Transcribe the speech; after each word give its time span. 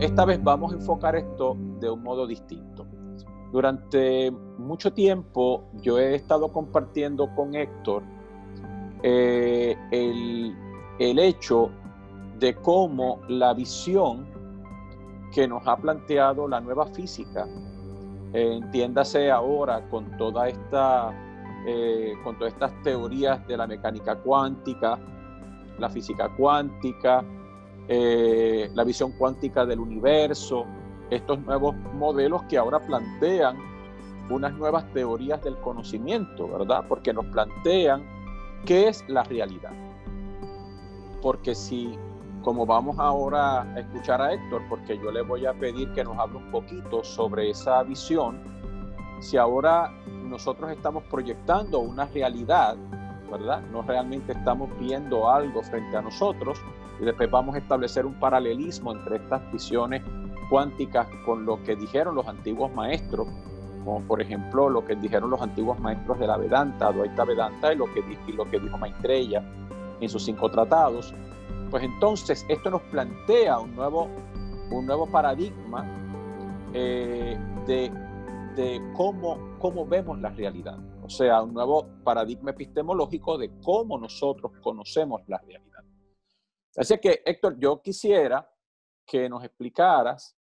Esta 0.00 0.24
vez 0.24 0.42
vamos 0.42 0.72
a 0.72 0.76
enfocar 0.76 1.16
esto 1.16 1.56
de 1.80 1.90
un 1.90 2.02
modo 2.02 2.26
distinto. 2.26 2.86
Durante 3.52 4.30
mucho 4.30 4.92
tiempo 4.92 5.64
yo 5.82 5.98
he 5.98 6.14
estado 6.14 6.52
compartiendo 6.52 7.34
con 7.34 7.54
Héctor 7.54 8.02
eh, 9.02 9.76
el, 9.90 10.56
el 10.98 11.18
hecho 11.18 11.70
de 12.38 12.54
cómo 12.54 13.20
la 13.28 13.54
visión 13.54 14.26
que 15.32 15.46
nos 15.46 15.66
ha 15.66 15.76
planteado 15.76 16.48
la 16.48 16.60
nueva 16.60 16.86
física, 16.86 17.46
eh, 18.32 18.58
entiéndase 18.62 19.30
ahora 19.30 19.88
con 19.88 20.16
toda 20.16 20.48
esta, 20.48 21.12
eh, 21.66 22.14
con 22.24 22.38
todas 22.38 22.52
estas 22.54 22.72
teorías 22.82 23.46
de 23.46 23.56
la 23.56 23.66
mecánica 23.66 24.16
cuántica, 24.16 24.98
la 25.78 25.90
física 25.90 26.28
cuántica, 26.36 27.24
eh, 27.88 28.70
la 28.74 28.84
visión 28.84 29.12
cuántica 29.12 29.64
del 29.64 29.80
universo, 29.80 30.66
estos 31.10 31.38
nuevos 31.40 31.76
modelos 31.94 32.42
que 32.44 32.58
ahora 32.58 32.80
plantean 32.80 33.56
unas 34.28 34.52
nuevas 34.54 34.90
teorías 34.92 35.42
del 35.42 35.56
conocimiento, 35.58 36.48
¿verdad? 36.48 36.84
Porque 36.88 37.12
nos 37.12 37.26
plantean 37.26 38.04
qué 38.64 38.88
es 38.88 39.04
la 39.08 39.22
realidad. 39.22 39.72
Porque 41.22 41.54
si 41.54 41.96
como 42.46 42.64
vamos 42.64 42.96
ahora 43.00 43.62
a 43.62 43.80
escuchar 43.80 44.22
a 44.22 44.32
Héctor, 44.32 44.62
porque 44.68 44.96
yo 44.98 45.10
le 45.10 45.22
voy 45.22 45.46
a 45.46 45.52
pedir 45.52 45.92
que 45.94 46.04
nos 46.04 46.16
hable 46.16 46.38
un 46.38 46.52
poquito 46.52 47.02
sobre 47.02 47.50
esa 47.50 47.82
visión, 47.82 48.40
si 49.18 49.36
ahora 49.36 49.92
nosotros 50.06 50.70
estamos 50.70 51.02
proyectando 51.10 51.80
una 51.80 52.04
realidad, 52.06 52.76
No 53.72 53.82
realmente 53.82 54.32
estamos 54.32 54.70
viendo 54.78 55.28
algo 55.28 55.62
frente 55.62 55.96
a 55.96 56.02
nosotros 56.02 56.58
y 57.00 57.04
después 57.04 57.30
vamos 57.30 57.54
a 57.54 57.58
establecer 57.58 58.06
un 58.06 58.14
paralelismo 58.14 58.92
entre 58.92 59.16
estas 59.16 59.52
visiones 59.52 60.02
cuánticas 60.48 61.06
con 61.24 61.44
lo 61.44 61.62
que 61.64 61.76
dijeron 61.76 62.14
los 62.14 62.26
antiguos 62.26 62.72
maestros, 62.72 63.26
como 63.84 64.00
por 64.02 64.22
ejemplo 64.22 64.70
lo 64.70 64.84
que 64.84 64.94
dijeron 64.96 65.30
los 65.30 65.42
antiguos 65.42 65.78
maestros 65.80 66.18
de 66.18 66.26
la 66.26 66.36
Vedanta, 66.36 66.88
Advaita 66.88 67.24
Vedanta 67.24 67.72
y 67.72 67.76
lo 67.76 67.86
que, 67.92 68.60
dijo 68.60 68.78
Maitreya 68.78 69.42
en 70.00 70.08
sus 70.08 70.24
cinco 70.24 70.50
tratados, 70.50 71.14
pues 71.70 71.82
entonces 71.82 72.46
esto 72.48 72.70
nos 72.70 72.82
plantea 72.82 73.58
un 73.58 73.74
nuevo, 73.74 74.08
un 74.70 74.86
nuevo 74.86 75.06
paradigma 75.06 75.84
eh, 76.72 77.36
de, 77.66 77.90
cómo, 78.96 79.38
cómo 79.58 79.86
vemos 79.86 80.18
la 80.20 80.30
realidad. 80.30 80.78
O 81.06 81.08
sea, 81.08 81.40
un 81.40 81.54
nuevo 81.54 82.02
paradigma 82.02 82.50
epistemológico 82.50 83.38
de 83.38 83.60
cómo 83.60 83.96
nosotros 83.96 84.50
conocemos 84.60 85.22
la 85.28 85.38
realidad. 85.38 85.84
Así 86.76 86.98
que, 86.98 87.22
Héctor, 87.24 87.56
yo 87.60 87.80
quisiera 87.80 88.50
que 89.06 89.28
nos 89.28 89.44
explicaras, 89.44 90.36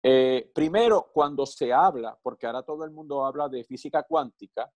eh, 0.00 0.48
primero, 0.54 1.10
cuando 1.12 1.44
se 1.44 1.72
habla, 1.72 2.16
porque 2.22 2.46
ahora 2.46 2.62
todo 2.62 2.84
el 2.84 2.92
mundo 2.92 3.24
habla 3.26 3.48
de 3.48 3.64
física 3.64 4.04
cuántica 4.04 4.72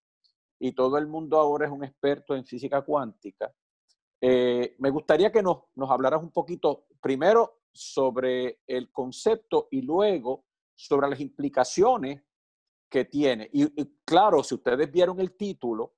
y 0.59 0.73
todo 0.73 0.97
el 0.97 1.07
mundo 1.07 1.39
ahora 1.39 1.67
es 1.67 1.71
un 1.71 1.85
experto 1.85 2.35
en 2.35 2.43
física 2.43 2.81
cuántica, 2.81 3.53
eh, 4.19 4.75
me 4.79 4.89
gustaría 4.89 5.31
que 5.31 5.41
nos, 5.41 5.59
nos 5.75 5.89
hablaras 5.89 6.21
un 6.21 6.31
poquito 6.31 6.87
primero 6.99 7.61
sobre 7.71 8.59
el 8.67 8.91
concepto 8.91 9.69
y 9.71 9.81
luego 9.81 10.43
sobre 10.75 11.07
las 11.07 11.21
implicaciones 11.21 12.21
que 12.89 13.05
tiene. 13.05 13.49
Y, 13.51 13.67
claro, 14.05 14.43
si 14.43 14.55
ustedes 14.55 14.91
vieron 14.91 15.19
el 15.19 15.35
título 15.35 15.95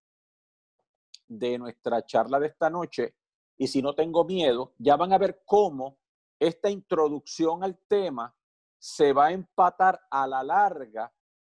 de 1.28 1.58
nuestra 1.58 2.06
charla 2.06 2.40
de 2.40 2.48
esta 2.48 2.70
noche, 2.70 3.16
y 3.58 3.68
si 3.68 3.82
no 3.82 3.94
tengo 3.94 4.24
miedo, 4.24 4.74
ya 4.78 4.96
van 4.96 5.14
a 5.14 5.18
ver 5.18 5.42
cómo 5.46 5.98
esta 6.40 6.70
introducción 6.70 7.64
al 7.64 7.78
tema 7.88 8.36
se 8.78 9.12
va 9.14 9.28
a 9.28 9.32
empatar 9.32 10.00
a 10.12 10.28
la 10.28 10.44
larga 10.44 11.12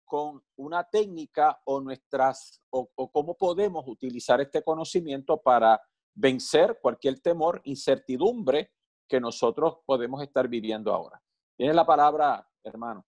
con 0.06 0.42
una 0.56 0.84
técnica 0.84 1.60
o 1.66 1.82
nuestras 1.82 2.62
o 2.70 3.12
cómo 3.12 3.36
podemos 3.36 3.84
utilizar 3.88 4.40
este 4.40 4.64
conocimiento 4.64 5.42
para 5.42 5.82
vencer 6.14 6.80
cualquier 6.82 7.20
temor, 7.20 7.62
incertidumbre 7.66 8.72
que 9.08 9.20
nosotros 9.20 9.80
podemos 9.86 10.22
estar 10.22 10.48
viviendo 10.48 10.94
ahora. 10.94 11.22
Tiene 11.56 11.74
la 11.74 11.86
palabra, 11.86 12.48
hermano. 12.64 13.06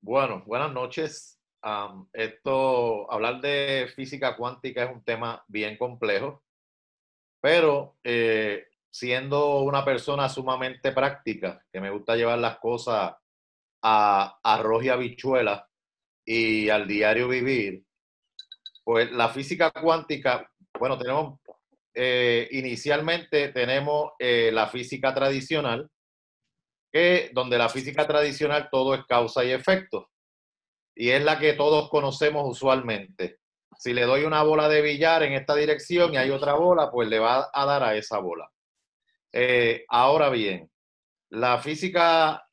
Bueno, 0.00 0.44
buenas 0.46 0.72
noches. 0.72 1.37
Esto, 2.12 3.10
hablar 3.10 3.40
de 3.40 3.90
física 3.94 4.36
cuántica 4.36 4.84
es 4.84 4.90
un 4.90 5.04
tema 5.04 5.44
bien 5.48 5.76
complejo, 5.76 6.44
pero 7.40 7.98
eh, 8.04 8.66
siendo 8.90 9.60
una 9.60 9.84
persona 9.84 10.28
sumamente 10.28 10.92
práctica, 10.92 11.64
que 11.72 11.80
me 11.80 11.90
gusta 11.90 12.16
llevar 12.16 12.38
las 12.38 12.58
cosas 12.58 13.14
a 13.82 14.38
arroz 14.42 14.84
y 14.84 14.88
habichuela 14.88 15.68
y 16.24 16.68
al 16.68 16.86
diario 16.86 17.28
vivir, 17.28 17.84
pues 18.84 19.10
la 19.12 19.28
física 19.28 19.70
cuántica, 19.70 20.50
bueno, 20.78 20.98
tenemos 20.98 21.38
eh, 22.00 22.46
inicialmente 22.52 23.48
tenemos 23.48 24.12
eh, 24.20 24.50
la 24.52 24.68
física 24.68 25.12
tradicional, 25.12 25.90
que 26.92 27.30
donde 27.32 27.58
la 27.58 27.68
física 27.68 28.06
tradicional 28.06 28.68
todo 28.70 28.94
es 28.94 29.04
causa 29.04 29.44
y 29.44 29.50
efecto, 29.50 30.08
y 31.00 31.10
es 31.10 31.22
la 31.22 31.38
que 31.38 31.52
todos 31.52 31.88
conocemos 31.90 32.44
usualmente. 32.44 33.38
Si 33.78 33.94
le 33.94 34.02
doy 34.02 34.24
una 34.24 34.42
bola 34.42 34.68
de 34.68 34.82
billar 34.82 35.22
en 35.22 35.32
esta 35.32 35.54
dirección 35.54 36.12
y 36.12 36.16
hay 36.16 36.30
otra 36.30 36.54
bola, 36.54 36.90
pues 36.90 37.08
le 37.08 37.20
va 37.20 37.48
a 37.52 37.64
dar 37.64 37.84
a 37.84 37.94
esa 37.94 38.18
bola. 38.18 38.50
Eh, 39.32 39.84
ahora 39.88 40.28
bien, 40.28 40.68
la 41.30 41.58
física, 41.58 42.44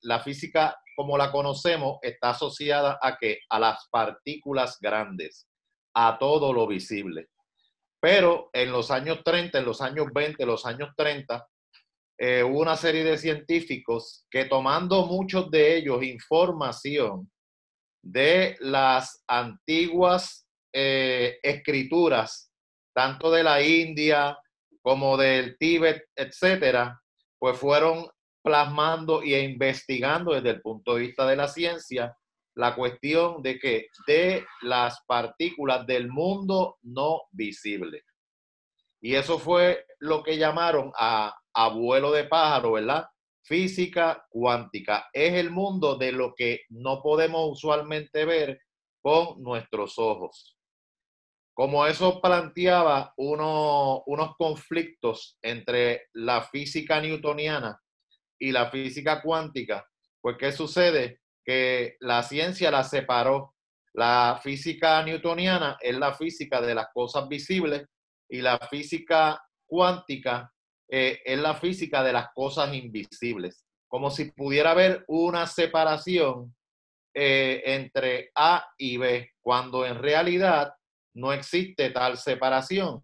la 0.00 0.20
física 0.20 0.80
como 0.96 1.18
la 1.18 1.30
conocemos 1.30 1.98
está 2.00 2.30
asociada 2.30 2.98
a 3.02 3.18
que 3.18 3.40
a 3.50 3.60
las 3.60 3.86
partículas 3.90 4.78
grandes, 4.80 5.46
a 5.92 6.16
todo 6.18 6.54
lo 6.54 6.66
visible. 6.66 7.28
Pero 8.00 8.48
en 8.54 8.72
los 8.72 8.90
años 8.90 9.20
30, 9.22 9.58
en 9.58 9.64
los 9.66 9.82
años 9.82 10.06
20, 10.14 10.46
los 10.46 10.64
años 10.64 10.94
30, 10.96 11.46
eh, 12.16 12.42
hubo 12.42 12.60
una 12.60 12.76
serie 12.76 13.04
de 13.04 13.18
científicos 13.18 14.24
que 14.30 14.46
tomando 14.46 15.04
muchos 15.04 15.50
de 15.50 15.76
ellos 15.76 16.02
información 16.02 17.30
de 18.10 18.56
las 18.60 19.24
antiguas 19.26 20.46
eh, 20.72 21.38
escrituras, 21.42 22.52
tanto 22.94 23.30
de 23.30 23.42
la 23.42 23.60
India 23.62 24.38
como 24.80 25.16
del 25.16 25.58
Tíbet, 25.58 26.04
etcétera, 26.14 27.00
pues 27.38 27.58
fueron 27.58 28.06
plasmando 28.42 29.22
e 29.22 29.40
investigando 29.40 30.32
desde 30.32 30.50
el 30.50 30.62
punto 30.62 30.94
de 30.94 31.00
vista 31.00 31.26
de 31.26 31.34
la 31.34 31.48
ciencia 31.48 32.16
la 32.54 32.76
cuestión 32.76 33.42
de 33.42 33.58
que 33.58 33.88
de 34.06 34.46
las 34.62 35.00
partículas 35.06 35.84
del 35.86 36.08
mundo 36.08 36.76
no 36.82 37.22
visible. 37.32 38.04
Y 39.00 39.16
eso 39.16 39.38
fue 39.38 39.84
lo 39.98 40.22
que 40.22 40.38
llamaron 40.38 40.92
a 40.96 41.36
abuelo 41.52 42.12
de 42.12 42.24
pájaro, 42.24 42.72
¿verdad? 42.72 43.06
Física 43.46 44.26
cuántica. 44.28 45.08
Es 45.12 45.34
el 45.34 45.50
mundo 45.50 45.96
de 45.96 46.12
lo 46.12 46.34
que 46.34 46.62
no 46.70 47.00
podemos 47.00 47.48
usualmente 47.52 48.24
ver 48.24 48.60
con 49.00 49.42
nuestros 49.42 49.98
ojos. 49.98 50.58
Como 51.54 51.86
eso 51.86 52.20
planteaba 52.20 53.14
uno, 53.16 54.02
unos 54.06 54.36
conflictos 54.36 55.38
entre 55.40 56.08
la 56.12 56.42
física 56.42 57.00
newtoniana 57.00 57.80
y 58.38 58.52
la 58.52 58.68
física 58.70 59.22
cuántica, 59.22 59.86
pues 60.20 60.36
¿qué 60.38 60.52
sucede? 60.52 61.20
que 61.46 61.96
la 62.00 62.22
ciencia 62.24 62.70
la 62.70 62.82
separó. 62.82 63.54
La 63.94 64.38
física 64.42 65.02
newtoniana 65.02 65.78
es 65.80 65.96
la 65.96 66.12
física 66.12 66.60
de 66.60 66.74
las 66.74 66.88
cosas 66.92 67.28
visibles 67.28 67.86
y 68.28 68.42
la 68.42 68.58
física 68.58 69.40
cuántica 69.64 70.52
eh, 70.88 71.20
es 71.24 71.38
la 71.38 71.54
física 71.54 72.02
de 72.02 72.12
las 72.12 72.28
cosas 72.34 72.72
invisibles. 72.74 73.64
Como 73.88 74.10
si 74.10 74.30
pudiera 74.32 74.72
haber 74.72 75.04
una 75.08 75.46
separación 75.46 76.54
eh, 77.14 77.62
entre 77.64 78.30
A 78.34 78.66
y 78.76 78.96
B, 78.96 79.30
cuando 79.40 79.86
en 79.86 79.98
realidad 79.98 80.74
no 81.14 81.32
existe 81.32 81.90
tal 81.90 82.18
separación, 82.18 83.02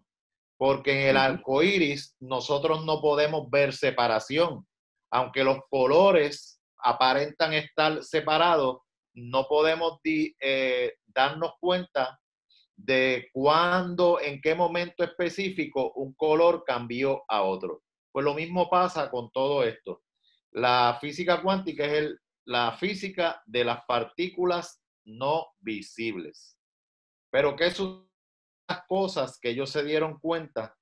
porque 0.57 1.01
en 1.01 1.09
el 1.09 1.17
arco 1.17 1.63
iris 1.63 2.15
nosotros 2.19 2.85
no 2.85 3.01
podemos 3.01 3.49
ver 3.49 3.73
separación, 3.73 4.67
aunque 5.11 5.43
los 5.43 5.59
colores 5.69 6.61
aparentan 6.77 7.53
estar 7.53 8.03
separados, 8.03 8.77
no 9.15 9.47
podemos 9.47 9.99
eh, 10.03 10.93
darnos 11.07 11.53
cuenta 11.59 12.19
de 12.75 13.29
cuándo, 13.31 14.19
en 14.19 14.41
qué 14.41 14.55
momento 14.55 15.03
específico 15.03 15.93
un 15.93 16.13
color 16.13 16.63
cambió 16.65 17.23
a 17.27 17.43
otro. 17.43 17.83
Pues 18.11 18.25
lo 18.25 18.33
mismo 18.33 18.69
pasa 18.69 19.09
con 19.09 19.31
todo 19.31 19.63
esto. 19.63 20.03
La 20.51 20.97
física 20.99 21.41
cuántica 21.41 21.85
es 21.85 21.93
el, 21.93 22.19
la 22.45 22.73
física 22.77 23.41
de 23.45 23.63
las 23.63 23.85
partículas 23.85 24.81
no 25.05 25.47
visibles. 25.59 26.57
Pero 27.31 27.55
¿qué 27.55 27.71
son 27.71 28.09
las 28.67 28.85
cosas 28.87 29.39
que 29.39 29.49
ellos 29.49 29.69
se 29.69 29.83
dieron 29.83 30.19
cuenta 30.19 30.75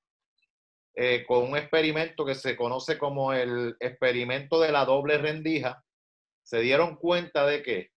eh, 0.93 1.23
con 1.25 1.49
un 1.49 1.57
experimento 1.57 2.25
que 2.25 2.35
se 2.35 2.57
conoce 2.57 2.97
como 2.97 3.31
el 3.31 3.77
experimento 3.79 4.59
de 4.59 4.73
la 4.73 4.83
doble 4.83 5.17
rendija, 5.17 5.83
se 6.43 6.59
dieron 6.59 6.97
cuenta 6.97 7.45
de 7.45 7.63
que, 7.63 7.91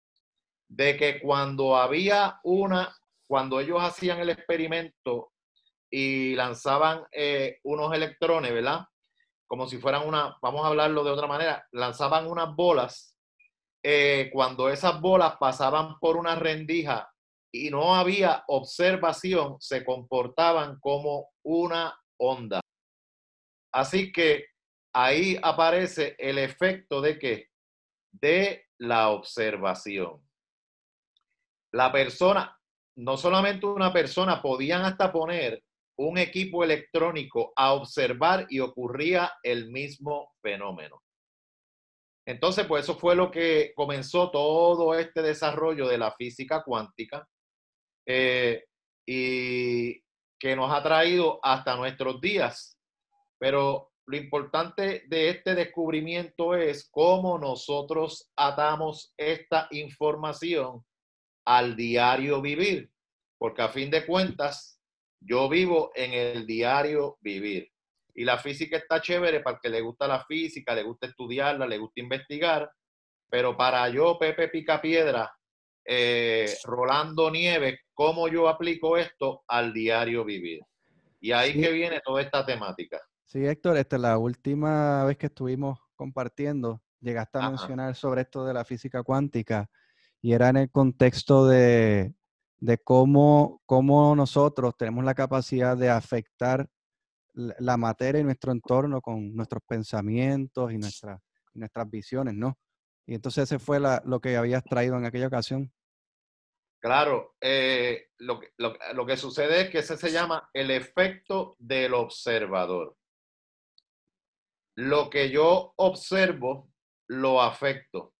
de 0.69 0.96
que 0.96 1.20
cuando 1.20 1.76
había 1.76 2.38
una, 2.44 2.96
cuando 3.35 3.59
ellos 3.59 3.83
hacían 3.83 4.21
el 4.21 4.31
experimento 4.31 5.33
y 5.91 6.37
lanzaban 6.37 7.05
eh, 7.11 7.59
unos 7.65 7.93
electrones, 7.93 8.53
¿verdad? 8.53 8.87
Como 9.49 9.67
si 9.67 9.79
fueran 9.79 10.07
una, 10.07 10.39
vamos 10.41 10.65
a 10.65 10.69
hablarlo 10.69 11.03
de 11.03 11.11
otra 11.11 11.27
manera, 11.27 11.67
lanzaban 11.73 12.29
unas 12.31 12.55
bolas, 12.55 13.17
eh, 13.83 14.31
cuando 14.33 14.69
esas 14.69 15.01
bolas 15.01 15.35
pasaban 15.41 15.99
por 15.99 16.17
una 16.17 16.37
rendija 16.37 17.13
y 17.53 17.71
no 17.71 17.97
había 17.97 18.45
observación, 18.47 19.57
se 19.59 19.85
comportaban 19.85 20.79
como 20.79 21.31
una 21.43 21.93
onda. 22.21 22.61
Así 23.73 24.13
que 24.13 24.45
ahí 24.93 25.37
aparece 25.43 26.15
el 26.21 26.39
efecto 26.39 27.01
de 27.01 27.19
que 27.19 27.49
de 28.13 28.67
la 28.79 29.09
observación. 29.09 30.23
La 31.73 31.91
persona, 31.91 32.57
no 32.96 33.17
solamente 33.17 33.67
una 33.67 33.93
persona, 33.93 34.41
podían 34.41 34.82
hasta 34.82 35.12
poner 35.12 35.62
un 35.96 36.19
equipo 36.19 36.64
electrónico 36.64 37.52
a 37.56 37.73
observar 37.73 38.46
y 38.49 38.61
ocurría 38.61 39.32
el 39.43 39.70
mismo 39.70 40.32
fenómeno. 40.43 41.00
Entonces, 42.26 42.67
pues 42.67 42.85
eso 42.85 42.96
fue 42.96 43.14
lo 43.14 43.31
que 43.31 43.73
comenzó 43.75 44.31
todo 44.31 44.94
este 44.94 45.23
desarrollo 45.23 45.87
de 45.87 45.99
la 45.99 46.12
física 46.12 46.62
cuántica 46.62 47.29
eh, 48.06 48.64
y 49.06 50.00
que 50.38 50.56
nos 50.56 50.73
ha 50.73 50.82
traído 50.82 51.38
hasta 51.43 51.76
nuestros 51.76 52.20
días. 52.20 52.79
Pero 53.38 53.93
lo 54.06 54.17
importante 54.17 55.05
de 55.06 55.29
este 55.29 55.55
descubrimiento 55.55 56.55
es 56.55 56.88
cómo 56.91 57.38
nosotros 57.38 58.31
atamos 58.37 59.12
esta 59.17 59.69
información 59.70 60.85
al 61.44 61.76
diario 61.76 62.41
vivir, 62.41 62.91
porque 63.38 63.62
a 63.62 63.69
fin 63.69 63.91
de 63.91 64.06
cuentas, 64.06 64.81
yo 65.20 65.49
vivo 65.49 65.91
en 65.94 66.12
el 66.12 66.46
diario 66.46 67.19
vivir. 67.20 67.70
Y 68.14 68.25
la 68.25 68.38
física 68.38 68.76
está 68.76 69.00
chévere 69.00 69.41
para 69.41 69.56
el 69.56 69.61
que 69.61 69.69
le 69.69 69.81
gusta 69.81 70.06
la 70.06 70.25
física, 70.25 70.75
le 70.75 70.82
gusta 70.82 71.06
estudiarla, 71.06 71.67
le 71.67 71.79
gusta 71.79 72.00
investigar, 72.00 72.70
pero 73.29 73.56
para 73.56 73.88
yo, 73.88 74.17
Pepe 74.19 74.49
Picapiedra, 74.49 75.32
eh, 75.85 76.55
Rolando 76.64 77.31
Nieves, 77.31 77.81
¿cómo 77.93 78.29
yo 78.29 78.49
aplico 78.49 78.96
esto 78.96 79.43
al 79.49 79.73
diario 79.73 80.25
vivir? 80.25 80.61
Y 81.20 81.32
ahí 81.32 81.61
que 81.61 81.73
viene 81.73 82.00
toda 82.05 82.23
esta 82.23 82.44
temática. 82.44 83.00
Sí, 83.25 83.44
Héctor, 83.44 83.76
esta 83.79 83.99
la 83.99 84.19
última 84.19 85.05
vez 85.05 85.17
que 85.17 85.26
estuvimos 85.26 85.79
compartiendo, 85.96 86.82
llegaste 87.00 87.38
a 87.38 87.49
mencionar 87.49 87.94
sobre 87.96 88.23
esto 88.23 88.44
de 88.44 88.55
la 88.55 88.64
física 88.64 89.02
cuántica 89.02 89.69
y 90.25 90.32
era 90.32 90.49
en 90.49 90.56
el 90.56 90.71
contexto 90.71 91.47
de, 91.47 92.15
cómo, 92.82 93.61
cómo, 93.67 94.17
nosotros 94.17 94.75
tenemos 94.79 95.05
la 95.05 95.15
capacidad 95.15 95.76
de 95.76 95.91
afectar 95.91 96.67
la 97.35 97.76
materia 97.76 98.23
y 98.23 98.25
nuestro 98.25 98.50
entorno 98.50 99.03
con 99.03 99.37
nuestros 99.37 99.62
pensamientos 99.69 100.73
y, 100.73 100.79
nuestras 100.79 101.91
visiones, 101.91 102.32
¿no? 102.32 102.59
Y 103.06 103.15
entonces 103.15 103.44
ese 103.44 103.59
fue 103.59 103.79
lo 103.79 104.21
que 104.21 104.38
habías 104.38 104.65
traído 104.65 104.97
en 104.97 105.05
aquella 105.05 105.26
ocasión. 105.26 105.71
Claro, 106.81 107.35
eh, 107.43 108.06
lo, 108.17 108.41
lo, 108.56 109.06
que 109.06 109.19
sucede 109.19 109.61
es 109.61 109.69
que 109.69 109.81
ese 109.81 109.99
se 109.99 110.11
llama 110.11 110.49
el 110.55 110.70
efecto 110.70 111.55
del 111.59 111.93
observador 111.93 112.97
lo 114.77 115.11
que 115.11 115.31
yo 115.31 115.73
observo, 115.77 116.70
lo 117.09 117.41
afecto. 117.41 118.14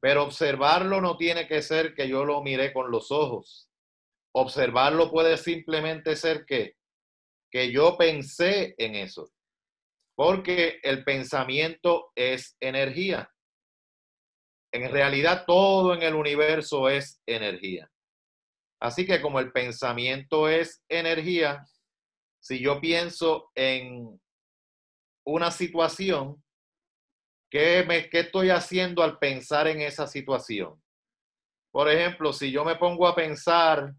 Pero 0.00 0.24
observarlo 0.24 1.00
no 1.00 1.16
tiene 1.16 1.46
que 1.46 1.62
ser 1.62 1.94
que 1.94 2.08
yo 2.08 2.24
lo 2.24 2.42
mire 2.42 2.72
con 2.72 2.90
los 2.90 3.10
ojos. 3.10 3.68
Observarlo 4.32 5.10
puede 5.10 5.36
simplemente 5.36 6.14
ser 6.16 6.44
que, 6.44 6.76
que 7.50 7.72
yo 7.72 7.96
pensé 7.96 8.74
en 8.78 8.94
eso. 8.94 9.30
Porque 10.14 10.80
el 10.82 11.04
pensamiento 11.04 12.12
es 12.14 12.56
energía. 12.60 13.32
En 14.72 14.90
realidad 14.90 15.44
todo 15.46 15.94
en 15.94 16.02
el 16.02 16.14
universo 16.14 16.88
es 16.88 17.20
energía. 17.26 17.90
Así 18.80 19.06
que 19.06 19.20
como 19.20 19.40
el 19.40 19.50
pensamiento 19.50 20.48
es 20.48 20.84
energía, 20.88 21.64
si 22.40 22.60
yo 22.60 22.80
pienso 22.80 23.50
en 23.54 24.20
una 25.26 25.50
situación, 25.50 26.42
¿qué, 27.50 27.84
me, 27.86 28.08
¿qué 28.08 28.20
estoy 28.20 28.50
haciendo 28.50 29.02
al 29.02 29.18
pensar 29.18 29.68
en 29.68 29.80
esa 29.80 30.06
situación? 30.06 30.80
Por 31.70 31.90
ejemplo, 31.90 32.32
si 32.32 32.50
yo 32.50 32.64
me 32.64 32.76
pongo 32.76 33.06
a 33.06 33.14
pensar 33.14 33.92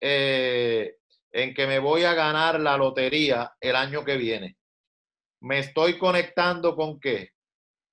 eh, 0.00 0.96
en 1.32 1.54
que 1.54 1.66
me 1.66 1.78
voy 1.78 2.04
a 2.04 2.14
ganar 2.14 2.60
la 2.60 2.76
lotería 2.76 3.54
el 3.60 3.76
año 3.76 4.04
que 4.04 4.16
viene, 4.16 4.56
me 5.40 5.58
estoy 5.58 5.98
conectando 5.98 6.74
con 6.74 6.98
qué? 7.00 7.30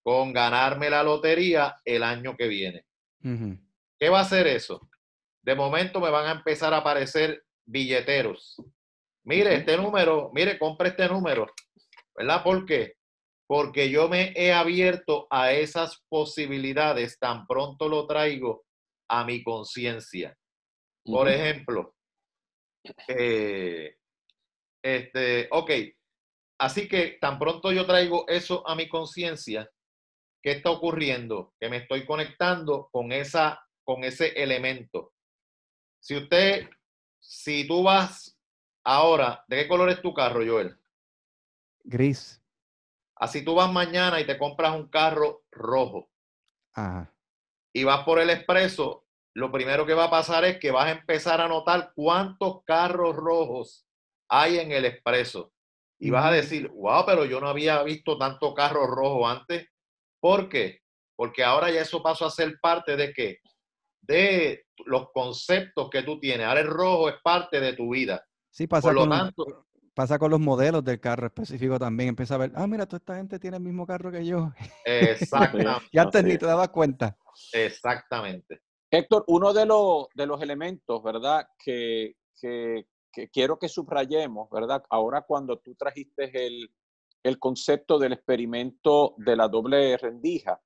Con 0.04 0.34
ganarme 0.34 0.90
la 0.90 1.04
lotería 1.04 1.76
el 1.86 2.04
año 2.04 2.36
que 2.36 2.48
viene. 2.48 2.86
¿Qué 4.00 4.10
va 4.10 4.20
a 4.20 4.24
hacer 4.24 4.48
eso? 4.48 4.90
De 5.42 5.56
momento 5.56 6.00
me 6.00 6.10
van 6.10 6.28
a 6.28 6.32
empezar 6.32 6.74
a 6.74 6.78
aparecer 6.78 7.44
billeteros. 7.66 8.62
Mire, 9.24 9.56
este 9.56 9.78
número, 9.78 10.30
mire, 10.34 10.60
compre 10.60 10.90
este 10.90 11.08
número. 11.08 11.48
¿verdad? 12.16 12.44
¿Por 12.44 12.66
qué? 12.66 12.96
Porque 13.48 13.90
yo 13.90 14.08
me 14.10 14.34
he 14.36 14.54
abierto 14.54 15.28
a 15.30 15.52
esas 15.52 16.04
posibilidades 16.10 17.20
tan 17.20 17.46
pronto 17.46 17.90
lo 17.90 18.08
traigo 18.08 18.66
a 19.10 19.26
mi 19.26 19.44
conciencia. 19.44 20.36
Por 21.06 21.28
ejemplo, 21.30 21.96
eh, 23.08 23.96
este, 24.82 25.48
ok, 25.52 25.72
así 26.60 26.88
que 26.88 27.18
tan 27.20 27.38
pronto 27.40 27.72
yo 27.72 27.86
traigo 27.86 28.26
eso 28.28 28.68
a 28.68 28.76
mi 28.76 28.88
conciencia, 28.88 29.70
¿qué 30.42 30.52
está 30.52 30.72
ocurriendo? 30.72 31.54
Que 31.60 31.70
me 31.70 31.78
estoy 31.78 32.06
conectando 32.06 32.90
con, 32.92 33.12
esa, 33.12 33.62
con 33.84 34.04
ese 34.04 34.30
elemento. 34.42 35.14
Si 36.02 36.18
usted, 36.18 36.70
si 37.20 37.66
tú 37.68 37.84
vas 37.84 38.38
ahora, 38.84 39.44
¿de 39.48 39.58
qué 39.58 39.68
color 39.68 39.90
es 39.90 40.02
tu 40.02 40.14
carro, 40.14 40.46
Joel? 40.46 40.78
Gris. 41.86 42.43
Así 43.24 43.42
tú 43.42 43.56
vas 43.56 43.72
mañana 43.72 44.20
y 44.20 44.26
te 44.26 44.38
compras 44.38 44.76
un 44.76 44.90
carro 44.90 45.44
rojo. 45.50 46.10
Y 47.72 47.86
vas 47.86 48.04
por 48.04 48.20
el 48.20 48.30
expreso, 48.30 49.06
lo 49.34 49.50
primero 49.50 49.86
que 49.86 49.94
va 49.94 50.06
a 50.06 50.10
pasar 50.10 50.44
es 50.44 50.60
que 50.60 50.72
vas 50.72 50.88
a 50.88 50.92
empezar 50.92 51.40
a 51.40 51.48
notar 51.48 51.94
cuántos 51.96 52.66
carros 52.66 53.16
rojos 53.16 53.88
hay 54.28 54.60
en 54.60 54.74
el 54.74 54.84
expreso. 54.84 55.54
Y 56.00 56.10
vas 56.10 56.26
a 56.26 56.32
decir, 56.32 56.68
wow, 56.68 57.06
pero 57.06 57.24
yo 57.24 57.40
no 57.40 57.48
había 57.48 57.82
visto 57.84 58.18
tanto 58.18 58.54
carro 58.54 58.88
rojo 58.88 59.26
antes. 59.26 59.70
¿Por 60.20 60.50
qué? 60.50 60.82
Porque 61.16 61.46
ahora 61.46 61.72
ya 61.72 61.80
eso 61.80 62.04
pasó 62.04 62.26
a 62.26 62.30
ser 62.30 62.60
parte 62.60 62.98
de 62.98 63.14
qué? 63.14 63.40
De 64.02 64.66
los 64.86 65.12
conceptos 65.14 65.90
que 65.90 66.04
tú 66.04 66.20
tienes. 66.20 66.46
Ahora 66.46 66.60
el 66.60 66.68
rojo 66.68 67.08
es 67.08 67.16
parte 67.24 67.62
de 67.62 67.72
tu 67.72 67.94
vida. 67.94 68.22
Sí, 68.52 68.68
pasa 68.68 68.90
Por 68.90 68.96
lo 68.96 69.08
tanto, 69.08 69.68
Pasa 69.94 70.18
con 70.18 70.32
los 70.32 70.40
modelos 70.40 70.84
del 70.84 71.00
carro 71.00 71.28
específico 71.28 71.78
también. 71.78 72.10
Empieza 72.10 72.36
a 72.36 72.40
ver, 72.40 72.52
ah, 72.56 72.66
mira, 72.66 72.88
toda 72.88 72.98
esta 72.98 73.16
gente 73.16 73.38
tiene 73.38 73.58
el 73.58 73.64
mismo 73.64 73.86
carro 73.86 74.12
que 74.12 74.26
yo. 74.26 74.52
Exactamente. 74.86 75.88
y 75.92 75.98
antes 76.00 76.24
ni 76.24 76.38
te 76.38 76.46
dabas 76.48 76.70
cuenta. 76.70 77.18
Exactamente. 77.52 78.62
Héctor, 78.90 79.24
uno 79.28 79.54
de 79.54 79.66
los, 79.66 80.08
de 80.16 80.26
los 80.26 80.42
elementos, 80.42 81.02
¿verdad? 81.04 81.48
Que, 81.64 82.16
que, 82.40 82.86
quiero 83.32 83.58
que 83.58 83.70
subrayemos, 83.70 84.50
¿verdad? 84.50 84.84
Ahora 84.90 85.22
cuando 85.22 85.60
tú 85.60 85.76
trajiste 85.76 86.46
el, 86.46 86.72
el 87.24 87.40
concepto 87.40 88.00
del 88.00 88.14
experimento 88.14 89.14
de 89.18 89.36
la 89.36 89.48
doble 89.48 89.98
rendija, 89.98 90.60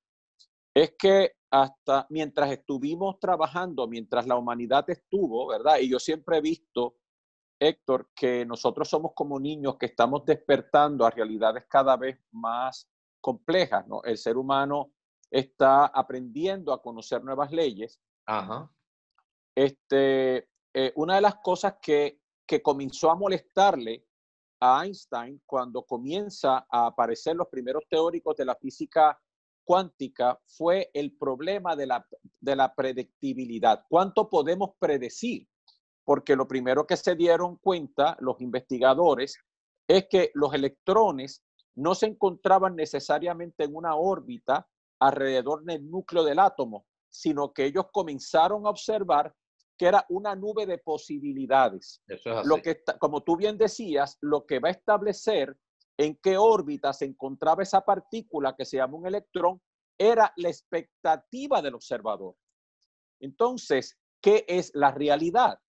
es 0.74 0.94
que 0.98 1.34
hasta 1.50 2.06
mientras 2.10 2.52
estuvimos 2.52 3.20
trabajando, 3.20 3.88
mientras 3.88 4.28
la 4.28 4.36
humanidad 4.36 4.90
estuvo, 4.90 5.48
¿verdad? 5.48 5.80
Y 5.80 5.90
yo 5.90 6.00
siempre 6.00 6.38
he 6.38 6.42
visto 6.42 6.96
Héctor, 7.60 8.10
que 8.16 8.46
nosotros 8.46 8.90
somos 8.90 9.12
como 9.16 9.40
niños 9.40 9.78
que 9.78 9.88
estamos 9.88 10.26
despertando 10.26 11.06
a 11.06 11.10
realidades 11.10 11.66
cada 11.68 11.98
vez 11.98 12.20
más 12.32 12.90
complejas, 13.22 13.88
¿no? 13.88 14.04
El 14.04 14.18
ser 14.18 14.38
humano 14.38 14.94
está 15.30 15.86
aprendiendo 15.88 16.72
a 16.72 16.82
conocer 16.82 17.24
nuevas 17.24 17.52
leyes. 17.52 18.00
Ajá. 18.26 18.72
Este, 19.56 20.50
eh, 20.74 20.94
una 20.96 21.16
de 21.16 21.22
las 21.22 21.36
cosas 21.38 21.76
que, 21.82 22.22
que 22.46 22.62
comenzó 22.62 23.10
a 23.10 23.16
molestarle 23.16 24.06
a 24.60 24.84
Einstein 24.86 25.42
cuando 25.46 25.84
comienza 25.84 26.66
a 26.70 26.88
aparecer 26.88 27.36
los 27.36 27.48
primeros 27.48 27.84
teóricos 27.90 28.36
de 28.36 28.46
la 28.46 28.56
física 28.56 29.20
cuántica 29.64 30.40
fue 30.46 30.90
el 30.94 31.18
problema 31.18 31.76
de 31.76 31.88
la, 31.88 32.08
de 32.40 32.56
la 32.56 32.74
predictibilidad. 32.74 33.84
¿Cuánto 33.90 34.30
podemos 34.30 34.72
predecir? 34.80 35.48
Porque 36.08 36.38
lo 36.38 36.48
primero 36.48 36.88
que 36.88 36.96
se 36.96 37.16
dieron 37.16 37.58
cuenta 37.58 38.16
los 38.22 38.40
investigadores 38.40 39.44
es 39.86 40.08
que 40.10 40.32
los 40.36 40.54
electrones 40.54 41.44
no 41.76 41.96
se 41.96 42.06
encontraban 42.06 42.78
necesariamente 42.78 43.66
en 43.66 43.76
una 43.76 43.94
órbita 43.98 44.66
alrededor 45.02 45.66
del 45.66 45.92
núcleo 45.92 46.24
del 46.24 46.40
átomo, 46.40 46.86
sino 47.10 47.52
que 47.52 47.66
ellos 47.66 47.88
comenzaron 47.92 48.66
a 48.66 48.70
observar 48.70 49.36
que 49.78 49.88
era 49.88 50.06
una 50.08 50.34
nube 50.34 50.66
de 50.66 50.78
posibilidades. 50.78 52.02
Lo 52.46 52.62
que, 52.62 52.82
como 53.00 53.22
tú 53.24 53.36
bien 53.36 53.58
decías, 53.58 54.18
lo 54.22 54.46
que 54.46 54.60
va 54.60 54.70
a 54.70 54.72
establecer 54.72 55.58
en 55.98 56.18
qué 56.24 56.38
órbita 56.38 56.94
se 56.94 57.04
encontraba 57.04 57.64
esa 57.64 57.82
partícula 57.82 58.56
que 58.56 58.64
se 58.64 58.78
llama 58.78 58.98
un 58.98 59.08
electrón 59.08 59.62
era 59.98 60.32
la 60.38 60.48
expectativa 60.48 61.62
del 61.62 61.76
observador. 61.76 62.34
Entonces, 63.20 64.00
¿qué 64.22 64.46
es 64.48 64.72
la 64.74 64.92
realidad? 64.92 65.60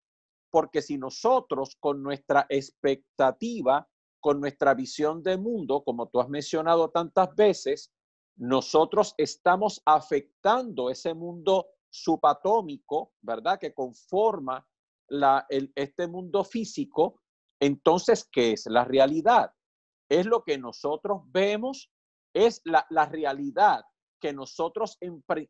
Porque 0.50 0.82
si 0.82 0.98
nosotros 0.98 1.76
con 1.78 2.02
nuestra 2.02 2.46
expectativa, 2.48 3.88
con 4.20 4.40
nuestra 4.40 4.74
visión 4.74 5.22
de 5.22 5.36
mundo, 5.36 5.82
como 5.84 6.08
tú 6.08 6.20
has 6.20 6.28
mencionado 6.28 6.90
tantas 6.90 7.34
veces, 7.34 7.92
nosotros 8.36 9.14
estamos 9.16 9.82
afectando 9.84 10.90
ese 10.90 11.14
mundo 11.14 11.66
subatómico, 11.90 13.12
¿verdad? 13.20 13.58
Que 13.58 13.74
conforma 13.74 14.66
este 15.74 16.06
mundo 16.06 16.44
físico. 16.44 17.20
Entonces, 17.60 18.28
¿qué 18.30 18.52
es 18.52 18.66
la 18.66 18.84
realidad? 18.84 19.52
Es 20.08 20.26
lo 20.26 20.44
que 20.44 20.58
nosotros 20.58 21.22
vemos, 21.26 21.90
es 22.34 22.62
la 22.64 23.06
realidad 23.06 23.82
que 24.20 24.32
nosotros 24.32 24.98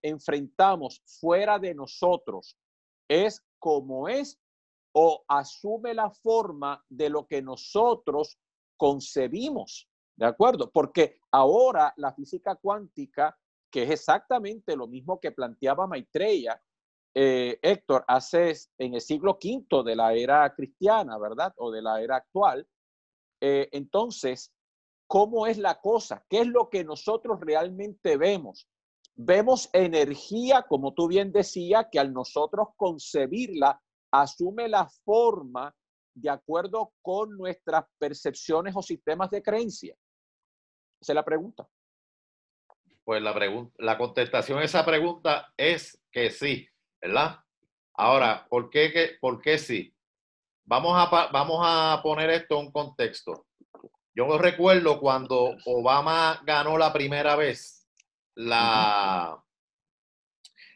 enfrentamos 0.02 1.02
fuera 1.20 1.58
de 1.58 1.74
nosotros. 1.74 2.56
Es 3.08 3.42
como 3.58 4.08
es 4.08 4.38
o 5.00 5.24
asume 5.28 5.94
la 5.94 6.10
forma 6.10 6.84
de 6.88 7.08
lo 7.08 7.24
que 7.24 7.40
nosotros 7.40 8.36
concebimos. 8.76 9.88
¿De 10.16 10.26
acuerdo? 10.26 10.72
Porque 10.72 11.20
ahora 11.30 11.94
la 11.98 12.12
física 12.12 12.56
cuántica, 12.56 13.38
que 13.70 13.84
es 13.84 13.90
exactamente 13.90 14.74
lo 14.74 14.88
mismo 14.88 15.20
que 15.20 15.30
planteaba 15.30 15.86
Maitreya, 15.86 16.60
eh, 17.14 17.60
Héctor, 17.62 18.04
hace 18.08 18.52
en 18.76 18.94
el 18.94 19.00
siglo 19.00 19.38
V 19.40 19.84
de 19.84 19.94
la 19.94 20.14
era 20.14 20.52
cristiana, 20.52 21.16
¿verdad? 21.16 21.54
O 21.58 21.70
de 21.70 21.80
la 21.80 22.02
era 22.02 22.16
actual. 22.16 22.66
Eh, 23.40 23.68
entonces, 23.70 24.52
¿cómo 25.06 25.46
es 25.46 25.58
la 25.58 25.80
cosa? 25.80 26.24
¿Qué 26.28 26.40
es 26.40 26.48
lo 26.48 26.68
que 26.68 26.82
nosotros 26.82 27.38
realmente 27.40 28.16
vemos? 28.16 28.68
Vemos 29.14 29.70
energía, 29.72 30.66
como 30.68 30.92
tú 30.92 31.06
bien 31.06 31.30
decías, 31.30 31.86
que 31.92 32.00
al 32.00 32.12
nosotros 32.12 32.70
concebirla, 32.76 33.80
asume 34.10 34.68
la 34.68 34.88
forma 35.04 35.74
de 36.14 36.30
acuerdo 36.30 36.92
con 37.02 37.36
nuestras 37.36 37.84
percepciones 37.98 38.74
o 38.76 38.82
sistemas 38.82 39.30
de 39.30 39.42
creencia. 39.42 39.94
Esa 41.00 41.12
es 41.12 41.14
la 41.14 41.24
pregunta. 41.24 41.68
Pues 43.04 43.22
la, 43.22 43.32
pregunta, 43.32 43.74
la 43.78 43.96
contestación 43.96 44.58
a 44.58 44.64
esa 44.64 44.84
pregunta 44.84 45.52
es 45.56 45.98
que 46.10 46.30
sí, 46.30 46.68
¿verdad? 47.00 47.38
Ahora, 47.94 48.46
¿por 48.48 48.68
qué, 48.68 49.16
por 49.20 49.40
qué 49.40 49.58
sí? 49.58 49.94
Vamos 50.64 50.92
a, 50.94 51.28
vamos 51.30 51.60
a 51.62 52.00
poner 52.02 52.30
esto 52.30 52.58
en 52.58 52.66
un 52.66 52.72
contexto. 52.72 53.46
Yo 54.14 54.36
recuerdo 54.36 55.00
cuando 55.00 55.56
Obama 55.64 56.42
ganó 56.44 56.76
la 56.76 56.92
primera 56.92 57.36
vez 57.36 57.88
la, 58.34 59.42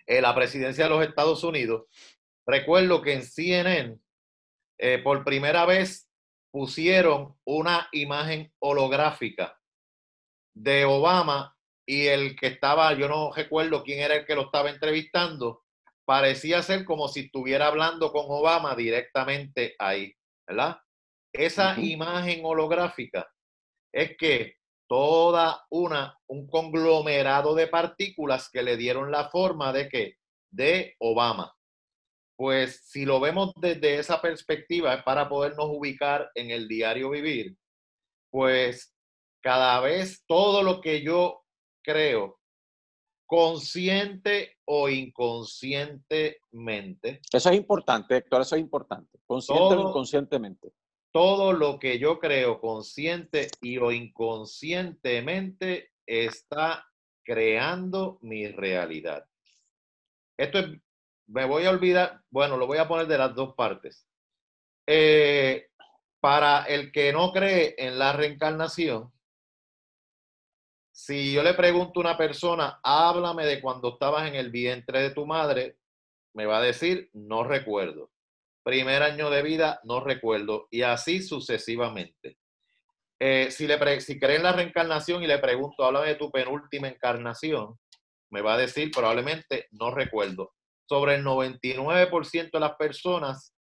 eh, 0.07 0.21
la 0.21 0.35
presidencia 0.35 0.85
de 0.85 0.91
los 0.91 1.05
Estados 1.05 1.45
Unidos. 1.45 1.85
Recuerdo 2.47 3.03
que 3.03 3.15
en 3.15 3.23
CNN, 3.23 3.99
eh, 4.79 4.99
por 4.99 5.25
primera 5.25 5.65
vez, 5.65 6.09
pusieron 6.51 7.37
una 7.45 7.89
imagen 7.93 8.53
holográfica 8.59 9.59
de 10.55 10.85
Obama 10.85 11.57
y 11.87 12.07
el 12.07 12.37
que 12.37 12.49
estaba, 12.49 12.93
yo 12.95 13.09
no 13.09 13.33
recuerdo 13.33 13.83
quién 13.83 14.01
era 14.01 14.17
el 14.17 14.27
que 14.27 14.35
lo 14.35 14.43
estaba 14.43 14.71
entrevistando, 14.71 15.63
parecía 16.05 16.63
ser 16.63 16.85
como 16.85 17.09
si 17.09 17.21
estuviera 17.21 17.69
hablando 17.69 18.13
con 18.13 18.25
Obama 18.29 18.75
directamente 18.75 19.75
ahí, 19.79 20.15
¿verdad? 20.47 20.79
Esa 21.33 21.81
imagen 21.81 22.45
holográfica 22.45 23.31
es 23.93 24.17
que 24.17 24.57
toda 24.87 25.65
una, 25.71 26.19
un 26.27 26.47
conglomerado 26.47 27.55
de 27.55 27.67
partículas 27.67 28.51
que 28.51 28.63
le 28.63 28.77
dieron 28.77 29.11
la 29.11 29.31
forma 29.31 29.73
de 29.73 29.89
que, 29.89 30.17
de 30.51 30.97
Obama. 30.99 31.55
Pues 32.37 32.83
si 32.85 33.05
lo 33.05 33.21
vemos 33.21 33.53
desde 33.61 33.99
esa 33.99 34.21
perspectiva, 34.21 34.95
es 34.95 35.03
para 35.03 35.29
podernos 35.29 35.67
ubicar 35.69 36.31
en 36.35 36.51
el 36.51 36.67
diario 36.67 37.11
vivir, 37.11 37.57
pues 38.31 38.95
cada 39.43 39.81
vez 39.81 40.25
todo 40.27 40.63
lo 40.63 40.81
que 40.81 41.03
yo 41.03 41.45
creo, 41.83 42.41
consciente 43.27 44.57
o 44.65 44.89
inconscientemente. 44.89 47.21
Eso 47.33 47.51
es 47.51 47.57
importante, 47.57 48.17
Héctor, 48.17 48.43
eso 48.43 48.57
es 48.57 48.63
importante, 48.63 49.19
consciente 49.27 49.63
o 49.63 49.89
inconscientemente. 49.89 50.73
Todo 51.13 51.53
lo 51.53 51.79
que 51.79 51.99
yo 51.99 52.19
creo 52.19 52.61
consciente 52.61 53.49
y 53.61 53.79
o 53.79 53.93
inconscientemente 53.93 55.93
está 56.07 56.87
creando 57.23 58.19
mi 58.23 58.49
realidad. 58.49 59.27
Esto 60.37 60.59
es, 60.59 60.81
me 61.27 61.45
voy 61.45 61.65
a 61.65 61.71
olvidar, 61.71 62.21
bueno, 62.31 62.57
lo 62.57 62.67
voy 62.67 62.79
a 62.79 62.89
poner 62.89 63.07
de 63.07 63.19
las 63.19 63.35
dos 63.35 63.55
partes. 63.55 64.07
Eh, 64.87 65.69
para 66.21 66.65
el 66.65 66.93
que 66.93 67.13
no 67.13 67.33
cree 67.33 67.75
en 67.79 67.99
la 67.99 68.13
reencarnación, 68.13 69.13
si 70.93 71.33
yo 71.33 71.43
le 71.43 71.55
pregunto 71.55 72.01
a 72.01 72.03
una 72.03 72.17
persona, 72.17 72.81
háblame 72.83 73.47
de 73.47 73.61
cuando 73.61 73.95
estabas 73.95 74.29
en 74.29 74.35
el 74.35 74.51
vientre 74.51 75.03
de 75.03 75.11
tu 75.11 75.27
madre, 75.27 75.79
me 76.35 76.47
va 76.47 76.59
a 76.59 76.63
decir, 76.63 77.11
no 77.13 77.45
recuerdo. 77.45 78.11
Primer 78.63 79.03
año 79.03 79.31
de 79.31 79.43
vida, 79.43 79.81
no 79.85 80.01
recuerdo. 80.01 80.69
Y 80.71 80.83
así 80.83 81.23
sucesivamente. 81.23 82.39
Eh, 83.19 83.51
si, 83.51 83.67
le 83.67 84.01
si 84.01 84.19
cree 84.19 84.37
en 84.37 84.43
la 84.43 84.53
reencarnación 84.53 85.23
y 85.23 85.27
le 85.27 85.39
pregunto, 85.39 85.85
háblame 85.85 86.09
de 86.09 86.15
tu 86.17 86.31
penúltima 86.31 86.89
encarnación, 86.89 87.79
me 88.31 88.41
va 88.41 88.55
a 88.55 88.59
decir 88.59 88.91
probablemente 88.91 89.69
no 89.73 89.91
recuerdo. 89.91 90.55
Sobre 90.89 91.17
el 91.17 91.25
99% 91.25 92.51
de 92.53 92.61
las 92.61 92.77
personas 92.77 93.55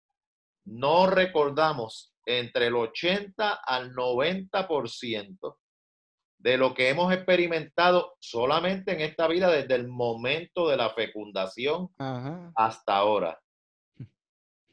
no 0.65 1.07
recordamos 1.07 2.13
entre 2.25 2.67
el 2.67 2.75
80 2.75 3.61
al 3.65 3.93
90% 3.93 5.57
de 6.41 6.57
lo 6.57 6.73
que 6.73 6.89
hemos 6.89 7.13
experimentado 7.13 8.15
solamente 8.19 8.93
en 8.93 9.01
esta 9.01 9.27
vida 9.27 9.49
desde 9.49 9.75
el 9.75 9.87
momento 9.87 10.67
de 10.69 10.77
la 10.77 10.89
fecundación 10.91 11.89
hasta 12.55 12.95
ahora. 12.95 13.39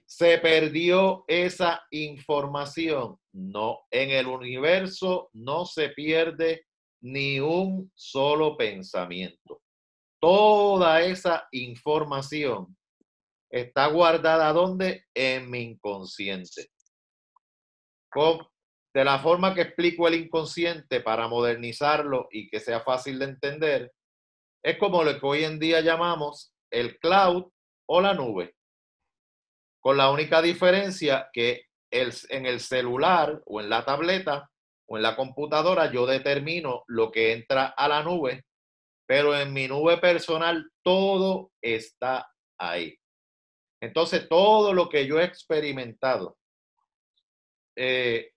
¿Se 0.06 0.38
perdió 0.38 1.24
esa 1.28 1.82
información? 1.90 3.18
No, 3.32 3.80
en 3.90 4.10
el 4.10 4.26
universo 4.26 5.28
no 5.34 5.66
se 5.66 5.90
pierde 5.90 6.64
ni 7.02 7.38
un 7.40 7.92
solo 7.94 8.56
pensamiento. 8.56 9.60
Toda 10.20 11.02
esa 11.02 11.48
información 11.52 12.76
está 13.50 13.86
guardada 13.86 14.52
¿dónde? 14.52 15.06
En 15.14 15.50
mi 15.50 15.62
inconsciente 15.62 16.70
de 18.94 19.04
la 19.04 19.18
forma 19.18 19.54
que 19.54 19.62
explico 19.62 20.08
el 20.08 20.14
inconsciente 20.14 21.00
para 21.00 21.28
modernizarlo 21.28 22.28
y 22.30 22.48
que 22.48 22.60
sea 22.60 22.80
fácil 22.80 23.18
de 23.18 23.26
entender, 23.26 23.92
es 24.62 24.78
como 24.78 25.04
lo 25.04 25.12
que 25.18 25.26
hoy 25.26 25.44
en 25.44 25.58
día 25.58 25.80
llamamos 25.80 26.52
el 26.70 26.98
cloud 26.98 27.44
o 27.86 28.00
la 28.00 28.14
nube. 28.14 28.54
Con 29.80 29.96
la 29.96 30.10
única 30.10 30.42
diferencia 30.42 31.28
que 31.32 31.66
en 31.90 32.46
el 32.46 32.60
celular 32.60 33.40
o 33.46 33.60
en 33.60 33.70
la 33.70 33.84
tableta 33.84 34.50
o 34.86 34.96
en 34.96 35.02
la 35.02 35.16
computadora 35.16 35.92
yo 35.92 36.04
determino 36.06 36.82
lo 36.88 37.10
que 37.10 37.32
entra 37.32 37.66
a 37.66 37.88
la 37.88 38.02
nube, 38.02 38.44
pero 39.08 39.34
en 39.34 39.54
mi 39.54 39.66
nube 39.66 39.96
personal 39.96 40.70
todo 40.82 41.50
está 41.62 42.30
ahí. 42.58 42.94
Entonces, 43.80 44.28
todo 44.28 44.74
lo 44.74 44.90
que 44.90 45.06
yo 45.06 45.18
he 45.18 45.24
experimentado 45.24 46.36
eh, 47.74 48.32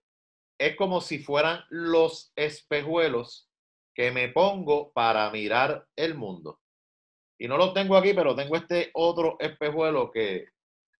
es 0.57 0.75
como 0.77 1.01
si 1.01 1.19
fueran 1.19 1.65
los 1.69 2.31
espejuelos 2.37 3.49
que 3.93 4.11
me 4.11 4.29
pongo 4.29 4.93
para 4.93 5.29
mirar 5.29 5.85
el 5.97 6.15
mundo. 6.15 6.61
Y 7.37 7.49
no 7.49 7.57
lo 7.57 7.73
tengo 7.73 7.97
aquí, 7.97 8.13
pero 8.13 8.33
tengo 8.33 8.55
este 8.55 8.91
otro 8.93 9.35
espejuelo 9.41 10.09
que 10.09 10.45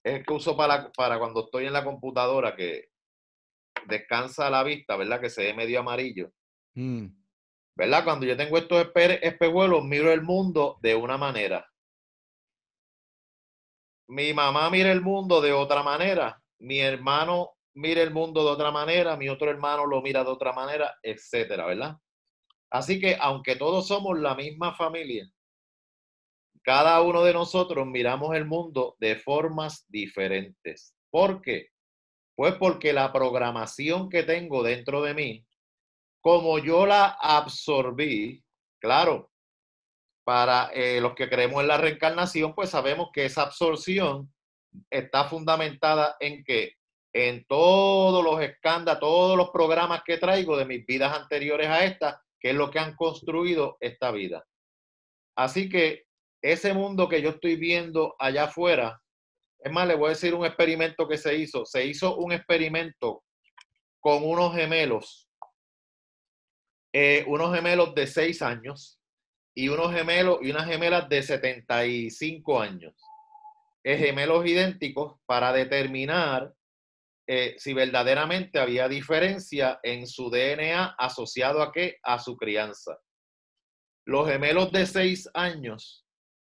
es 0.04 0.26
que 0.26 0.34
uso 0.34 0.58
para, 0.58 0.92
para 0.92 1.18
cuando 1.18 1.46
estoy 1.46 1.68
en 1.68 1.74
la 1.74 1.86
computadora, 1.86 2.58
que 2.58 2.90
descansa 3.88 4.50
la 4.50 4.64
vista, 4.64 4.98
¿verdad? 4.98 5.22
Que 5.22 5.30
se 5.30 5.44
ve 5.44 5.54
medio 5.54 5.80
amarillo. 5.80 6.30
Mm. 6.74 7.21
¿Verdad? 7.82 8.04
Cuando 8.04 8.28
yo 8.28 8.38
tengo 8.38 8.60
estos 8.60 8.86
espejuelos, 9.24 9.84
miro 9.84 10.12
el 10.12 10.22
mundo 10.22 10.78
de 10.84 10.94
una 10.94 11.18
manera. 11.18 11.68
Mi 14.08 14.36
mamá 14.36 14.70
mira 14.70 14.92
el 14.92 15.02
mundo 15.02 15.42
de 15.42 15.52
otra 15.52 15.82
manera. 15.82 16.40
Mi 16.60 16.78
hermano 16.78 17.54
mire 17.74 18.04
el 18.04 18.12
mundo 18.12 18.44
de 18.44 18.52
otra 18.52 18.70
manera, 18.70 19.18
mi 19.18 19.30
otro 19.30 19.50
hermano 19.50 19.88
lo 19.88 20.00
mira 20.04 20.24
de 20.24 20.30
otra 20.30 20.54
manera, 20.54 20.96
etcétera, 21.02 21.66
¿verdad? 21.66 21.98
Así 22.70 23.00
que 23.00 23.18
aunque 23.20 23.56
todos 23.56 23.88
somos 23.88 24.20
la 24.20 24.36
misma 24.36 24.76
familia, 24.76 25.28
cada 26.62 27.02
uno 27.02 27.24
de 27.24 27.34
nosotros 27.34 27.88
miramos 27.88 28.36
el 28.36 28.46
mundo 28.46 28.96
de 29.00 29.16
formas 29.16 29.88
diferentes. 29.90 30.96
¿Por 31.10 31.42
qué? 31.42 31.70
Pues 32.36 32.54
porque 32.60 32.94
la 32.94 33.12
programación 33.12 34.08
que 34.08 34.22
tengo 34.22 34.62
dentro 34.62 35.02
de 35.02 35.16
mí, 35.16 35.48
como 36.22 36.60
yo 36.60 36.86
la 36.86 37.08
absorbí, 37.08 38.44
claro, 38.80 39.32
para 40.24 40.70
eh, 40.74 41.02
los 41.02 41.16
que 41.16 41.28
creemos 41.28 41.62
en 41.62 41.68
la 41.68 41.78
reencarnación, 41.78 42.54
pues 42.54 42.70
sabemos 42.70 43.10
que 43.12 43.26
esa 43.26 43.44
absorción 43.44 44.32
está 44.90 45.26
fundamentada 45.26 46.16
en 46.20 46.44
que 46.44 46.76
en 47.14 47.46
todos 47.46 48.24
los 48.24 48.42
escándalos, 48.42 49.02
todos 49.02 49.38
los 49.38 49.50
programas 49.50 50.04
que 50.06 50.18
traigo 50.18 50.56
de 50.56 50.66
mis 50.66 50.86
vidas 50.86 51.14
anteriores 51.14 51.68
a 51.68 51.84
esta, 51.84 52.24
que 52.40 52.52
es 52.52 52.56
lo 52.56 52.72
que 52.72 52.80
han 52.80 52.96
construido 52.96 53.78
esta 53.82 54.12
vida. 54.12 54.46
Así 55.36 55.70
que 55.70 56.06
ese 56.42 56.74
mundo 56.74 57.10
que 57.10 57.22
yo 57.22 57.32
estoy 57.32 57.56
viendo 57.56 58.16
allá 58.18 58.46
afuera, 58.46 59.02
es 59.60 59.72
más, 59.72 59.88
le 59.88 59.96
voy 59.96 60.08
a 60.08 60.10
decir 60.10 60.34
un 60.34 60.46
experimento 60.46 61.08
que 61.08 61.18
se 61.18 61.36
hizo. 61.36 61.66
Se 61.66 61.86
hizo 61.86 62.16
un 62.16 62.32
experimento 62.32 63.24
con 64.00 64.24
unos 64.24 64.56
gemelos, 64.56 65.30
eh, 66.94 67.24
unos 67.28 67.56
gemelos 67.56 67.96
de 67.96 68.08
seis 68.08 68.42
años 68.42 69.00
y 69.56 69.70
unos 69.70 69.94
gemelos 69.94 70.40
y 70.42 70.52
unas 70.52 70.68
gemelas 70.68 71.08
de 71.10 71.22
75 71.24 72.62
años. 72.62 72.94
Gemelos 73.84 74.46
idénticos 74.46 75.20
para 75.26 75.52
determinar 75.52 76.54
eh, 77.28 77.56
si 77.58 77.74
verdaderamente 77.74 78.60
había 78.60 78.90
diferencia 78.90 79.80
en 79.84 80.06
su 80.06 80.30
DNA 80.30 80.96
asociado 80.98 81.62
a 81.62 81.72
qué? 81.72 81.98
A 82.04 82.20
su 82.20 82.36
crianza. 82.36 83.00
Los 84.06 84.28
gemelos 84.28 84.72
de 84.72 84.86
seis 84.86 85.30
años, 85.34 86.06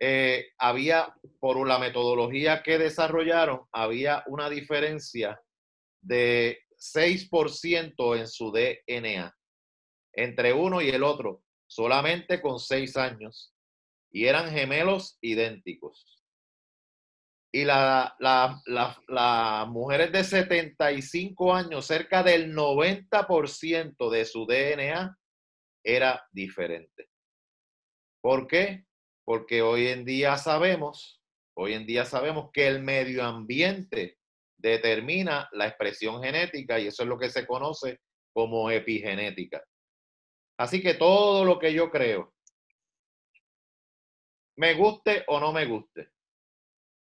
eh, 0.01 0.49
había, 0.59 1.15
por 1.39 1.67
la 1.67 1.79
metodología 1.79 2.63
que 2.63 2.79
desarrollaron, 2.79 3.61
había 3.73 4.25
una 4.27 4.51
diferencia 4.51 5.41
de 6.03 6.59
6% 6.77 8.19
en 8.19 8.27
su 8.27 8.51
DNA 8.51 9.35
entre 10.17 10.53
uno 10.53 10.81
y 10.81 10.89
el 10.89 11.03
otro, 11.03 11.43
solamente 11.67 12.41
con 12.41 12.59
seis 12.59 12.97
años. 12.97 13.55
Y 14.11 14.27
eran 14.27 14.51
gemelos 14.51 15.19
idénticos. 15.21 16.23
Y 17.53 17.65
las 17.65 18.13
la, 18.19 19.67
mujeres 19.69 20.11
de 20.11 20.25
75 20.25 21.55
años, 21.55 21.87
cerca 21.87 22.23
del 22.23 22.53
90% 22.53 24.11
de 24.11 24.25
su 24.25 24.45
DNA 24.47 25.17
era 25.85 26.27
diferente. 26.33 27.09
¿Por 28.21 28.49
qué? 28.49 28.85
Porque 29.25 29.63
hoy 29.63 29.89
en 29.89 30.05
día 30.05 30.37
sabemos, 30.37 31.23
hoy 31.57 31.75
en 31.75 31.87
día 31.87 32.05
sabemos 32.05 32.51
que 32.53 32.67
el 32.67 32.83
medio 32.83 33.23
ambiente 33.23 34.19
determina 34.59 35.49
la 35.53 35.69
expresión 35.69 36.23
genética 36.23 36.81
y 36.81 36.87
eso 36.87 37.03
es 37.03 37.09
lo 37.09 37.19
que 37.19 37.31
se 37.31 37.47
conoce 37.47 38.01
como 38.33 38.71
epigenética. 38.71 39.63
Así 40.57 40.81
que 40.83 40.95
todo 40.95 41.45
lo 41.45 41.59
que 41.59 41.73
yo 41.73 41.91
creo, 41.91 42.35
me 44.57 44.75
guste 44.75 45.25
o 45.27 45.41
no 45.41 45.53
me 45.53 45.67
guste, 45.67 46.13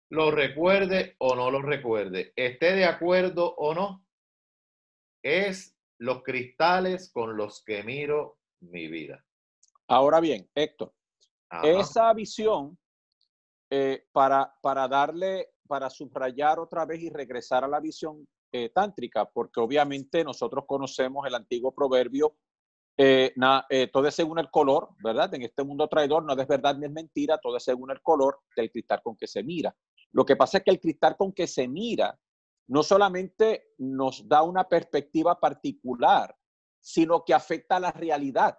lo 0.10 0.32
recuerde 0.32 1.16
o 1.20 1.36
no 1.36 1.52
lo 1.52 1.62
recuerde, 1.62 2.34
esté 2.36 2.74
de 2.74 2.86
acuerdo 2.86 3.54
o 3.56 3.74
no, 3.74 4.06
es 5.24 5.78
los 6.00 6.24
cristales 6.24 7.12
con 7.12 7.38
los 7.38 7.64
que 7.64 7.84
miro 7.84 8.40
mi 8.62 8.88
vida. 8.88 9.24
Ahora 9.88 10.20
bien, 10.20 10.50
Héctor, 10.56 10.94
esa 11.64 12.14
visión, 12.14 12.78
eh, 13.70 14.06
para, 14.12 14.54
para 14.62 14.88
darle, 14.88 15.54
para 15.68 15.90
subrayar 15.90 16.60
otra 16.60 16.86
vez 16.86 17.02
y 17.02 17.10
regresar 17.10 17.64
a 17.64 17.68
la 17.68 17.80
visión 17.80 18.28
eh, 18.52 18.70
tántrica, 18.70 19.26
porque 19.26 19.60
obviamente 19.60 20.24
nosotros 20.24 20.66
conocemos 20.68 21.26
el 21.28 21.36
antiguo 21.36 21.74
proverbio, 21.74 22.38
eh, 22.98 23.90
todo 23.92 24.08
es 24.08 24.16
según 24.16 24.40
el 24.40 24.50
color, 24.50 24.90
¿verdad? 25.04 25.34
En 25.34 25.44
este 25.44 25.64
mundo 25.64 25.88
traidor 25.88 26.24
no 26.24 26.34
es 26.34 26.48
verdad 26.48 26.76
ni 26.78 26.86
es 26.86 26.92
mentira, 26.92 27.38
todo 27.38 27.58
es 27.58 27.64
según 27.64 27.92
el 27.92 28.02
color 28.02 28.40
del 28.56 28.72
cristal 28.72 29.02
con 29.04 29.16
que 29.16 29.28
se 29.28 29.44
mira. 29.44 29.76
Lo 30.12 30.26
que 30.26 30.36
pasa 30.36 30.60
es 30.60 30.64
que 30.64 30.72
el 30.72 30.80
cristal 30.80 31.18
con 31.18 31.34
que 31.34 31.48
se 31.48 31.68
mira 31.68 32.18
no 32.68 32.84
solamente 32.84 33.74
nos 33.78 34.28
da 34.28 34.42
una 34.42 34.68
perspectiva 34.68 35.40
particular, 35.40 36.36
sino 36.80 37.24
que 37.24 37.34
afecta 37.34 37.76
a 37.76 37.80
la 37.80 37.92
realidad 37.92 38.58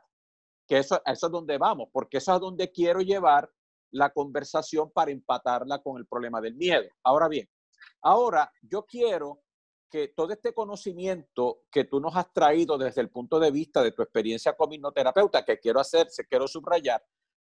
que 0.66 0.78
eso, 0.78 1.00
eso 1.04 1.26
es 1.26 1.32
donde 1.32 1.58
vamos, 1.58 1.88
porque 1.92 2.18
eso 2.18 2.34
es 2.34 2.40
donde 2.40 2.70
quiero 2.72 3.00
llevar 3.00 3.50
la 3.92 4.10
conversación 4.10 4.90
para 4.90 5.10
empatarla 5.10 5.80
con 5.82 5.96
el 5.96 6.06
problema 6.06 6.40
del 6.40 6.56
miedo. 6.56 6.88
Ahora 7.02 7.28
bien, 7.28 7.48
ahora 8.02 8.52
yo 8.62 8.84
quiero 8.84 9.42
que 9.88 10.08
todo 10.08 10.32
este 10.32 10.52
conocimiento 10.52 11.62
que 11.70 11.84
tú 11.84 12.00
nos 12.00 12.16
has 12.16 12.32
traído 12.32 12.76
desde 12.76 13.00
el 13.00 13.10
punto 13.10 13.38
de 13.38 13.50
vista 13.50 13.82
de 13.82 13.92
tu 13.92 14.02
experiencia 14.02 14.54
como 14.54 14.74
hipnoterapeuta, 14.74 15.44
que 15.44 15.58
quiero 15.58 15.80
hacer, 15.80 16.08
se 16.10 16.26
quiero 16.26 16.48
subrayar, 16.48 17.02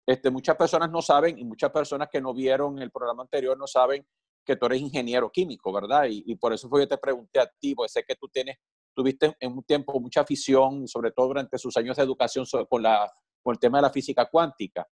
este, 0.06 0.30
muchas 0.30 0.56
personas 0.56 0.90
no 0.90 1.02
saben 1.02 1.38
y 1.38 1.44
muchas 1.44 1.72
personas 1.72 2.10
que 2.12 2.22
no 2.22 2.34
vieron 2.34 2.80
el 2.80 2.92
programa 2.92 3.24
anterior 3.24 3.58
no 3.58 3.68
saben 3.68 4.08
que 4.46 4.56
tú 4.56 4.66
eres 4.68 4.80
ingeniero 4.80 5.30
químico, 5.30 5.74
¿verdad? 5.74 6.06
Y, 6.10 6.24
y 6.26 6.36
por 6.36 6.54
eso 6.54 6.70
fue 6.70 6.82
yo 6.82 6.88
te 6.88 6.98
pregunté 6.98 7.40
a 7.40 7.52
ti, 7.60 7.76
porque 7.76 7.90
sé 7.90 8.04
que 8.04 8.16
tú 8.16 8.30
tienes 8.30 8.58
tuviste 8.98 9.38
en 9.40 9.52
un 9.52 9.64
tiempo 9.64 10.00
mucha 10.00 10.22
afición, 10.22 10.88
sobre 10.88 11.12
todo 11.12 11.28
durante 11.28 11.60
sus 11.60 11.78
años 11.78 11.96
de 11.96 12.04
educación 12.04 12.46
con, 12.68 12.82
la, 12.82 13.08
con 13.44 13.54
el 13.54 13.60
tema 13.60 13.78
de 13.78 13.84
la 13.84 13.92
física 13.92 14.26
cuántica. 14.26 14.88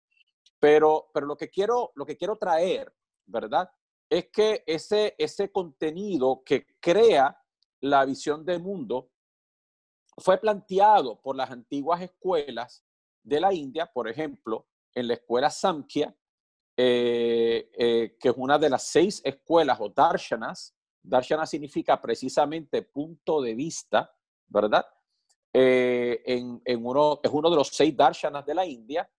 Pero, 0.59 1.07
pero 1.11 1.25
lo, 1.25 1.35
que 1.35 1.49
quiero, 1.49 1.91
lo 1.95 2.05
que 2.05 2.15
quiero 2.15 2.35
traer, 2.35 2.93
¿verdad? 3.25 3.67
Es 4.09 4.29
que 4.29 4.63
ese, 4.65 5.15
ese 5.17 5.51
contenido 5.51 6.43
que 6.45 6.67
crea 6.79 7.37
la 7.81 8.05
visión 8.05 8.45
del 8.45 8.61
mundo 8.61 9.09
fue 10.17 10.37
planteado 10.37 11.21
por 11.21 11.35
las 11.35 11.51
antiguas 11.51 12.01
escuelas 12.01 12.83
de 13.23 13.39
la 13.39 13.53
India, 13.53 13.85
por 13.91 14.07
ejemplo, 14.07 14.67
en 14.93 15.07
la 15.07 15.15
escuela 15.15 15.49
Samkhya, 15.49 16.15
eh, 16.77 17.69
eh, 17.73 18.17
que 18.19 18.29
es 18.29 18.35
una 18.37 18.57
de 18.57 18.69
las 18.69 18.83
seis 18.83 19.21
escuelas 19.23 19.77
o 19.79 19.89
darshanas 19.89 20.75
Darshana 21.05 21.45
significa 21.45 22.01
precisamente 22.01 22.81
punto 22.81 23.41
de 23.41 23.53
vista, 23.53 24.11
¿verdad? 24.47 24.85
Eh, 25.53 26.21
en, 26.25 26.85
uno, 26.85 27.19
es 27.23 27.31
uno 27.31 27.49
de 27.49 27.55
los 27.55 27.69
seis 27.69 27.95
darshanas 27.95 28.45
de 28.45 28.55
la 28.55 28.65
India, 28.65 29.09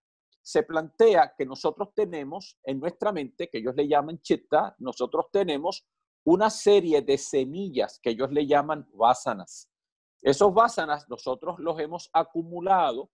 se 0.46 0.62
plantea 0.62 1.35
que 1.37 1.44
nosotros 1.44 1.88
tenemos 1.92 2.56
en 2.62 2.78
nuestra 2.78 3.11
mente, 3.11 3.48
que 3.48 3.59
ellos 3.59 3.74
le 3.74 3.88
llaman 3.88 4.20
chitta, 4.20 4.76
nosotros 4.78 5.26
tenemos 5.32 5.85
una 6.24 6.50
serie 6.50 7.02
de 7.02 7.18
semillas 7.18 7.98
que 8.00 8.11
ellos 8.11 8.30
le 8.30 8.46
llaman 8.46 8.88
vasanas. 8.94 9.68
Esos 10.22 10.54
vasanas 10.54 11.09
nosotros 11.09 11.59
los 11.59 11.80
hemos 11.80 12.09
acumulado 12.12 13.11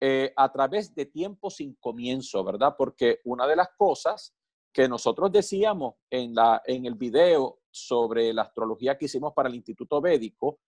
eh, 0.00 0.32
a 0.36 0.52
través 0.52 0.94
de 0.94 1.06
tiempo 1.06 1.50
sin 1.50 1.74
comienzo, 1.74 2.44
¿verdad? 2.44 2.76
Porque 2.78 3.18
una 3.24 3.48
de 3.48 3.56
las 3.56 3.70
cosas 3.76 4.32
que 4.72 4.88
nosotros 4.88 5.32
decíamos 5.32 5.96
en, 6.08 6.36
la, 6.36 6.62
en 6.64 6.86
el 6.86 6.94
video 6.94 7.62
sobre 7.68 8.32
la 8.32 8.42
astrología 8.42 8.96
que 8.96 9.06
hicimos 9.06 9.32
para 9.34 9.48
el 9.48 9.56
Instituto 9.56 10.00
Védico, 10.00 10.60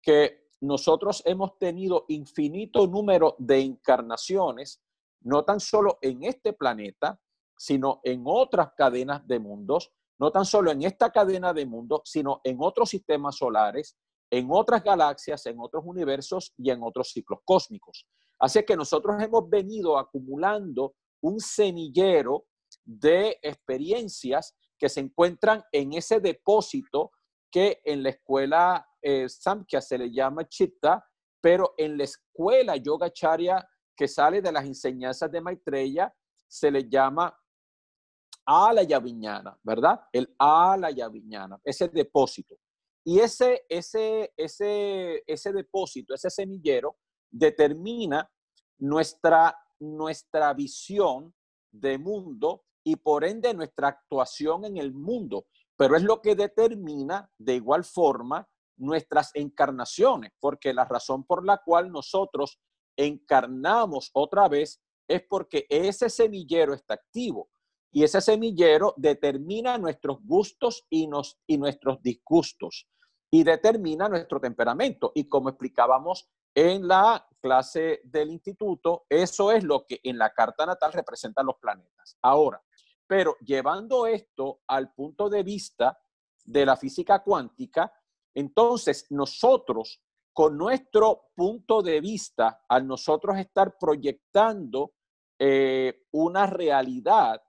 que 0.00 0.46
nosotros 0.62 1.22
hemos 1.26 1.58
tenido 1.58 2.06
infinito 2.08 2.86
número 2.86 3.36
de 3.38 3.60
encarnaciones, 3.60 4.82
no 5.22 5.44
tan 5.44 5.60
solo 5.60 5.98
en 6.00 6.24
este 6.24 6.52
planeta, 6.52 7.18
sino 7.56 8.00
en 8.04 8.22
otras 8.26 8.70
cadenas 8.76 9.26
de 9.26 9.38
mundos, 9.38 9.92
no 10.18 10.30
tan 10.30 10.44
solo 10.44 10.70
en 10.70 10.82
esta 10.82 11.10
cadena 11.10 11.52
de 11.52 11.66
mundos, 11.66 12.02
sino 12.04 12.40
en 12.44 12.56
otros 12.60 12.90
sistemas 12.90 13.36
solares, 13.36 13.96
en 14.30 14.48
otras 14.50 14.82
galaxias, 14.82 15.44
en 15.46 15.58
otros 15.60 15.84
universos 15.86 16.52
y 16.56 16.70
en 16.70 16.82
otros 16.82 17.10
ciclos 17.10 17.40
cósmicos. 17.44 18.06
Así 18.38 18.62
que 18.64 18.76
nosotros 18.76 19.22
hemos 19.22 19.48
venido 19.48 19.98
acumulando 19.98 20.94
un 21.22 21.40
semillero 21.40 22.46
de 22.84 23.38
experiencias 23.42 24.54
que 24.78 24.88
se 24.88 25.00
encuentran 25.00 25.62
en 25.72 25.94
ese 25.94 26.20
depósito 26.20 27.12
que 27.50 27.80
en 27.84 28.02
la 28.02 28.10
escuela 28.10 28.86
eh, 29.00 29.28
Samkhya 29.28 29.80
se 29.80 29.96
le 29.96 30.12
llama 30.12 30.46
Chitta, 30.48 31.04
pero 31.40 31.74
en 31.78 31.96
la 31.96 32.04
escuela 32.04 32.76
Yogacharya 32.76 33.66
que 33.96 34.06
sale 34.06 34.42
de 34.42 34.52
las 34.52 34.64
enseñanzas 34.64 35.30
de 35.30 35.40
Maitreya 35.40 36.14
se 36.46 36.70
le 36.70 36.88
llama 36.88 37.36
Alaya 38.44 39.00
Viñana, 39.00 39.58
¿verdad? 39.62 40.00
El 40.12 40.32
Alaya 40.38 41.08
Viñana, 41.08 41.58
ese 41.64 41.88
depósito. 41.88 42.56
Y 43.04 43.18
ese, 43.20 43.64
ese, 43.68 44.32
ese, 44.36 45.22
ese 45.26 45.52
depósito, 45.52 46.14
ese 46.14 46.30
semillero, 46.30 46.96
determina 47.30 48.28
nuestra, 48.78 49.56
nuestra 49.80 50.52
visión 50.54 51.34
de 51.70 51.98
mundo 51.98 52.64
y 52.84 52.96
por 52.96 53.24
ende 53.24 53.52
nuestra 53.54 53.88
actuación 53.88 54.64
en 54.64 54.76
el 54.76 54.92
mundo. 54.92 55.46
pero 55.76 55.96
es 55.96 56.02
lo 56.02 56.22
que 56.22 56.34
determina 56.34 57.30
de 57.36 57.54
igual 57.54 57.84
forma 57.84 58.48
nuestras 58.78 59.30
encarnaciones, 59.34 60.32
porque 60.40 60.72
la 60.72 60.84
razón 60.84 61.24
por 61.24 61.44
la 61.44 61.58
cual 61.58 61.90
nosotros 61.90 62.60
encarnamos 62.96 64.10
otra 64.12 64.48
vez 64.48 64.80
es 65.08 65.22
porque 65.22 65.66
ese 65.68 66.10
semillero 66.10 66.74
está 66.74 66.94
activo 66.94 67.48
y 67.92 68.04
ese 68.04 68.20
semillero 68.20 68.94
determina 68.96 69.78
nuestros 69.78 70.18
gustos 70.22 70.84
y, 70.90 71.06
nos, 71.06 71.38
y 71.46 71.56
nuestros 71.58 72.02
disgustos 72.02 72.88
y 73.30 73.42
determina 73.42 74.08
nuestro 74.08 74.40
temperamento. 74.40 75.12
Y 75.14 75.28
como 75.28 75.48
explicábamos 75.48 76.28
en 76.54 76.86
la 76.88 77.26
clase 77.40 78.00
del 78.04 78.30
instituto, 78.30 79.04
eso 79.08 79.52
es 79.52 79.62
lo 79.62 79.86
que 79.86 80.00
en 80.02 80.18
la 80.18 80.32
carta 80.32 80.66
natal 80.66 80.92
representan 80.92 81.46
los 81.46 81.56
planetas. 81.56 82.16
Ahora, 82.22 82.62
pero 83.06 83.36
llevando 83.40 84.06
esto 84.06 84.60
al 84.66 84.92
punto 84.92 85.28
de 85.28 85.42
vista 85.42 85.98
de 86.44 86.66
la 86.66 86.76
física 86.76 87.22
cuántica, 87.22 87.92
entonces 88.34 89.06
nosotros, 89.10 90.02
con 90.36 90.58
nuestro 90.58 91.30
punto 91.34 91.80
de 91.80 91.98
vista, 91.98 92.66
al 92.68 92.86
nosotros 92.86 93.38
estar 93.38 93.78
proyectando 93.78 94.92
eh, 95.38 96.02
una 96.12 96.44
realidad, 96.44 97.42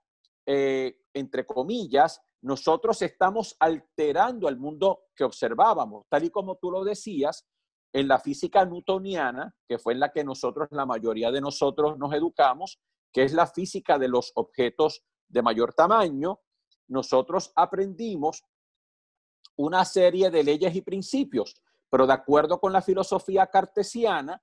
eh, 0.46 1.02
entre 1.12 1.44
comillas, 1.44 2.18
nosotros 2.40 3.02
estamos 3.02 3.54
alterando 3.60 4.48
el 4.48 4.56
mundo 4.56 5.00
que 5.14 5.24
observábamos, 5.24 6.06
tal 6.08 6.24
y 6.24 6.30
como 6.30 6.56
tú 6.56 6.70
lo 6.70 6.82
decías, 6.82 7.46
en 7.92 8.08
la 8.08 8.18
física 8.20 8.64
newtoniana, 8.64 9.54
que 9.68 9.78
fue 9.78 9.92
en 9.92 10.00
la 10.00 10.10
que 10.10 10.24
nosotros, 10.24 10.68
la 10.70 10.86
mayoría 10.86 11.30
de 11.30 11.42
nosotros 11.42 11.98
nos 11.98 12.14
educamos, 12.14 12.80
que 13.12 13.22
es 13.22 13.34
la 13.34 13.46
física 13.46 13.98
de 13.98 14.08
los 14.08 14.32
objetos 14.36 15.02
de 15.28 15.42
mayor 15.42 15.74
tamaño, 15.74 16.40
nosotros 16.86 17.52
aprendimos 17.54 18.44
una 19.56 19.84
serie 19.84 20.30
de 20.30 20.42
leyes 20.42 20.74
y 20.74 20.80
principios, 20.80 21.54
pero 21.90 22.06
de 22.06 22.12
acuerdo 22.12 22.58
con 22.58 22.72
la 22.72 22.82
filosofía 22.82 23.46
cartesiana, 23.46 24.42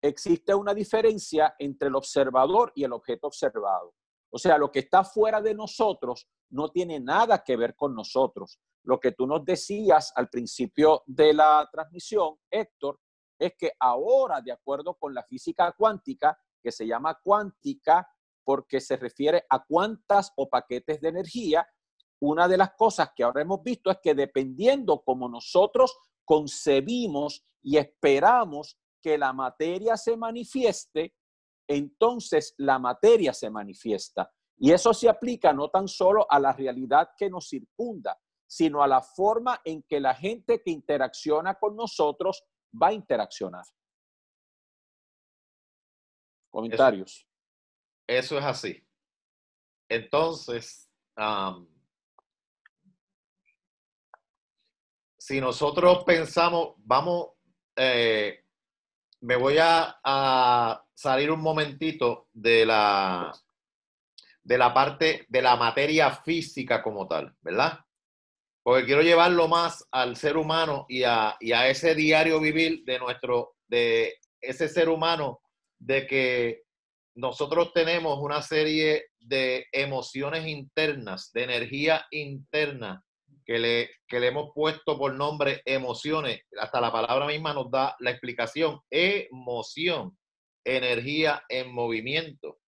existe 0.00 0.54
una 0.54 0.74
diferencia 0.74 1.54
entre 1.58 1.88
el 1.88 1.96
observador 1.96 2.72
y 2.74 2.84
el 2.84 2.92
objeto 2.92 3.28
observado. 3.28 3.94
O 4.30 4.38
sea, 4.38 4.56
lo 4.58 4.70
que 4.70 4.80
está 4.80 5.04
fuera 5.04 5.40
de 5.40 5.54
nosotros 5.54 6.28
no 6.50 6.70
tiene 6.70 7.00
nada 7.00 7.42
que 7.44 7.56
ver 7.56 7.74
con 7.76 7.94
nosotros. 7.94 8.58
Lo 8.84 8.98
que 8.98 9.12
tú 9.12 9.26
nos 9.26 9.44
decías 9.44 10.12
al 10.16 10.28
principio 10.28 11.02
de 11.06 11.34
la 11.34 11.68
transmisión, 11.70 12.36
Héctor, 12.50 12.98
es 13.38 13.54
que 13.58 13.72
ahora, 13.78 14.40
de 14.40 14.52
acuerdo 14.52 14.94
con 14.94 15.14
la 15.14 15.22
física 15.24 15.72
cuántica, 15.72 16.38
que 16.62 16.72
se 16.72 16.86
llama 16.86 17.18
cuántica 17.22 18.08
porque 18.44 18.80
se 18.80 18.96
refiere 18.96 19.44
a 19.48 19.64
cuántas 19.64 20.32
o 20.36 20.48
paquetes 20.48 21.00
de 21.00 21.08
energía, 21.08 21.66
una 22.20 22.48
de 22.48 22.56
las 22.56 22.72
cosas 22.74 23.10
que 23.14 23.24
ahora 23.24 23.42
hemos 23.42 23.62
visto 23.62 23.90
es 23.90 23.98
que 24.02 24.14
dependiendo 24.14 25.02
como 25.02 25.28
nosotros 25.28 25.96
concebimos 26.24 27.44
y 27.62 27.76
esperamos 27.76 28.78
que 29.02 29.18
la 29.18 29.32
materia 29.32 29.96
se 29.96 30.16
manifieste, 30.16 31.14
entonces 31.68 32.54
la 32.58 32.78
materia 32.78 33.32
se 33.32 33.50
manifiesta. 33.50 34.32
Y 34.56 34.70
eso 34.70 34.94
se 34.94 35.08
aplica 35.08 35.52
no 35.52 35.68
tan 35.70 35.88
solo 35.88 36.26
a 36.30 36.38
la 36.38 36.52
realidad 36.52 37.10
que 37.16 37.28
nos 37.28 37.48
circunda, 37.48 38.18
sino 38.46 38.82
a 38.82 38.86
la 38.86 39.00
forma 39.00 39.60
en 39.64 39.82
que 39.82 39.98
la 39.98 40.14
gente 40.14 40.62
que 40.62 40.70
interacciona 40.70 41.54
con 41.54 41.74
nosotros 41.74 42.44
va 42.80 42.88
a 42.88 42.92
interaccionar. 42.92 43.64
Comentarios. 46.50 47.26
Eso, 48.06 48.38
es 48.38 48.44
así. 48.44 48.86
Entonces, 49.88 50.88
si 55.32 55.40
nosotros 55.40 56.04
pensamos, 56.04 56.74
vamos, 56.84 57.28
eh, 57.74 58.44
me 59.22 59.36
voy 59.36 59.56
a, 59.58 60.78
salir 60.92 61.30
un 61.30 61.40
momentito 61.40 62.28
de 62.34 62.66
la, 62.66 63.32
de 64.42 64.58
la 64.58 64.74
parte 64.74 65.24
de 65.30 65.40
la 65.40 65.56
materia 65.56 66.10
física 66.10 66.82
como 66.82 67.08
tal, 67.08 67.34
¿verdad? 67.40 67.78
Porque 68.62 68.84
quiero 68.84 69.00
llevarlo 69.00 69.48
más 69.48 69.88
al 69.90 70.16
ser 70.16 70.36
humano 70.36 70.84
y 70.86 71.02
a, 71.04 71.34
y 71.40 71.52
a 71.52 71.66
ese 71.66 71.94
diario 71.94 72.38
vivir 72.38 72.84
de 72.84 72.98
nuestro, 72.98 73.56
de 73.66 74.18
ese 74.38 74.68
ser 74.68 74.90
humano, 74.90 75.40
de 75.78 76.06
que 76.06 76.64
nosotros 77.14 77.72
tenemos 77.72 78.18
una 78.20 78.42
serie 78.42 79.06
de 79.18 79.66
emociones 79.72 80.46
internas, 80.46 81.32
de 81.32 81.44
energía 81.44 82.06
interna 82.10 83.02
que 83.44 83.58
le, 83.58 83.90
le 84.10 84.26
hemos 84.26 84.50
puesto 84.54 84.98
por 84.98 85.14
nombre 85.14 85.62
emociones, 85.64 86.42
hasta 86.58 86.80
la 86.80 86.92
palabra 86.92 87.26
misma 87.26 87.54
nos 87.54 87.70
da 87.70 87.96
la 88.00 88.10
explicación, 88.10 88.80
emoción, 88.90 90.16
energía 90.64 91.42
en 91.48 91.72
movimiento. 91.72 92.58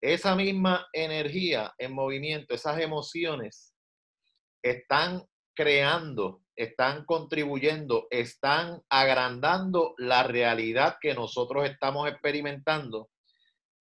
Esa 0.00 0.36
misma 0.36 0.86
energía 0.92 1.72
en 1.78 1.94
movimiento, 1.94 2.54
esas 2.54 2.78
emociones, 2.80 3.74
están 4.62 5.22
creando, 5.54 6.42
están 6.56 7.04
contribuyendo, 7.04 8.06
están 8.10 8.82
agrandando 8.88 9.94
la 9.98 10.22
realidad 10.22 10.96
que 11.00 11.14
nosotros 11.14 11.68
estamos 11.68 12.08
experimentando, 12.08 13.10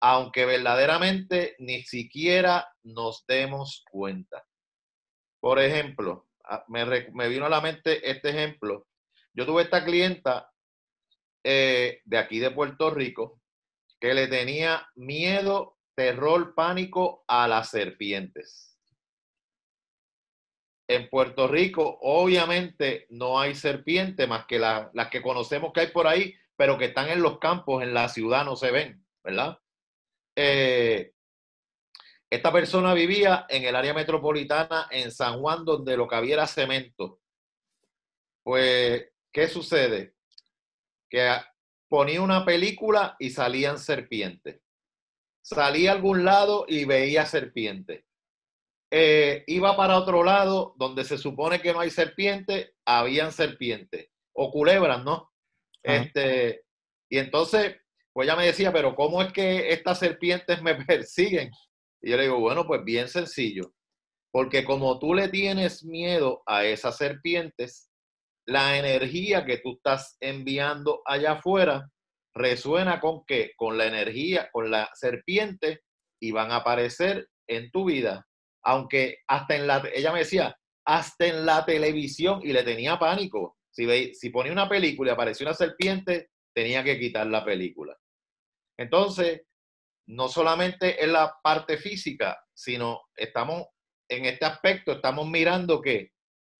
aunque 0.02 0.46
verdaderamente 0.46 1.56
ni 1.60 1.84
siquiera 1.84 2.67
nos 2.84 3.26
demos 3.28 3.84
cuenta. 3.89 4.43
Por 5.43 5.60
ejemplo, 5.60 6.29
ah, 6.45 6.63
me, 6.69 7.27
vino 7.27 7.45
a 7.45 7.49
la 7.49 7.60
mente 7.60 8.10
este 8.10 8.29
ejemplo. 8.29 8.88
Yo 9.34 9.45
tuve 9.45 9.63
esta 9.63 9.84
clienta 9.84 10.49
eh, 11.43 11.99
de 12.06 12.17
aquí 12.17 12.39
de 12.39 12.51
Puerto 12.51 12.89
Rico 12.91 13.41
que 13.99 14.13
le 14.13 14.27
tenía 14.27 14.88
miedo, 14.95 15.79
terror, 15.95 16.56
pánico 16.56 17.25
a 17.27 17.49
las 17.49 17.71
serpientes. 17.71 18.79
En 20.88 21.10
Puerto 21.10 21.49
Rico, 21.49 21.97
obviamente, 21.99 23.06
no 23.10 23.38
hay 23.38 23.53
serpientes 23.53 24.25
más 24.25 24.45
que 24.45 24.60
las 24.60 25.10
que 25.12 25.21
conocemos 25.21 25.73
que 25.73 25.82
hay 25.82 25.88
por 25.88 26.08
ahí, 26.08 26.34
pero 26.56 26.77
que 26.77 26.86
están 26.86 27.10
en 27.10 27.21
los 27.21 27.38
campos, 27.39 27.84
en 27.84 27.93
la 27.93 28.08
ciudad 28.08 28.45
no 28.45 28.56
se 28.56 28.71
ven, 28.71 29.06
¿verdad? 29.21 29.60
Eh, 30.38 31.12
esta 32.34 32.52
persona 32.52 32.96
vivía 32.96 33.46
en 33.48 33.63
el 33.63 33.76
área 33.76 33.93
metropolitana 33.93 34.88
en 34.89 35.12
San 35.12 35.39
Juan, 35.39 35.63
donde 35.63 35.96
lo 35.96 36.08
que 36.08 36.15
había 36.15 36.34
era 36.34 36.48
cemento. 36.48 37.19
Pues, 38.43 39.06
¿qué 39.32 39.48
sucede? 39.48 40.15
Que 41.08 41.32
ponía 41.88 42.24
una 42.24 42.43
película 42.43 43.15
y 43.19 43.30
salían 43.30 43.78
serpientes. 43.78 44.62
Salía 45.43 45.91
a 45.91 45.93
algún 45.93 46.26
lado 46.26 46.65
y 46.67 46.86
veía 46.86 47.28
serpientes. 47.28 48.04
Eh, 48.89 49.43
iba 49.46 49.78
para 49.78 50.00
otro 50.00 50.24
lado 50.24 50.74
donde 50.78 51.04
se 51.04 51.19
supone 51.19 51.62
que 51.62 51.72
no 51.72 51.82
hay 51.82 51.91
serpientes, 51.91 52.72
habían 52.84 53.32
serpientes. 53.32 54.10
O 54.34 54.50
culebras, 54.50 55.04
¿no? 55.04 55.32
Este, 55.84 56.63
y 57.10 57.19
entonces, 57.19 57.76
pues 58.12 58.28
ella 58.28 58.36
me 58.36 58.48
decía, 58.48 58.74
pero 58.74 58.96
¿cómo 58.96 59.22
es 59.22 59.32
que 59.32 59.72
estas 59.72 60.00
serpientes 60.00 60.63
me 60.63 60.74
persiguen? 60.86 61.52
Y 62.04 62.12
yo 62.12 62.18
le 62.18 62.24
digo, 62.24 62.39
bueno, 62.39 62.68
pues 62.68 62.84
bien 62.84 63.08
sencillo. 63.08 63.74
Porque 64.32 64.66
como 64.66 65.00
tú 65.00 65.13
le 65.13 65.30
tienes 65.30 65.86
miedo 65.86 66.44
a 66.46 66.66
esas 66.66 66.98
serpientes, 66.98 67.89
la 68.46 68.78
energía 68.78 69.46
que 69.46 69.60
tú 69.60 69.76
estás 69.78 70.18
enviando 70.20 71.02
allá 71.06 71.34
afuera 71.34 71.89
resuena 72.36 73.00
con 73.00 73.24
qué? 73.26 73.52
Con 73.56 73.78
la 73.78 73.86
energía, 73.86 74.50
con 74.52 74.70
la 74.70 74.89
serpiente 74.94 75.82
y 76.20 76.32
van 76.32 76.52
a 76.52 76.58
aparecer 76.58 77.30
en 77.48 77.72
tu 77.72 77.86
vida. 77.86 78.28
Aunque 78.63 79.20
hasta 79.28 79.56
en 79.56 79.68
la, 79.68 79.84
ella 79.94 80.12
me 80.12 80.20
decía, 80.20 80.58
hasta 80.86 81.28
en 81.28 81.46
la 81.46 81.66
televisión 81.66 82.42
y 82.44 82.52
le 82.52 82.63
tenía 82.63 83.00
pánico. 83.00 83.58
Si, 83.72 83.86
ve, 83.86 84.13
si 84.13 84.30
ponía 84.30 84.52
una 84.52 84.68
película 84.68 85.12
y 85.12 85.13
apareció 85.13 85.46
una 85.46 85.54
serpiente, 85.54 86.32
tenía 86.54 86.84
que 86.84 87.00
quitar 87.00 87.28
la 87.28 87.46
película. 87.46 87.98
Entonces, 88.78 89.44
no 90.08 90.28
solamente 90.28 91.04
en 91.04 91.13
la 91.13 91.36
parte 91.44 91.78
física, 91.78 92.44
sino 92.54 93.02
estamos 93.16 93.68
en 94.10 94.26
este 94.26 94.46
aspecto, 94.46 94.94
estamos 94.94 95.28
mirando 95.28 95.82
que 95.82 96.12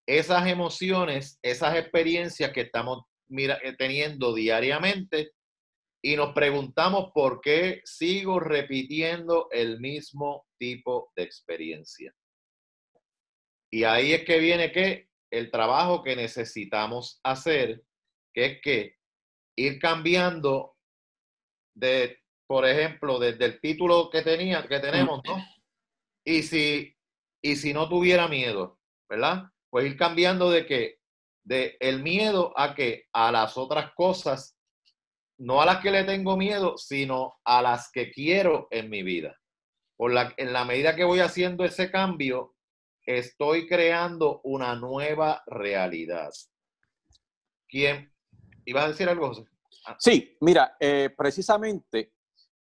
esas 0.08 0.48
emociones, 0.48 1.40
esas 1.42 1.76
experiencias 1.76 2.52
que 2.52 2.62
estamos 2.62 3.04
eh, 3.30 3.76
teniendo 3.78 4.34
diariamente 4.34 5.32
y 6.04 6.16
nos 6.16 6.34
preguntamos 6.34 7.12
por 7.14 7.40
qué 7.40 7.82
sigo 7.86 8.40
repitiendo 8.40 9.48
el 9.52 9.80
mismo 9.80 10.46
tipo 10.60 11.12
de 11.16 11.24
experiencia. 11.24 12.14
Y 13.72 13.86
ahí 13.86 14.14
es 14.14 14.26
que 14.26 14.40
viene 14.40 14.72
que 14.72 15.10
el 15.32 15.50
trabajo 15.50 16.04
que 16.04 16.16
necesitamos 16.16 17.20
hacer, 17.24 17.84
que 18.34 18.46
es 18.46 18.62
que 18.62 18.98
ir 19.58 19.80
cambiando 19.80 20.76
de 21.76 22.23
por 22.48 22.68
ejemplo, 22.68 23.20
desde 23.20 23.46
el 23.46 23.60
título 23.60 24.10
que 24.10 24.22
tenía, 24.22 24.68
que 24.68 24.80
tenemos, 24.80 25.22
¿no? 25.26 25.38
Y 26.26 26.44
si, 26.44 26.96
y 27.42 27.56
si 27.56 27.74
no 27.74 27.90
tuviera 27.90 28.28
miedo, 28.28 28.80
¿verdad? 29.10 29.44
Pues 29.70 29.86
ir 29.86 29.98
cambiando 29.98 30.50
de 30.50 30.66
que, 30.66 31.00
de 31.44 31.78
el 31.80 32.02
miedo 32.02 32.54
a 32.58 32.76
que 32.76 33.06
a 33.14 33.32
las 33.32 33.58
otras 33.58 33.94
cosas, 33.94 34.58
no 35.38 35.62
a 35.62 35.66
las 35.66 35.80
que 35.80 35.92
le 35.92 36.04
tengo 36.04 36.38
miedo, 36.38 36.78
sino 36.78 37.36
a 37.44 37.62
las 37.62 37.92
que 37.92 38.12
quiero 38.12 38.68
en 38.72 38.90
mi 38.90 39.04
vida. 39.04 39.38
Por 39.98 40.14
la, 40.14 40.34
en 40.38 40.54
la 40.54 40.66
medida 40.66 40.96
que 40.96 41.04
voy 41.04 41.20
haciendo 41.20 41.66
ese 41.66 41.92
cambio, 41.92 42.56
estoy 43.06 43.68
creando 43.68 44.42
una 44.44 44.76
nueva 44.76 45.44
realidad. 45.46 46.32
¿Quién? 47.68 48.14
¿Iba 48.66 48.84
a 48.84 48.88
decir 48.90 49.10
algo, 49.10 49.28
José? 49.28 49.46
Ah. 49.86 49.96
Sí, 50.00 50.38
mira, 50.40 50.78
eh, 50.80 51.10
precisamente 51.16 52.14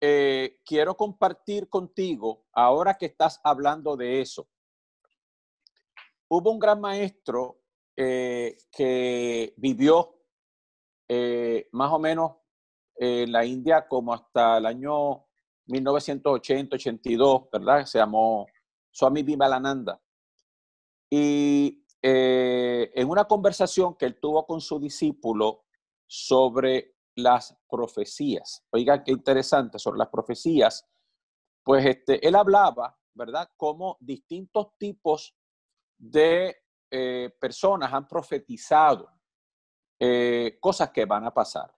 eh, 0.06 0.60
quiero 0.66 0.94
compartir 0.98 1.70
contigo, 1.70 2.44
ahora 2.52 2.92
que 2.92 3.06
estás 3.06 3.40
hablando 3.42 3.96
de 3.96 4.20
eso, 4.20 4.46
hubo 6.28 6.50
un 6.50 6.58
gran 6.58 6.78
maestro 6.78 7.62
eh, 7.96 8.54
que 8.70 9.54
vivió 9.56 10.10
más 11.72 11.90
o 11.90 11.98
menos 11.98 12.32
en 12.96 13.32
la 13.32 13.46
India 13.46 13.88
como 13.88 14.12
hasta 14.12 14.58
el 14.58 14.66
año 14.66 15.24
1980-82, 15.68 17.48
¿verdad? 17.50 17.86
Se 17.86 17.96
llamó 17.96 18.46
Swami 18.90 19.22
Vimalananda. 19.22 19.98
Y 21.08 21.82
en 22.02 23.08
una 23.08 23.24
conversación 23.24 23.94
que 23.94 24.04
él 24.04 24.20
tuvo 24.20 24.44
con 24.44 24.60
su 24.60 24.78
discípulo 24.78 25.64
sobre 26.06 26.93
las 27.16 27.56
profecías. 27.68 28.64
Oiga, 28.70 29.02
qué 29.02 29.12
interesante 29.12 29.78
sobre 29.78 29.98
las 29.98 30.08
profecías. 30.08 30.88
Pues 31.62 31.86
este, 31.86 32.26
él 32.26 32.34
hablaba, 32.34 32.98
¿verdad? 33.14 33.50
Como 33.56 33.96
distintos 34.00 34.76
tipos 34.78 35.36
de 35.96 36.56
eh, 36.90 37.30
personas 37.40 37.92
han 37.92 38.06
profetizado 38.06 39.10
eh, 39.98 40.58
cosas 40.60 40.90
que 40.90 41.04
van 41.04 41.24
a 41.24 41.32
pasar. 41.32 41.74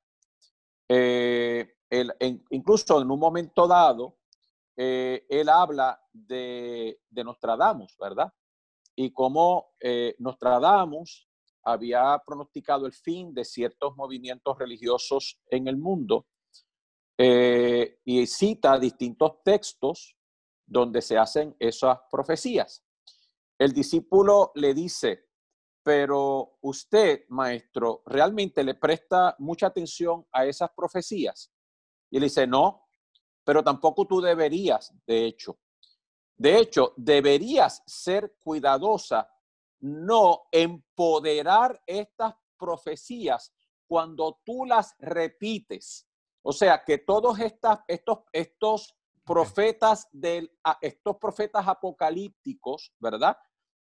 Eh, 0.89 1.75
incluso 2.51 3.01
en 3.01 3.11
un 3.11 3.21
momento 3.21 3.67
dado, 3.67 4.19
él 4.77 5.49
habla 5.49 5.99
de, 6.13 7.01
de, 7.09 7.25
Nostradamus, 7.25 7.97
¿verdad? 7.99 8.31
Y 8.95 9.11
cómo 9.11 9.73
Nostradamus 10.19 11.27
había 11.67 12.23
pronosticado 12.25 12.87
el 12.87 12.93
fin 12.93 13.35
de 13.35 13.45
ciertos 13.45 13.97
movimientos 13.97 14.57
religiosos 14.57 15.41
en 15.51 15.67
el 15.67 15.77
mundo 15.77 16.29
eh, 17.19 17.99
y 18.05 18.25
cita 18.27 18.79
distintos 18.79 19.43
textos 19.43 20.17
donde 20.65 21.03
se 21.03 21.19
hacen 21.19 21.57
esas 21.59 21.99
profecías. 22.09 22.85
El 23.59 23.73
discípulo 23.73 24.53
le 24.55 24.75
dice, 24.75 25.27
pero 25.83 26.59
usted, 26.61 27.25
maestro, 27.29 28.03
realmente 28.07 28.63
le 28.63 28.75
presta 28.75 29.35
mucha 29.41 29.67
atención 29.67 30.25
a 30.31 30.47
esas 30.47 30.71
profecías. 30.71 31.53
Y 32.11 32.19
él 32.19 32.25
dice, 32.25 32.47
no, 32.47 32.89
pero 33.45 33.65
tampoco 33.65 34.07
tú 34.07 34.21
deberías, 34.21 34.95
de 35.05 35.27
hecho. 35.27 35.59
De 36.37 36.59
hecho, 36.59 36.93
deberías 36.97 37.83
ser 37.87 38.37
cuidadosa 38.43 39.29
no 39.81 40.43
empoderar 40.53 41.81
estas 41.87 42.35
profecías 42.59 43.53
cuando 43.87 44.41
tú 44.45 44.65
las 44.65 44.95
repites. 44.99 46.07
O 46.43 46.53
sea, 46.53 46.83
que 46.85 46.99
todos 46.99 47.39
estas, 47.41 47.81
estos, 47.89 48.21
estos 48.33 48.97
profetas 49.25 50.09
del, 50.13 50.51
estos 50.81 51.17
profetas 51.17 51.67
apocalípticos, 51.67 52.93
¿verdad? 52.99 53.37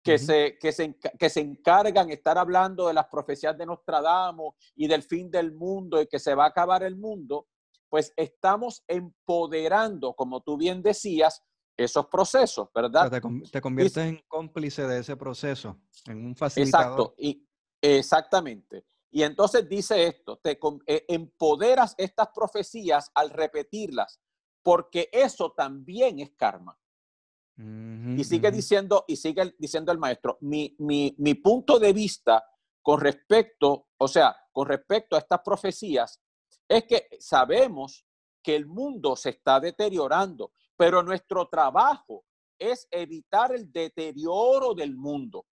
Que, 0.04 0.17
se, 0.17 0.58
que, 0.58 0.71
se, 0.71 0.97
que 0.97 1.30
se 1.30 1.41
encargan 1.41 2.08
de 2.08 2.13
estar 2.13 2.38
hablando 2.38 2.88
de 2.88 2.93
las 2.93 3.08
profecías 3.08 3.58
de 3.58 3.65
Nostradamus 3.65 4.56
y 4.76 4.88
del 4.88 5.04
fin 5.04 5.30
del 5.30 5.54
mundo 5.54 6.02
y 6.02 6.08
que 6.08 6.19
se 6.19 6.34
va 6.34 6.45
a 6.45 6.50
acabar 6.50 6.82
el 6.84 6.95
mundo, 6.95 7.47
pues 7.89 8.13
estamos 8.15 8.84
empoderando, 8.88 10.13
como 10.13 10.41
tú 10.41 10.58
bien 10.58 10.82
decías, 10.82 11.43
esos 11.78 12.08
procesos, 12.08 12.70
¿verdad? 12.74 13.12
te, 13.52 13.62
conviertes 13.62 13.98
en 13.98 14.24
cómplice 14.28 14.88
de 14.88 15.00
ese 15.00 15.16
proceso, 15.16 15.78
en 16.08 16.26
un 16.26 16.36
facilitador. 16.36 16.90
Exacto, 16.90 17.16
y, 17.20 17.48
exactamente. 17.80 18.86
Y 19.12 19.22
entonces 19.22 19.70
dice 19.70 20.08
esto, 20.08 20.38
te 20.38 20.60
eh, 20.88 21.06
empoderas 21.08 21.94
estas 21.98 22.30
profecías 22.34 23.12
al 23.13 23.30
repetirlas, 23.30 24.20
porque 24.63 25.10
eso 25.12 25.54
también 25.56 26.20
es 26.20 26.32
karma. 26.36 26.78
y 27.58 28.24
sigue 28.24 28.52
diciendo, 28.52 29.06
y 29.08 29.16
sigue 29.16 29.56
diciendo 29.58 29.92
el 29.92 29.98
maestro, 30.00 30.38
mi, 30.42 30.76
mi, 30.80 31.16
mi 31.20 31.36
punto 31.36 31.80
de 31.80 31.94
vista 31.94 32.44
con 32.82 33.00
respecto, 33.00 33.90
o 33.98 34.08
sea, 34.08 34.36
con 34.52 34.68
respecto 34.68 35.16
a 35.16 35.20
estas 35.20 35.42
profecías, 35.44 36.20
es 36.68 36.84
que 36.86 37.08
sabemos 37.20 38.06
que 38.42 38.56
el 38.56 38.66
mundo 38.66 39.16
se 39.16 39.30
está 39.30 39.60
deteriorando 39.60 40.52
pero 40.78 41.04
nuestro 41.04 41.48
trabajo 41.50 42.24
es 42.58 42.88
evitar 42.92 43.54
el 43.54 43.72
deterioro 43.72 44.74
del 44.74 44.96
mundo 44.96 45.46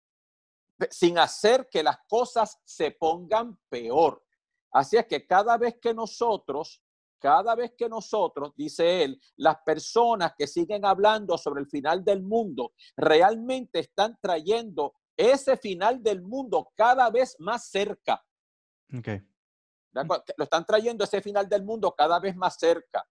sin 0.90 1.18
hacer 1.18 1.68
que 1.70 1.84
las 1.84 1.98
cosas 2.08 2.60
se 2.66 2.92
pongan 2.92 3.58
peor. 3.70 4.24
Así 4.72 4.98
es 4.98 5.06
que 5.06 5.26
cada 5.26 5.58
vez 5.58 5.78
que 5.82 5.94
nosotros, 5.94 6.84
cada 7.20 7.56
vez 7.56 7.74
que 7.78 7.88
nosotros, 7.88 8.52
dice 8.56 9.04
él, 9.04 9.22
las 9.38 9.58
personas 9.66 10.34
que 10.38 10.48
siguen 10.48 10.86
hablando 10.86 11.38
sobre 11.38 11.62
el 11.62 11.68
final 11.68 12.04
del 12.04 12.24
mundo 12.24 12.74
realmente 12.98 13.80
están 13.80 14.18
trayendo 14.22 14.96
ese 15.16 15.56
final 15.56 16.04
del 16.04 16.22
mundo 16.22 16.72
cada 16.76 17.10
vez 17.10 17.38
más 17.40 17.70
cerca. 17.70 18.22
Okay. 18.98 19.26
Lo 19.94 20.44
están 20.44 20.66
trayendo 20.66 21.06
ese 21.06 21.22
final 21.22 21.48
del 21.48 21.64
mundo 21.64 21.96
cada 21.98 22.20
vez 22.20 22.36
más 22.36 22.60
cerca. 22.60 23.08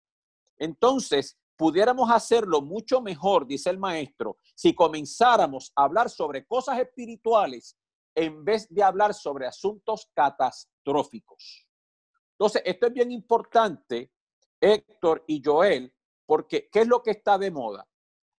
Entonces, 0.58 1.38
pudiéramos 1.56 2.10
hacerlo 2.10 2.60
mucho 2.60 3.00
mejor, 3.00 3.46
dice 3.46 3.70
el 3.70 3.78
maestro, 3.78 4.38
si 4.54 4.74
comenzáramos 4.74 5.72
a 5.76 5.84
hablar 5.84 6.10
sobre 6.10 6.46
cosas 6.46 6.78
espirituales 6.78 7.76
en 8.14 8.44
vez 8.44 8.72
de 8.72 8.82
hablar 8.82 9.14
sobre 9.14 9.46
asuntos 9.46 10.08
catastróficos. 10.14 11.66
Entonces, 12.32 12.62
esto 12.64 12.86
es 12.86 12.92
bien 12.92 13.12
importante, 13.12 14.12
Héctor 14.60 15.24
y 15.26 15.42
Joel, 15.44 15.92
porque 16.26 16.68
¿qué 16.70 16.80
es 16.80 16.88
lo 16.88 17.02
que 17.02 17.12
está 17.12 17.38
de 17.38 17.50
moda? 17.50 17.86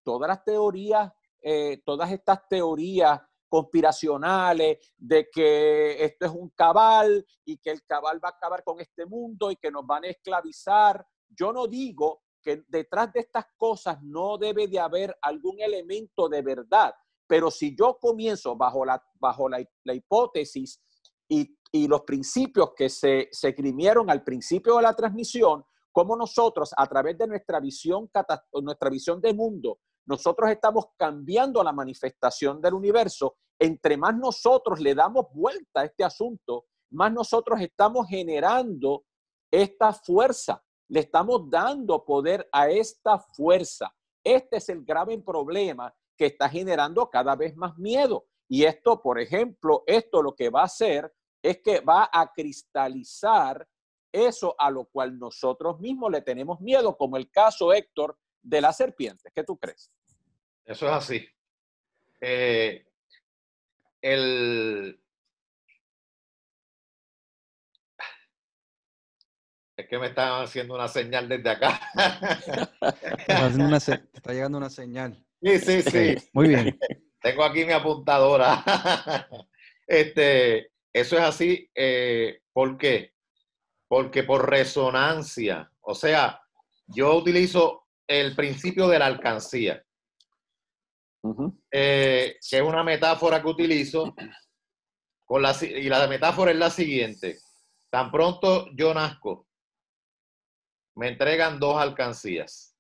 Todas 0.03 0.27
las 0.27 0.43
teorías, 0.43 1.11
eh, 1.41 1.81
todas 1.85 2.11
estas 2.11 2.47
teorías 2.47 3.21
conspiracionales 3.47 4.93
de 4.97 5.29
que 5.29 6.03
esto 6.03 6.25
es 6.25 6.31
un 6.31 6.49
cabal 6.49 7.25
y 7.45 7.57
que 7.57 7.71
el 7.71 7.85
cabal 7.85 8.23
va 8.23 8.29
a 8.29 8.31
acabar 8.31 8.63
con 8.63 8.79
este 8.81 9.05
mundo 9.05 9.51
y 9.51 9.55
que 9.55 9.71
nos 9.71 9.85
van 9.85 10.03
a 10.03 10.07
esclavizar. 10.07 11.05
Yo 11.29 11.53
no 11.53 11.67
digo 11.67 12.23
que 12.45 12.63
detrás 12.67 13.11
de 13.11 13.21
estas 13.21 13.45
cosas 13.57 13.97
no 14.03 14.37
debe 14.37 14.67
de 14.67 14.79
haber 14.79 15.17
algún 15.19 15.59
elemento 15.59 16.29
de 16.29 16.43
verdad. 16.43 16.93
Pero 17.27 17.49
si 17.49 17.75
yo 17.75 17.97
comienzo 17.99 18.55
bajo 18.55 18.85
la, 18.85 19.03
bajo 19.15 19.49
la, 19.49 19.65
hipótesis 19.91 20.79
y, 21.27 21.57
y, 21.71 21.87
los 21.87 22.01
principios 22.01 22.73
que 22.75 22.87
se, 22.87 23.29
se 23.31 23.49
escribieron 23.49 24.11
al 24.11 24.23
principio 24.23 24.75
de 24.77 24.83
la 24.83 24.93
transmisión, 24.93 25.65
como 25.91 26.15
nosotros 26.15 26.71
a 26.77 26.85
través 26.85 27.17
de 27.17 27.25
nuestra 27.25 27.59
visión, 27.59 28.11
nuestra 28.61 28.89
visión 28.91 29.19
de 29.19 29.33
mundo, 29.33 29.79
nosotros 30.05 30.51
estamos 30.51 30.85
cambiando 30.95 31.63
la 31.63 31.71
manifestación 31.71 32.61
del 32.61 32.75
universo, 32.75 33.37
entre 33.57 33.97
más 33.97 34.15
nosotros 34.15 34.79
le 34.79 34.93
damos 34.93 35.25
vuelta 35.33 35.81
a 35.81 35.85
este 35.85 36.03
asunto, 36.03 36.65
más 36.91 37.11
nosotros 37.11 37.59
estamos 37.59 38.07
generando 38.07 39.03
esta 39.49 39.93
fuerza 39.93 40.61
le 40.87 40.99
estamos 40.99 41.49
dando 41.49 42.03
poder 42.05 42.47
a 42.51 42.69
esta 42.69 43.19
fuerza. 43.19 43.93
Este 44.23 44.57
es 44.57 44.69
el 44.69 44.83
grave 44.83 45.17
problema 45.19 45.93
que 46.17 46.27
está 46.27 46.49
generando 46.49 47.09
cada 47.09 47.35
vez 47.35 47.55
más 47.55 47.77
miedo. 47.77 48.25
Y 48.47 48.63
esto, 48.63 49.01
por 49.01 49.19
ejemplo, 49.19 49.83
esto 49.87 50.21
lo 50.21 50.35
que 50.35 50.49
va 50.49 50.61
a 50.61 50.65
hacer 50.65 51.11
es 51.41 51.61
que 51.61 51.79
va 51.79 52.09
a 52.11 52.31
cristalizar 52.31 53.67
eso 54.11 54.55
a 54.57 54.71
lo 54.71 54.85
cual 54.85 55.19
nosotros 55.19 55.79
mismos 55.79 56.11
le 56.11 56.21
tenemos 56.21 56.61
miedo, 56.61 56.95
como 56.95 57.17
el 57.17 57.29
caso, 57.29 57.73
Héctor, 57.73 58.17
de 58.41 58.61
la 58.61 58.71
serpiente. 58.71 59.31
¿Qué 59.33 59.43
tú 59.43 59.57
crees? 59.57 59.91
Eso 60.63 60.87
es 60.87 60.91
así. 60.93 61.27
Eh, 62.21 62.87
el, 64.01 64.99
Es 69.77 69.87
que 69.87 69.99
me 69.99 70.07
están 70.07 70.43
haciendo 70.43 70.73
una 70.73 70.87
señal 70.87 71.27
desde 71.27 71.49
acá. 71.49 71.79
está 74.13 74.31
llegando 74.31 74.57
una 74.57 74.69
señal. 74.69 75.21
Sí, 75.41 75.59
sí, 75.59 75.81
sí. 75.81 76.15
Muy 76.33 76.47
bien. 76.49 76.79
Tengo 77.21 77.43
aquí 77.43 77.65
mi 77.65 77.73
apuntadora. 77.73 78.63
Este, 79.87 80.71
eso 80.91 81.15
es 81.15 81.21
así. 81.21 81.69
Eh, 81.75 82.39
¿Por 82.51 82.75
qué? 82.75 83.13
Porque 83.87 84.23
por 84.23 84.49
resonancia. 84.49 85.71
O 85.81 85.93
sea, 85.93 86.41
yo 86.87 87.15
utilizo 87.15 87.85
el 88.07 88.35
principio 88.35 88.87
de 88.87 88.97
la 88.97 89.05
alcancía. 89.05 89.83
eh, 91.71 92.37
que 92.49 92.57
es 92.57 92.63
una 92.63 92.83
metáfora 92.83 93.41
que 93.43 93.47
utilizo, 93.47 94.15
con 95.23 95.41
la, 95.41 95.55
y 95.61 95.89
la 95.89 96.07
metáfora 96.07 96.49
es 96.49 96.57
la 96.57 96.71
siguiente. 96.71 97.37
Tan 97.91 98.11
pronto 98.11 98.67
yo 98.75 98.93
nazco, 98.93 99.44
me 100.95 101.09
entregan 101.09 101.59
dos 101.59 101.77
alcancías. 101.77 102.75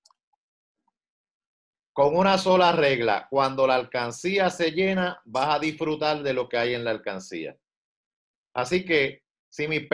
Con 1.93 2.15
una 2.15 2.37
sola 2.37 2.71
regla, 2.73 3.27
cuando 3.29 3.67
la 3.67 3.75
alcancía 3.75 4.49
se 4.49 4.71
llena, 4.71 5.21
vas 5.25 5.55
a 5.55 5.59
disfrutar 5.59 6.23
de 6.23 6.33
lo 6.33 6.49
que 6.49 6.57
hay 6.57 6.73
en 6.73 6.83
la 6.83 6.91
alcancía. 6.91 7.57
Así 8.53 8.83
que, 8.83 9.23
si 9.49 9.67
mi 9.69 9.87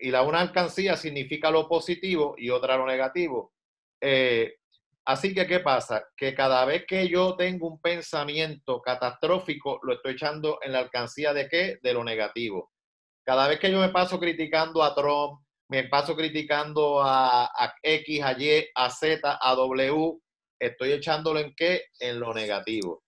y 0.00 0.10
la 0.10 0.22
una 0.22 0.40
alcancía 0.40 0.96
significa 0.96 1.50
lo 1.50 1.68
positivo 1.68 2.36
y 2.38 2.50
otra 2.50 2.76
lo 2.76 2.86
negativo. 2.86 3.52
Eh, 4.00 4.58
así 5.04 5.34
que, 5.34 5.46
¿qué 5.48 5.58
pasa? 5.58 6.04
Que 6.16 6.34
cada 6.34 6.64
vez 6.64 6.84
que 6.86 7.08
yo 7.08 7.34
tengo 7.34 7.66
un 7.66 7.80
pensamiento 7.80 8.80
catastrófico, 8.80 9.80
lo 9.82 9.94
estoy 9.94 10.12
echando 10.12 10.60
en 10.62 10.72
la 10.72 10.78
alcancía 10.78 11.32
de 11.32 11.48
qué? 11.48 11.78
De 11.82 11.92
lo 11.92 12.04
negativo. 12.04 12.70
Cada 13.24 13.48
vez 13.48 13.58
que 13.58 13.72
yo 13.72 13.80
me 13.80 13.88
paso 13.88 14.20
criticando 14.20 14.82
a 14.84 14.94
Trump, 14.94 15.40
me 15.70 15.84
paso 15.84 16.16
criticando 16.16 17.00
a, 17.00 17.48
X, 17.80 18.22
a 18.22 18.32
Y, 18.32 18.66
a 18.74 18.90
Z, 18.90 19.38
a 19.40 19.54
W, 19.54 20.18
estoy 20.58 20.92
echándolo 20.92 21.38
en 21.38 21.54
qué? 21.54 21.84
En 22.00 22.18
lo 22.18 22.34
negativo. 22.34 23.04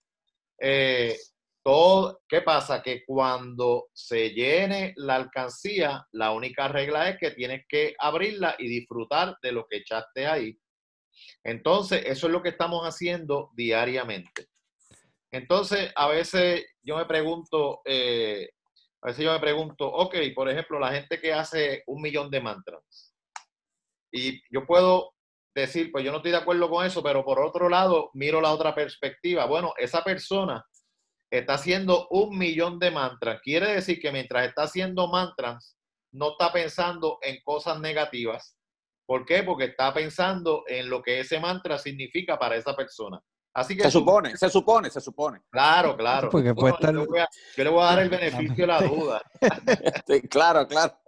Eh, 0.60 1.16
todo, 1.64 2.20
¿Qué 2.28 2.40
pasa? 2.40 2.80
Que 2.80 3.04
cuando 3.04 3.88
se 3.92 4.30
llene 4.30 4.92
la 4.96 5.16
alcancía, 5.16 6.06
la 6.12 6.30
única 6.30 6.68
regla 6.68 7.08
es 7.08 7.18
que 7.18 7.32
tienes 7.32 7.64
que 7.68 7.96
abrirla 7.98 8.54
y 8.58 8.68
disfrutar 8.68 9.36
de 9.42 9.52
lo 9.52 9.66
que 9.66 9.78
echaste 9.78 10.26
ahí. 10.28 10.56
Entonces, 11.42 12.04
eso 12.06 12.28
es 12.28 12.32
lo 12.32 12.42
que 12.42 12.50
estamos 12.50 12.84
haciendo 12.84 13.50
diariamente. 13.56 14.46
Entonces, 15.32 15.90
a 15.96 16.06
veces 16.08 16.64
yo 16.80 16.96
me 16.96 17.06
pregunto, 17.06 17.80
eh, 17.84 18.50
a 19.02 19.08
veces 19.08 19.24
yo 19.24 19.32
me 19.32 19.40
pregunto, 19.40 19.86
ok, 19.90 20.14
por 20.34 20.48
ejemplo, 20.48 20.78
la 20.78 20.92
gente 20.92 21.20
que 21.20 21.32
hace 21.32 21.82
un 21.86 22.00
millón 22.00 22.30
de 22.30 22.40
mantras. 22.40 23.12
Y 24.12 24.40
yo 24.48 24.64
puedo 24.64 25.14
decir, 25.54 25.90
pues 25.90 26.04
yo 26.04 26.12
no 26.12 26.18
estoy 26.18 26.30
de 26.30 26.36
acuerdo 26.38 26.70
con 26.70 26.86
eso, 26.86 27.02
pero 27.02 27.24
por 27.24 27.40
otro 27.40 27.68
lado, 27.68 28.10
miro 28.14 28.40
la 28.40 28.52
otra 28.52 28.74
perspectiva. 28.74 29.46
Bueno, 29.46 29.74
esa 29.76 30.04
persona 30.04 30.64
está 31.30 31.54
haciendo 31.54 32.06
un 32.10 32.38
millón 32.38 32.78
de 32.78 32.92
mantras. 32.92 33.40
Quiere 33.42 33.74
decir 33.74 34.00
que 34.00 34.12
mientras 34.12 34.46
está 34.46 34.64
haciendo 34.64 35.08
mantras, 35.08 35.76
no 36.12 36.32
está 36.32 36.52
pensando 36.52 37.18
en 37.22 37.40
cosas 37.42 37.80
negativas. 37.80 38.56
¿Por 39.04 39.26
qué? 39.26 39.42
Porque 39.42 39.64
está 39.64 39.92
pensando 39.92 40.62
en 40.68 40.88
lo 40.88 41.02
que 41.02 41.20
ese 41.20 41.40
mantra 41.40 41.76
significa 41.76 42.38
para 42.38 42.56
esa 42.56 42.76
persona. 42.76 43.20
Así 43.54 43.76
que 43.76 43.82
se 43.82 43.90
supone, 43.90 44.36
se 44.36 44.48
supone, 44.48 44.88
se 44.88 45.00
supone. 45.00 45.40
Claro, 45.50 45.94
claro. 45.96 46.30
Porque 46.30 46.48
yo, 46.48 46.54
le 46.54 47.70
voy 47.70 47.82
a, 47.82 47.86
dar 47.86 47.98
el 47.98 48.08
beneficio 48.08 48.54
de 48.54 48.66
la 48.66 48.80
duda. 48.80 49.22
claro, 50.30 50.66
claro. 50.66 50.98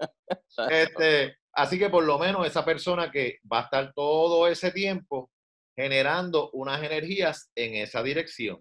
Este, 0.68 1.38
así 1.54 1.78
que 1.78 1.88
por 1.88 2.04
lo 2.04 2.18
menos 2.18 2.46
esa 2.46 2.62
persona 2.62 3.10
que 3.10 3.38
va 3.50 3.60
a 3.60 3.62
estar 3.62 3.92
todo 3.94 4.46
ese 4.46 4.72
tiempo 4.72 5.30
generando 5.74 6.50
unas 6.52 6.82
energías 6.82 7.50
en 7.54 7.76
esa 7.76 8.02
dirección. 8.02 8.60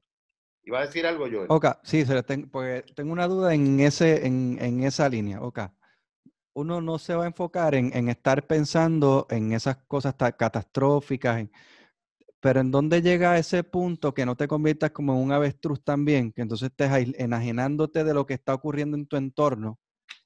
¿Iba 0.65 0.79
a 0.79 0.85
decir 0.85 1.05
algo 1.05 1.27
yo? 1.27 1.43
Ok, 1.49 1.65
sí, 1.83 2.05
tengo, 2.25 2.47
porque 2.49 2.85
tengo 2.95 3.11
una 3.11 3.27
duda 3.27 3.53
en, 3.53 3.81
ese, 3.81 4.25
en, 4.25 4.57
en 4.61 4.83
esa 4.83 5.09
línea. 5.09 5.41
Ok. 5.41 5.59
Uno 6.53 6.79
no 6.79 6.99
se 6.99 7.15
va 7.15 7.25
a 7.25 7.27
enfocar 7.27 7.75
en, 7.75 7.91
en 7.97 8.07
estar 8.07 8.47
pensando 8.47 9.27
en 9.29 9.51
esas 9.51 9.77
cosas 9.87 10.15
tan 10.15 10.31
catastróficas, 10.31 11.43
pero 12.43 12.59
en 12.59 12.71
dónde 12.71 13.01
llega 13.01 13.37
ese 13.37 13.63
punto 13.63 14.13
que 14.13 14.25
no 14.25 14.35
te 14.35 14.49
conviertas 14.49 14.91
como 14.91 15.13
en 15.13 15.19
un 15.19 15.31
avestruz 15.31 15.81
también, 15.81 16.33
que 16.33 16.41
entonces 16.41 16.71
estés 16.71 17.15
enajenándote 17.17 18.03
de 18.03 18.13
lo 18.13 18.25
que 18.25 18.33
está 18.33 18.53
ocurriendo 18.53 18.97
en 18.97 19.07
tu 19.07 19.15
entorno 19.15 19.79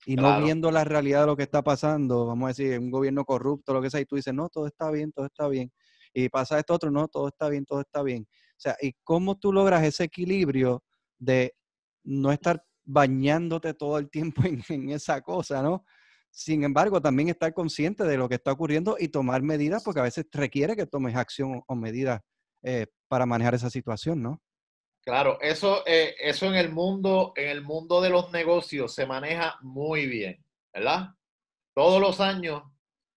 y 0.03 0.15
no 0.15 0.41
viendo 0.41 0.71
la 0.71 0.83
realidad 0.83 1.21
de 1.21 1.27
lo 1.27 1.37
que 1.37 1.43
está 1.43 1.61
pasando, 1.61 2.25
vamos 2.25 2.45
a 2.45 2.47
decir, 2.47 2.79
un 2.79 2.89
gobierno 2.89 3.23
corrupto, 3.23 3.71
lo 3.71 3.83
que 3.83 3.91
sea, 3.91 4.01
y 4.01 4.05
tú 4.05 4.15
dices, 4.15 4.33
no, 4.33 4.49
todo 4.49 4.65
está 4.65 4.89
bien, 4.89 5.11
todo 5.11 5.27
está 5.27 5.47
bien. 5.47 5.71
Y 6.11 6.27
pasa 6.29 6.57
esto 6.57 6.73
otro, 6.73 6.89
no, 6.89 7.07
todo 7.07 7.27
está 7.27 7.49
bien, 7.49 7.65
todo 7.65 7.81
está 7.81 8.01
bien. 8.01 8.23
O 8.23 8.59
sea, 8.59 8.75
¿y 8.81 8.93
cómo 9.03 9.37
tú 9.37 9.53
logras 9.53 9.83
ese 9.83 10.05
equilibrio 10.05 10.83
de 11.19 11.53
no 12.03 12.31
estar 12.31 12.63
bañándote 12.83 13.75
todo 13.75 13.99
el 13.99 14.09
tiempo 14.09 14.41
en, 14.45 14.63
en 14.69 14.89
esa 14.89 15.21
cosa, 15.21 15.61
¿no? 15.61 15.85
Sin 16.37 16.63
embargo, 16.63 17.01
también 17.01 17.29
estar 17.29 17.51
consciente 17.51 18.03
de 18.03 18.15
lo 18.15 18.29
que 18.29 18.35
está 18.35 18.51
ocurriendo 18.51 18.95
y 18.99 19.07
tomar 19.07 19.41
medidas, 19.41 19.83
porque 19.83 20.01
a 20.01 20.03
veces 20.03 20.27
requiere 20.31 20.75
que 20.75 20.85
tomes 20.85 21.15
acción 21.15 21.63
o 21.67 21.75
medidas 21.75 22.21
eh, 22.61 22.85
para 23.07 23.25
manejar 23.25 23.55
esa 23.55 23.71
situación, 23.71 24.21
¿no? 24.21 24.39
Claro, 25.03 25.39
eso, 25.41 25.81
eh, 25.87 26.13
eso 26.19 26.45
en 26.45 26.53
el 26.53 26.71
mundo, 26.71 27.33
en 27.35 27.49
el 27.49 27.63
mundo 27.63 28.01
de 28.01 28.11
los 28.11 28.31
negocios 28.31 28.93
se 28.93 29.07
maneja 29.07 29.57
muy 29.61 30.05
bien, 30.05 30.45
¿verdad? 30.71 31.07
Todos 31.73 31.99
los 31.99 32.21
años, 32.21 32.61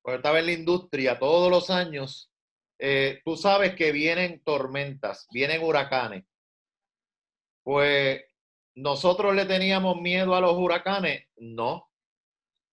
cuando 0.01 0.17
estaba 0.17 0.39
en 0.39 0.47
la 0.47 0.53
industria, 0.53 1.19
todos 1.19 1.51
los 1.51 1.69
años, 1.69 2.33
eh, 2.79 3.21
tú 3.23 3.37
sabes 3.37 3.75
que 3.75 3.93
vienen 3.93 4.41
tormentas, 4.43 5.29
vienen 5.31 5.63
huracanes. 5.63 6.25
Pues 7.63 8.23
nosotros 8.77 9.35
le 9.35 9.45
teníamos 9.45 10.01
miedo 10.01 10.35
a 10.35 10.41
los 10.41 10.57
huracanes, 10.57 11.27
no 11.37 11.90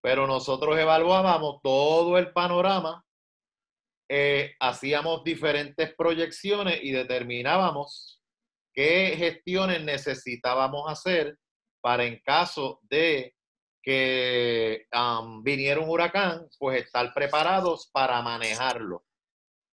pero 0.08 0.26
nosotros 0.26 0.80
evaluábamos 0.80 1.60
todo 1.62 2.18
el 2.18 2.32
panorama, 2.32 3.04
eh, 4.10 4.56
hacíamos 4.58 5.22
diferentes 5.26 5.94
proyecciones 5.98 6.80
y 6.82 6.94
determinábamos 6.94 8.24
qué 8.74 9.16
gestiones 9.18 9.84
necesitábamos 9.84 10.90
hacer 10.90 11.38
para 11.82 12.06
en 12.06 12.22
caso 12.22 12.80
de 12.84 13.36
que 13.84 14.88
viniera 15.44 15.82
un 15.82 15.90
huracán, 15.90 16.48
pues 16.58 16.86
estar 16.86 17.14
preparados 17.14 17.90
para 17.92 18.22
manejarlo. 18.22 19.04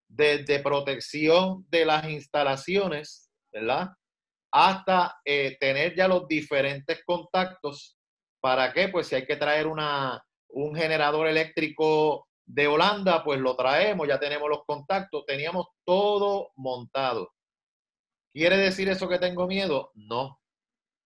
Desde 0.09 0.59
protección 0.59 1.64
de 1.68 1.85
las 1.85 2.09
instalaciones, 2.09 3.31
¿verdad? 3.53 3.90
Hasta 4.53 5.16
eh, 5.25 5.57
tener 5.61 5.94
ya 5.94 6.09
los 6.09 6.27
diferentes 6.27 7.05
contactos 7.07 7.97
¿Para 8.44 8.75
qué? 8.75 8.88
Pues 8.90 9.07
si 9.07 9.14
hay 9.14 9.25
que 9.25 9.37
traer 9.37 9.66
una, 9.66 10.23
un 10.55 10.75
generador 10.75 11.27
eléctrico 11.27 12.29
de 12.47 12.67
Holanda, 12.67 13.25
pues 13.25 13.40
lo 13.40 13.57
traemos, 13.57 14.07
ya 14.07 14.19
tenemos 14.21 14.49
los 14.49 14.64
contactos, 14.67 15.25
teníamos 15.27 15.67
todo 15.85 16.51
montado. 16.57 17.33
¿Quiere 18.33 18.57
decir 18.57 18.88
eso 18.88 19.09
que 19.09 19.19
tengo 19.19 19.47
miedo? 19.47 19.90
No. 19.95 20.40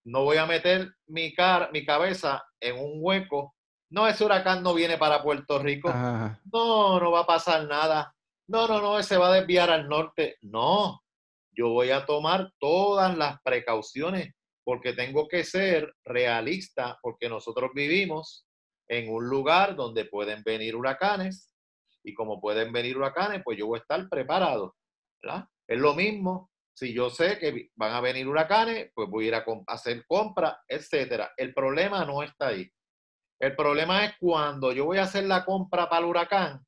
No 0.05 0.25
voy 0.25 0.39
a 0.39 0.47
meter 0.47 0.91
mi, 1.07 1.35
car 1.35 1.71
mi 1.73 1.85
cabeza 1.85 2.43
en 2.61 2.79
un 2.79 2.95
hueco. 2.97 3.55
No, 3.91 4.07
ese 4.07 4.25
huracán 4.25 4.63
no 4.63 4.75
viene 4.75 4.97
para 4.99 5.23
Puerto 5.23 5.59
Rico. 5.59 5.91
No, 5.93 7.01
no 7.01 7.11
va 7.11 7.21
a 7.21 7.27
pasar 7.27 7.67
nada. 7.67 8.15
No, 8.49 8.67
no, 8.67 8.81
no, 8.81 8.99
ese 8.99 9.17
va 9.17 9.29
a 9.29 9.35
desviar 9.35 9.71
al 9.71 9.89
norte. 9.89 10.37
No, 10.41 11.03
yo 11.53 11.69
voy 11.71 11.91
a 11.91 12.07
tomar 12.07 12.53
todas 12.59 13.17
las 13.17 13.41
precauciones 13.43 14.35
porque 14.65 14.93
tengo 14.93 15.29
que 15.29 15.45
ser 15.45 15.95
realista, 16.05 16.99
porque 17.03 17.29
nosotros 17.29 17.71
vivimos 17.75 18.48
en 18.89 19.13
un 19.13 19.29
lugar 19.29 19.77
donde 19.77 20.05
pueden 20.05 20.43
venir 20.43 20.75
huracanes 20.75 21.53
y 22.03 22.15
como 22.15 22.41
pueden 22.41 22.73
venir 22.73 22.97
huracanes, 22.97 23.43
pues 23.45 23.59
yo 23.59 23.67
voy 23.67 23.79
a 23.79 23.83
estar 23.83 24.09
preparado. 24.09 24.77
Es 25.67 25.79
lo 25.79 25.95
mismo, 25.95 26.51
si 26.75 26.95
yo 26.95 27.11
sé 27.11 27.39
que 27.39 27.71
van 27.75 27.93
a 27.93 28.01
venir 28.01 28.27
huracanes, 28.27 28.91
pues 28.95 29.09
voy 29.09 29.27
a 29.27 29.29
ir 29.29 29.35
a 29.35 29.45
hacer 29.67 30.05
compra, 30.07 30.63
etcétera. 30.67 31.33
El 31.37 31.53
problema 31.53 32.05
no 32.05 32.23
está 32.23 32.49
ahí. 32.49 32.71
El 33.41 33.55
problema 33.55 34.05
es 34.05 34.15
cuando 34.19 34.73
yo 34.73 34.87
voy 34.87 34.99
a 34.99 35.03
hacer 35.03 35.25
la 35.25 35.45
compra 35.45 35.89
para 35.89 36.01
el 36.01 36.07
huracán 36.07 36.67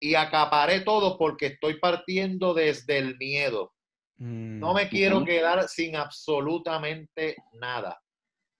y 0.00 0.14
acaparé 0.14 0.80
todo 0.80 1.18
porque 1.18 1.46
estoy 1.46 1.78
partiendo 1.78 2.54
desde 2.54 2.98
el 2.98 3.16
miedo. 3.16 3.72
No 4.16 4.74
me 4.74 4.86
mm, 4.86 4.88
quiero 4.88 5.24
quedar 5.24 5.68
sin 5.68 5.96
absolutamente 5.96 7.36
nada. 7.52 8.00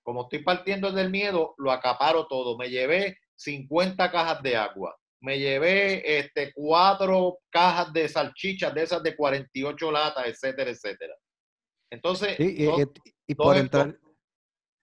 Como 0.09 0.23
estoy 0.23 0.39
partiendo 0.39 0.91
del 0.91 1.11
miedo, 1.11 1.55
lo 1.59 1.71
acaparo 1.71 2.27
todo. 2.27 2.57
Me 2.57 2.71
llevé 2.71 3.19
50 3.37 4.11
cajas 4.11 4.43
de 4.43 4.57
agua. 4.57 4.97
Me 5.21 5.39
llevé 5.39 6.19
este, 6.19 6.51
cuatro 6.55 7.41
cajas 7.51 7.93
de 7.93 8.09
salchichas 8.09 8.73
de 8.73 8.85
esas 8.85 9.03
de 9.03 9.15
48 9.15 9.93
latas, 9.93 10.25
etcétera, 10.27 10.71
etcétera. 10.71 11.15
Entonces, 11.91 12.41
y, 12.41 13.35
por 13.35 13.59
entrar, 13.59 13.99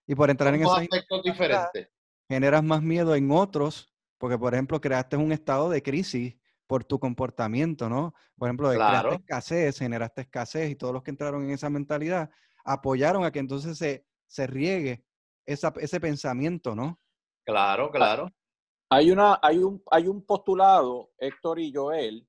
y 0.05 0.13
por 0.13 0.29
entrar 0.29 0.53
en 0.53 0.61
esos 0.61 0.77
aspectos 0.77 1.23
diferentes. 1.23 1.89
Generas 2.29 2.63
más 2.63 2.83
miedo 2.83 3.15
en 3.15 3.31
otros, 3.31 3.91
porque 4.19 4.37
por 4.37 4.53
ejemplo 4.53 4.79
creaste 4.79 5.17
un 5.17 5.31
estado 5.31 5.71
de 5.71 5.81
crisis 5.81 6.35
por 6.67 6.83
tu 6.83 6.99
comportamiento, 6.99 7.89
¿no? 7.89 8.13
Por 8.37 8.47
ejemplo, 8.47 8.69
de 8.69 8.77
creaste 8.77 9.15
escasez, 9.15 9.79
generaste 9.79 10.21
escasez 10.21 10.69
y 10.69 10.75
todos 10.75 10.93
los 10.93 11.01
que 11.01 11.09
entraron 11.09 11.45
en 11.45 11.49
esa 11.49 11.71
mentalidad 11.71 12.29
apoyaron 12.63 13.25
a 13.25 13.31
que 13.31 13.39
entonces 13.39 13.75
se, 13.75 14.05
se 14.27 14.45
riegue 14.45 15.03
esa, 15.45 15.73
ese 15.77 15.99
pensamiento, 15.99 16.75
¿no? 16.75 16.99
Claro, 17.45 17.91
claro. 17.91 18.31
Hay, 18.89 19.11
una, 19.11 19.39
hay, 19.41 19.57
un, 19.59 19.83
hay 19.91 20.07
un 20.07 20.25
postulado, 20.25 21.11
Héctor 21.17 21.59
y 21.59 21.73
Joel, 21.73 22.27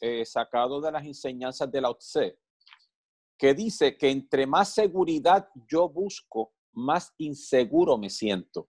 eh, 0.00 0.24
sacado 0.24 0.80
de 0.80 0.92
las 0.92 1.04
enseñanzas 1.04 1.70
de 1.70 1.80
la 1.80 1.92
Tse, 1.94 2.38
que 3.38 3.54
dice 3.54 3.96
que 3.96 4.10
entre 4.10 4.46
más 4.46 4.72
seguridad 4.74 5.48
yo 5.68 5.88
busco, 5.88 6.52
más 6.72 7.14
inseguro 7.18 7.96
me 7.96 8.10
siento. 8.10 8.68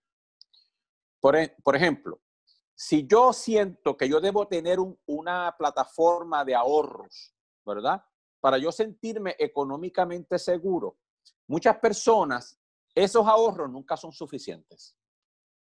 Por, 1.20 1.36
e, 1.36 1.56
ejemplo, 1.74 2.22
si 2.76 3.06
yo 3.08 3.34
siento 3.34 3.98
que 3.98 4.08
yo 4.08 4.22
debo 4.22 4.48
tener 4.48 4.78
una 5.06 5.56
plataforma 5.58 6.46
de 6.46 6.56
ahorros, 6.56 7.34
¿verdad? 7.66 8.02
Para 8.40 8.58
yo 8.58 8.72
sentirme 8.72 9.36
económicamente 9.38 10.38
seguro, 10.40 10.98
muchas 11.48 11.78
personas, 11.80 12.58
esos 13.04 13.28
ahorros 13.28 13.70
nunca 13.70 13.96
son 13.96 14.12
suficientes. 14.12 14.96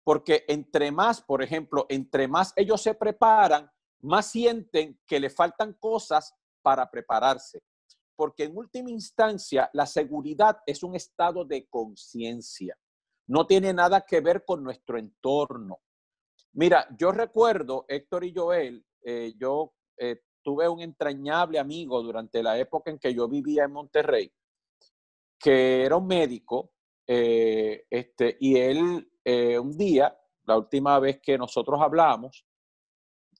Porque 0.03 0.45
entre 0.47 0.91
más, 0.91 1.21
por 1.21 1.41
ejemplo, 1.41 1.85
entre 1.89 2.27
más 2.27 2.53
ellos 2.55 2.81
se 2.81 2.93
preparan, 2.93 3.69
más 4.01 4.31
sienten 4.31 4.99
que 5.05 5.19
le 5.19 5.29
faltan 5.29 5.73
cosas 5.73 6.33
para 6.61 6.89
prepararse. 6.89 7.63
Porque 8.15 8.43
en 8.43 8.55
última 8.55 8.89
instancia, 8.89 9.69
la 9.73 9.85
seguridad 9.85 10.59
es 10.65 10.83
un 10.83 10.95
estado 10.95 11.43
de 11.43 11.67
conciencia. 11.67 12.77
No 13.27 13.45
tiene 13.45 13.73
nada 13.73 14.01
que 14.01 14.21
ver 14.21 14.45
con 14.45 14.63
nuestro 14.63 14.97
entorno. 14.97 15.79
Mira, 16.53 16.87
yo 16.97 17.11
recuerdo, 17.11 17.85
Héctor 17.89 18.23
y 18.23 18.33
Joel, 18.33 18.85
eh, 19.01 19.33
yo 19.37 19.73
eh, 19.97 20.21
tuve 20.41 20.69
un 20.69 20.79
entrañable 20.79 21.59
amigo 21.59 22.01
durante 22.01 22.41
la 22.41 22.57
época 22.57 22.91
en 22.91 22.99
que 22.99 23.13
yo 23.13 23.27
vivía 23.27 23.65
en 23.65 23.73
Monterrey, 23.73 24.31
que 25.37 25.83
era 25.83 25.97
un 25.97 26.07
médico, 26.07 26.74
eh, 27.07 27.85
este, 27.89 28.37
y 28.39 28.57
él 28.57 29.11
un 29.59 29.75
día, 29.75 30.15
la 30.43 30.57
última 30.57 30.99
vez 30.99 31.19
que 31.19 31.35
nosotros 31.37 31.81
hablamos, 31.81 32.45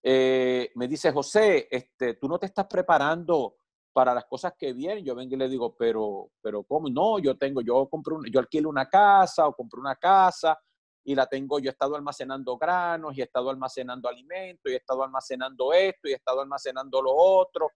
me 0.04 0.88
dice, 0.88 1.12
José, 1.12 1.68
este, 1.70 2.16
tú 2.16 2.28
no 2.28 2.40
te 2.40 2.48
estás 2.48 2.66
preparando 2.66 3.58
para 3.96 4.14
las 4.14 4.26
cosas 4.26 4.54
que 4.58 4.74
vienen. 4.74 5.06
Yo 5.06 5.16
vengo 5.16 5.36
y 5.36 5.38
le 5.38 5.48
digo, 5.48 5.74
pero, 5.78 6.32
pero 6.42 6.64
¿cómo? 6.64 6.90
No, 6.90 7.18
yo 7.18 7.38
tengo, 7.38 7.62
yo 7.62 7.88
compro, 7.88 8.20
yo 8.30 8.42
alquilo 8.42 8.68
una 8.68 8.90
casa 8.90 9.48
o 9.48 9.54
compro 9.54 9.80
una 9.80 9.96
casa 9.96 10.60
y 11.06 11.16
la 11.16 11.26
tengo, 11.28 11.60
yo 11.60 11.70
he 11.70 11.72
estado 11.72 11.96
almacenando 11.96 12.58
granos 12.58 13.18
y 13.18 13.22
he 13.22 13.24
estado 13.24 13.50
almacenando 13.50 14.10
alimentos 14.10 14.70
y 14.70 14.74
he 14.74 14.78
estado 14.80 15.02
almacenando 15.02 15.72
esto 15.72 16.10
y 16.10 16.12
he 16.12 16.16
estado 16.16 16.42
almacenando 16.42 17.02
lo 17.02 17.16
otro. 17.16 17.70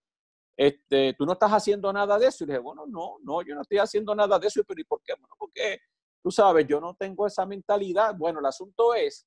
Este, 0.59 1.13
tú 1.13 1.25
no 1.25 1.31
estás 1.31 1.51
haciendo 1.51 1.93
nada 1.93 2.19
de 2.19 2.27
eso. 2.27 2.43
Y 2.43 2.47
le 2.47 2.53
dije, 2.53 2.61
bueno, 2.61 2.85
no, 2.85 3.15
no, 3.23 3.41
yo 3.43 3.55
no 3.55 3.61
estoy 3.61 3.77
haciendo 3.77 4.13
nada 4.13 4.37
de 4.37 4.47
eso. 4.47 4.61
Pero 4.67 4.81
¿y 4.81 4.83
por 4.83 5.01
qué? 5.01 5.13
Bueno, 5.17 5.33
porque 5.39 5.79
tú 6.21 6.29
sabes, 6.31 6.67
yo 6.67 6.81
no 6.81 6.95
tengo 6.95 7.25
esa 7.25 7.45
mentalidad. 7.45 8.13
Bueno, 8.17 8.41
el 8.41 8.45
asunto 8.45 8.93
es, 8.93 9.25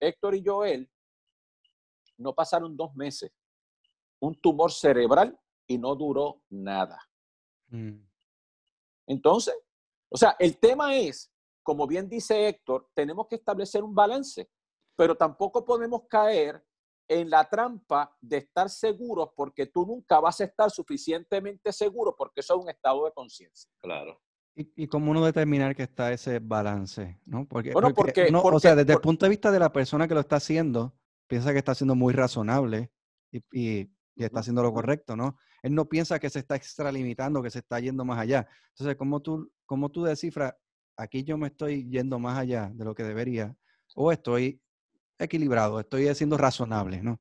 Héctor 0.00 0.34
y 0.34 0.42
Joel 0.44 0.90
no 2.18 2.34
pasaron 2.34 2.76
dos 2.76 2.92
meses. 2.96 3.30
Un 4.20 4.34
tumor 4.40 4.72
cerebral 4.72 5.38
y 5.68 5.78
no 5.78 5.94
duró 5.94 6.42
nada. 6.50 6.98
Mm. 7.68 8.04
Entonces, 9.06 9.54
o 10.08 10.16
sea, 10.16 10.34
el 10.40 10.58
tema 10.58 10.96
es, 10.96 11.32
como 11.62 11.86
bien 11.86 12.08
dice 12.08 12.48
Héctor, 12.48 12.90
tenemos 12.92 13.28
que 13.28 13.36
establecer 13.36 13.84
un 13.84 13.94
balance, 13.94 14.50
pero 14.96 15.14
tampoco 15.14 15.64
podemos 15.64 16.08
caer 16.08 16.60
en 17.20 17.30
la 17.30 17.48
trampa 17.48 18.16
de 18.20 18.38
estar 18.38 18.68
seguros 18.70 19.30
porque 19.36 19.66
tú 19.66 19.86
nunca 19.86 20.20
vas 20.20 20.40
a 20.40 20.44
estar 20.44 20.70
suficientemente 20.70 21.72
seguro 21.72 22.14
porque 22.16 22.40
eso 22.40 22.54
es 22.56 22.64
un 22.64 22.70
estado 22.70 23.04
de 23.04 23.12
conciencia. 23.12 23.70
Claro. 23.80 24.20
¿Y, 24.54 24.86
cómo 24.86 25.10
uno 25.10 25.24
determinar 25.24 25.74
que 25.74 25.82
está 25.82 26.12
ese 26.12 26.38
balance? 26.38 27.18
¿no? 27.24 27.46
Porque, 27.48 27.72
bueno, 27.72 27.94
porque, 27.94 28.28
o 28.30 28.60
sea, 28.60 28.74
desde 28.74 28.92
el 28.92 29.00
punto 29.00 29.24
de 29.24 29.30
vista 29.30 29.50
de 29.50 29.58
la 29.58 29.72
persona 29.72 30.06
que 30.06 30.12
lo 30.12 30.20
está 30.20 30.36
haciendo, 30.36 30.94
piensa 31.26 31.52
que 31.52 31.58
está 31.58 31.74
siendo 31.74 31.94
muy 31.94 32.12
razonable 32.12 32.92
y 33.30 33.88
y 34.14 34.24
está 34.24 34.40
haciendo 34.40 34.62
lo 34.62 34.72
correcto, 34.72 35.16
¿no? 35.16 35.36
Él 35.62 35.74
no 35.74 35.88
piensa 35.88 36.18
que 36.18 36.30
se 36.30 36.40
está 36.40 36.56
extralimitando, 36.56 37.42
que 37.42 37.50
se 37.50 37.60
está 37.60 37.80
yendo 37.80 38.04
más 38.04 38.18
allá. 38.18 38.46
Entonces, 38.70 38.96
¿cómo 38.96 39.20
tú, 39.20 39.50
cómo 39.64 39.90
tú 39.90 40.02
descifras, 40.02 40.54
aquí 40.96 41.24
yo 41.24 41.38
me 41.38 41.48
estoy 41.48 41.88
yendo 41.88 42.18
más 42.18 42.38
allá 42.38 42.70
de 42.74 42.84
lo 42.84 42.94
que 42.94 43.04
debería, 43.04 43.54
o 43.94 44.12
estoy 44.12 44.60
equilibrado, 45.18 45.80
estoy 45.80 46.14
siendo 46.14 46.36
razonable, 46.36 47.02
¿no? 47.02 47.20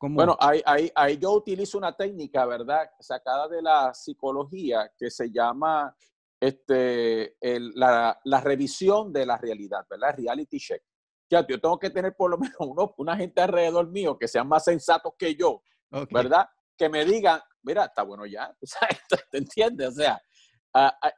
Bueno, 0.00 0.36
ahí, 0.38 0.62
ahí, 0.64 0.92
ahí, 0.94 1.18
yo 1.18 1.32
utilizo 1.32 1.76
una 1.76 1.96
técnica, 1.96 2.46
¿verdad? 2.46 2.88
Sacada 3.00 3.48
de 3.48 3.62
la 3.62 3.92
psicología 3.92 4.92
que 4.96 5.10
se 5.10 5.30
llama 5.32 5.96
este, 6.40 7.36
la, 7.74 8.16
la, 8.24 8.40
revisión 8.40 9.12
de 9.12 9.26
la 9.26 9.38
realidad, 9.38 9.84
¿verdad? 9.90 10.14
Reality 10.16 10.58
check. 10.58 10.82
Ya, 11.28 11.44
yo 11.46 11.60
tengo 11.60 11.78
que 11.80 11.90
tener 11.90 12.14
por 12.14 12.30
lo 12.30 12.38
menos 12.38 12.56
uno, 12.60 12.94
una 12.98 13.16
gente 13.16 13.40
alrededor 13.40 13.88
mío 13.88 14.16
que 14.16 14.28
sean 14.28 14.46
más 14.46 14.64
sensatos 14.64 15.14
que 15.18 15.34
yo 15.34 15.62
¿verdad? 16.10 16.48
Que 16.76 16.88
me 16.88 17.04
digan, 17.04 17.40
mira, 17.62 17.84
está 17.84 18.02
bueno 18.02 18.26
ya, 18.26 18.54
¿te 19.30 19.38
entiendes? 19.38 19.88
O 19.88 19.92
sea, 19.92 20.22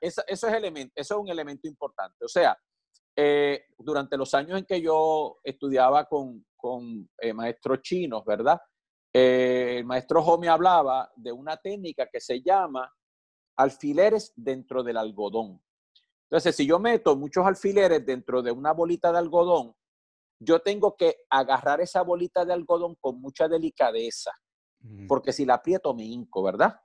eso, 0.00 0.22
es 0.26 0.42
elemento, 0.42 0.92
eso 0.96 1.14
es 1.14 1.20
un 1.20 1.28
elemento 1.28 1.68
importante. 1.68 2.24
O 2.24 2.28
sea, 2.28 2.56
eh, 3.16 3.66
durante 3.78 4.16
los 4.16 4.34
años 4.34 4.58
en 4.58 4.64
que 4.64 4.80
yo 4.80 5.38
estudiaba 5.42 6.06
con, 6.06 6.44
con 6.56 7.08
eh, 7.18 7.32
maestros 7.32 7.82
chinos, 7.82 8.24
¿verdad? 8.24 8.60
Eh, 9.12 9.76
el 9.78 9.84
maestro 9.84 10.24
Ho 10.24 10.38
me 10.38 10.48
hablaba 10.48 11.10
de 11.16 11.30
una 11.32 11.56
técnica 11.56 12.08
que 12.10 12.20
se 12.20 12.42
llama 12.42 12.92
alfileres 13.56 14.32
dentro 14.34 14.82
del 14.82 14.96
algodón. 14.96 15.62
Entonces, 16.24 16.56
si 16.56 16.66
yo 16.66 16.78
meto 16.80 17.16
muchos 17.16 17.46
alfileres 17.46 18.04
dentro 18.04 18.42
de 18.42 18.50
una 18.50 18.72
bolita 18.72 19.12
de 19.12 19.18
algodón, 19.18 19.74
yo 20.40 20.60
tengo 20.60 20.96
que 20.96 21.18
agarrar 21.30 21.80
esa 21.80 22.02
bolita 22.02 22.44
de 22.44 22.52
algodón 22.52 22.96
con 23.00 23.20
mucha 23.20 23.46
delicadeza 23.46 24.32
porque 25.08 25.32
si 25.32 25.44
la 25.44 25.54
aprieto 25.54 25.94
me 25.94 26.04
hinco, 26.04 26.42
¿verdad? 26.42 26.80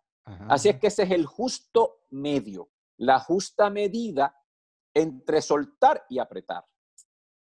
Así 0.48 0.70
es 0.70 0.80
que 0.80 0.88
ese 0.88 1.04
es 1.04 1.12
el 1.12 1.26
justo 1.26 2.02
medio, 2.12 2.70
la 2.98 3.20
justa 3.20 3.72
medida 3.72 4.36
entre 5.00 5.42
soltar 5.42 6.06
y 6.10 6.20
apretar. 6.20 6.66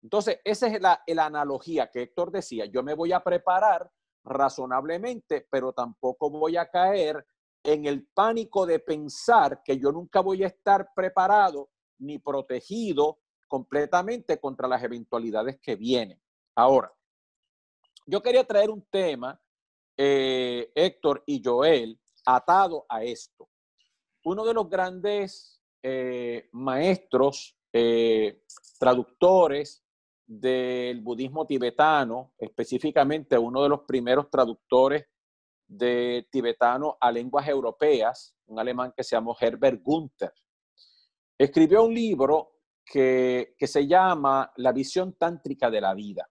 Entonces, 0.02 0.38
esa 0.44 0.68
es 0.68 0.80
la, 0.80 1.02
analogía 1.24 1.90
que 1.90 2.02
Héctor 2.02 2.30
decía. 2.30 2.66
Yo 2.66 2.82
me 2.82 2.94
voy 2.94 3.12
a 3.12 3.20
preparar 3.20 3.90
razonablemente, 4.24 5.46
pero 5.50 5.72
tampoco 5.72 6.30
voy 6.30 6.56
a 6.56 6.70
caer 6.70 7.26
en 7.64 7.86
el 7.86 8.06
pánico 8.14 8.66
de 8.66 8.78
pensar 8.78 9.62
que 9.64 9.78
yo 9.78 9.90
nunca 9.90 10.20
voy 10.20 10.44
a 10.44 10.46
estar 10.46 10.90
preparado 10.94 11.70
ni 11.98 12.18
protegido 12.18 13.18
completamente 13.48 14.38
contra 14.38 14.68
las 14.68 14.82
eventualidades 14.82 15.58
que 15.60 15.74
vienen. 15.74 16.20
Ahora, 16.54 16.92
yo 18.06 18.22
quería 18.22 18.44
traer 18.44 18.70
un 18.70 18.82
tema 18.90 19.40
eh, 19.96 20.70
Héctor 20.74 21.24
y 21.26 21.42
Joel 21.42 21.98
atado 22.24 22.86
a 22.88 23.02
esto. 23.02 23.48
Uno 24.24 24.44
de 24.44 24.54
los 24.54 24.68
grandes 24.68 25.57
eh, 25.82 26.48
maestros, 26.52 27.56
eh, 27.72 28.42
traductores 28.78 29.84
del 30.26 31.00
budismo 31.00 31.46
tibetano, 31.46 32.34
específicamente 32.38 33.38
uno 33.38 33.62
de 33.62 33.68
los 33.68 33.80
primeros 33.80 34.30
traductores 34.30 35.06
de 35.66 36.26
tibetano 36.30 36.96
a 37.00 37.12
lenguas 37.12 37.46
europeas, 37.48 38.34
un 38.46 38.58
alemán 38.58 38.92
que 38.96 39.04
se 39.04 39.16
llamó 39.16 39.36
Herbert 39.38 39.82
Gunther, 39.82 40.32
escribió 41.38 41.84
un 41.84 41.94
libro 41.94 42.58
que, 42.84 43.54
se 43.60 43.86
llama 43.86 44.50
La 44.56 44.72
visión 44.72 45.12
tántrica 45.14 45.70
de 45.70 45.80
la 45.80 45.94
vida. 45.94 46.28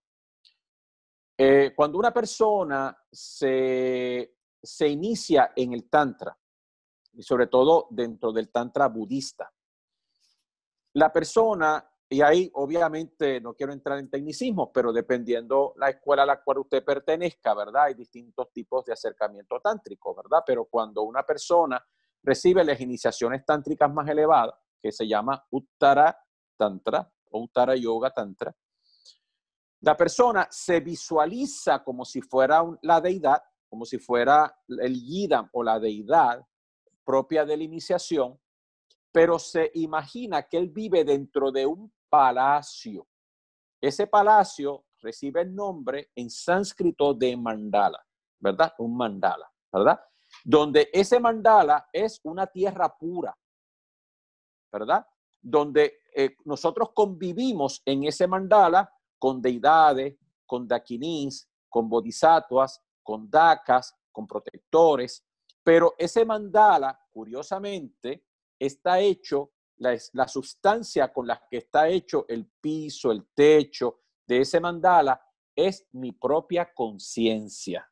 Eh, 1.37 1.71
cuando 1.75 1.99
una 1.99 2.11
persona 2.11 2.97
se, 3.11 4.33
inicia 4.87 5.53
en 5.55 5.73
el 5.73 5.87
Tantra, 5.87 6.37
y 7.17 7.23
sobre 7.23 7.47
todo 7.47 7.87
dentro 7.89 8.31
del 8.31 8.51
Tantra 8.51 8.87
budista, 8.87 9.51
la 10.93 11.11
persona, 11.11 11.83
y 12.07 12.21
ahí 12.21 12.49
obviamente 12.53 13.41
no 13.41 13.55
quiero 13.55 13.73
entrar 13.73 13.97
en 13.97 14.09
tecnicismo, 14.09 14.71
pero 14.71 14.93
dependiendo 14.93 15.73
la 15.77 15.89
escuela 15.89 16.23
a 16.23 16.27
la 16.27 16.41
cual 16.43 16.59
usted 16.59 16.83
pertenezca, 16.83 17.55
¿verdad? 17.55 17.85
Hay 17.85 17.95
distintos 17.95 18.51
tipos 18.51 18.85
de 18.85 18.93
acercamiento 18.93 19.59
tántrico, 19.59 20.15
¿verdad? 20.15 20.43
Pero 20.45 20.65
cuando 20.65 21.01
una 21.01 21.23
persona 21.23 21.83
recibe 22.23 22.63
las 22.63 22.79
iniciaciones 22.79 23.43
tántricas 23.45 23.91
más 23.91 24.07
elevadas, 24.07 24.55
que 24.81 24.91
se 24.91 25.07
llama 25.07 25.43
Uttara 25.49 26.15
Tantra 26.55 27.11
o 27.31 27.41
Uttara 27.41 27.75
Yoga 27.75 28.11
Tantra, 28.11 28.55
la 29.81 29.97
persona 29.97 30.47
se 30.51 30.79
visualiza 30.79 31.83
como 31.83 32.05
si 32.05 32.21
fuera 32.21 32.63
la 32.83 33.01
deidad, 33.01 33.41
como 33.67 33.85
si 33.85 33.97
fuera 33.97 34.55
el 34.67 34.95
yidam 35.03 35.49
o 35.51 35.63
la 35.63 35.79
deidad 35.79 36.45
propia 37.07 37.45
de 37.45 37.55
la 37.55 37.63
iniciación, 37.63 38.37
pero 39.13 39.39
se 39.39 39.71
imagina 39.75 40.43
que 40.43 40.57
él 40.57 40.67
vive 40.67 41.05
dentro 41.05 41.53
de 41.53 41.65
un 41.65 41.89
palacio. 42.09 43.07
Ese 43.79 44.07
palacio 44.07 44.83
recibe 45.01 45.41
el 45.41 45.55
nombre 45.55 46.11
en 46.13 46.29
sánscrito 46.29 47.13
de 47.13 47.37
mandala, 47.37 48.05
¿verdad? 48.39 48.73
Un 48.79 48.97
mandala, 48.97 49.49
¿verdad? 49.71 50.01
Donde 50.43 50.89
ese 50.91 51.17
mandala 51.21 51.87
es 51.93 52.19
una 52.23 52.45
tierra 52.45 52.93
pura, 52.97 53.33
¿verdad? 54.69 55.07
Donde 55.41 56.01
eh, 56.13 56.35
nosotros 56.43 56.89
convivimos 56.93 57.81
en 57.85 58.03
ese 58.03 58.27
mandala 58.27 58.91
con 59.17 59.41
deidades, 59.41 60.17
con 60.45 60.67
dakinis, 60.67 61.47
con 61.69 61.87
bodhisattvas, 61.87 62.83
con 63.01 63.29
dakas, 63.29 63.95
con 64.11 64.27
protectores, 64.27 65.23
pero 65.67 65.95
ese 65.97 66.23
mandala, 66.23 66.97
curiosamente, 67.11 68.23
está 68.57 69.01
hecho, 69.01 69.51
la, 69.79 69.97
la 70.13 70.25
sustancia 70.25 71.11
con 71.11 71.27
la 71.27 71.45
que 71.51 71.57
está 71.57 71.89
hecho 71.89 72.23
el 72.29 72.49
piso, 72.61 73.11
el 73.11 73.27
techo 73.33 73.99
de 74.25 74.39
ese 74.39 74.61
mandala, 74.61 75.21
es 75.53 75.89
mi 75.91 76.13
propia 76.13 76.73
conciencia. 76.73 77.85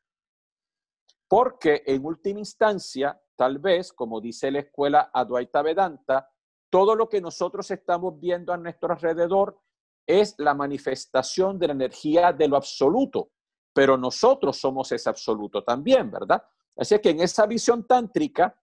Porque 1.28 1.82
en 1.84 2.06
última 2.06 2.38
instancia, 2.38 3.20
tal 3.36 3.58
vez, 3.58 3.92
como 3.92 4.22
dice 4.22 4.50
la 4.50 4.60
escuela 4.60 5.10
Advaita 5.12 5.60
Vedanta, 5.60 6.30
todo 6.70 6.94
lo 6.94 7.10
que 7.10 7.20
nosotros 7.20 7.70
estamos 7.70 8.18
viendo 8.18 8.54
a 8.54 8.56
nuestro 8.56 8.94
alrededor 8.94 9.60
es 10.06 10.34
la 10.38 10.54
manifestación 10.54 11.58
de 11.58 11.66
la 11.66 11.74
energía 11.74 12.32
de 12.32 12.48
lo 12.48 12.56
absoluto, 12.56 13.32
pero 13.74 13.98
nosotros 13.98 14.56
somos 14.56 14.90
ese 14.92 15.10
absoluto 15.10 15.62
también, 15.62 16.10
¿verdad? 16.10 16.42
Así 16.76 16.98
que 16.98 17.10
en 17.10 17.20
esa 17.20 17.46
visión 17.46 17.86
tántrica, 17.86 18.58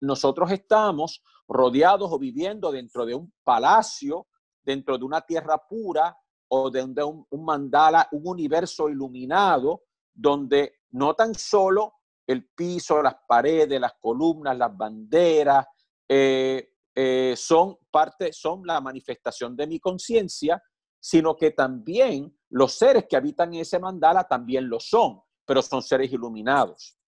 nosotros 0.00 0.50
estamos 0.50 1.22
rodeados 1.48 2.10
o 2.12 2.18
viviendo 2.18 2.70
dentro 2.72 3.06
de 3.06 3.14
un 3.14 3.32
palacio, 3.44 4.26
dentro 4.62 4.98
de 4.98 5.04
una 5.04 5.20
tierra 5.20 5.58
pura 5.66 6.16
o 6.48 6.70
de 6.70 6.82
un, 6.82 7.26
mandala, 7.44 8.08
un 8.12 8.26
universo 8.26 8.88
iluminado, 8.88 9.84
donde 10.12 10.80
no 10.90 11.14
tan 11.14 11.34
solo 11.34 11.94
el 12.26 12.48
piso, 12.48 13.02
las 13.02 13.16
paredes, 13.26 13.80
las 13.80 13.94
columnas, 14.00 14.56
las 14.56 14.76
banderas, 14.76 15.66
eh, 16.08 16.72
eh, 16.94 17.34
son 17.36 17.78
parte, 17.90 18.32
son 18.32 18.62
la 18.64 18.80
manifestación 18.80 19.56
de 19.56 19.66
mi 19.66 19.78
conciencia, 19.78 20.62
sino 20.98 21.36
que 21.36 21.52
también 21.52 22.36
los 22.50 22.72
seres 22.72 23.06
que 23.08 23.16
habitan 23.16 23.54
en 23.54 23.60
ese 23.60 23.78
mandala 23.78 24.24
también 24.24 24.68
lo 24.68 24.80
son, 24.80 25.20
pero 25.46 25.62
son 25.62 25.82
seres 25.82 26.12
iluminados. 26.12 26.98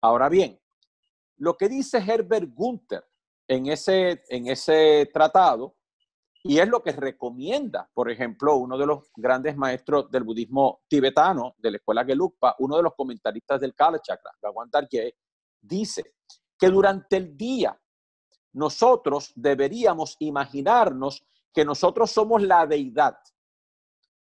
Ahora 0.00 0.28
bien, 0.28 0.58
lo 1.36 1.56
que 1.56 1.68
dice 1.68 1.98
Herbert 1.98 2.48
Gunther 2.52 3.04
en 3.46 3.66
ese, 3.66 4.24
en 4.28 4.48
ese 4.48 5.08
tratado, 5.12 5.76
y 6.42 6.58
es 6.58 6.68
lo 6.68 6.82
que 6.82 6.92
recomienda, 6.92 7.88
por 7.94 8.10
ejemplo, 8.10 8.56
uno 8.56 8.76
de 8.76 8.86
los 8.86 9.10
grandes 9.16 9.56
maestros 9.56 10.10
del 10.10 10.24
budismo 10.24 10.82
tibetano 10.88 11.54
de 11.56 11.70
la 11.70 11.76
escuela 11.78 12.04
Gelugpa, 12.04 12.54
uno 12.58 12.76
de 12.76 12.82
los 12.82 12.94
comentaristas 12.94 13.60
del 13.60 13.74
Kala 13.74 14.00
Chakra, 14.00 14.30
Bhagwan 14.42 14.70
Tarje, 14.70 15.16
dice 15.58 16.16
que 16.58 16.68
durante 16.68 17.16
el 17.16 17.34
día 17.34 17.78
nosotros 18.52 19.32
deberíamos 19.34 20.16
imaginarnos 20.18 21.24
que 21.52 21.64
nosotros 21.64 22.10
somos 22.10 22.42
la 22.42 22.66
deidad. 22.66 23.16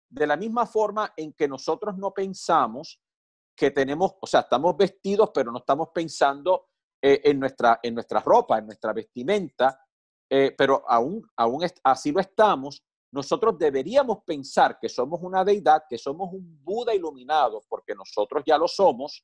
De 0.07 0.25
la 0.25 0.37
misma 0.37 0.65
forma 0.65 1.13
en 1.17 1.33
que 1.33 1.47
nosotros 1.47 1.97
no 1.97 2.13
pensamos 2.13 3.01
que 3.55 3.71
tenemos, 3.71 4.15
o 4.19 4.27
sea, 4.27 4.41
estamos 4.41 4.75
vestidos, 4.77 5.31
pero 5.33 5.51
no 5.51 5.59
estamos 5.59 5.89
pensando 5.93 6.69
eh, 7.01 7.21
en, 7.23 7.39
nuestra, 7.39 7.79
en 7.83 7.93
nuestra 7.93 8.19
ropa, 8.19 8.57
en 8.57 8.65
nuestra 8.65 8.93
vestimenta, 8.93 9.79
eh, 10.29 10.53
pero 10.57 10.83
aún, 10.87 11.21
aún 11.35 11.63
así 11.83 12.11
lo 12.11 12.19
estamos, 12.19 12.83
nosotros 13.11 13.57
deberíamos 13.59 14.23
pensar 14.25 14.79
que 14.79 14.89
somos 14.89 15.19
una 15.21 15.43
deidad, 15.43 15.83
que 15.87 15.99
somos 15.99 16.33
un 16.33 16.63
Buda 16.63 16.95
iluminado, 16.95 17.61
porque 17.69 17.93
nosotros 17.93 18.43
ya 18.45 18.57
lo 18.57 18.67
somos, 18.67 19.23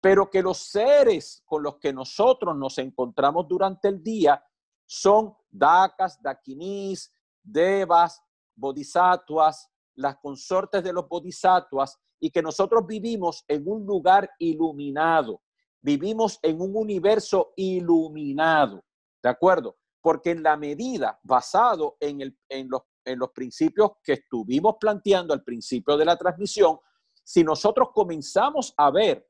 pero 0.00 0.28
que 0.28 0.42
los 0.42 0.58
seres 0.58 1.42
con 1.44 1.62
los 1.62 1.76
que 1.78 1.92
nosotros 1.92 2.56
nos 2.56 2.76
encontramos 2.78 3.46
durante 3.46 3.88
el 3.88 4.02
día 4.02 4.44
son 4.84 5.34
dakas, 5.48 6.20
dakinis, 6.20 7.14
devas, 7.42 8.20
bodhisattvas, 8.56 9.70
las 9.94 10.16
consortes 10.16 10.82
de 10.82 10.92
los 10.92 11.08
bodhisattvas, 11.08 11.98
y 12.24 12.30
que 12.30 12.40
nosotros 12.40 12.86
vivimos 12.86 13.44
en 13.48 13.68
un 13.68 13.84
lugar 13.84 14.30
iluminado, 14.38 15.42
vivimos 15.82 16.38
en 16.40 16.58
un 16.58 16.74
universo 16.74 17.52
iluminado, 17.54 18.82
¿de 19.22 19.28
acuerdo? 19.28 19.76
Porque 20.00 20.30
en 20.30 20.42
la 20.42 20.56
medida, 20.56 21.20
basado 21.22 21.98
en, 22.00 22.22
el, 22.22 22.38
en, 22.48 22.70
los, 22.70 22.80
en 23.04 23.18
los 23.18 23.28
principios 23.32 23.90
que 24.02 24.14
estuvimos 24.14 24.76
planteando 24.80 25.34
al 25.34 25.44
principio 25.44 25.98
de 25.98 26.06
la 26.06 26.16
transmisión, 26.16 26.78
si 27.22 27.44
nosotros 27.44 27.88
comenzamos 27.92 28.72
a 28.74 28.90
ver 28.90 29.28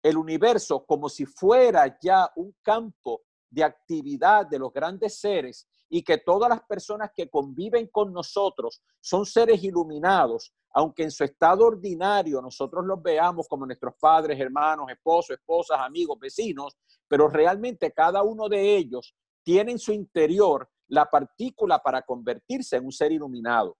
el 0.00 0.16
universo 0.16 0.86
como 0.86 1.08
si 1.08 1.26
fuera 1.26 1.98
ya 2.00 2.30
un 2.36 2.54
campo 2.62 3.22
de 3.50 3.64
actividad 3.64 4.46
de 4.46 4.60
los 4.60 4.72
grandes 4.72 5.18
seres 5.18 5.66
y 5.90 6.02
que 6.02 6.18
todas 6.18 6.48
las 6.48 6.62
personas 6.62 7.10
que 7.14 7.28
conviven 7.28 7.88
con 7.88 8.12
nosotros 8.12 8.80
son 9.00 9.26
seres 9.26 9.62
iluminados, 9.64 10.54
aunque 10.72 11.02
en 11.02 11.10
su 11.10 11.24
estado 11.24 11.66
ordinario 11.66 12.40
nosotros 12.40 12.86
los 12.86 13.02
veamos 13.02 13.48
como 13.48 13.66
nuestros 13.66 13.94
padres, 14.00 14.38
hermanos, 14.38 14.86
esposos, 14.88 15.36
esposas, 15.36 15.80
amigos, 15.80 16.16
vecinos, 16.20 16.76
pero 17.08 17.28
realmente 17.28 17.92
cada 17.92 18.22
uno 18.22 18.48
de 18.48 18.76
ellos 18.76 19.16
tiene 19.42 19.72
en 19.72 19.78
su 19.80 19.92
interior 19.92 20.70
la 20.86 21.10
partícula 21.10 21.80
para 21.80 22.02
convertirse 22.02 22.76
en 22.76 22.84
un 22.84 22.92
ser 22.92 23.10
iluminado. 23.10 23.76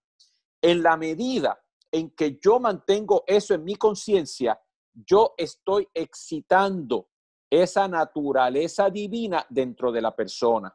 En 0.61 0.83
la 0.83 0.97
medida 0.97 1.57
en 1.89 2.11
que 2.11 2.37
yo 2.41 2.59
mantengo 2.59 3.23
eso 3.25 3.53
en 3.53 3.63
mi 3.63 3.75
conciencia, 3.75 4.59
yo 4.93 5.33
estoy 5.37 5.87
excitando 5.93 7.07
esa 7.49 7.87
naturaleza 7.87 8.89
divina 8.89 9.45
dentro 9.49 9.91
de 9.91 10.01
la 10.01 10.15
persona. 10.15 10.73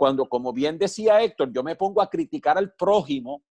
Cuando, 0.00 0.30
como 0.30 0.54
bien 0.54 0.78
decía 0.78 1.20
Héctor, 1.20 1.52
yo 1.52 1.62
me 1.62 1.76
pongo 1.76 2.00
a 2.00 2.08
criticar 2.08 2.56
al 2.56 2.72
prójimo, 2.72 3.44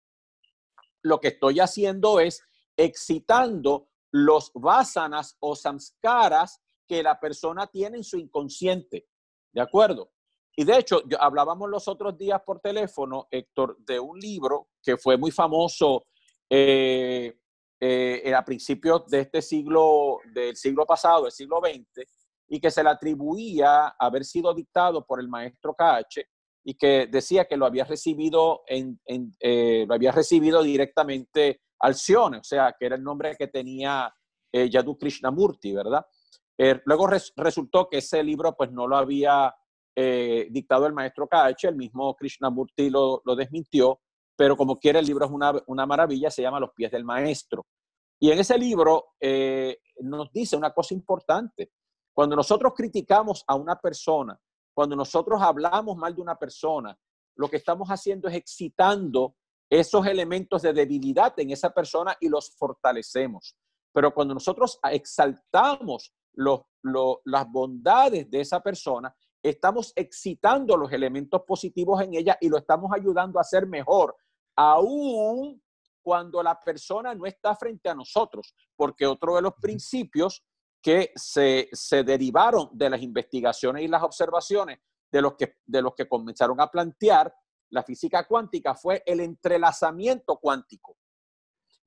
lo 1.03 1.19
que 1.19 1.27
estoy 1.27 1.59
haciendo 1.59 2.19
es 2.19 2.41
excitando 2.75 3.89
los 4.11 4.51
vasanas 4.55 5.37
o 5.41 5.55
samskaras 5.55 6.59
que 6.87 7.03
la 7.03 7.19
persona 7.19 7.67
tiene 7.67 7.97
en 7.97 8.03
su 8.03 8.17
inconsciente. 8.17 9.05
¿De 9.51 9.61
acuerdo? 9.61 10.11
Y 10.55 10.63
de 10.63 10.79
hecho, 10.79 11.03
hablábamos 11.19 11.69
los 11.69 11.87
otros 11.87 12.17
días 12.17 12.41
por 12.43 12.59
teléfono, 12.59 13.27
Héctor, 13.29 13.77
de 13.85 13.99
un 13.99 14.17
libro 14.17 14.69
que 14.81 14.97
fue 14.97 15.17
muy 15.17 15.29
famoso 15.29 16.07
eh, 16.49 17.31
eh, 17.79 18.33
a 18.33 18.43
principios 18.43 19.05
de 19.05 19.19
este 19.19 19.43
siglo, 19.43 20.17
del 20.33 20.55
siglo 20.55 20.87
pasado, 20.87 21.25
del 21.25 21.31
siglo 21.31 21.61
XX, 21.63 22.07
y 22.47 22.59
que 22.59 22.71
se 22.71 22.83
le 22.83 22.89
atribuía 22.89 23.89
haber 23.89 24.25
sido 24.25 24.51
dictado 24.51 25.05
por 25.05 25.19
el 25.19 25.27
maestro 25.27 25.75
KH 25.75 26.38
y 26.69 26.75
que 26.75 27.07
decía 27.07 27.45
que 27.45 27.57
lo 27.57 27.65
había 27.65 27.83
recibido, 27.83 28.61
en, 28.67 28.99
eh, 29.39 29.85
lo 29.87 29.95
había 29.95 30.11
recibido 30.11 30.61
directamente 30.61 31.61
o 31.81 32.43
sea, 32.43 32.75
que 32.77 32.85
era 32.85 32.95
el 32.95 33.03
nombre 33.03 33.35
que 33.35 33.47
tenía 33.47 34.13
eh, 34.51 34.69
Yadu 34.69 34.95
Krishnamurti, 34.95 35.73
¿verdad? 35.73 36.05
Eh, 36.59 36.79
luego 36.85 37.07
resultó 37.37 37.89
que 37.89 37.97
ese 37.97 38.21
libro 38.21 38.55
pues 38.55 38.71
no 38.71 38.87
lo 38.87 38.97
había 38.97 39.51
dictado 40.49 40.85
el 40.85 40.93
maestro 40.93 41.27
KH, 41.27 41.69
el 41.69 41.75
mismo 41.75 42.15
Krishnamurti 42.15 42.89
lo, 42.89 43.21
lo 43.25 43.35
desmintió, 43.35 43.99
pero 44.37 44.55
como 44.55 44.77
quiera 44.77 44.99
el 44.99 45.05
libro 45.07 45.25
es 45.25 45.31
una, 45.31 45.51
una 45.65 45.85
maravilla, 45.87 46.29
se 46.29 46.43
llama 46.43 46.59
Los 46.59 46.71
pies 46.75 46.91
del 46.91 47.03
maestro. 47.03 47.65
Y 48.21 48.31
en 48.31 48.39
ese 48.39 48.57
libro 48.59 49.15
eh, 49.19 49.79
nos 50.01 50.31
dice 50.31 50.55
una 50.55 50.71
cosa 50.71 50.93
importante. 50.93 51.71
Cuando 52.13 52.35
nosotros 52.35 52.73
criticamos 52.75 53.43
a 53.47 53.55
una 53.55 53.75
persona, 53.75 54.39
cuando 54.79 54.95
nosotros 54.95 55.41
hablamos 55.41 55.97
mal 55.97 56.15
de 56.15 56.21
una 56.21 56.39
persona, 56.39 56.97
lo 57.35 57.49
que 57.49 57.57
estamos 57.57 57.89
haciendo 57.89 58.29
es 58.29 58.35
excitando 58.35 59.35
esos 59.69 60.07
elementos 60.07 60.61
de 60.61 60.71
debilidad 60.71 61.37
en 61.37 61.51
esa 61.51 61.73
persona 61.73 62.15
y 62.21 62.29
los 62.29 62.55
fortalecemos. 62.55 63.57
Pero 63.91 64.13
cuando 64.13 64.35
nosotros 64.35 64.79
exaltamos 64.89 66.13
los, 66.31 66.61
las 67.25 67.51
bondades 67.51 68.31
de 68.31 68.39
esa 68.39 68.61
persona, 68.61 69.13
estamos 69.43 69.91
excitando 69.97 70.77
los 70.77 70.93
elementos 70.93 71.41
positivos 71.45 72.01
en 72.01 72.13
ella 72.13 72.37
y 72.39 72.47
lo 72.47 72.57
estamos 72.57 72.89
ayudando 72.95 73.37
a 73.37 73.43
ser 73.43 73.67
mejor, 73.67 74.15
aún 74.55 75.61
cuando 76.01 76.41
la 76.41 76.57
persona 76.57 77.13
no 77.13 77.25
está 77.25 77.53
frente 77.53 77.89
a 77.89 77.95
nosotros, 77.95 78.55
porque 78.77 79.05
otro 79.05 79.35
de 79.35 79.41
los 79.41 79.55
principios 79.55 80.41
que 80.81 81.11
se, 81.15 81.69
derivaron 82.03 82.69
de 82.71 82.89
las 82.89 83.01
investigaciones 83.01 83.83
y 83.83 83.87
las 83.87 84.03
observaciones 84.03 84.79
de 85.11 85.21
los, 85.21 85.35
que, 85.35 85.57
de 85.65 85.81
los 85.81 85.93
que 85.95 86.07
comenzaron 86.07 86.59
a 86.61 86.69
plantear 86.69 87.33
la 87.69 87.83
física 87.83 88.25
cuántica 88.25 88.75
fue 88.75 89.03
el 89.05 89.19
entrelazamiento 89.19 90.37
cuántico. 90.37 90.97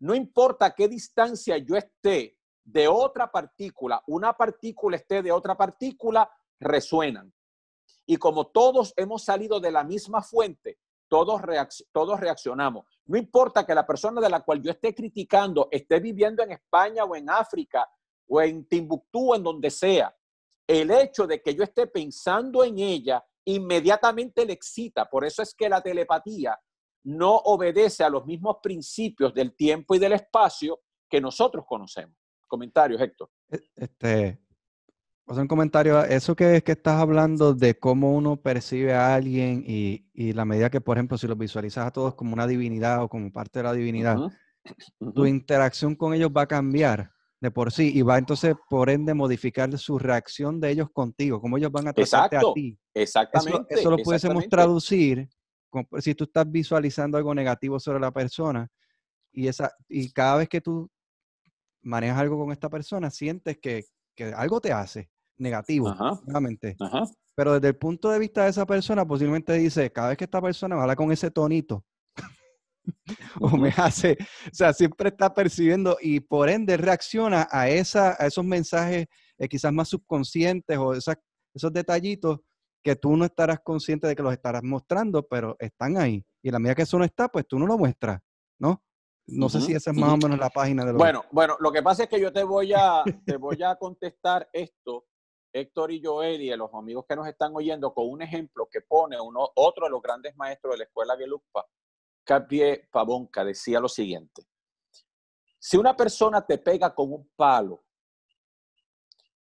No 0.00 0.14
importa 0.14 0.74
qué 0.74 0.88
distancia 0.88 1.56
yo 1.58 1.76
esté 1.76 2.38
de 2.64 2.88
otra 2.88 3.30
partícula, 3.30 4.02
una 4.06 4.32
partícula 4.34 4.96
esté 4.96 5.22
de 5.22 5.32
otra 5.32 5.56
partícula, 5.56 6.30
resuenan. 6.60 7.32
Y 8.06 8.16
como 8.16 8.48
todos 8.48 8.92
hemos 8.96 9.24
salido 9.24 9.60
de 9.60 9.70
la 9.70 9.84
misma 9.84 10.22
fuente, 10.22 10.78
todos, 11.08 11.42
todos 11.92 12.20
reaccionamos. 12.20 12.86
No 13.06 13.18
importa 13.18 13.66
que 13.66 13.74
la 13.74 13.86
persona 13.86 14.20
de 14.20 14.30
la 14.30 14.40
cual 14.40 14.62
yo 14.62 14.70
esté 14.70 14.94
criticando 14.94 15.68
esté 15.70 16.00
viviendo 16.00 16.42
en 16.42 16.52
España 16.52 17.04
o 17.04 17.14
en 17.14 17.28
África 17.28 17.88
o 18.32 18.40
en 18.40 18.64
Timbuktu, 18.64 19.34
en 19.34 19.42
donde 19.42 19.70
sea. 19.70 20.14
El 20.66 20.90
hecho 20.90 21.26
de 21.26 21.42
que 21.42 21.54
yo 21.54 21.64
esté 21.64 21.86
pensando 21.86 22.64
en 22.64 22.78
ella 22.78 23.22
inmediatamente 23.44 24.46
le 24.46 24.54
excita. 24.54 25.04
Por 25.04 25.26
eso 25.26 25.42
es 25.42 25.54
que 25.54 25.68
la 25.68 25.82
telepatía 25.82 26.58
no 27.04 27.34
obedece 27.36 28.04
a 28.04 28.08
los 28.08 28.24
mismos 28.24 28.56
principios 28.62 29.34
del 29.34 29.54
tiempo 29.54 29.94
y 29.94 29.98
del 29.98 30.12
espacio 30.12 30.80
que 31.10 31.20
nosotros 31.20 31.66
conocemos. 31.68 32.16
Comentarios, 32.48 33.02
Héctor. 33.02 33.28
E, 33.50 33.60
este, 33.76 34.40
O 35.26 35.34
sea, 35.34 35.42
un 35.42 35.48
comentario, 35.48 36.02
eso 36.02 36.34
que, 36.34 36.62
que 36.62 36.72
estás 36.72 37.02
hablando 37.02 37.52
de 37.52 37.78
cómo 37.78 38.14
uno 38.14 38.36
percibe 38.36 38.94
a 38.94 39.14
alguien 39.14 39.62
y, 39.66 40.08
y, 40.14 40.32
la 40.32 40.46
medida 40.46 40.70
que, 40.70 40.80
por 40.80 40.96
ejemplo, 40.96 41.18
si 41.18 41.26
los 41.26 41.36
visualizas 41.36 41.86
a 41.86 41.90
todos 41.90 42.14
como 42.14 42.32
una 42.32 42.46
divinidad 42.46 43.02
o 43.02 43.08
como 43.08 43.30
parte 43.30 43.58
de 43.58 43.64
la 43.64 43.74
divinidad, 43.74 44.16
tu 45.14 45.26
interacción 45.26 45.96
con 45.96 46.14
ellos 46.14 46.30
va 46.34 46.42
a 46.42 46.46
cambiar 46.46 47.11
de 47.42 47.50
por 47.50 47.72
sí 47.72 47.90
y 47.92 48.02
va 48.02 48.18
entonces, 48.18 48.54
por 48.70 48.88
ende, 48.88 49.14
modificar 49.14 49.76
su 49.76 49.98
reacción 49.98 50.60
de 50.60 50.70
ellos 50.70 50.88
contigo, 50.92 51.40
cómo 51.40 51.58
ellos 51.58 51.72
van 51.72 51.88
a 51.88 51.92
tratarte 51.92 52.36
a 52.36 52.42
ti. 52.54 52.78
Exactamente. 52.94 53.74
Eso, 53.74 53.90
lo 53.90 53.98
pudiésemos 53.98 54.48
traducir 54.48 55.28
si 55.98 56.14
tú 56.14 56.24
estás 56.24 56.48
visualizando 56.48 57.18
algo 57.18 57.34
negativo 57.34 57.80
sobre 57.80 57.98
la 57.98 58.12
persona 58.12 58.70
y, 59.32 59.48
esa, 59.48 59.72
y 59.88 60.12
cada 60.12 60.36
vez 60.36 60.48
que 60.48 60.60
tú 60.60 60.88
manejas 61.82 62.20
algo 62.20 62.38
con 62.38 62.52
esta 62.52 62.70
persona, 62.70 63.10
sientes 63.10 63.58
que, 63.60 63.86
que 64.14 64.26
algo 64.26 64.60
te 64.60 64.72
hace 64.72 65.10
negativo. 65.36 65.92
Pero 67.34 67.54
desde 67.54 67.68
el 67.68 67.76
punto 67.76 68.10
de 68.10 68.20
vista 68.20 68.44
de 68.44 68.50
esa 68.50 68.66
persona, 68.66 69.04
posiblemente 69.04 69.54
dice, 69.54 69.90
cada 69.90 70.10
vez 70.10 70.18
que 70.18 70.24
esta 70.24 70.40
persona 70.40 70.76
me 70.76 70.82
habla 70.82 70.94
con 70.94 71.10
ese 71.10 71.32
tonito, 71.32 71.84
o 73.40 73.56
me 73.56 73.70
hace, 73.70 74.16
o 74.20 74.54
sea, 74.54 74.72
siempre 74.72 75.10
está 75.10 75.32
percibiendo 75.32 75.96
y 76.00 76.20
por 76.20 76.48
ende 76.48 76.76
reacciona 76.76 77.48
a, 77.50 77.68
esa, 77.68 78.16
a 78.18 78.26
esos 78.26 78.44
mensajes 78.44 79.06
eh, 79.38 79.48
quizás 79.48 79.72
más 79.72 79.88
subconscientes 79.88 80.78
o 80.78 80.92
esos 80.94 81.72
detallitos 81.72 82.40
que 82.82 82.96
tú 82.96 83.16
no 83.16 83.24
estarás 83.24 83.60
consciente 83.60 84.06
de 84.06 84.16
que 84.16 84.22
los 84.22 84.32
estarás 84.32 84.62
mostrando, 84.62 85.22
pero 85.22 85.56
están 85.58 85.96
ahí. 85.96 86.24
Y 86.42 86.50
la 86.50 86.58
medida 86.58 86.74
que 86.74 86.82
eso 86.82 86.98
no 86.98 87.04
está, 87.04 87.28
pues 87.28 87.46
tú 87.46 87.58
no 87.58 87.66
lo 87.66 87.78
muestras, 87.78 88.20
¿no? 88.58 88.82
No 89.26 89.48
sé 89.48 89.60
si 89.60 89.72
esa 89.72 89.92
es 89.92 89.96
más 89.96 90.12
o 90.12 90.16
menos 90.16 90.36
la 90.38 90.50
página 90.50 90.84
de 90.84 90.92
lo 90.92 90.98
Bueno, 90.98 91.24
bueno, 91.30 91.56
lo 91.60 91.70
que 91.70 91.82
pasa 91.82 92.04
es 92.04 92.08
que 92.08 92.20
yo 92.20 92.32
te 92.32 92.42
voy 92.42 92.72
a, 92.74 93.04
te 93.24 93.36
voy 93.36 93.62
a 93.62 93.76
contestar 93.76 94.48
esto, 94.52 95.06
Héctor 95.52 95.92
y 95.92 96.02
Joel 96.02 96.42
y 96.42 96.50
a 96.50 96.56
los 96.56 96.74
amigos 96.74 97.04
que 97.08 97.14
nos 97.14 97.28
están 97.28 97.52
oyendo, 97.54 97.94
con 97.94 98.08
un 98.08 98.20
ejemplo 98.20 98.68
que 98.70 98.80
pone 98.80 99.20
uno, 99.20 99.48
otro 99.54 99.86
de 99.86 99.90
los 99.90 100.02
grandes 100.02 100.36
maestros 100.36 100.74
de 100.74 100.78
la 100.78 100.84
escuela 100.84 101.16
Gelugpa, 101.16 101.64
Capie 102.24 102.88
Pavonca, 102.90 103.44
decía 103.44 103.80
lo 103.80 103.88
siguiente. 103.88 104.46
Si 105.58 105.76
una 105.76 105.96
persona 105.96 106.44
te 106.44 106.58
pega 106.58 106.94
con 106.94 107.12
un 107.12 107.30
palo 107.36 107.84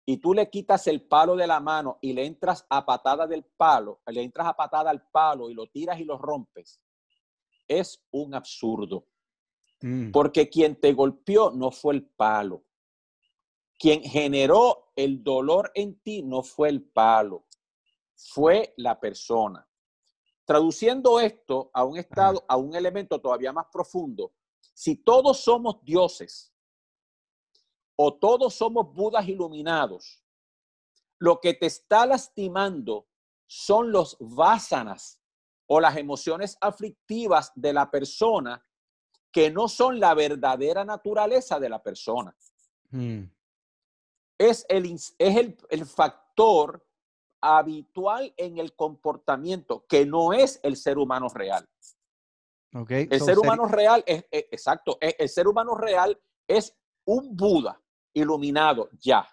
y 0.06 0.18
tú 0.18 0.34
le 0.34 0.50
quitas 0.50 0.88
el 0.88 1.04
palo 1.04 1.36
de 1.36 1.48
la 1.48 1.60
mano 1.60 1.98
y 2.02 2.14
le 2.14 2.26
entras 2.26 2.66
a 2.70 2.86
patada 2.86 3.28
del 3.28 3.44
palo, 3.44 4.02
le 4.08 4.24
entras 4.24 4.48
a 4.48 4.56
patada 4.56 4.90
al 4.90 5.08
palo 5.10 5.50
y 5.50 5.54
lo 5.54 5.68
tiras 5.68 6.00
y 6.00 6.04
lo 6.04 6.18
rompes, 6.18 6.82
es 7.68 8.04
un 8.12 8.34
absurdo. 8.34 9.06
Mm. 9.82 10.12
Porque 10.12 10.50
quien 10.50 10.76
te 10.76 10.94
golpeó 10.94 11.52
no 11.52 11.72
fue 11.72 11.94
el 11.94 12.06
palo. 12.06 12.66
Quien 13.78 14.04
generó 14.04 14.92
el 14.96 15.24
dolor 15.24 15.72
en 15.74 16.00
ti 16.02 16.22
no 16.22 16.44
fue 16.44 16.68
el 16.68 16.84
palo, 16.84 17.46
fue 18.14 18.74
la 18.76 19.00
persona. 19.00 19.69
Traduciendo 20.50 21.20
esto 21.20 21.70
a 21.76 21.84
un 21.84 22.00
estado, 22.00 22.44
a 22.48 22.58
un 22.58 22.74
elemento 22.74 23.22
todavía 23.22 23.54
más 23.54 23.68
profundo, 23.72 24.34
si 24.74 24.96
todos 24.96 25.42
somos 25.42 25.84
dioses 25.84 26.52
o 27.96 28.16
todos 28.16 28.56
somos 28.56 28.92
budas 28.92 29.28
iluminados, 29.28 30.24
lo 31.20 31.40
que 31.40 31.54
te 31.54 31.68
está 31.68 32.08
lastimando 32.08 33.08
son 33.46 33.92
los 33.92 34.18
vásanas 34.20 35.22
o 35.68 35.80
las 35.80 35.96
emociones 35.98 36.58
aflictivas 36.62 37.52
de 37.54 37.72
la 37.72 37.92
persona 37.92 38.66
que 39.32 39.52
no 39.52 39.68
son 39.68 40.00
la 40.00 40.16
verdadera 40.16 40.84
naturaleza 40.84 41.60
de 41.60 41.70
la 41.70 41.84
persona. 41.84 42.36
Mm. 42.90 43.22
Es, 44.40 44.66
el, 44.68 44.96
es 44.96 45.14
el, 45.20 45.56
el 45.70 45.86
factor 45.86 46.89
habitual 47.42 48.34
en 48.38 48.58
el 48.58 48.76
comportamiento 48.76 49.86
que 49.88 50.06
no 50.06 50.34
es 50.34 50.60
el 50.64 50.76
ser 50.76 50.98
humano 50.98 51.28
real. 51.30 51.68
Okay, 52.74 53.08
el 53.10 53.22
ser 53.22 53.40
humano 53.40 53.68
real 53.68 54.04
es, 54.06 54.26
es 54.30 54.46
exacto, 54.52 54.98
el, 55.02 55.16
el 55.18 55.30
ser 55.30 55.48
humano 55.48 55.76
real 55.76 56.20
es 56.48 56.76
un 57.06 57.36
Buda 57.36 57.82
iluminado 58.14 58.90
ya, 59.00 59.28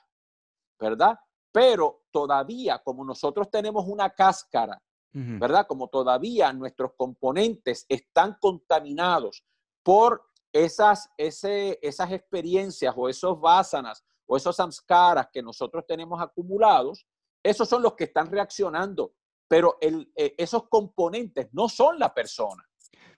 ¿verdad? 0.79 1.19
Pero 1.53 2.05
todavía, 2.11 2.79
como 2.83 3.05
nosotros 3.05 3.51
tenemos 3.51 3.87
una 3.87 4.11
cáscara, 4.11 4.81
¿verdad? 5.13 5.67
Como 5.67 5.89
todavía 5.89 6.53
nuestros 6.53 6.93
componentes 6.95 7.87
están 7.89 8.37
contaminados 8.39 9.43
por 9.83 10.23
esas, 10.53 11.09
ese, 11.17 11.79
esas 11.81 12.13
experiencias 12.13 12.95
o 12.95 13.09
esos 13.09 13.41
vásanas 13.41 14.05
o 14.27 14.37
esos 14.37 14.57
samskaras 14.57 15.29
que 15.33 15.43
nosotros 15.43 15.85
tenemos 15.87 16.21
acumulados, 16.21 17.07
esos 17.51 17.69
son 17.69 17.83
los 17.83 17.95
que 17.95 18.05
están 18.05 18.31
reaccionando, 18.31 19.15
pero 19.49 19.79
el, 19.81 20.11
eh, 20.17 20.35
esos 20.37 20.69
componentes 20.69 21.49
no 21.53 21.69
son 21.69 21.99
la 21.99 22.13
persona. 22.13 22.65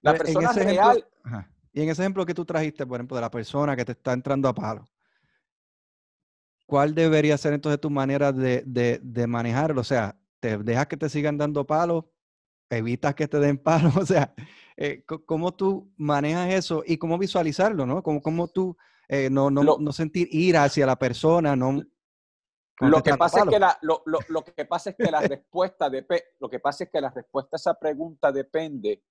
La 0.03 0.15
persona 0.15 0.53
real... 0.53 1.07
Y 1.73 1.83
en 1.83 1.91
ese 1.91 2.03
ejemplo 2.03 2.27
que 2.27 2.35
tú 2.35 2.45
trajiste, 2.45 2.87
por 2.87 2.99
ejemplo, 2.99 3.17
de 3.17 3.21
la 3.21 3.31
persona 3.31 3.77
que 3.77 3.85
te 3.85 3.93
está 3.93 4.13
entrando 4.13 4.49
a 4.49 4.55
palo, 4.55 4.89
¿cuál 6.67 6.95
debería 6.95 7.39
ser 7.39 7.53
entonces 7.53 7.81
tu 7.81 7.91
manera 7.91 8.33
de, 8.33 8.63
de, 8.65 9.27
manejarlo? 9.27 9.83
O 9.83 9.85
sea, 9.85 10.19
¿te 10.41 10.59
dejas 10.59 10.87
que 10.87 10.97
te 10.97 11.09
sigan 11.09 11.39
dando 11.39 11.67
palos? 11.67 12.05
¿Evitas 12.71 13.15
que 13.15 13.29
te 13.29 13.39
den 13.39 13.59
palos? 13.63 13.97
O 13.97 14.07
sea, 14.07 14.35
eh, 14.77 15.05
¿cómo 15.05 15.55
tú 15.55 15.93
manejas 15.97 16.53
eso 16.53 16.83
y 16.87 16.97
cómo 16.97 17.17
visualizarlo, 17.17 17.87
no? 17.87 18.03
¿Cómo, 18.03 18.23
cómo 18.23 18.49
tú 18.49 18.77
eh, 19.09 19.31
no, 19.31 19.51
no, 19.51 19.63
no, 19.79 19.93
sentir 19.93 20.29
ira 20.31 20.65
hacia 20.65 20.87
la 20.87 20.99
persona, 20.99 21.55
no... 21.55 21.83
Lo 22.81 23.03
que, 23.03 23.17
pasa 23.17 23.41
es 23.41 23.49
que 23.49 23.59
la, 23.59 23.77
lo, 23.83 24.03
lo, 24.07 24.19
lo, 24.29 24.45
que 24.45 24.65
pasa 24.65 24.91
es 24.91 24.97
que 24.97 25.11
la 25.11 25.21
respuesta 25.21 25.91
de, 25.91 26.07
lo 26.39 26.49
que 26.49 26.61
pasa 26.61 26.85
es 26.85 26.91
que 26.91 27.01
la 27.01 27.11
respuesta 27.11 27.57
a 27.57 27.59
esa 27.59 27.75
pregunta 27.75 28.31
depende 28.31 29.03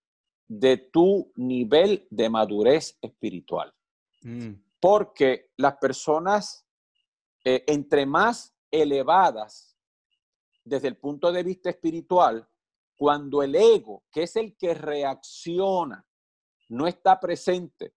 de 0.47 0.77
tu 0.77 1.31
nivel 1.35 2.07
de 2.09 2.29
madurez 2.29 2.97
espiritual. 3.01 3.73
Mm. 4.21 4.53
Porque 4.79 5.51
las 5.57 5.77
personas 5.77 6.67
eh, 7.49 7.63
entre 7.67 8.05
más 8.05 8.53
elevadas 8.69 9.77
desde 10.65 10.89
el 10.89 10.97
punto 10.97 11.31
de 11.31 11.43
vista 11.43 11.69
espiritual, 11.69 12.45
cuando 12.97 13.41
el 13.41 13.55
ego, 13.55 14.03
que 14.11 14.23
es 14.23 14.35
el 14.35 14.57
que 14.57 14.73
reacciona, 14.73 16.05
no 16.67 16.87
está 16.87 17.19
presente, 17.21 17.93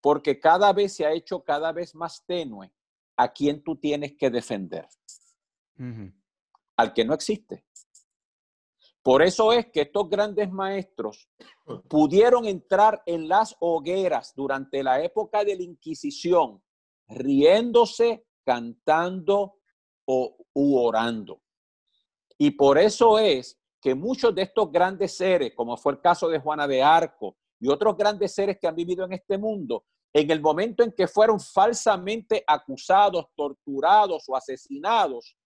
porque 0.00 0.38
cada 0.38 0.72
vez 0.72 0.94
se 0.94 1.04
ha 1.04 1.10
hecho 1.10 1.42
cada 1.42 1.72
vez 1.72 1.96
más 1.96 2.24
tenue, 2.24 2.72
a 3.16 3.32
quien 3.32 3.62
tú 3.62 3.76
tienes 3.76 4.16
que 4.16 4.30
defender. 4.30 4.86
Al 6.76 6.92
que 6.92 7.04
no 7.04 7.14
existe. 7.14 7.64
Por 9.02 9.22
eso 9.22 9.52
es 9.52 9.66
que 9.72 9.82
estos 9.82 10.08
grandes 10.08 10.50
maestros 10.50 11.28
pudieron 11.88 12.46
entrar 12.46 13.02
en 13.04 13.28
las 13.28 13.56
hogueras 13.58 14.32
durante 14.36 14.82
la 14.82 15.02
época 15.02 15.44
de 15.44 15.56
la 15.56 15.62
Inquisición, 15.62 16.62
riéndose 17.08 18.24
cantando 18.44 19.56
o 20.04 20.36
orando. 20.54 21.42
Y 22.38 22.52
por 22.52 22.78
eso 22.78 23.18
es 23.18 23.60
que 23.80 23.94
muchos 23.94 24.34
de 24.34 24.42
estos 24.42 24.70
grandes 24.70 25.16
seres, 25.16 25.52
como 25.54 25.76
fue 25.76 25.92
el 25.92 26.00
caso 26.00 26.28
de 26.28 26.38
Juana 26.38 26.68
de 26.68 26.82
Arco 26.82 27.36
y 27.58 27.68
otros 27.68 27.96
grandes 27.96 28.32
seres 28.32 28.58
que 28.60 28.68
han 28.68 28.76
vivido 28.76 29.04
en 29.04 29.12
este 29.12 29.36
mundo, 29.36 29.84
en 30.12 30.30
el 30.30 30.40
momento 30.40 30.82
en 30.82 30.92
que 30.92 31.08
fueron 31.08 31.40
falsamente 31.40 32.44
acusados, 32.46 33.26
torturados 33.34 34.24
o 34.28 34.36
asesinados, 34.36 35.36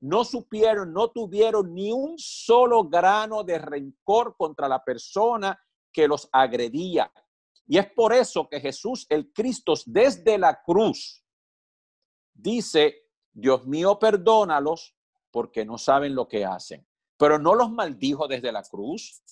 no 0.00 0.24
supieron, 0.24 0.92
no 0.92 1.10
tuvieron 1.10 1.74
ni 1.74 1.92
un 1.92 2.18
solo 2.18 2.84
grano 2.84 3.44
de 3.44 3.58
rencor 3.58 4.36
contra 4.36 4.68
la 4.68 4.82
persona 4.82 5.58
que 5.92 6.08
los 6.08 6.28
agredía. 6.32 7.10
Y 7.66 7.78
es 7.78 7.90
por 7.92 8.12
eso 8.12 8.48
que 8.48 8.60
Jesús, 8.60 9.06
el 9.08 9.32
Cristo, 9.32 9.74
desde 9.86 10.38
la 10.38 10.62
cruz, 10.62 11.24
dice, 12.34 13.06
Dios 13.32 13.66
mío, 13.66 13.98
perdónalos 13.98 14.94
porque 15.30 15.64
no 15.64 15.78
saben 15.78 16.14
lo 16.14 16.28
que 16.28 16.44
hacen. 16.44 16.86
Pero 17.16 17.38
no 17.38 17.54
los 17.54 17.70
maldijo 17.70 18.28
desde 18.28 18.52
la 18.52 18.62
cruz. 18.62 19.22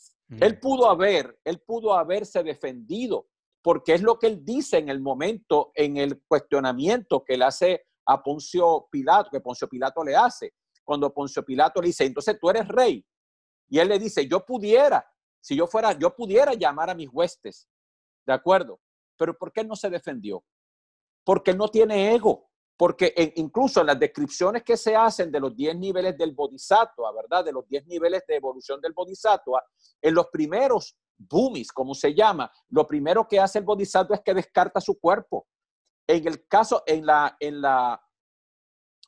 Él 0.40 0.58
pudo 0.58 0.88
haber, 0.88 1.38
él 1.44 1.60
pudo 1.60 1.94
haberse 1.94 2.42
defendido, 2.42 3.28
porque 3.64 3.94
es 3.94 4.02
lo 4.02 4.18
que 4.18 4.26
él 4.26 4.44
dice 4.44 4.76
en 4.76 4.90
el 4.90 5.00
momento, 5.00 5.72
en 5.74 5.96
el 5.96 6.22
cuestionamiento 6.28 7.24
que 7.24 7.38
le 7.38 7.46
hace 7.46 7.86
a 8.04 8.22
Poncio 8.22 8.88
Pilato, 8.90 9.30
que 9.30 9.40
Poncio 9.40 9.66
Pilato 9.66 10.04
le 10.04 10.14
hace. 10.14 10.52
Cuando 10.84 11.14
Poncio 11.14 11.42
Pilato 11.42 11.80
le 11.80 11.86
dice, 11.86 12.04
entonces 12.04 12.38
tú 12.38 12.50
eres 12.50 12.68
rey. 12.68 13.02
Y 13.70 13.78
él 13.78 13.88
le 13.88 13.98
dice, 13.98 14.28
yo 14.28 14.44
pudiera, 14.44 15.10
si 15.40 15.56
yo 15.56 15.66
fuera, 15.66 15.98
yo 15.98 16.14
pudiera 16.14 16.52
llamar 16.52 16.90
a 16.90 16.94
mis 16.94 17.08
huestes. 17.10 17.66
¿De 18.26 18.34
acuerdo? 18.34 18.80
Pero 19.16 19.34
¿por 19.34 19.50
qué 19.50 19.64
no 19.64 19.76
se 19.76 19.88
defendió? 19.88 20.44
Porque 21.24 21.52
él 21.52 21.56
no 21.56 21.68
tiene 21.68 22.14
ego. 22.14 22.50
Porque 22.76 23.14
incluso 23.36 23.80
en 23.80 23.86
las 23.86 23.98
descripciones 23.98 24.62
que 24.62 24.76
se 24.76 24.94
hacen 24.94 25.32
de 25.32 25.40
los 25.40 25.56
10 25.56 25.76
niveles 25.76 26.18
del 26.18 26.32
bodhisattva, 26.32 27.12
¿verdad? 27.12 27.42
De 27.42 27.52
los 27.52 27.66
10 27.66 27.86
niveles 27.86 28.24
de 28.28 28.36
evolución 28.36 28.78
del 28.82 28.92
bodhisattva, 28.92 29.64
en 30.02 30.14
los 30.14 30.26
primeros 30.26 30.98
boomies, 31.16 31.72
como 31.72 31.94
se 31.94 32.14
llama, 32.14 32.50
lo 32.70 32.86
primero 32.86 33.26
que 33.26 33.40
hace 33.40 33.58
el 33.58 33.64
bodhisattva 33.64 34.16
es 34.16 34.22
que 34.22 34.34
descarta 34.34 34.80
su 34.80 34.98
cuerpo. 34.98 35.46
En 36.06 36.26
el 36.26 36.46
caso, 36.46 36.82
en 36.86 37.06
la, 37.06 37.36
en 37.40 37.60
la, 37.60 38.00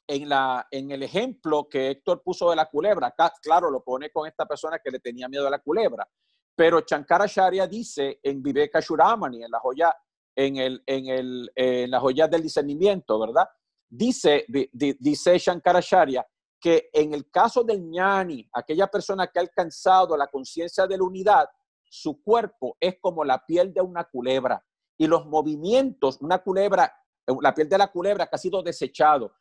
en, 0.07 0.29
la, 0.29 0.67
en 0.71 0.91
el 0.91 1.03
ejemplo 1.03 1.69
que 1.69 1.91
Héctor 1.91 2.23
puso 2.23 2.51
de 2.51 2.57
la 2.57 2.67
culebra, 2.67 3.09
acá, 3.09 3.33
claro, 3.43 3.71
lo 3.71 3.83
pone 3.83 4.11
con 4.11 4.27
esta 4.27 4.47
persona 4.47 4.79
que 4.79 4.91
le 4.91 5.01
tenía 5.01 5.29
miedo 5.29 5.47
a 5.47 5.51
la 5.51 5.59
culebra, 5.59 6.09
pero 6.55 6.81
Shankaracharya 6.81 7.67
dice 7.67 8.21
en 8.23 8.43
Viveka 8.43 8.81
Shuramani, 8.81 9.45
en 9.45 9.51
la 9.51 9.61
joya, 9.61 9.95
en, 10.35 10.57
el, 10.57 10.83
en, 10.87 11.07
el, 11.09 11.53
en 11.55 11.91
la 11.91 12.01
joya 12.01 12.29
del 12.29 12.43
discernimiento, 12.43 13.19
¿verdad? 13.19 13.47
Dice, 13.89 14.47
dice 14.49 15.39
Shankaracharya 15.39 16.27
que 16.59 16.89
en 16.93 17.13
el 17.13 17.31
caso 17.31 17.63
del 17.63 17.83
ñani, 17.83 18.49
aquella 18.53 18.87
persona 18.87 19.27
que 19.27 19.39
ha 19.39 19.43
alcanzado 19.43 20.17
la 20.17 20.27
conciencia 20.27 20.87
de 20.87 20.97
la 20.97 21.05
unidad, 21.05 21.47
su 21.89 22.23
cuerpo 22.23 22.77
es 22.81 22.99
como 23.01 23.25
la 23.25 23.45
piel 23.45 23.73
de 23.73 23.81
una 23.81 24.05
culebra 24.05 24.65
y 24.99 25.07
los 25.07 25.27
movimientos, 25.27 26.19
una 26.21 26.39
culebra, 26.39 26.93
la 27.41 27.55
piel 27.55 27.69
de 27.69 27.79
la 27.79 27.89
culebra 27.89 28.27
que 28.27 28.37
ha 28.37 28.39
sido 28.39 28.63
desechado, 28.63 29.33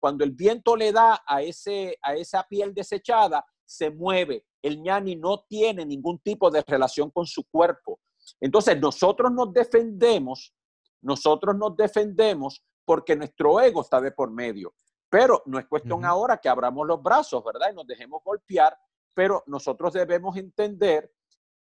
cuando 0.00 0.24
el 0.24 0.32
viento 0.32 0.76
le 0.76 0.92
da 0.92 1.22
a, 1.26 1.42
ese, 1.42 1.98
a 2.02 2.14
esa 2.14 2.42
piel 2.44 2.74
desechada, 2.74 3.44
se 3.64 3.90
mueve. 3.90 4.46
El 4.62 4.82
ñani 4.82 5.16
no 5.16 5.44
tiene 5.48 5.84
ningún 5.84 6.18
tipo 6.18 6.50
de 6.50 6.62
relación 6.66 7.10
con 7.10 7.26
su 7.26 7.44
cuerpo. 7.44 8.00
Entonces 8.40 8.78
nosotros 8.80 9.32
nos 9.32 9.52
defendemos, 9.52 10.54
nosotros 11.02 11.56
nos 11.56 11.76
defendemos 11.76 12.62
porque 12.84 13.16
nuestro 13.16 13.60
ego 13.60 13.80
está 13.80 14.00
de 14.00 14.12
por 14.12 14.30
medio. 14.30 14.74
Pero 15.08 15.42
no 15.46 15.58
es 15.58 15.66
cuestión 15.66 16.04
ahora 16.04 16.38
que 16.38 16.48
abramos 16.48 16.86
los 16.86 17.02
brazos, 17.02 17.42
¿verdad? 17.44 17.70
Y 17.72 17.74
nos 17.74 17.86
dejemos 17.86 18.22
golpear, 18.24 18.76
pero 19.14 19.42
nosotros 19.46 19.92
debemos 19.92 20.36
entender 20.36 21.10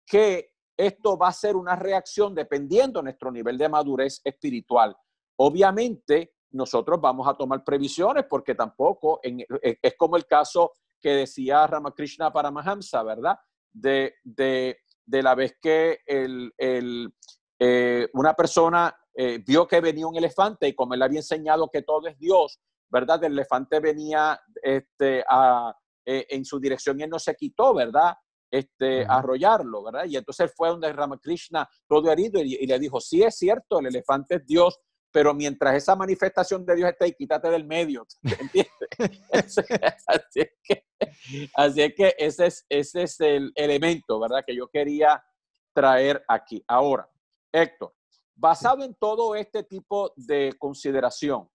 que 0.05 0.51
esto 0.77 1.17
va 1.17 1.29
a 1.29 1.33
ser 1.33 1.55
una 1.55 1.75
reacción 1.75 2.35
dependiendo 2.35 2.99
de 2.99 3.05
nuestro 3.05 3.31
nivel 3.31 3.57
de 3.57 3.69
madurez 3.69 4.21
espiritual. 4.23 4.95
Obviamente, 5.37 6.33
nosotros 6.51 6.99
vamos 7.01 7.27
a 7.27 7.33
tomar 7.33 7.63
previsiones 7.63 8.25
porque 8.29 8.55
tampoco 8.55 9.19
e, 9.23 9.45
es 9.81 9.95
como 9.97 10.17
el 10.17 10.25
caso 10.25 10.73
que 11.01 11.09
decía 11.09 11.67
Ramakrishna 11.67 12.31
Paramahamsa, 12.31 13.03
¿verdad? 13.03 13.37
De, 13.71 14.15
de, 14.23 14.79
de 15.05 15.23
la 15.23 15.35
vez 15.35 15.57
que 15.61 15.99
el, 16.05 16.53
el, 16.57 17.13
eh, 17.59 18.09
una 18.13 18.33
persona 18.33 18.95
eh, 19.13 19.41
vio 19.45 19.67
que 19.67 19.81
venía 19.81 20.07
un 20.07 20.15
elefante 20.15 20.67
y 20.67 20.75
como 20.75 20.93
él 20.93 21.01
había 21.01 21.19
enseñado 21.19 21.69
que 21.69 21.83
todo 21.83 22.07
es 22.07 22.17
Dios, 22.17 22.59
¿verdad? 22.89 23.23
El 23.23 23.33
elefante 23.33 23.79
venía 23.79 24.39
este, 24.61 25.23
a, 25.29 25.75
eh, 26.05 26.25
en 26.29 26.45
su 26.45 26.59
dirección 26.59 26.99
y 26.99 27.03
él 27.03 27.09
no 27.09 27.19
se 27.19 27.35
quitó, 27.35 27.73
¿verdad? 27.73 28.15
Este, 28.51 29.05
arrollarlo, 29.07 29.83
¿verdad? 29.83 30.05
Y 30.05 30.15
entonces 30.15 30.51
fue 30.55 30.69
donde 30.69 30.93
Ramakrishna, 30.93 31.67
todo 31.87 32.11
herido, 32.11 32.41
y, 32.41 32.55
y, 32.55 32.67
le 32.67 32.79
dijo, 32.79 33.01
sí 33.01 33.23
es 33.23 33.37
cierto, 33.37 33.79
el 33.79 33.87
elefante 33.87 34.35
es 34.35 34.45
Dios, 34.45 34.79
pero 35.15 35.33
mientras 35.33 35.75
esa 35.75 35.95
manifestación 35.95 36.65
de 36.65 36.75
Dios 36.75 36.89
esté 36.89 37.05
ahí, 37.05 37.13
quítate 37.13 37.49
del 37.49 37.63
medio, 37.63 38.05
¿entiendes? 38.39 38.69
así, 40.07 40.41
es 40.41 40.51
que, 40.61 40.85
así 41.53 41.81
es 41.81 41.95
que 41.95 42.15
ese 42.17 42.45
es, 42.47 42.65
ese 42.67 43.03
es 43.03 43.19
el 43.21 43.51
elemento, 43.55 44.19
¿verdad? 44.19 44.43
Que 44.45 44.53
yo 44.53 44.67
quería 44.67 45.23
traer 45.73 46.21
aquí. 46.27 46.61
Ahora, 46.67 47.09
Héctor, 47.53 47.95
basado 48.35 48.83
en 48.83 48.93
todo 48.95 49.35
este 49.35 49.63
tipo 49.63 50.11
de 50.17 50.53
consideración, 50.59 51.49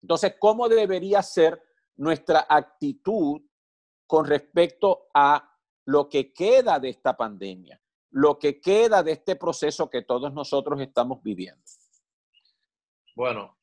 entonces, 0.00 0.36
¿cómo 0.38 0.66
debería 0.70 1.22
ser 1.22 1.62
nuestra 1.96 2.46
actitud 2.48 3.42
con 4.06 4.24
respecto 4.24 5.08
a 5.12 5.55
lo 5.86 6.08
que 6.08 6.32
queda 6.32 6.78
de 6.78 6.90
esta 6.90 7.16
pandemia, 7.16 7.80
lo 8.10 8.38
que 8.38 8.60
queda 8.60 9.02
de 9.02 9.12
este 9.12 9.36
proceso 9.36 9.88
que 9.88 10.02
todos 10.02 10.32
nosotros 10.32 10.80
estamos 10.80 11.22
viviendo? 11.22 11.62
Bueno, 13.14 13.56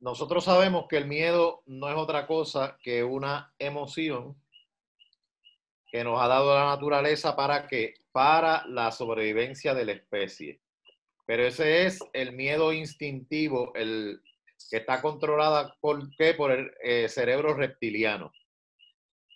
nosotros 0.00 0.44
sabemos 0.44 0.86
que 0.88 0.96
el 0.96 1.06
miedo 1.06 1.62
no 1.66 1.88
es 1.88 1.96
otra 1.96 2.26
cosa 2.26 2.78
que 2.82 3.04
una 3.04 3.54
emoción 3.58 4.36
que 5.90 6.02
nos 6.04 6.20
ha 6.20 6.26
dado 6.26 6.54
la 6.54 6.66
naturaleza 6.66 7.36
para 7.36 7.66
que 7.66 7.94
para 8.12 8.66
la 8.66 8.90
sobrevivencia 8.90 9.72
de 9.74 9.84
la 9.84 9.92
especie. 9.92 10.60
Pero 11.26 11.44
ese 11.44 11.86
es 11.86 12.00
el 12.12 12.32
miedo 12.32 12.72
instintivo, 12.72 13.72
el 13.74 14.20
que 14.70 14.78
está 14.78 15.02
controlada 15.02 15.76
por 15.80 16.14
qué 16.16 16.34
por 16.34 16.50
el 16.50 16.72
eh, 16.82 17.08
cerebro 17.08 17.54
reptiliano. 17.54 18.32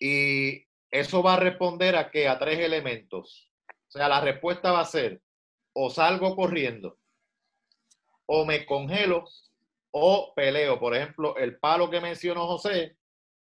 Y 0.01 0.67
eso 0.91 1.23
va 1.23 1.35
a 1.35 1.41
responder 1.41 1.95
a 1.95 2.11
qué? 2.11 2.27
A 2.27 2.39
tres 2.39 2.59
elementos. 2.59 3.53
O 3.89 3.91
sea, 3.93 4.09
la 4.09 4.21
respuesta 4.21 4.73
va 4.73 4.81
a 4.81 4.85
ser 4.87 5.21
o 5.73 5.91
salgo 5.91 6.35
corriendo 6.35 6.99
o 8.27 8.45
me 8.45 8.65
congelo 8.65 9.25
o 9.91 10.33
peleo. 10.35 10.79
Por 10.79 10.97
ejemplo, 10.97 11.37
el 11.37 11.59
palo 11.59 11.91
que 11.91 12.01
mencionó 12.01 12.47
José, 12.47 12.97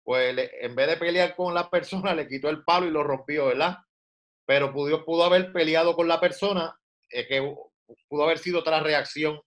pues 0.03 0.35
en 0.61 0.75
vez 0.75 0.87
de 0.87 0.97
pelear 0.97 1.35
con 1.35 1.53
la 1.53 1.69
persona, 1.69 2.13
le 2.15 2.27
quitó 2.27 2.49
el 2.49 2.63
palo 2.63 2.87
y 2.87 2.91
lo 2.91 3.03
rompió, 3.03 3.47
¿verdad? 3.47 3.77
Pero 4.45 4.73
pudo, 4.73 5.05
pudo 5.05 5.23
haber 5.25 5.51
peleado 5.53 5.95
con 5.95 6.07
la 6.07 6.19
persona, 6.19 6.75
eh, 7.09 7.27
que 7.27 7.55
pudo 8.07 8.23
haber 8.23 8.39
sido 8.39 8.59
otra 8.59 8.79
reacción 8.79 9.39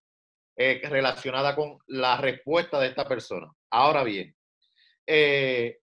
eh, 0.57 0.81
relacionada 0.85 1.57
con 1.57 1.79
la 1.87 2.19
respuesta 2.19 2.79
de 2.79 2.89
esta 2.89 3.09
persona. 3.09 3.51
Ahora 3.71 4.05
bien, 4.05 4.37
eh, 5.07 5.79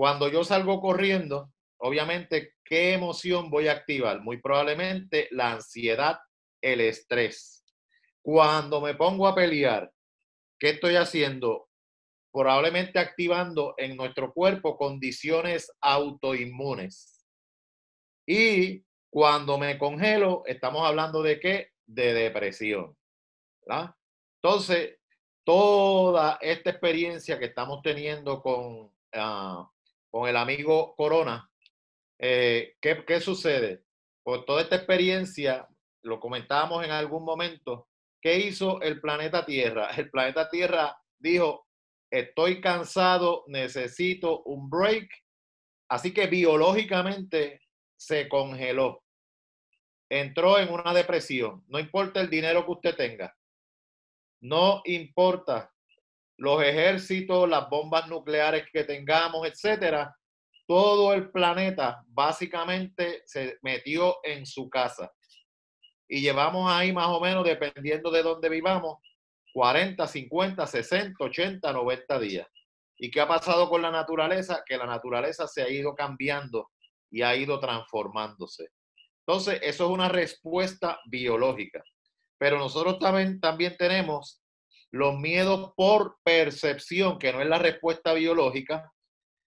cuando 0.00 0.28
yo 0.28 0.44
salgo 0.44 0.80
corriendo, 0.80 1.52
obviamente, 1.76 2.54
¿qué 2.64 2.94
emoción 2.94 3.50
voy 3.50 3.68
a 3.68 3.72
activar? 3.72 4.22
Muy 4.22 4.38
probablemente 4.38 5.28
la 5.30 5.52
ansiedad, 5.52 6.18
el 6.62 6.80
estrés. 6.80 7.66
Cuando 8.22 8.80
me 8.80 8.94
pongo 8.94 9.28
a 9.28 9.34
pelear, 9.34 9.92
¿qué 10.58 10.70
estoy 10.70 10.96
haciendo? 10.96 11.68
Probablemente 12.32 12.98
activando 12.98 13.74
en 13.76 13.94
nuestro 13.94 14.32
cuerpo 14.32 14.78
condiciones 14.78 15.70
autoinmunes. 15.82 17.22
Y 18.26 18.82
cuando 19.10 19.58
me 19.58 19.76
congelo, 19.76 20.44
estamos 20.46 20.88
hablando 20.88 21.22
de 21.22 21.38
qué? 21.38 21.72
De 21.84 22.14
depresión. 22.14 22.96
Entonces, 24.42 24.96
toda 25.44 26.38
esta 26.40 26.70
experiencia 26.70 27.38
que 27.38 27.44
estamos 27.44 27.82
teniendo 27.82 28.40
con, 28.40 28.90
ah, 29.12 29.70
con 30.10 30.28
el 30.28 30.36
amigo 30.36 30.94
Corona, 30.96 31.50
eh, 32.18 32.76
¿qué, 32.80 33.04
¿qué 33.06 33.20
sucede? 33.20 33.84
Por 34.22 34.44
toda 34.44 34.62
esta 34.62 34.76
experiencia, 34.76 35.66
lo 36.02 36.20
comentábamos 36.20 36.84
en 36.84 36.90
algún 36.90 37.24
momento, 37.24 37.88
¿Qué 38.20 38.38
hizo 38.38 38.80
el 38.82 39.00
planeta 39.00 39.44
Tierra? 39.46 39.90
El 39.96 40.10
planeta 40.10 40.48
Tierra 40.48 40.96
dijo, 41.18 41.66
estoy 42.10 42.60
cansado, 42.60 43.44
necesito 43.48 44.42
un 44.42 44.68
break. 44.68 45.08
Así 45.88 46.12
que 46.12 46.26
biológicamente 46.26 47.62
se 47.96 48.28
congeló. 48.28 49.02
Entró 50.08 50.58
en 50.58 50.72
una 50.72 50.92
depresión. 50.92 51.64
No 51.68 51.78
importa 51.78 52.20
el 52.20 52.28
dinero 52.30 52.64
que 52.64 52.72
usted 52.72 52.96
tenga. 52.96 53.36
No 54.42 54.82
importa 54.84 55.72
los 56.40 56.62
ejércitos, 56.62 57.46
las 57.46 57.68
bombas 57.68 58.08
nucleares 58.08 58.64
que 58.72 58.84
tengamos, 58.84 59.46
etcétera. 59.46 60.16
Todo 60.66 61.12
el 61.12 61.30
planeta 61.30 62.02
básicamente 62.06 63.22
se 63.26 63.58
metió 63.60 64.16
en 64.24 64.46
su 64.46 64.70
casa 64.70 65.12
y 66.08 66.22
llevamos 66.22 66.70
ahí 66.72 66.92
más 66.92 67.08
o 67.08 67.20
menos, 67.20 67.44
dependiendo 67.44 68.10
de 68.10 68.22
dónde 68.22 68.48
vivamos, 68.48 68.98
40, 69.52 70.06
50, 70.06 70.66
60, 70.66 71.24
80, 71.24 71.72
90 71.72 72.18
días. 72.18 72.48
¿Y 72.96 73.10
qué 73.10 73.20
ha 73.20 73.28
pasado 73.28 73.68
con 73.68 73.82
la 73.82 73.90
naturaleza? 73.90 74.62
Que 74.66 74.78
la 74.78 74.86
naturaleza 74.86 75.46
se 75.46 75.62
ha 75.62 75.68
ido 75.68 75.94
cambiando 75.94 76.70
y 77.10 77.20
ha 77.20 77.36
ido 77.36 77.60
transformándose. 77.60 78.68
Entonces, 79.26 79.60
eso 79.62 79.84
es 79.84 79.90
una 79.90 80.08
respuesta 80.08 80.98
biológica. 81.04 81.82
Pero 82.38 82.58
nosotros 82.58 82.98
también, 82.98 83.38
también 83.40 83.76
tenemos 83.76 84.39
los 84.92 85.18
miedos 85.18 85.72
por 85.76 86.18
percepción, 86.24 87.18
que 87.18 87.32
no 87.32 87.40
es 87.40 87.48
la 87.48 87.58
respuesta 87.58 88.12
biológica, 88.12 88.92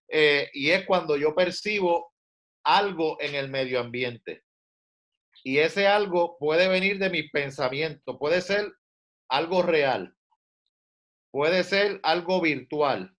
eh, 0.08 0.50
y 0.52 0.70
es 0.70 0.86
cuando 0.86 1.16
yo 1.16 1.34
percibo 1.34 2.12
algo 2.64 3.20
en 3.20 3.34
el 3.34 3.48
medio 3.48 3.80
ambiente. 3.80 4.42
Y 5.42 5.58
ese 5.58 5.86
algo 5.86 6.38
puede 6.38 6.68
venir 6.68 6.98
de 6.98 7.10
mis 7.10 7.30
pensamientos, 7.30 8.16
puede 8.18 8.40
ser 8.40 8.72
algo 9.28 9.62
real, 9.62 10.14
puede 11.30 11.64
ser 11.64 12.00
algo 12.02 12.40
virtual, 12.40 13.14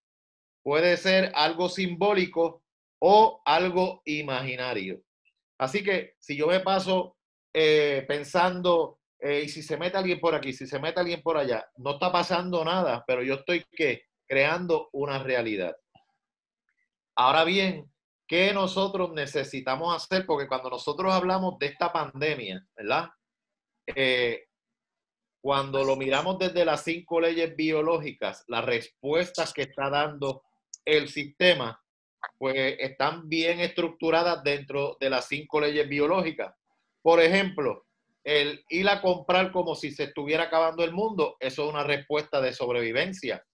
puede 0.63 0.97
ser 0.97 1.31
algo 1.35 1.69
simbólico 1.69 2.63
o 2.99 3.41
algo 3.45 4.01
imaginario. 4.05 5.01
Así 5.59 5.83
que 5.83 6.15
si 6.19 6.35
yo 6.35 6.47
me 6.47 6.59
paso 6.59 7.17
eh, 7.53 8.03
pensando, 8.07 8.99
eh, 9.19 9.41
y 9.45 9.49
si 9.49 9.63
se 9.63 9.77
mete 9.77 9.97
alguien 9.97 10.19
por 10.19 10.35
aquí, 10.35 10.53
si 10.53 10.67
se 10.67 10.79
mete 10.79 10.99
alguien 10.99 11.21
por 11.21 11.37
allá, 11.37 11.67
no 11.77 11.93
está 11.93 12.11
pasando 12.11 12.63
nada, 12.63 13.03
pero 13.07 13.23
yo 13.23 13.35
estoy 13.35 13.65
¿qué? 13.71 14.03
creando 14.27 14.89
una 14.91 15.19
realidad. 15.19 15.75
Ahora 17.15 17.43
bien, 17.45 17.89
¿Qué 18.27 18.53
nosotros 18.53 19.11
necesitamos 19.13 19.95
hacer? 19.95 20.25
Porque 20.25 20.47
cuando 20.47 20.69
nosotros 20.69 21.13
hablamos 21.13 21.59
de 21.59 21.67
esta 21.67 21.93
pandemia, 21.93 22.65
¿verdad? 22.75 23.09
Eh, 23.85 24.45
cuando 25.41 25.83
lo 25.83 25.95
miramos 25.95 26.39
desde 26.39 26.65
las 26.65 26.83
cinco 26.83 27.21
leyes 27.21 27.55
biológicas, 27.55 28.43
las 28.47 28.65
respuestas 28.65 29.53
que 29.53 29.63
está 29.63 29.91
dando 29.91 30.41
el 30.83 31.07
sistema, 31.07 31.79
pues 32.39 32.77
están 32.79 33.29
bien 33.29 33.59
estructuradas 33.59 34.43
dentro 34.43 34.97
de 34.99 35.11
las 35.11 35.27
cinco 35.27 35.61
leyes 35.61 35.87
biológicas. 35.87 36.55
Por 37.03 37.21
ejemplo, 37.21 37.84
el 38.25 38.65
ir 38.69 38.89
a 38.89 39.01
comprar 39.01 39.51
como 39.51 39.75
si 39.75 39.91
se 39.91 40.05
estuviera 40.05 40.45
acabando 40.45 40.83
el 40.83 40.91
mundo, 40.91 41.37
eso 41.39 41.63
es 41.63 41.69
una 41.69 41.83
respuesta 41.83 42.41
de 42.41 42.53
sobrevivencia. 42.53 43.45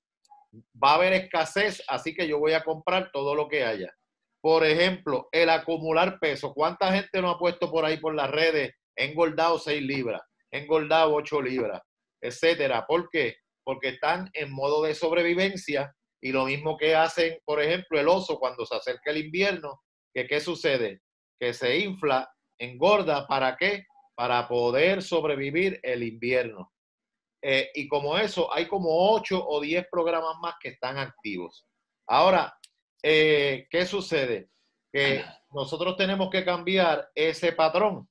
Va 0.81 0.91
a 0.91 0.95
haber 0.95 1.13
escasez, 1.13 1.83
así 1.89 2.15
que 2.15 2.27
yo 2.27 2.39
voy 2.39 2.53
a 2.53 2.63
comprar 2.63 3.11
todo 3.11 3.35
lo 3.35 3.49
que 3.49 3.65
haya. 3.65 3.93
Por 4.41 4.65
ejemplo, 4.65 5.27
el 5.33 5.49
acumular 5.49 6.19
peso. 6.19 6.53
¿Cuánta 6.53 6.91
gente 6.93 7.21
no 7.21 7.29
ha 7.29 7.37
puesto 7.37 7.69
por 7.69 7.83
ahí 7.83 7.97
por 7.97 8.15
las 8.15 8.31
redes, 8.31 8.73
engordado 8.95 9.59
6 9.59 9.81
libras, 9.81 10.21
engordado 10.49 11.13
8 11.15 11.41
libras, 11.41 11.81
etcétera? 12.21 12.85
¿Por 12.87 13.09
qué? 13.09 13.35
Porque 13.65 13.89
están 13.89 14.29
en 14.33 14.51
modo 14.51 14.83
de 14.83 14.95
sobrevivencia 14.95 15.93
y 16.21 16.31
lo 16.31 16.45
mismo 16.45 16.77
que 16.77 16.95
hacen, 16.95 17.39
por 17.43 17.61
ejemplo, 17.61 17.99
el 17.99 18.07
oso 18.07 18.39
cuando 18.39 18.65
se 18.65 18.75
acerca 18.75 19.11
el 19.11 19.17
invierno, 19.17 19.81
que 20.13 20.27
qué 20.27 20.39
sucede? 20.39 21.01
Que 21.39 21.53
se 21.53 21.77
infla, 21.79 22.31
engorda, 22.57 23.27
¿para 23.27 23.57
qué? 23.57 23.85
Para 24.21 24.47
poder 24.47 25.01
sobrevivir 25.01 25.79
el 25.81 26.03
invierno. 26.03 26.71
Eh, 27.41 27.71
y 27.73 27.87
como 27.87 28.19
eso, 28.19 28.53
hay 28.53 28.67
como 28.67 29.15
8 29.15 29.47
o 29.47 29.59
10 29.59 29.87
programas 29.89 30.35
más 30.39 30.53
que 30.61 30.69
están 30.69 30.99
activos. 30.99 31.65
Ahora, 32.05 32.55
eh, 33.01 33.65
¿qué 33.71 33.83
sucede? 33.83 34.51
Que 34.93 35.25
nosotros 35.49 35.97
tenemos 35.97 36.29
que 36.29 36.45
cambiar 36.45 37.09
ese 37.15 37.51
patrón, 37.53 38.07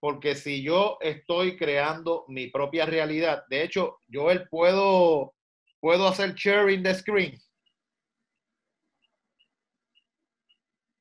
porque 0.00 0.34
si 0.34 0.62
yo 0.62 0.96
estoy 1.02 1.58
creando 1.58 2.24
mi 2.28 2.46
propia 2.46 2.86
realidad, 2.86 3.44
de 3.50 3.64
hecho, 3.64 3.98
yo 4.06 4.30
él 4.30 4.48
puedo, 4.48 5.34
puedo 5.78 6.08
hacer 6.08 6.32
sharing 6.36 6.82
the 6.82 6.94
screen. 6.94 7.38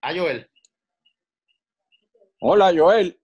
A 0.01 0.09
ah, 0.09 0.13
Joel. 0.13 0.51
Hola, 2.41 2.73
Joel. 2.75 3.17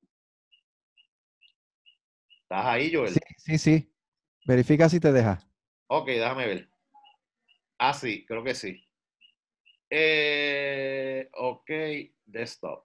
¿Estás 2.53 2.67
ahí, 2.67 2.93
Joel? 2.93 3.13
Sí, 3.13 3.19
sí, 3.37 3.57
sí. 3.57 3.93
Verifica 4.45 4.87
si 4.87 4.99
te 4.99 5.11
deja. 5.11 5.39
Ok, 5.87 6.05
déjame 6.05 6.45
ver. 6.45 6.69
Ah, 7.79 7.95
sí, 7.95 8.23
creo 8.27 8.43
que 8.43 8.53
sí. 8.53 8.79
Eh, 9.89 11.27
ok, 11.33 11.71
desktop. 12.27 12.83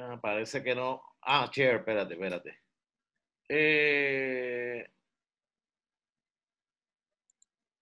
Ah, 0.00 0.18
parece 0.20 0.62
que 0.62 0.74
no. 0.74 1.02
Ah, 1.22 1.48
chair, 1.50 1.76
espérate, 1.76 2.14
espérate. 2.14 2.58
Eh, 3.48 4.86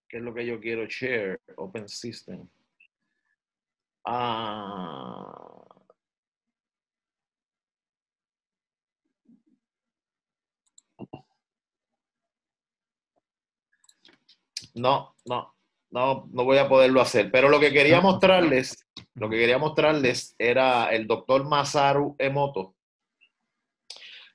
¿Qué 0.09 0.17
es 0.17 0.23
lo 0.23 0.35
que 0.35 0.45
yo 0.45 0.59
quiero 0.59 0.87
share? 0.87 1.41
Open 1.57 1.89
System. 1.89 2.49
Ah. 4.05 5.65
No, 14.75 15.15
no, 15.27 15.55
no, 15.91 16.29
no 16.33 16.45
voy 16.45 16.59
a 16.59 16.69
poderlo 16.69 17.01
hacer. 17.01 17.31
Pero 17.31 17.49
lo 17.49 17.61
que 17.61 17.73
quería 17.73 18.01
mostrarles, 18.01 18.87
lo 19.19 19.29
que 19.29 19.37
quería 19.37 19.59
mostrarles 19.59 20.35
era 20.39 20.91
el 20.93 21.07
doctor 21.07 21.45
Masaru 21.45 22.15
Emoto. 22.19 22.77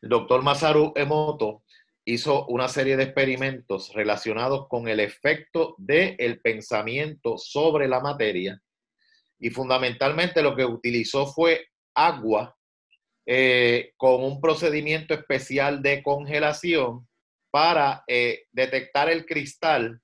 El 0.02 0.10
doctor 0.10 0.42
Masaru 0.42 0.92
Emoto 0.96 1.64
hizo 2.06 2.46
una 2.48 2.68
serie 2.68 2.98
de 2.98 3.04
experimentos 3.04 3.94
relacionados 3.94 4.68
con 4.68 4.90
el 4.90 5.00
efecto 5.00 5.76
del 5.78 6.42
pensamiento 6.42 7.38
sobre 7.38 7.88
la 7.88 8.02
materia 8.02 8.62
y 9.40 9.50
fundamentalmente 9.52 10.42
lo 10.42 10.54
que 10.54 10.66
utilizó 10.66 11.28
fue 11.28 11.68
agua 11.96 12.58
eh, 13.26 13.94
con 13.96 14.22
un 14.22 14.42
procedimiento 14.42 15.14
especial 15.14 15.82
de 15.82 16.04
congelación 16.04 17.08
para 17.50 18.04
eh, 18.08 18.48
detectar 18.52 19.10
el 19.10 19.26
cristal 19.26 20.02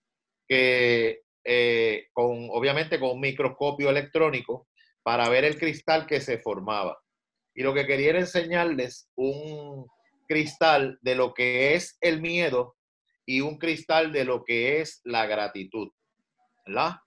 que 0.48 1.24
eh, 1.44 2.08
con 2.14 2.48
obviamente 2.52 2.98
con 2.98 3.12
un 3.12 3.20
microscopio 3.20 3.90
electrónico 3.90 4.69
para 5.10 5.28
ver 5.28 5.43
el 5.43 5.57
cristal 5.57 6.05
que 6.05 6.22
se 6.22 6.38
formaba. 6.38 7.01
Y 7.55 7.64
lo 7.64 7.74
que 7.74 7.88
quería 7.88 8.12
era 8.12 8.20
enseñarles 8.20 9.10
un, 9.16 9.88
cristal 10.28 10.99
de 11.01 11.16
lo 11.16 11.34
que 11.34 11.74
es 11.74 11.97
el 11.99 12.22
miedo 12.22 12.76
y 13.26 13.41
un 13.41 13.57
cristal 13.57 14.12
de 14.12 14.24
lo 14.24 14.43
que 14.43 14.82
es 14.82 15.01
la 15.05 15.26
gratitud. 15.26 15.89
¿Verdad? 16.64 16.97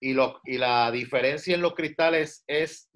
Y, 0.00 0.12
lo, 0.12 0.40
y 0.44 0.56
la 0.56 0.92
diferencia 0.92 1.56
en 1.56 1.62
los 1.62 1.74
cristales 1.74 2.44
es 2.46 2.92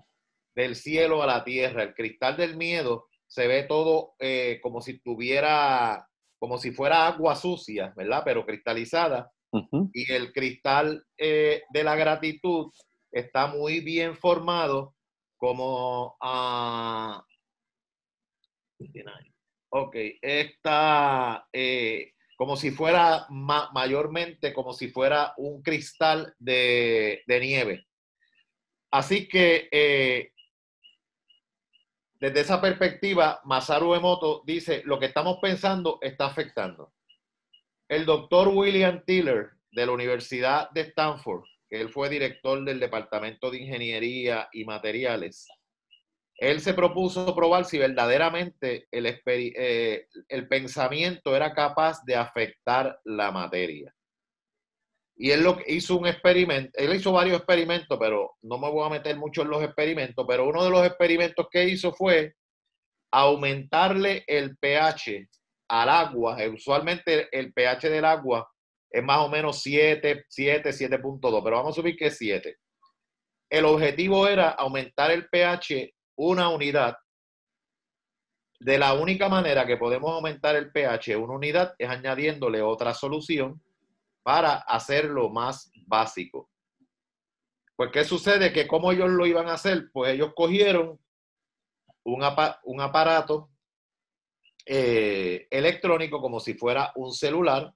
del 0.54 0.76
cielo 0.76 1.24
a 1.24 1.26
la 1.26 1.42
tierra. 1.42 1.82
El 1.82 1.94
cristal 1.94 2.36
del 2.36 2.56
miedo 2.56 3.08
se 3.26 3.48
ve 3.48 3.64
todo 3.64 4.14
eh, 4.20 4.60
como 4.62 4.80
si 4.80 5.00
tuviera, 5.00 6.06
como 6.38 6.56
si 6.56 6.70
fuera 6.70 7.08
agua 7.08 7.34
sucia, 7.34 7.92
¿verdad? 7.96 8.22
Pero 8.24 8.46
cristalizada. 8.46 9.28
Y 9.92 10.12
el 10.12 10.32
cristal 10.32 11.04
eh, 11.18 11.64
de 11.68 11.82
la 11.82 11.96
gratitud 11.96 12.70
está 13.12 13.46
muy 13.46 13.80
bien 13.80 14.16
formado 14.16 14.94
como... 15.36 16.16
a 16.20 17.24
Ok, 19.74 19.96
está 20.20 21.48
eh, 21.52 22.12
como 22.36 22.56
si 22.56 22.72
fuera 22.72 23.26
mayormente 23.30 24.52
como 24.52 24.72
si 24.72 24.88
fuera 24.88 25.32
un 25.36 25.62
cristal 25.62 26.34
de, 26.38 27.22
nieve. 27.26 27.86
Así 28.90 29.28
que 29.28 29.68
eh, 29.70 30.32
desde 32.22 32.40
esa 32.40 32.60
perspectiva, 32.60 33.40
Masaru 33.44 33.94
Emoto 33.94 34.42
dice, 34.44 34.82
lo 34.84 34.98
que 34.98 35.06
estamos 35.06 35.38
pensando 35.40 35.98
está 36.02 36.26
afectando. 36.26 36.92
El 37.88 38.04
doctor 38.04 38.48
William 38.48 39.02
Tiller 39.04 39.52
de 39.70 39.86
la 39.86 39.92
Universidad 39.92 40.70
de 40.70 40.82
Stanford, 40.82 41.44
él 41.81 41.89
fue 41.89 42.09
director 42.09 42.62
del 42.64 42.79
Departamento 42.79 43.51
de 43.51 43.59
Ingeniería 43.59 44.49
y 44.53 44.64
Materiales, 44.64 45.49
él 46.37 46.61
se 46.61 46.75
propuso 46.75 47.35
probar 47.35 47.64
si 47.64 47.79
verdaderamente 47.79 48.89
el, 48.91 49.07
eh, 49.27 50.07
el 50.29 50.49
pensamiento 50.49 51.37
era 51.37 51.55
capaz 51.55 52.05
de 52.05 52.16
afectar 52.16 52.99
la 53.05 53.31
materia. 53.31 53.95
Y 55.16 55.31
él 55.31 55.45
lo 55.45 55.59
hizo 55.66 55.97
un 55.97 56.07
experimento, 56.07 56.73
él 56.75 56.95
hizo 56.95 57.12
varios 57.12 57.37
experimentos, 57.37 57.97
pero 57.99 58.33
no 58.43 58.59
me 58.59 58.70
voy 58.70 58.85
a 58.85 58.91
meter 58.91 59.16
mucho 59.16 59.43
en 59.43 59.51
los 59.51 59.62
experimentos, 59.62 60.25
pero 60.27 60.49
uno 60.49 60.64
de 60.64 60.70
los 60.70 60.87
experimentos 60.87 61.47
que 61.51 61.64
hizo 61.64 61.93
fue 61.93 62.35
aumentarle 63.12 64.25
el 64.27 64.57
pH 64.57 65.29
al 65.68 65.89
agua. 65.89 66.37
Usualmente 66.53 67.29
el 67.31 67.53
pH 67.53 67.89
del 67.89 68.05
agua 68.05 68.51
es 68.93 69.03
más 69.03 69.18
o 69.18 69.28
menos 69.28 69.62
7, 69.62 70.26
7, 70.28 70.70
7.2, 70.70 71.43
pero 71.43 71.57
vamos 71.57 71.72
a 71.72 71.80
subir 71.80 71.97
que 71.97 72.07
es 72.07 72.18
7. 72.18 72.57
El 73.51 73.64
objetivo 73.64 74.28
era 74.28 74.51
aumentar 74.51 75.11
el 75.11 75.28
pH 75.28 75.95
una 76.16 76.49
unidad. 76.51 76.97
De 78.61 78.78
la 78.78 78.95
única 78.95 79.28
manera 79.28 79.66
que 79.66 79.76
podemos 79.76 80.12
aumentar 80.12 80.55
el 80.57 80.70
pH 80.70 81.16
una 81.16 81.34
unidad 81.34 81.74
es 81.78 81.88
añadiéndole 81.88 82.62
otra 82.62 82.95
solución 82.95 83.61
para 84.22 84.55
hacerlo 84.55 85.30
más 85.30 85.72
básico. 85.86 86.49
Pues, 87.76 87.90
¿qué 87.90 88.05
sucede? 88.05 88.53
Que 88.53 88.68
como 88.68 88.93
ellos 88.93 89.11
lo 89.11 89.26
iban 89.26 89.49
a 89.49 89.55
hacer, 89.55 89.90
pues 89.93 90.12
ellos 90.12 90.32
cogieron 90.36 91.01
un, 92.05 92.24
un 92.64 92.80
aparato 92.80 93.51
eh, 94.64 95.49
electrónico 95.51 96.20
como 96.20 96.38
si 96.38 96.55
fuera 96.55 96.93
un 96.95 97.12
celular. 97.12 97.74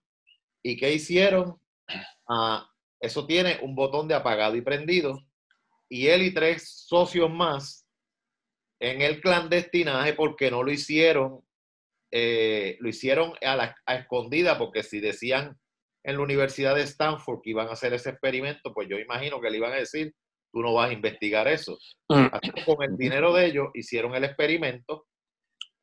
¿Y 0.66 0.76
qué 0.76 0.92
hicieron? 0.92 1.60
Ah, 2.28 2.68
eso 2.98 3.24
tiene 3.24 3.60
un 3.62 3.76
botón 3.76 4.08
de 4.08 4.14
apagado 4.16 4.56
y 4.56 4.60
prendido. 4.60 5.20
Y 5.88 6.08
él 6.08 6.22
y 6.22 6.34
tres 6.34 6.84
socios 6.88 7.30
más 7.30 7.86
en 8.80 9.00
el 9.00 9.20
clandestinaje 9.20 10.14
porque 10.14 10.50
no 10.50 10.64
lo 10.64 10.72
hicieron, 10.72 11.40
eh, 12.10 12.76
lo 12.80 12.88
hicieron 12.88 13.32
a, 13.42 13.54
la, 13.54 13.76
escondida, 13.86 14.58
porque 14.58 14.82
si 14.82 14.98
decían 14.98 15.56
en 16.02 16.16
la 16.16 16.22
Universidad 16.22 16.74
de 16.74 16.82
Stanford 16.82 17.42
que 17.44 17.50
iban 17.50 17.68
a 17.68 17.74
hacer 17.74 17.94
ese 17.94 18.10
experimento, 18.10 18.74
pues 18.74 18.88
yo 18.88 18.98
imagino 18.98 19.40
que 19.40 19.50
le 19.50 19.58
iban 19.58 19.72
a 19.72 19.76
decir, 19.76 20.12
tú 20.52 20.62
no 20.62 20.74
vas 20.74 20.90
a 20.90 20.94
investigar 20.94 21.46
eso. 21.46 21.78
Mm. 22.08 22.26
Así 22.32 22.50
que 22.50 22.64
con 22.64 22.82
el 22.82 22.96
dinero 22.96 23.32
de 23.32 23.46
ellos 23.46 23.68
hicieron 23.72 24.16
el 24.16 24.24
experimento 24.24 25.06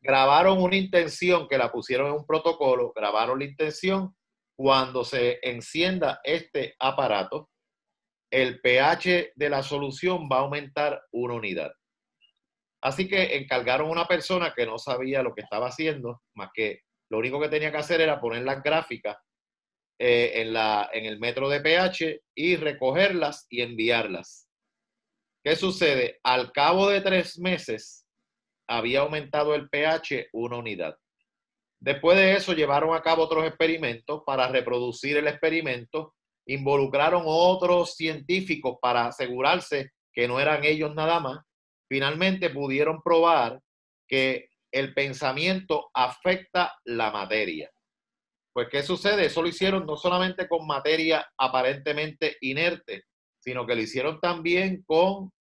grabaron 0.02 0.62
una 0.62 0.76
intención 0.76 1.48
que 1.48 1.58
la 1.58 1.72
pusieron 1.72 2.08
en 2.08 2.14
un 2.16 2.26
protocolo, 2.26 2.92
grabaron 2.94 3.40
la 3.40 3.46
intención 3.46 4.14
cuando 4.56 5.04
se 5.04 5.40
encienda 5.42 6.20
este 6.24 6.76
aparato, 6.80 7.50
el 8.32 8.60
pH 8.62 9.34
de 9.36 9.50
la 9.50 9.62
solución 9.62 10.28
va 10.32 10.38
a 10.38 10.42
aumentar 10.42 11.02
una 11.12 11.36
unidad. 11.36 11.72
Así 12.82 13.08
que 13.08 13.38
encargaron 13.38 13.88
a 13.88 13.92
una 13.92 14.08
persona 14.08 14.54
que 14.56 14.66
no 14.66 14.78
sabía 14.78 15.24
lo 15.24 15.34
que 15.34 15.42
estaba 15.42 15.68
haciendo, 15.68 16.22
más 16.36 16.50
que 16.54 16.82
lo 17.10 17.20
único 17.20 17.40
que 17.40 17.50
tenía 17.50 17.72
que 17.72 17.78
hacer 17.78 18.02
era 18.02 18.20
poner 18.20 18.44
las 18.44 18.62
gráficas 18.64 19.18
eh, 20.00 20.42
en, 20.42 20.54
la, 20.54 20.90
en 20.92 21.06
el 21.06 21.20
metro 21.20 21.48
de 21.48 21.62
pH 21.62 22.22
y 22.36 22.56
recogerlas 22.56 23.46
y 23.50 23.62
enviarlas. 23.62 24.50
¿Qué 25.44 25.56
sucede? 25.56 26.20
Al 26.24 26.52
cabo 26.52 26.90
de 26.90 27.02
tres 27.02 27.38
meses 27.38 28.06
había 28.68 29.02
aumentado 29.02 29.56
el 29.56 29.70
pH 29.70 30.30
una 30.34 30.58
unidad. 30.58 30.98
Después 31.84 32.16
de 32.18 32.32
eso 32.32 32.54
llevaron 32.54 32.96
a 32.96 33.02
cabo 33.02 33.24
otros 33.24 33.46
experimentos 33.46 34.22
para 34.26 34.48
reproducir 34.48 35.18
el 35.18 35.28
experimento. 35.28 36.16
Involucraron 36.46 37.24
otros 37.26 37.96
científicos 37.96 38.78
para 38.82 39.08
asegurarse 39.08 39.92
que 40.14 40.26
no 40.26 40.40
eran 40.40 40.64
ellos 40.64 40.96
nada 40.96 41.20
más. 41.20 41.44
Finalmente 41.90 42.50
pudieron 42.52 43.02
probar 43.04 43.60
que 44.08 44.48
el 44.72 44.94
pensamiento 44.94 45.90
afecta 45.94 46.74
la 46.86 47.12
materia. 47.12 47.70
Pues, 48.54 48.70
¿qué 48.70 48.82
sucede? 48.82 49.26
Eso 49.26 49.42
lo 49.42 49.50
hicieron 49.50 49.86
no 49.86 49.98
solamente 49.98 50.48
con 50.48 50.66
materia 50.66 51.30
aparentemente 51.38 52.38
inerte, 52.40 53.04
sino 53.40 53.68
que 53.68 53.76
lo 53.76 53.82
hicieron 53.82 54.22
también 54.22 54.84
con 54.86 55.34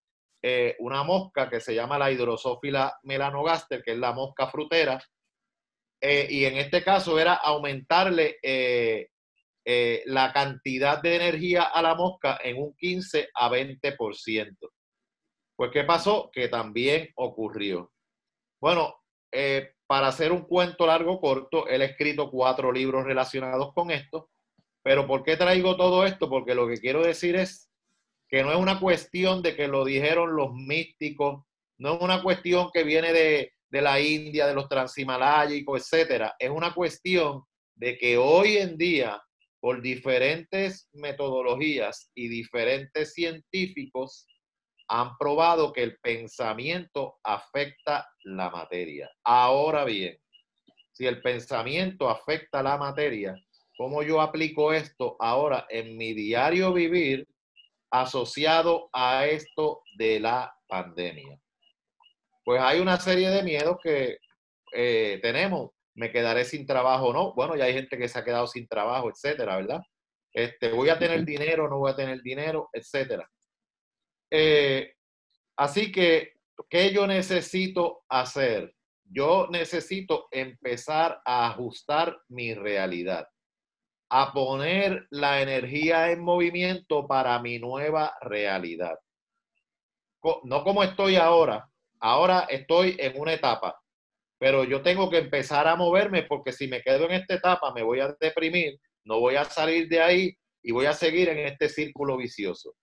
eh, 0.42 0.74
una 0.80 1.04
mosca 1.04 1.48
que 1.48 1.60
se 1.60 1.72
llama 1.72 2.00
la 2.00 2.10
hidrosófila 2.10 2.98
melanogaster, 3.04 3.80
que 3.80 3.92
es 3.92 3.98
la 3.98 4.12
mosca 4.12 4.48
frutera. 4.48 5.00
Eh, 6.04 6.26
y 6.28 6.44
en 6.44 6.56
este 6.56 6.82
caso 6.82 7.18
era 7.18 7.34
aumentarle 7.34 8.38
eh, 8.42 9.08
la 10.06 10.32
cantidad 10.32 11.00
de 11.00 11.14
energía 11.14 11.62
a 11.62 11.80
la 11.80 11.94
mosca 11.94 12.40
en 12.42 12.60
un 12.60 12.74
15 12.76 13.28
a 13.32 13.48
20%. 13.48 14.56
Pues, 15.54 15.70
¿qué 15.70 15.84
pasó? 15.84 16.30
Que 16.32 16.48
también 16.48 17.10
ocurrió. 17.14 17.92
Bueno, 18.60 18.96
para 19.86 20.08
hacer 20.08 20.32
un 20.32 20.42
cuento 20.42 20.86
largo 20.86 21.20
corto, 21.20 21.68
él 21.68 21.82
ha 21.82 21.84
escrito 21.84 22.30
cuatro 22.30 22.72
libros 22.72 23.04
relacionados 23.04 23.72
con 23.72 23.90
esto. 23.90 24.30
Pero 24.82 25.06
¿por 25.06 25.22
qué 25.22 25.36
traigo 25.36 25.76
todo 25.76 26.04
esto? 26.04 26.28
Porque 26.28 26.54
lo 26.54 26.66
que 26.66 26.78
quiero 26.78 27.02
decir 27.02 27.36
es 27.36 27.70
que 28.28 28.42
no 28.42 28.50
es 28.50 28.56
una 28.56 28.80
cuestión 28.80 29.42
de 29.42 29.54
que 29.54 29.68
lo 29.68 29.84
dijeron 29.84 30.34
los 30.34 30.52
místicos, 30.54 31.44
no 31.78 31.94
es 31.94 32.00
una 32.00 32.22
cuestión 32.22 32.70
que 32.72 32.82
viene 32.82 33.12
de, 33.12 33.51
la 33.80 34.00
India, 34.00 34.46
de 34.46 34.54
los 34.54 34.68
transimalayicos, 34.68 35.80
etcétera. 35.80 36.34
Es 36.38 36.50
una 36.50 36.74
cuestión 36.74 37.44
de 37.74 37.96
que 37.96 38.18
hoy 38.18 38.58
en 38.58 38.76
día, 38.76 39.22
por 39.60 39.80
diferentes 39.80 40.88
metodologías 40.92 42.10
y 42.14 42.28
diferentes 42.28 43.14
científicos, 43.14 44.26
han 44.88 45.16
probado 45.16 45.72
que 45.72 45.82
el 45.82 45.96
pensamiento 46.02 47.18
afecta 47.24 48.06
la 48.24 48.50
materia. 48.50 49.10
Ahora 49.24 49.84
bien, 49.84 50.18
si 50.92 51.06
el 51.06 51.22
pensamiento 51.22 52.10
afecta 52.10 52.62
la 52.62 52.76
materia, 52.76 53.34
¿cómo 53.78 54.02
yo 54.02 54.20
aplico 54.20 54.72
esto 54.72 55.16
ahora 55.18 55.66
en 55.70 55.96
mi 55.96 56.12
diario 56.12 56.72
vivir 56.74 57.26
asociado 57.90 58.90
a 58.92 59.26
esto 59.26 59.82
de 59.96 60.20
la 60.20 60.54
pandemia? 60.68 61.38
Pues 62.44 62.60
hay 62.60 62.80
una 62.80 62.98
serie 62.98 63.30
de 63.30 63.42
miedos 63.42 63.76
que 63.82 64.18
eh, 64.74 65.18
tenemos. 65.22 65.70
¿Me 65.94 66.10
quedaré 66.10 66.44
sin 66.44 66.66
trabajo 66.66 67.08
o 67.08 67.12
no? 67.12 67.34
Bueno, 67.34 67.54
ya 67.54 67.64
hay 67.64 67.74
gente 67.74 67.98
que 67.98 68.08
se 68.08 68.18
ha 68.18 68.24
quedado 68.24 68.46
sin 68.46 68.66
trabajo, 68.66 69.10
etcétera, 69.10 69.56
¿verdad? 69.56 69.80
Este, 70.32 70.72
voy 70.72 70.88
a 70.88 70.98
tener 70.98 71.24
dinero, 71.24 71.68
no 71.68 71.78
voy 71.78 71.92
a 71.92 71.96
tener 71.96 72.22
dinero, 72.22 72.70
etcétera. 72.72 73.28
Eh, 74.30 74.94
así 75.56 75.92
que, 75.92 76.32
¿qué 76.70 76.90
yo 76.92 77.06
necesito 77.06 78.04
hacer? 78.08 78.74
Yo 79.04 79.48
necesito 79.50 80.28
empezar 80.30 81.20
a 81.26 81.48
ajustar 81.48 82.18
mi 82.28 82.54
realidad, 82.54 83.28
a 84.08 84.32
poner 84.32 85.06
la 85.10 85.42
energía 85.42 86.10
en 86.10 86.24
movimiento 86.24 87.06
para 87.06 87.38
mi 87.40 87.58
nueva 87.58 88.16
realidad. 88.22 88.98
No 90.44 90.64
como 90.64 90.82
estoy 90.82 91.16
ahora, 91.16 91.68
ahora 92.02 92.46
estoy 92.50 92.96
en 92.98 93.18
una 93.18 93.32
etapa, 93.32 93.80
pero 94.38 94.64
yo 94.64 94.82
tengo 94.82 95.08
que 95.08 95.18
empezar 95.18 95.68
a 95.68 95.76
moverme 95.76 96.24
porque 96.24 96.52
si 96.52 96.66
me 96.66 96.82
quedo 96.82 97.06
en 97.06 97.12
esta 97.12 97.34
etapa 97.34 97.72
me 97.72 97.82
voy 97.82 98.00
a 98.00 98.14
deprimir, 98.20 98.78
no 99.04 99.20
voy 99.20 99.36
a 99.36 99.44
salir 99.44 99.88
de 99.88 100.02
ahí 100.02 100.36
y 100.62 100.72
voy 100.72 100.86
a 100.86 100.92
seguir 100.92 101.28
en 101.28 101.38
este 101.38 101.68
círculo 101.68 102.16
vicioso. 102.16 102.74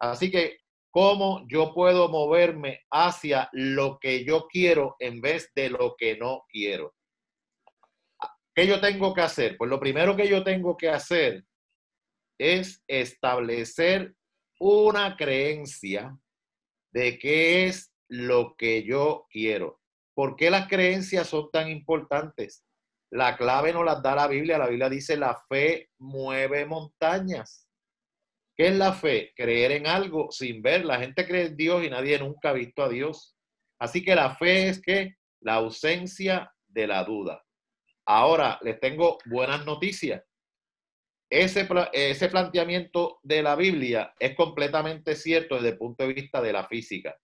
Así 0.00 0.30
que 0.30 0.58
cómo 0.90 1.44
yo 1.48 1.74
puedo 1.74 2.08
moverme 2.08 2.80
hacia 2.90 3.48
lo 3.52 3.98
que 4.00 4.24
yo 4.24 4.46
quiero 4.48 4.96
en 4.98 5.20
vez 5.20 5.52
de 5.54 5.70
lo 5.70 5.94
que 5.96 6.16
no 6.16 6.44
quiero. 6.48 6.94
¿Qué 8.54 8.66
yo 8.66 8.80
tengo 8.80 9.14
que 9.14 9.20
hacer? 9.20 9.56
Pues 9.56 9.70
lo 9.70 9.80
primero 9.80 10.16
que 10.16 10.28
yo 10.28 10.42
tengo 10.42 10.76
que 10.76 10.88
hacer 10.88 11.44
es 12.38 12.82
establecer 12.86 14.14
una 14.58 15.16
creencia 15.16 16.16
de 16.92 17.18
qué 17.18 17.66
es 17.66 17.91
lo 18.12 18.56
que 18.58 18.82
yo 18.82 19.26
quiero. 19.30 19.80
¿Por 20.14 20.36
qué 20.36 20.50
las 20.50 20.68
creencias 20.68 21.28
son 21.28 21.50
tan 21.50 21.70
importantes? 21.70 22.62
La 23.10 23.38
clave 23.38 23.72
nos 23.72 23.86
las 23.86 24.02
da 24.02 24.14
la 24.14 24.28
Biblia. 24.28 24.58
La 24.58 24.68
Biblia 24.68 24.90
dice, 24.90 25.16
la 25.16 25.34
fe 25.48 25.88
mueve 25.98 26.66
montañas. 26.66 27.66
¿Qué 28.54 28.68
es 28.68 28.76
la 28.76 28.92
fe? 28.92 29.32
Creer 29.34 29.72
en 29.72 29.86
algo 29.86 30.30
sin 30.30 30.60
ver. 30.60 30.84
La 30.84 30.98
gente 30.98 31.26
cree 31.26 31.46
en 31.46 31.56
Dios 31.56 31.84
y 31.84 31.88
nadie 31.88 32.18
nunca 32.18 32.50
ha 32.50 32.52
visto 32.52 32.82
a 32.82 32.90
Dios. 32.90 33.34
Así 33.78 34.04
que 34.04 34.14
la 34.14 34.36
fe 34.36 34.68
es 34.68 34.82
que 34.82 35.14
la 35.40 35.54
ausencia 35.54 36.52
de 36.68 36.86
la 36.86 37.04
duda. 37.04 37.42
Ahora 38.04 38.58
les 38.60 38.78
tengo 38.78 39.16
buenas 39.24 39.64
noticias. 39.64 40.22
Ese, 41.30 41.66
ese 41.94 42.28
planteamiento 42.28 43.20
de 43.22 43.42
la 43.42 43.56
Biblia 43.56 44.12
es 44.18 44.36
completamente 44.36 45.16
cierto 45.16 45.54
desde 45.54 45.70
el 45.70 45.78
punto 45.78 46.06
de 46.06 46.12
vista 46.12 46.42
de 46.42 46.52
la 46.52 46.68
física. 46.68 47.16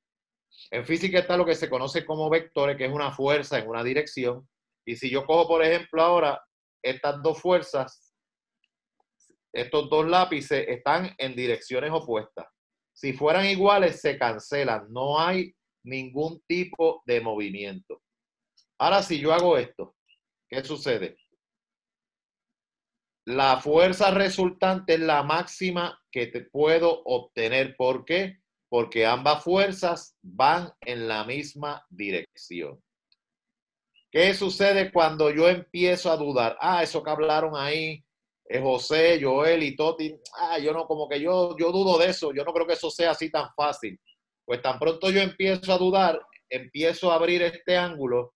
En 0.71 0.85
física 0.85 1.21
está 1.21 1.37
lo 1.37 1.47
que 1.47 1.55
se 1.55 1.69
conoce 1.69 2.05
como 2.05 2.31
vectores, 2.31 2.77
que 2.77 2.87
es 2.87 2.93
una 2.93 3.13
fuerza 3.13 3.59
en 3.59 3.69
una 3.69 3.83
dirección. 3.83 4.49
Y 4.87 4.97
si 4.97 5.11
yo 5.11 5.25
cojo, 5.27 5.49
por 5.49 5.65
ejemplo, 5.65 6.03
ahora 6.03 6.43
estas 6.83 7.23
dos 7.23 7.41
fuerzas 7.41 8.09
estos 9.53 9.89
dos 9.89 10.07
lápices 10.07 10.67
están 10.69 11.15
en 11.19 11.35
direcciones 11.35 11.91
opuestas. 11.93 12.47
Si 12.93 13.13
fueran 13.13 13.47
iguales, 13.47 14.01
se 14.01 14.19
cancelan. 14.19 14.93
No 14.93 15.21
hay 15.21 15.55
ningún 15.85 16.43
tipo 16.47 17.03
de 17.07 17.21
movimiento. 17.21 18.03
Ahora, 18.79 19.03
si 19.03 19.19
yo 19.19 19.33
hago 19.33 19.57
esto, 19.57 19.97
¿qué 20.49 20.63
sucede? 20.63 21.17
La 23.27 23.61
fuerza 23.61 24.11
resultante 24.11 24.95
es 24.95 25.01
la 25.01 25.23
máxima 25.23 26.01
que 26.11 26.27
te 26.27 26.43
puedo 26.43 27.03
obtener. 27.05 27.77
¿Por 27.77 28.05
qué? 28.05 28.39
Porque 28.69 29.07
ambas 29.07 29.43
fuerzas 29.43 30.17
van 30.23 30.73
en 30.81 31.09
la 31.09 31.25
misma 31.25 31.85
dirección. 31.89 32.83
¿Qué 34.11 34.35
sucede 34.35 34.93
cuando 34.93 35.31
yo 35.31 35.49
empiezo 35.49 36.11
a 36.11 36.17
dudar? 36.17 36.57
Ah, 36.61 36.83
eso 36.83 37.03
que 37.03 37.11
hablaron 37.11 37.57
ahí 37.57 38.05
José, 38.57 39.21
Joel 39.23 39.63
y 39.63 39.77
Toti, 39.77 40.19
ah, 40.39 40.59
yo 40.59 40.73
no, 40.73 40.87
como 40.87 41.09
que 41.09 41.21
yo, 41.21 41.55
yo 41.59 41.71
dudo 41.71 41.99
de 41.99 42.07
eso, 42.07 42.33
yo 42.33 42.45
no 42.45 42.53
creo 42.53 42.67
que 42.67 42.73
eso 42.73 42.91
sea 42.91 43.11
así 43.11 43.31
tan 43.31 43.49
fácil. 43.55 44.01
Pues 44.45 44.63
tan 44.63 44.79
pronto 44.79 45.11
yo 45.11 45.21
empiezo 45.21 45.73
a 45.73 45.79
dudar, 45.79 46.21
empiezo 46.49 47.13
a 47.13 47.17
abrir 47.17 47.43
este 47.43 47.77
ángulo 47.77 48.35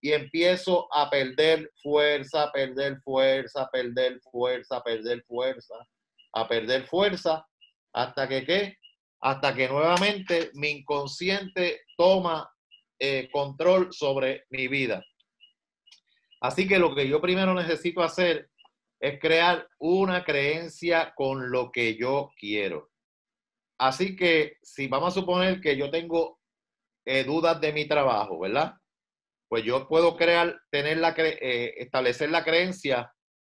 y 0.00 0.12
empiezo 0.12 0.88
a 0.92 1.10
perder 1.10 1.70
fuerza, 1.82 2.50
perder 2.50 2.98
fuerza, 3.02 3.68
perder 3.70 4.20
fuerza, 4.22 4.82
perder 4.82 5.22
fuerza, 5.24 5.74
a 6.32 6.48
perder 6.48 6.86
fuerza, 6.86 7.46
hasta 7.92 8.26
que 8.26 8.46
qué? 8.46 8.76
Hasta 9.22 9.54
que 9.54 9.68
nuevamente 9.68 10.50
mi 10.54 10.70
inconsciente 10.70 11.82
toma 11.96 12.52
eh, 12.98 13.28
control 13.32 13.92
sobre 13.92 14.44
mi 14.50 14.68
vida. 14.68 15.04
Así 16.40 16.66
que 16.66 16.78
lo 16.78 16.94
que 16.94 17.08
yo 17.08 17.20
primero 17.20 17.54
necesito 17.54 18.02
hacer 18.02 18.50
es 19.00 19.20
crear 19.20 19.68
una 19.78 20.24
creencia 20.24 21.12
con 21.16 21.50
lo 21.50 21.70
que 21.70 21.96
yo 21.96 22.30
quiero. 22.36 22.90
Así 23.78 24.14
que 24.14 24.58
si 24.62 24.86
vamos 24.86 25.16
a 25.16 25.20
suponer 25.20 25.60
que 25.60 25.76
yo 25.76 25.90
tengo 25.90 26.40
eh, 27.04 27.24
dudas 27.24 27.60
de 27.60 27.72
mi 27.72 27.86
trabajo, 27.88 28.38
¿verdad? 28.38 28.74
Pues 29.48 29.64
yo 29.64 29.88
puedo 29.88 30.16
crear, 30.16 30.60
tener 30.70 30.98
la, 30.98 31.14
eh, 31.18 31.74
establecer 31.78 32.30
la 32.30 32.44
creencia, 32.44 33.12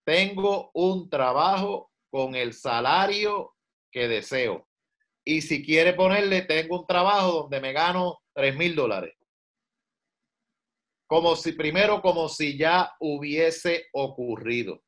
tengo 0.06 0.70
un 0.74 1.10
trabajo 1.10 1.90
con 2.10 2.34
el 2.34 2.54
salario 2.54 3.54
que 3.92 4.08
deseo. 4.08 4.66
Y 5.26 5.40
si 5.40 5.64
quiere 5.64 5.94
ponerle, 5.94 6.42
tengo 6.42 6.80
un 6.80 6.86
trabajo 6.86 7.32
donde 7.42 7.60
me 7.60 7.72
gano 7.72 8.20
3 8.34 8.56
mil 8.56 8.74
dólares. 8.74 9.14
como 11.06 11.36
si 11.36 11.52
primero, 11.52 12.00
como 12.02 12.28
si 12.28 12.56
ya 12.58 12.92
hubiese 12.98 13.86
ocurrido. 13.92 14.82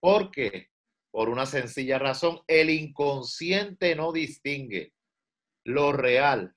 ¿Por 0.00 0.30
qué? 0.30 0.68
Por 1.10 1.28
una 1.28 1.44
sencilla 1.44 1.98
razón, 1.98 2.40
el 2.46 2.70
inconsciente 2.70 3.94
no 3.94 4.12
distingue 4.12 4.92
lo 5.64 5.92
real 5.92 6.54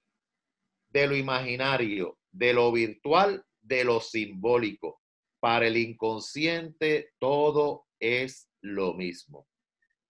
de 0.90 1.08
lo 1.08 1.16
imaginario, 1.16 2.18
de 2.32 2.54
lo 2.54 2.72
virtual, 2.72 3.46
de 3.62 3.84
lo 3.84 4.00
simbólico. 4.00 5.02
Para 5.40 5.68
el 5.68 5.78
inconsciente 5.78 7.12
todo 7.20 7.88
es 8.00 8.50
lo 8.62 8.94
mismo. 8.94 9.48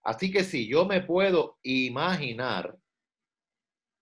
Así 0.07 0.31
que 0.31 0.45
si 0.45 0.69
yo 0.69 0.85
me 0.85 1.01
puedo 1.01 1.59
imaginar 1.63 2.77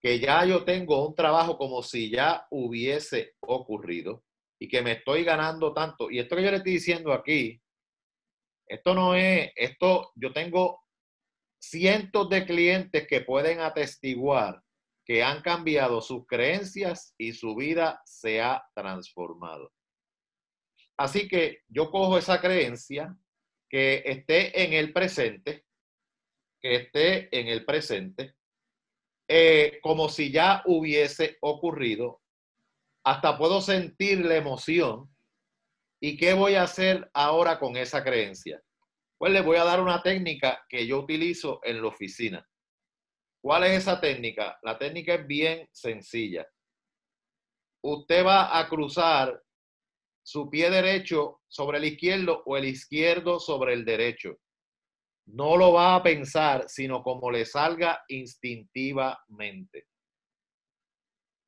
que 0.00 0.20
ya 0.20 0.44
yo 0.44 0.64
tengo 0.64 1.04
un 1.04 1.16
trabajo 1.16 1.58
como 1.58 1.82
si 1.82 2.10
ya 2.10 2.46
hubiese 2.52 3.34
ocurrido 3.40 4.22
y 4.56 4.68
que 4.68 4.82
me 4.82 4.92
estoy 4.92 5.24
ganando 5.24 5.74
tanto, 5.74 6.08
y 6.08 6.20
esto 6.20 6.36
que 6.36 6.44
yo 6.44 6.52
le 6.52 6.58
estoy 6.58 6.74
diciendo 6.74 7.12
aquí, 7.12 7.60
esto 8.68 8.94
no 8.94 9.16
es, 9.16 9.50
esto 9.56 10.12
yo 10.14 10.32
tengo 10.32 10.84
cientos 11.60 12.28
de 12.28 12.46
clientes 12.46 13.04
que 13.08 13.22
pueden 13.22 13.58
atestiguar 13.58 14.62
que 15.04 15.24
han 15.24 15.42
cambiado 15.42 16.00
sus 16.00 16.24
creencias 16.24 17.16
y 17.18 17.32
su 17.32 17.56
vida 17.56 18.00
se 18.04 18.40
ha 18.40 18.64
transformado. 18.76 19.72
Así 20.96 21.26
que 21.26 21.62
yo 21.66 21.90
cojo 21.90 22.16
esa 22.16 22.40
creencia 22.40 23.16
que 23.68 24.04
esté 24.06 24.62
en 24.62 24.72
el 24.72 24.92
presente, 24.92 25.65
que 26.60 26.76
esté 26.76 27.38
en 27.38 27.48
el 27.48 27.64
presente, 27.64 28.34
eh, 29.28 29.78
como 29.82 30.08
si 30.08 30.30
ya 30.30 30.62
hubiese 30.66 31.36
ocurrido, 31.40 32.22
hasta 33.04 33.38
puedo 33.38 33.60
sentir 33.60 34.24
la 34.24 34.36
emoción. 34.36 35.08
¿Y 36.00 36.16
qué 36.16 36.34
voy 36.34 36.54
a 36.54 36.64
hacer 36.64 37.10
ahora 37.14 37.58
con 37.58 37.76
esa 37.76 38.04
creencia? 38.04 38.62
Pues 39.18 39.32
le 39.32 39.40
voy 39.40 39.56
a 39.56 39.64
dar 39.64 39.80
una 39.80 40.02
técnica 40.02 40.64
que 40.68 40.86
yo 40.86 40.98
utilizo 40.98 41.60
en 41.62 41.80
la 41.80 41.88
oficina. 41.88 42.46
¿Cuál 43.42 43.64
es 43.64 43.82
esa 43.82 44.00
técnica? 44.00 44.58
La 44.62 44.76
técnica 44.76 45.14
es 45.14 45.26
bien 45.26 45.68
sencilla. 45.72 46.46
Usted 47.82 48.24
va 48.26 48.58
a 48.58 48.68
cruzar 48.68 49.40
su 50.24 50.50
pie 50.50 50.68
derecho 50.70 51.40
sobre 51.46 51.78
el 51.78 51.84
izquierdo 51.84 52.42
o 52.44 52.56
el 52.56 52.64
izquierdo 52.64 53.38
sobre 53.38 53.74
el 53.74 53.84
derecho. 53.84 54.36
No 55.26 55.56
lo 55.56 55.72
va 55.72 55.96
a 55.96 56.02
pensar, 56.02 56.68
sino 56.68 57.02
como 57.02 57.30
le 57.30 57.44
salga 57.44 58.04
instintivamente. 58.08 59.86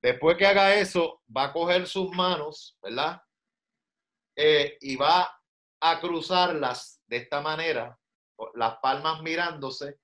Después 0.02 0.36
que 0.36 0.46
haga 0.46 0.74
eso, 0.74 1.22
va 1.34 1.44
a 1.44 1.52
coger 1.52 1.86
sus 1.86 2.10
manos, 2.14 2.76
¿verdad? 2.82 3.20
Eh, 4.36 4.78
y 4.80 4.96
va 4.96 5.28
a 5.80 6.00
cruzarlas 6.00 7.02
de 7.06 7.18
esta 7.18 7.40
manera, 7.40 7.98
las 8.54 8.78
palmas 8.78 9.22
mirándose, 9.22 9.98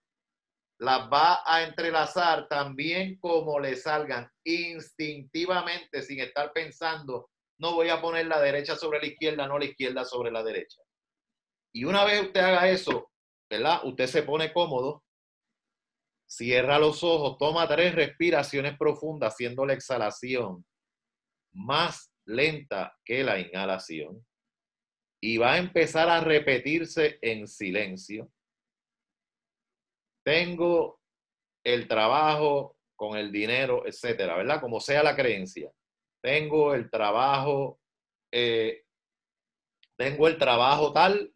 las 0.79 1.09
va 1.09 1.43
a 1.47 1.63
entrelazar 1.63 2.49
también 2.49 3.19
como 3.19 3.61
le 3.61 3.77
salgan 3.77 4.29
instintivamente 4.45 6.03
sin 6.03 6.21
estar 6.21 6.53
pensando, 6.53 7.31
no 7.59 7.75
voy 7.75 7.89
a 7.89 8.01
poner 8.01 8.27
la 8.27 8.41
derecha 8.41 8.75
sobre 8.75 8.99
la 8.99 9.07
izquierda, 9.07 9.47
no 9.47 9.59
la 9.59 9.67
izquierda 9.67 10.05
sobre 10.05 10.33
la 10.33 10.43
derecha. 10.43 10.83
Y 11.73 11.85
una 11.85 12.05
vez 12.05 12.23
usted 12.23 12.41
haga 12.41 12.69
eso, 12.69 13.13
¿verdad? 13.51 13.81
Usted 13.85 14.07
se 14.07 14.23
pone 14.23 14.53
cómodo, 14.53 15.05
cierra 16.27 16.79
los 16.79 17.03
ojos, 17.03 17.39
toma 17.39 17.69
tres 17.69 17.95
respiraciones 17.95 18.77
profundas, 18.79 19.35
haciendo 19.35 19.65
la 19.67 19.75
exhalación 19.75 20.65
más 21.53 22.13
lenta 22.27 22.97
que 23.05 23.23
la 23.23 23.39
inhalación. 23.39 24.27
Y 25.23 25.39
va 25.39 25.55
a 25.55 25.59
empezar 25.59 26.09
a 26.09 26.21
repetirse 26.21 27.19
en 27.23 27.47
silencio 27.47 28.31
tengo 30.25 31.01
el 31.63 31.87
trabajo 31.87 32.77
con 32.97 33.17
el 33.17 33.31
dinero, 33.31 33.87
etcétera, 33.87 34.37
¿verdad? 34.37 34.61
Como 34.61 34.81
sea 34.81 35.03
la 35.03 35.15
creencia. 35.15 35.71
Tengo 36.23 36.75
el 36.75 36.91
trabajo, 36.91 37.79
eh, 38.33 38.85
tengo 39.97 40.27
el 40.27 40.39
trabajo 40.39 40.93
tal 40.93 41.34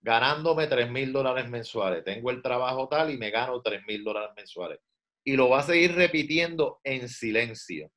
ganándome 0.00 0.66
3 0.66 0.90
mil 0.90 1.12
dólares 1.12 1.48
mensuales. 1.48 2.04
Tengo 2.04 2.30
el 2.30 2.42
trabajo 2.42 2.88
tal 2.88 3.10
y 3.10 3.18
me 3.18 3.30
gano 3.30 3.60
3 3.60 3.82
mil 3.86 4.02
dólares 4.02 4.30
mensuales. 4.36 4.80
Y 5.24 5.36
lo 5.36 5.48
va 5.48 5.60
a 5.60 5.64
seguir 5.64 5.94
repitiendo 5.94 6.80
en 6.84 7.08
silencio. 7.08 7.90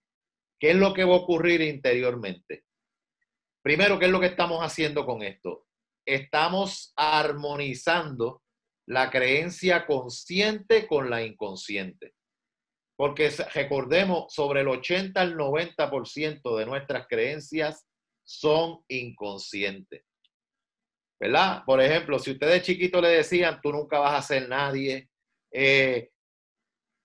¿Qué 0.59 0.71
es 0.71 0.75
lo 0.75 0.93
que 0.93 1.03
va 1.03 1.13
a 1.13 1.19
ocurrir 1.19 1.61
interiormente? 1.61 2.63
Primero, 3.61 3.97
¿qué 3.97 4.05
es 4.05 4.11
lo 4.11 4.19
que 4.19 4.27
estamos 4.27 4.61
haciendo 4.61 5.05
con 5.05 5.21
esto? 5.21 5.65
Estamos 6.05 6.91
armonizando 6.97 8.41
la 8.87 9.09
creencia 9.09 9.85
consciente 9.85 10.85
con 10.87 11.09
la 11.09 11.23
inconsciente. 11.23 12.13
Porque 12.97 13.29
recordemos, 13.53 14.33
sobre 14.33 14.61
el 14.61 14.67
80 14.67 15.19
al 15.19 15.35
90% 15.35 16.57
de 16.57 16.65
nuestras 16.65 17.07
creencias 17.07 17.87
son 18.23 18.83
inconscientes. 18.87 20.03
¿Verdad? 21.23 21.63
Por 21.65 21.79
ejemplo, 21.79 22.19
si 22.19 22.31
ustedes 22.31 22.63
chiquitos 22.63 23.01
le 23.01 23.07
decían, 23.07 23.61
tú 23.63 23.71
nunca 23.71 23.97
vas 23.97 24.13
a 24.13 24.21
ser 24.21 24.49
nadie, 24.49 25.09
eh, 25.53 26.09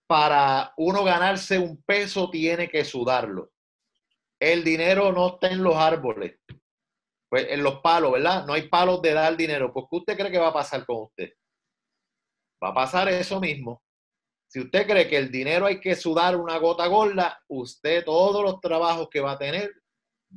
para 0.08 0.72
uno 0.76 1.04
ganarse 1.04 1.56
un 1.56 1.80
peso 1.84 2.28
tiene 2.28 2.68
que 2.68 2.84
sudarlo. 2.84 3.52
El 4.40 4.64
dinero 4.64 5.12
no 5.12 5.34
está 5.34 5.50
en 5.52 5.62
los 5.62 5.76
árboles, 5.76 6.36
pues 7.28 7.46
en 7.48 7.62
los 7.62 7.78
palos, 7.78 8.10
¿verdad? 8.10 8.44
No 8.44 8.54
hay 8.54 8.68
palos 8.68 9.00
de 9.02 9.12
dar 9.12 9.36
dinero. 9.36 9.72
Pues, 9.72 9.86
¿qué 9.88 9.96
usted 9.98 10.16
cree 10.16 10.32
que 10.32 10.38
va 10.38 10.48
a 10.48 10.52
pasar 10.52 10.84
con 10.84 11.02
usted? 11.02 11.32
Va 12.60 12.70
a 12.70 12.74
pasar 12.74 13.08
eso 13.08 13.38
mismo. 13.38 13.84
Si 14.48 14.58
usted 14.58 14.84
cree 14.84 15.06
que 15.06 15.16
el 15.16 15.30
dinero 15.30 15.66
hay 15.66 15.78
que 15.78 15.94
sudar 15.94 16.34
una 16.34 16.58
gota 16.58 16.88
gorda, 16.88 17.40
usted 17.46 18.04
todos 18.04 18.42
los 18.42 18.60
trabajos 18.60 19.08
que 19.12 19.20
va 19.20 19.32
a 19.32 19.38
tener, 19.38 19.70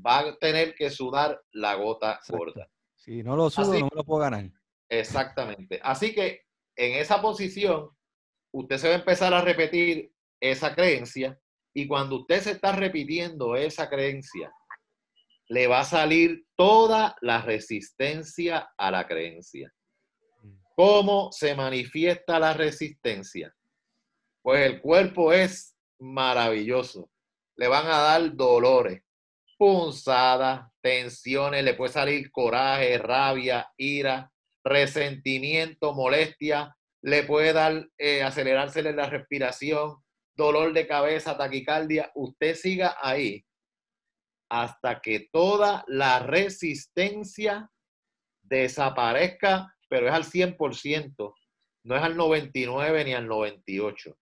va 0.05 0.19
a 0.19 0.37
tener 0.37 0.75
que 0.75 0.91
sudar 0.91 1.41
la 1.51 1.73
gota 1.73 2.19
gorda. 2.29 2.69
Si 3.03 3.23
no 3.23 3.35
lo 3.35 3.49
sudo, 3.49 3.79
no 3.79 3.89
lo 3.95 4.03
puedo 4.03 4.21
ganar. 4.21 4.51
Exactamente. 4.87 5.79
Así 5.81 6.13
que 6.13 6.43
en 6.75 6.99
esa 6.99 7.19
posición, 7.19 7.89
usted 8.53 8.77
se 8.77 8.89
va 8.89 8.93
a 8.93 8.99
empezar 8.99 9.33
a 9.33 9.41
repetir 9.41 10.13
esa 10.39 10.75
creencia 10.75 11.39
y 11.73 11.87
cuando 11.87 12.17
usted 12.17 12.41
se 12.41 12.51
está 12.51 12.73
repitiendo 12.73 13.55
esa 13.55 13.89
creencia, 13.89 14.53
le 15.47 15.65
va 15.65 15.79
a 15.79 15.85
salir 15.85 16.45
toda 16.55 17.15
la 17.21 17.41
resistencia 17.41 18.69
a 18.77 18.91
la 18.91 19.07
creencia. 19.07 19.73
¿Cómo 20.75 21.31
se 21.31 21.55
manifiesta 21.55 22.39
la 22.39 22.53
resistencia? 22.53 23.51
Pues 24.43 24.61
el 24.69 24.79
cuerpo 24.79 25.33
es 25.33 25.75
maravilloso. 25.99 27.09
Le 27.55 27.67
van 27.67 27.87
a 27.87 27.97
dar 27.97 28.35
dolores, 28.35 29.01
punzadas, 29.61 30.71
tensiones, 30.81 31.63
le 31.63 31.75
puede 31.75 31.93
salir 31.93 32.31
coraje, 32.31 32.97
rabia, 32.97 33.71
ira, 33.77 34.31
resentimiento, 34.63 35.93
molestia, 35.93 36.75
le 37.03 37.21
puede 37.21 37.53
dar 37.53 37.87
eh, 37.99 38.21
la 38.23 39.05
respiración, 39.07 39.97
dolor 40.35 40.73
de 40.73 40.87
cabeza, 40.87 41.37
taquicardia. 41.37 42.09
Usted 42.15 42.55
siga 42.55 42.97
ahí 42.99 43.45
hasta 44.49 44.99
que 44.99 45.29
toda 45.31 45.83
la 45.85 46.17
resistencia 46.17 47.69
desaparezca 48.41 49.75
pero 49.87 50.07
es 50.07 50.13
al 50.13 50.23
100%, 50.23 51.35
no 51.83 51.95
es 51.95 52.01
al 52.01 52.17
99 52.17 53.03
ni 53.03 53.13
al 53.13 53.27
98. 53.27 54.17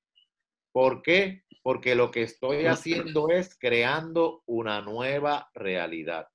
¿Por 0.73 1.01
qué? 1.01 1.43
Porque 1.69 1.93
lo 1.93 2.09
que 2.09 2.23
estoy 2.23 2.65
haciendo 2.65 3.29
es 3.29 3.55
creando 3.55 4.41
una 4.47 4.81
nueva 4.81 5.51
realidad. 5.53 6.27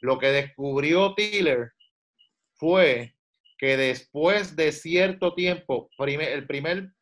Lo 0.00 0.18
que 0.18 0.28
descubrió 0.28 1.14
Tiller 1.14 1.72
fue 2.54 3.14
que 3.58 3.76
después 3.76 4.56
de 4.56 4.72
cierto 4.72 5.34
tiempo, 5.34 5.90
el 5.98 6.46
primer 6.46 6.94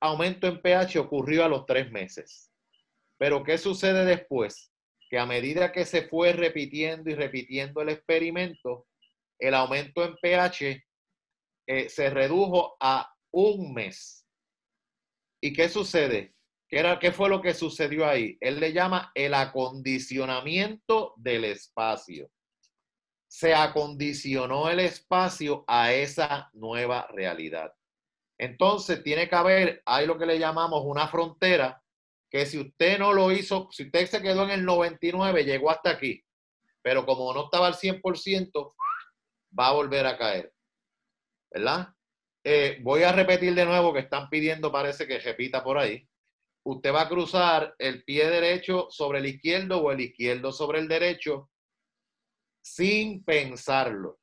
aumento 0.00 0.48
en 0.48 0.60
pH 0.60 0.98
ocurrió 0.98 1.46
a 1.46 1.48
los 1.48 1.64
tres 1.64 1.90
meses. 1.90 2.52
Pero 3.16 3.42
¿qué 3.42 3.56
sucede 3.56 4.04
después? 4.04 4.70
Que 5.08 5.18
a 5.18 5.24
medida 5.24 5.72
que 5.72 5.86
se 5.86 6.02
fue 6.08 6.34
repitiendo 6.34 7.08
y 7.08 7.14
repitiendo 7.14 7.80
el 7.80 7.88
experimento, 7.88 8.86
el 9.38 9.54
aumento 9.54 10.04
en 10.04 10.14
pH 10.16 10.84
eh, 11.68 11.88
se 11.88 12.10
redujo 12.10 12.76
a 12.78 13.10
un 13.30 13.72
mes. 13.72 14.26
¿Y 15.40 15.54
qué 15.54 15.70
sucede? 15.70 16.34
¿Qué, 16.68 16.78
era, 16.78 16.98
¿Qué 16.98 17.12
fue 17.12 17.30
lo 17.30 17.40
que 17.40 17.54
sucedió 17.54 18.06
ahí? 18.06 18.36
Él 18.40 18.60
le 18.60 18.72
llama 18.72 19.10
el 19.14 19.32
acondicionamiento 19.34 21.14
del 21.16 21.44
espacio. 21.44 22.30
Se 23.26 23.54
acondicionó 23.54 24.68
el 24.68 24.80
espacio 24.80 25.64
a 25.66 25.92
esa 25.92 26.50
nueva 26.52 27.06
realidad. 27.12 27.72
Entonces 28.38 29.02
tiene 29.02 29.28
que 29.28 29.34
haber, 29.34 29.82
hay 29.86 30.06
lo 30.06 30.18
que 30.18 30.26
le 30.26 30.38
llamamos 30.38 30.82
una 30.84 31.08
frontera, 31.08 31.82
que 32.30 32.44
si 32.46 32.58
usted 32.58 32.98
no 32.98 33.12
lo 33.12 33.32
hizo, 33.32 33.68
si 33.70 33.84
usted 33.84 34.06
se 34.06 34.22
quedó 34.22 34.44
en 34.44 34.50
el 34.50 34.64
99, 34.64 35.44
llegó 35.44 35.70
hasta 35.70 35.90
aquí. 35.90 36.22
pero 36.82 37.04
como 37.04 37.34
no 37.34 37.44
estaba 37.44 37.66
al 37.66 37.74
100%, 37.74 38.74
va 39.58 39.68
a 39.68 39.72
volver 39.72 40.06
a 40.06 40.16
caer. 40.16 40.52
¿Verdad? 41.50 41.88
Eh, 42.44 42.78
voy 42.82 43.02
a 43.02 43.12
repetir 43.12 43.54
de 43.54 43.66
nuevo 43.66 43.92
que 43.92 44.00
están 44.00 44.28
pidiendo, 44.30 44.70
parece 44.70 45.06
que 45.06 45.18
repita 45.18 45.62
por 45.62 45.76
ahí. 45.76 46.08
Usted 46.64 46.92
va 46.92 47.02
a 47.02 47.08
cruzar 47.08 47.74
el 47.78 48.04
pie 48.04 48.28
derecho 48.28 48.88
sobre 48.90 49.20
el 49.20 49.26
izquierdo 49.26 49.82
o 49.82 49.92
el 49.92 50.00
izquierdo 50.00 50.52
sobre 50.52 50.80
el 50.80 50.88
derecho 50.88 51.50
sin 52.62 53.24
pensarlo. 53.24 54.18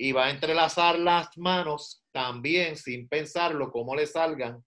Y 0.00 0.12
va 0.12 0.26
a 0.26 0.30
entrelazar 0.30 0.98
las 0.98 1.36
manos 1.36 2.04
también 2.12 2.76
sin 2.76 3.08
pensarlo, 3.08 3.70
como 3.70 3.94
le 3.94 4.06
salgan. 4.06 4.64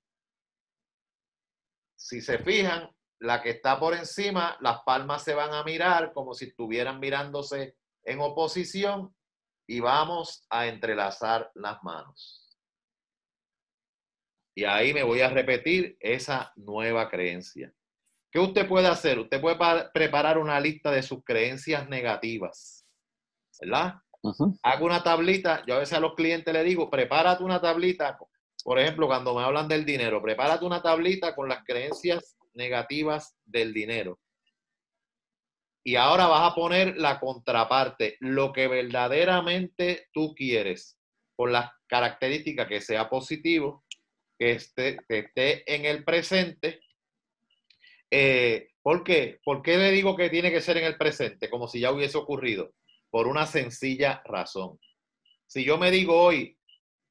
Si 1.96 2.22
se 2.22 2.40
fijan, 2.40 2.90
la 3.20 3.42
que 3.42 3.52
está 3.52 3.80
por 3.80 3.94
encima, 3.94 4.58
las 4.62 4.82
palmas 4.84 5.24
se 5.24 5.36
van 5.36 5.54
a 5.54 5.64
mirar 5.64 6.12
como 6.14 6.34
si 6.34 6.46
estuvieran 6.46 7.00
mirándose 7.00 7.76
en 8.04 8.20
oposición 8.20 9.16
y 9.68 9.80
vamos 9.80 10.46
a 10.50 10.68
entrelazar 10.68 11.52
las 11.54 11.82
manos. 11.84 12.41
Y 14.56 14.66
ahí 14.66 14.94
me 14.94 15.04
voy 15.04 15.22
a 15.22 15.30
repetir 15.30 15.98
esa 16.00 16.52
nueva 16.56 17.10
creencia. 17.10 17.74
¿Qué 18.32 18.40
usted 18.40 18.68
puede 18.68 18.88
hacer? 18.88 19.20
Usted 19.20 19.42
puede 19.42 19.58
preparar 19.94 20.38
una 20.38 20.60
lista 20.60 20.92
de 20.92 21.04
sus 21.04 21.24
creencias 21.24 21.90
negativas, 21.90 22.86
¿verdad? 23.60 23.96
Hago 24.64 24.86
una 24.86 25.04
tablita, 25.04 25.64
yo 25.66 25.76
a 25.76 25.80
veces 25.80 25.98
a 25.98 26.00
los 26.00 26.16
clientes 26.16 26.54
le 26.54 26.64
digo, 26.64 26.90
prepárate 26.90 27.44
una 27.44 27.60
tablita, 27.60 28.18
por 28.64 28.80
ejemplo, 28.80 29.08
cuando 29.08 29.36
me 29.36 29.44
hablan 29.44 29.68
del 29.68 29.84
dinero, 29.84 30.22
prepárate 30.22 30.64
una 30.64 30.82
tablita 30.82 31.36
con 31.36 31.50
las 31.50 31.64
creencias 31.66 32.38
negativas 32.54 33.36
del 33.46 33.74
dinero. 33.74 34.20
Y 35.84 35.96
ahora 35.96 36.28
vas 36.28 36.52
a 36.52 36.56
poner 36.56 36.98
la 36.98 37.20
contraparte, 37.20 38.18
lo 38.20 38.54
que 38.54 38.68
verdaderamente 38.68 40.08
tú 40.14 40.36
quieres, 40.36 40.98
con 41.36 41.52
las 41.52 41.72
características 41.88 42.68
que 42.68 42.82
sea 42.82 43.10
positivo, 43.10 43.84
que 44.42 44.54
esté, 44.54 44.98
esté 45.08 45.72
en 45.72 45.86
el 45.86 46.04
presente. 46.04 46.82
Eh, 48.10 48.70
¿Por 48.82 49.04
qué? 49.04 49.40
¿Por 49.46 49.62
qué 49.62 49.78
le 49.78 49.92
digo 49.92 50.18
que 50.18 50.32
tiene 50.32 50.50
que 50.50 50.62
ser 50.62 50.78
en 50.78 50.86
el 50.86 50.98
presente? 50.98 51.48
Como 51.48 51.68
si 51.68 51.80
ya 51.80 51.92
hubiese 51.92 52.18
ocurrido. 52.18 52.74
Por 53.12 53.28
una 53.28 53.46
sencilla 53.46 54.24
razón. 54.26 54.80
Si 55.46 55.64
yo 55.64 55.78
me 55.78 55.92
digo 55.92 56.20
hoy, 56.20 56.58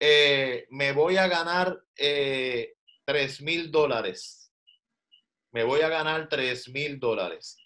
eh, 0.01 0.67
me 0.71 0.91
voy 0.91 1.19
a 1.19 1.29
ganar 1.29 1.81
eh, 1.97 2.75
3 3.05 3.43
mil 3.43 3.71
dólares. 3.71 4.53
Me 5.53 5.63
voy 5.63 5.83
a 5.83 5.89
ganar 5.89 6.29
3 6.29 6.69
mil 6.71 6.99
dólares. 6.99 7.59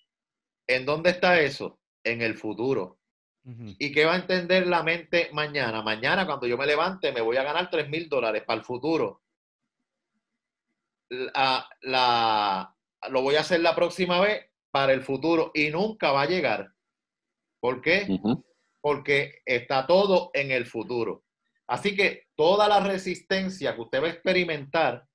¿En 0.67 0.85
dónde 0.85 1.09
está 1.09 1.41
eso? 1.41 1.81
En 2.03 2.21
el 2.21 2.37
futuro. 2.37 2.99
¿Y 3.79 3.93
qué 3.93 4.05
va 4.05 4.13
a 4.13 4.19
entender 4.19 4.67
la 4.67 4.83
mente 4.83 5.31
mañana? 5.33 5.83
Mañana, 5.83 6.27
cuando 6.27 6.47
yo 6.47 6.59
me 6.59 6.67
levante, 6.67 7.13
me 7.13 7.23
voy 7.23 7.39
a 7.39 7.45
ganar 7.45 7.71
3 7.71 7.89
mil 7.89 8.11
dólares 8.11 8.43
para 8.47 8.59
el 8.59 8.65
futuro 8.67 9.24
la, 11.83 12.77
lo 13.11 13.23
voy 13.23 13.37
a 13.37 13.41
hacer 13.41 13.61
la 13.61 13.75
próxima 13.75 14.21
vez 14.21 14.47
para 14.71 14.93
el 14.93 15.03
futuro 15.03 15.51
y 15.55 15.71
nunca 15.71 16.13
va 16.13 16.23
a 16.23 16.29
llegar. 16.29 16.73
¿Por 17.61 17.81
qué? 17.81 18.21
Porque 18.81 19.43
está 19.47 19.87
todo 19.87 20.31
en 20.35 20.51
el 20.51 20.67
futuro. 20.67 21.25
Así 21.67 21.97
que 21.97 22.27
toda 22.35 22.69
la 22.69 22.81
resistencia 22.81 23.75
que 23.75 23.81
usted 23.81 24.03
va 24.03 24.09
a 24.09 24.11
experimentar 24.11 25.07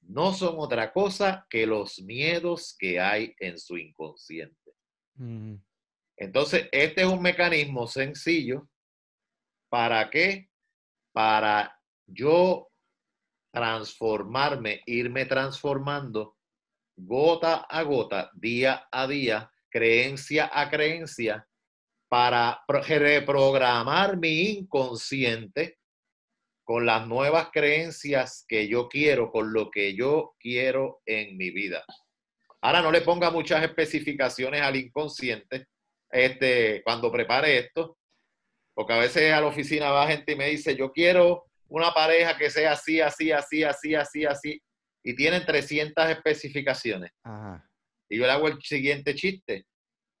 no 0.00 0.32
son 0.32 0.54
otra 0.58 0.92
cosa 0.92 1.46
que 1.48 1.66
los 1.66 2.00
miedos 2.00 2.74
que 2.78 2.98
hay 2.98 3.34
en 3.38 3.58
su 3.58 3.76
inconsciente. 3.76 4.72
Entonces, 6.16 6.68
este 6.72 7.02
es 7.02 7.06
un 7.06 7.22
mecanismo 7.22 7.86
sencillo. 7.86 8.68
¿Para 9.68 10.10
qué? 10.10 10.48
Para 11.12 11.78
yo 12.06 12.71
transformarme, 13.52 14.82
irme 14.86 15.26
transformando 15.26 16.36
gota 16.96 17.66
a 17.68 17.82
gota, 17.82 18.30
día 18.34 18.88
a 18.90 19.06
día, 19.06 19.50
creencia 19.68 20.50
a 20.52 20.70
creencia, 20.70 21.46
para 22.08 22.62
reprogramar 22.68 24.18
mi 24.18 24.50
inconsciente 24.50 25.78
con 26.62 26.84
las 26.84 27.06
nuevas 27.06 27.48
creencias 27.50 28.44
que 28.46 28.68
yo 28.68 28.88
quiero, 28.88 29.30
con 29.30 29.52
lo 29.52 29.70
que 29.70 29.94
yo 29.94 30.34
quiero 30.38 31.00
en 31.06 31.36
mi 31.36 31.50
vida. 31.50 31.84
Ahora 32.60 32.82
no 32.82 32.92
le 32.92 33.00
ponga 33.00 33.30
muchas 33.30 33.62
especificaciones 33.64 34.60
al 34.60 34.76
inconsciente 34.76 35.68
este, 36.10 36.82
cuando 36.84 37.10
prepare 37.10 37.58
esto, 37.58 37.96
porque 38.74 38.92
a 38.92 38.98
veces 38.98 39.32
a 39.32 39.40
la 39.40 39.46
oficina 39.46 39.90
va 39.90 40.06
gente 40.06 40.32
y 40.32 40.36
me 40.36 40.50
dice, 40.50 40.76
yo 40.76 40.92
quiero 40.92 41.46
una 41.72 41.92
pareja 41.92 42.36
que 42.36 42.50
sea 42.50 42.72
así, 42.72 43.00
así, 43.00 43.32
así, 43.32 43.64
así, 43.64 43.94
así, 43.94 44.24
así, 44.26 44.62
y 45.02 45.16
tienen 45.16 45.44
300 45.44 46.10
especificaciones. 46.10 47.10
Y 48.10 48.18
yo 48.18 48.26
le 48.26 48.30
hago 48.30 48.48
el 48.48 48.60
siguiente 48.62 49.14
chiste. 49.14 49.64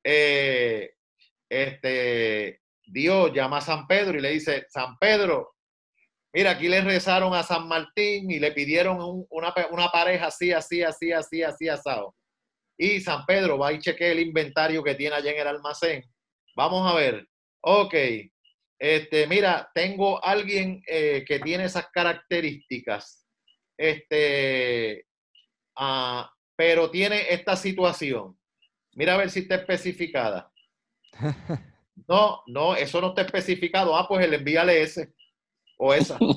Eh, 0.02 0.94
este, 1.50 2.60
Dios 2.86 3.32
llama 3.34 3.58
a 3.58 3.60
San 3.60 3.86
Pedro 3.86 4.18
y 4.18 4.22
le 4.22 4.30
dice, 4.30 4.64
San 4.70 4.96
Pedro, 4.98 5.54
mira, 6.32 6.52
aquí 6.52 6.68
le 6.68 6.80
rezaron 6.80 7.34
a 7.34 7.42
San 7.42 7.68
Martín 7.68 8.30
y 8.30 8.38
le 8.38 8.52
pidieron 8.52 8.96
una, 9.28 9.54
una, 9.70 9.88
pareja 9.88 10.28
así, 10.28 10.52
así, 10.52 10.82
así, 10.82 11.12
así, 11.12 11.42
así, 11.42 11.68
asado. 11.68 12.14
Y 12.78 13.00
San 13.00 13.26
Pedro 13.26 13.58
va 13.58 13.74
y 13.74 13.78
chequea 13.78 14.12
el 14.12 14.20
inventario 14.20 14.82
que 14.82 14.94
tiene 14.94 15.16
allá 15.16 15.32
en 15.32 15.40
el 15.40 15.48
almacén. 15.48 16.02
Vamos 16.56 16.90
a 16.90 16.96
ver. 16.96 17.26
Ok, 17.60 17.94
este, 18.82 19.28
mira, 19.28 19.70
tengo 19.72 20.22
alguien 20.24 20.82
eh, 20.88 21.24
que 21.24 21.38
tiene 21.38 21.66
esas 21.66 21.86
características, 21.92 23.24
este, 23.78 25.06
ah, 25.78 26.28
pero 26.56 26.90
tiene 26.90 27.32
esta 27.32 27.54
situación. 27.54 28.36
Mira 28.94 29.14
a 29.14 29.18
ver 29.18 29.30
si 29.30 29.40
está 29.40 29.54
especificada. 29.54 30.50
No, 32.08 32.42
no, 32.46 32.74
eso 32.74 33.00
no 33.00 33.08
está 33.08 33.22
especificado. 33.22 33.94
Ah, 33.94 34.08
pues 34.08 34.24
él 34.24 34.34
envíale 34.34 34.82
ese 34.82 35.14
o 35.78 35.94
esa. 35.94 36.18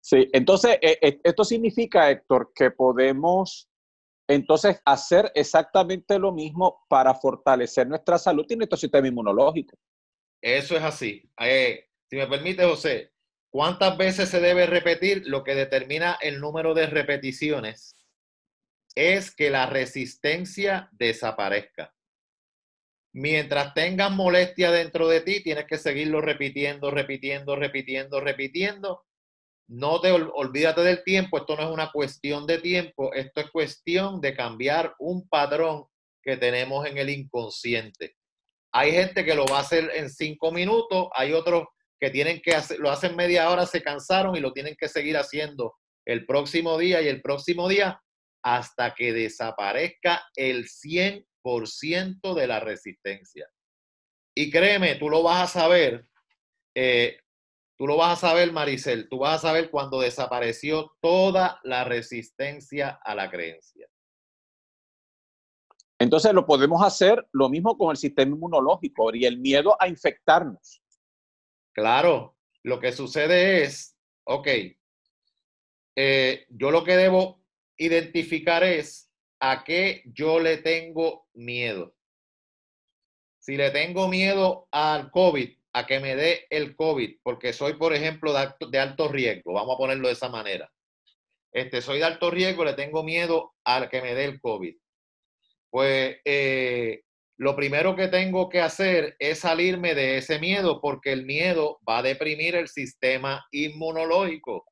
Sí, 0.00 0.28
entonces 0.32 0.78
eh, 0.80 0.98
eh, 1.02 1.20
esto 1.24 1.44
significa, 1.44 2.08
Héctor, 2.10 2.52
que 2.54 2.70
podemos 2.70 3.68
entonces 4.28 4.80
hacer 4.84 5.32
exactamente 5.34 6.18
lo 6.18 6.32
mismo 6.32 6.84
para 6.88 7.12
fortalecer 7.14 7.88
nuestra 7.88 8.18
salud 8.18 8.46
y 8.48 8.56
nuestro 8.56 8.78
sistema 8.78 9.08
inmunológico. 9.08 9.76
Eso 10.40 10.76
es 10.76 10.82
así. 10.82 11.30
Eh, 11.40 11.88
si 12.08 12.16
me 12.16 12.26
permite, 12.26 12.64
José, 12.64 13.12
¿cuántas 13.50 13.96
veces 13.96 14.28
se 14.28 14.40
debe 14.40 14.66
repetir? 14.66 15.22
Lo 15.26 15.44
que 15.44 15.54
determina 15.54 16.18
el 16.20 16.40
número 16.40 16.74
de 16.74 16.86
repeticiones 16.86 17.96
es 18.94 19.34
que 19.34 19.50
la 19.50 19.66
resistencia 19.66 20.88
desaparezca. 20.92 21.94
Mientras 23.12 23.74
tengas 23.74 24.10
molestia 24.10 24.70
dentro 24.70 25.08
de 25.08 25.20
ti, 25.20 25.42
tienes 25.42 25.66
que 25.66 25.78
seguirlo 25.78 26.20
repitiendo, 26.20 26.90
repitiendo, 26.90 27.56
repitiendo, 27.56 28.20
repitiendo. 28.20 29.06
No 29.68 30.00
te 30.00 30.12
olvídate 30.12 30.82
del 30.82 31.02
tiempo, 31.04 31.38
esto 31.38 31.56
no 31.56 31.62
es 31.64 31.70
una 31.70 31.90
cuestión 31.90 32.46
de 32.46 32.58
tiempo, 32.58 33.12
esto 33.12 33.40
es 33.40 33.50
cuestión 33.50 34.20
de 34.20 34.34
cambiar 34.34 34.94
un 34.98 35.28
patrón 35.28 35.86
que 36.22 36.36
tenemos 36.36 36.86
en 36.86 36.98
el 36.98 37.10
inconsciente. 37.10 38.17
Hay 38.78 38.92
gente 38.92 39.24
que 39.24 39.34
lo 39.34 39.44
va 39.44 39.58
a 39.58 39.62
hacer 39.62 39.90
en 39.92 40.08
cinco 40.08 40.52
minutos, 40.52 41.08
hay 41.12 41.32
otros 41.32 41.64
que 41.98 42.10
tienen 42.10 42.40
que 42.40 42.54
hacer, 42.54 42.78
lo 42.78 42.92
hacen 42.92 43.16
media 43.16 43.50
hora, 43.50 43.66
se 43.66 43.82
cansaron 43.82 44.36
y 44.36 44.40
lo 44.40 44.52
tienen 44.52 44.76
que 44.78 44.86
seguir 44.86 45.16
haciendo 45.16 45.74
el 46.06 46.24
próximo 46.24 46.78
día 46.78 47.02
y 47.02 47.08
el 47.08 47.20
próximo 47.20 47.66
día 47.68 48.00
hasta 48.40 48.94
que 48.94 49.12
desaparezca 49.12 50.22
el 50.36 50.68
100% 50.68 52.34
de 52.34 52.46
la 52.46 52.60
resistencia. 52.60 53.48
Y 54.32 54.48
créeme, 54.48 54.94
tú 54.94 55.10
lo 55.10 55.24
vas 55.24 55.42
a 55.42 55.60
saber, 55.60 56.06
eh, 56.72 57.18
tú 57.76 57.84
lo 57.84 57.96
vas 57.96 58.22
a 58.22 58.28
saber, 58.28 58.52
Maricel, 58.52 59.08
tú 59.08 59.18
vas 59.18 59.38
a 59.38 59.48
saber 59.48 59.70
cuando 59.70 59.98
desapareció 59.98 60.92
toda 61.00 61.58
la 61.64 61.82
resistencia 61.82 63.00
a 63.02 63.16
la 63.16 63.28
creencia. 63.28 63.87
Entonces 65.98 66.32
lo 66.32 66.46
podemos 66.46 66.82
hacer 66.82 67.26
lo 67.32 67.48
mismo 67.48 67.76
con 67.76 67.90
el 67.90 67.96
sistema 67.96 68.32
inmunológico 68.32 69.12
y 69.14 69.24
el 69.24 69.38
miedo 69.38 69.76
a 69.80 69.88
infectarnos. 69.88 70.80
Claro, 71.72 72.36
lo 72.62 72.78
que 72.78 72.92
sucede 72.92 73.64
es, 73.64 73.96
ok, 74.24 74.48
eh, 75.96 76.46
yo 76.48 76.70
lo 76.70 76.84
que 76.84 76.96
debo 76.96 77.42
identificar 77.76 78.62
es 78.62 79.10
a 79.40 79.64
qué 79.64 80.02
yo 80.06 80.38
le 80.38 80.58
tengo 80.58 81.26
miedo. 81.34 81.94
Si 83.40 83.56
le 83.56 83.70
tengo 83.70 84.08
miedo 84.08 84.68
al 84.70 85.10
COVID, 85.10 85.56
a 85.72 85.86
que 85.86 86.00
me 86.00 86.16
dé 86.16 86.46
el 86.50 86.76
COVID, 86.76 87.18
porque 87.22 87.52
soy, 87.52 87.74
por 87.74 87.92
ejemplo, 87.92 88.32
de 88.32 88.78
alto, 88.78 89.08
riesgo, 89.08 89.52
vamos 89.52 89.74
a 89.74 89.78
ponerlo 89.78 90.08
de 90.08 90.14
esa 90.14 90.28
manera. 90.28 90.70
Este, 91.52 91.82
soy 91.82 91.98
de 91.98 92.04
alto 92.04 92.30
riesgo, 92.30 92.64
le 92.64 92.74
tengo 92.74 93.02
miedo 93.02 93.54
a 93.64 93.88
que 93.88 94.02
me 94.02 94.14
dé 94.14 94.24
el 94.24 94.40
COVID 94.40 94.76
pues 95.70 96.16
eh, 96.24 97.02
lo 97.38 97.54
primero 97.54 97.94
que 97.94 98.08
tengo 98.08 98.48
que 98.48 98.60
hacer 98.60 99.16
es 99.18 99.40
salirme 99.40 99.94
de 99.94 100.18
ese 100.18 100.38
miedo 100.38 100.80
porque 100.80 101.12
el 101.12 101.24
miedo 101.24 101.78
va 101.88 101.98
a 101.98 102.02
deprimir 102.02 102.56
el 102.56 102.68
sistema 102.68 103.46
inmunológico. 103.52 104.64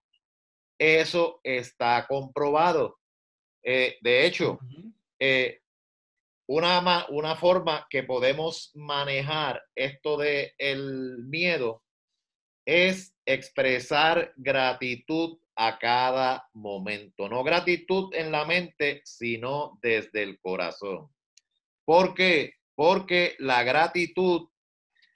Eso 0.79 1.41
está 1.45 2.07
comprobado. 2.09 2.99
Eh, 3.63 3.97
de 4.01 4.27
hecho, 4.27 4.59
eh, 5.21 5.61
una, 6.49 7.07
una 7.09 7.37
forma 7.37 7.87
que 7.89 8.03
podemos 8.03 8.73
manejar 8.75 9.63
esto 9.75 10.17
del 10.17 10.53
el 10.59 11.19
miedo 11.25 11.83
es 12.67 13.15
expresar 13.25 14.33
gratitud 14.37 15.39
a 15.57 15.79
cada 15.79 16.49
momento. 16.53 17.29
No 17.29 17.43
gratitud 17.43 18.15
en 18.15 18.31
la 18.31 18.45
mente, 18.45 19.01
sino 19.05 19.79
desde 19.83 20.23
el 20.23 20.39
corazón. 20.39 21.09
¿Por 21.85 22.15
qué? 22.15 22.55
Porque 22.75 23.37
la 23.39 23.63
gratitud 23.63 24.49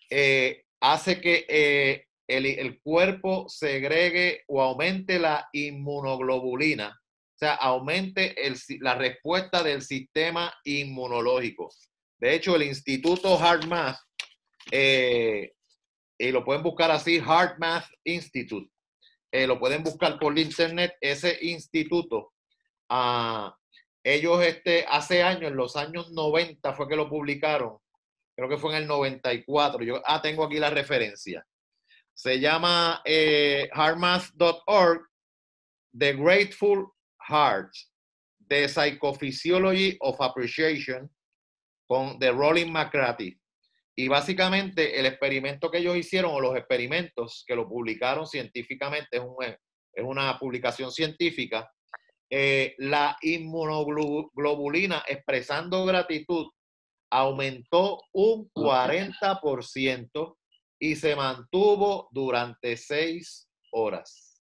eh, 0.09 0.65
hace 0.81 1.21
que 1.21 1.45
eh, 1.49 2.07
el, 2.27 2.81
cuerpo 2.81 3.49
segregue 3.49 4.45
o 4.47 4.62
aumente 4.62 5.19
la 5.19 5.49
inmunoglobulina, 5.53 6.89
o 6.89 7.39
sea, 7.39 7.55
aumente 7.55 8.35
la 8.81 8.95
respuesta 8.95 9.62
del 9.62 9.83
sistema 9.83 10.53
inmunológico. 10.65 11.69
De 12.19 12.35
hecho, 12.35 12.57
el 12.57 12.62
Instituto 12.62 13.39
HeartMath, 13.39 13.99
eh, 14.71 15.53
y 16.19 16.31
lo 16.31 16.45
pueden 16.45 16.62
buscar 16.62 16.91
así, 16.91 17.19
HeartMath 17.19 17.87
Institute, 18.05 18.71
lo 19.32 19.59
pueden 19.59 19.82
buscar 19.82 20.19
por 20.19 20.39
internet, 20.39 20.97
ese 21.01 21.39
instituto, 21.43 22.32
ah, 22.89 23.57
ellos 24.02 24.43
este, 24.43 24.86
hace 24.89 25.23
años, 25.23 25.51
en 25.51 25.57
los 25.57 25.77
años 25.77 26.11
90 26.11 26.73
fue 26.73 26.89
que 26.89 26.97
lo 26.97 27.09
publicaron, 27.09 27.78
creo 28.36 28.48
que 28.48 28.57
fue 28.57 28.73
en 28.73 28.82
el 28.82 28.89
94, 28.89 29.82
yo 29.85 30.02
ah, 30.07 30.20
tengo 30.20 30.44
aquí 30.44 30.59
la 30.59 30.70
referencia. 30.70 31.47
Se 32.15 32.39
llama 32.39 33.01
eh, 33.05 33.69
heartmath.org, 33.73 35.02
The 35.98 36.12
Grateful 36.15 36.93
Heart, 37.28 37.73
The 38.48 38.69
Psychophysiology 38.69 39.97
of 40.01 40.20
Appreciation, 40.20 41.11
con 41.86 42.19
The 42.19 42.31
Rolling 42.31 42.70
McCarthy. 42.70 43.40
Y 44.01 44.09
básicamente 44.09 44.98
el 44.98 45.05
experimento 45.05 45.70
que 45.70 45.77
ellos 45.77 45.94
hicieron, 45.94 46.32
o 46.32 46.40
los 46.40 46.56
experimentos 46.56 47.44
que 47.47 47.55
lo 47.55 47.68
publicaron 47.68 48.27
científicamente, 48.27 49.18
es, 49.18 49.56
es 49.93 50.02
una 50.02 50.39
publicación 50.39 50.90
científica, 50.90 51.70
eh, 52.31 52.74
la 52.78 53.18
inmunoglobulina 53.20 55.05
expresando 55.06 55.85
gratitud 55.85 56.47
aumentó 57.10 58.01
un 58.14 58.51
40% 58.52 60.36
y 60.78 60.97
se 60.97 61.14
mantuvo 61.14 62.09
durante 62.10 62.78
seis 62.78 63.51
horas. 63.70 64.43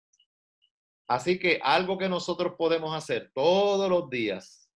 Así 1.07 1.37
que 1.37 1.59
algo 1.61 1.99
que 1.99 2.09
nosotros 2.09 2.55
podemos 2.57 2.95
hacer 2.95 3.29
todos 3.35 3.87
los 3.87 4.09
días 4.09 4.67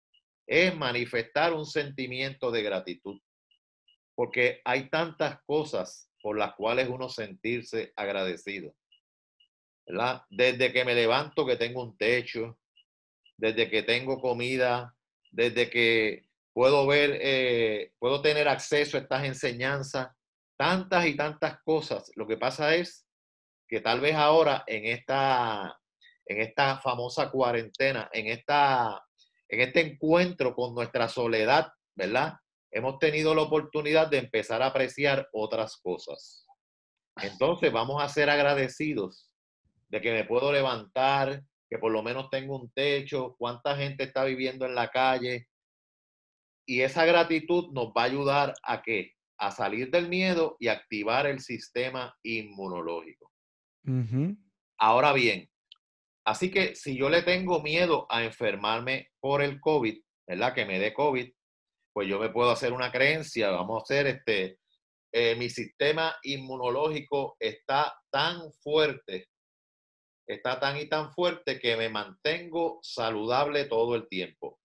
es 0.47 0.77
manifestar 0.77 1.55
un 1.55 1.65
sentimiento 1.65 2.51
de 2.51 2.62
gratitud, 2.62 3.19
porque 4.17 4.63
hay 4.65 4.89
tantas 4.89 5.41
cosas 5.43 6.11
por 6.21 6.37
las 6.37 6.55
cuales 6.55 6.89
uno 6.89 7.09
sentirse 7.09 7.93
agradecido. 7.95 8.75
Desde 10.31 10.73
que 10.73 10.85
me 10.85 10.95
levanto 10.95 11.47
que 11.47 11.57
tengo 11.57 11.85
un 11.85 11.97
techo, 11.97 12.59
desde 13.37 13.71
que 13.71 13.83
tengo 13.85 14.21
comida, 14.21 14.97
desde 15.31 15.71
que 15.71 16.25
puedo 16.53 16.87
ver, 16.87 17.19
eh, 17.21 17.93
puedo 17.99 18.23
tener 18.23 18.49
acceso 18.49 18.97
a 18.97 19.01
estas 19.01 19.25
enseñanzas, 19.25 20.09
tantas 20.57 21.07
y 21.07 21.15
tantas 21.15 21.63
cosas. 21.63 22.11
Lo 22.17 22.27
que 22.27 22.39
pasa 22.39 22.75
es 22.75 23.07
que 23.69 23.81
tal 23.81 24.01
vez 24.01 24.15
ahora 24.15 24.65
en 24.67 24.87
esta, 24.87 25.79
en 26.25 26.41
esta 26.41 26.79
famosa 26.79 27.31
cuarentena, 27.31 28.09
en, 28.13 28.29
esta, 28.29 29.05
en 29.49 29.61
este 29.61 29.81
encuentro 29.83 30.55
con 30.55 30.75
nuestra 30.75 31.09
soledad, 31.09 31.71
¿verdad? 31.95 32.39
Hemos 32.71 32.99
tenido 32.99 33.35
la 33.35 33.43
oportunidad 33.43 34.09
de 34.09 34.19
empezar 34.19 34.63
a 34.63 34.67
apreciar 34.67 35.29
otras 35.33 35.77
cosas. 35.77 36.47
Entonces 37.23 37.73
vamos 37.73 38.03
a 38.03 38.09
ser 38.09 38.29
agradecidos 38.29 39.31
de 39.89 40.01
que 40.01 40.13
me 40.13 40.25
puedo 40.25 40.53
levantar, 40.53 41.43
que 41.69 41.79
por 41.79 41.93
lo 41.93 42.03
menos 42.03 42.29
tengo 42.31 42.61
un 42.61 42.71
techo, 42.73 43.35
cuánta 43.39 43.77
gente 43.77 44.05
está 44.05 44.25
viviendo 44.25 44.67
en 44.67 44.75
la 44.75 44.89
calle. 44.89 45.49
Y 46.67 46.81
esa 46.81 47.05
gratitud 47.05 47.73
nos 47.73 47.89
va 47.89 48.03
a 48.03 48.07
ayudar 48.07 48.55
a 48.63 48.83
qué? 48.83 49.13
A 49.39 49.51
salir 49.51 49.91
del 49.91 50.09
miedo 50.09 50.57
y 50.59 50.69
activar 50.69 51.27
el 51.27 51.41
sistema 51.41 52.15
inmunológico. 52.23 53.31
Ahora 54.79 55.13
bien, 55.13 55.49
así 56.25 56.51
que 56.51 56.75
si 56.75 56.97
yo 56.97 57.09
le 57.09 57.23
tengo 57.23 57.63
miedo 57.63 58.07
a 58.11 58.25
enfermarme 58.25 59.11
por 59.21 59.43
el 59.43 59.61
COVID, 59.61 59.97
¿verdad? 60.27 60.55
Que 60.55 60.67
me 60.67 60.81
dé 60.81 60.93
COVID, 60.93 61.31
pues 61.97 62.09
yo 62.09 62.18
me 62.18 62.28
puedo 62.28 62.51
hacer 62.51 62.74
una 62.74 62.93
creencia, 62.93 63.51
vamos 63.52 63.81
a 63.81 63.82
hacer 63.85 64.06
este, 64.06 64.59
eh, 65.14 65.35
mi 65.36 65.48
sistema 65.48 66.14
inmunológico 66.23 67.39
está 67.40 67.98
tan 68.10 68.52
fuerte 68.52 69.31
está 70.27 70.59
tan 70.59 70.77
y 70.77 70.89
tan 70.89 71.12
fuerte 71.12 71.59
que 71.59 71.77
me 71.77 71.89
mantengo 71.89 72.81
saludable 72.82 73.64
todo 73.66 73.94
el 73.94 74.09
tiempo. 74.09 74.59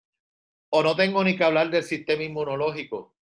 O 0.73 0.81
no 0.81 0.95
tengo 0.95 1.23
ni 1.23 1.37
que 1.37 1.43
hablar 1.43 1.69
del 1.69 1.83
sistema 1.83 2.23
inmunológico. 2.23 3.15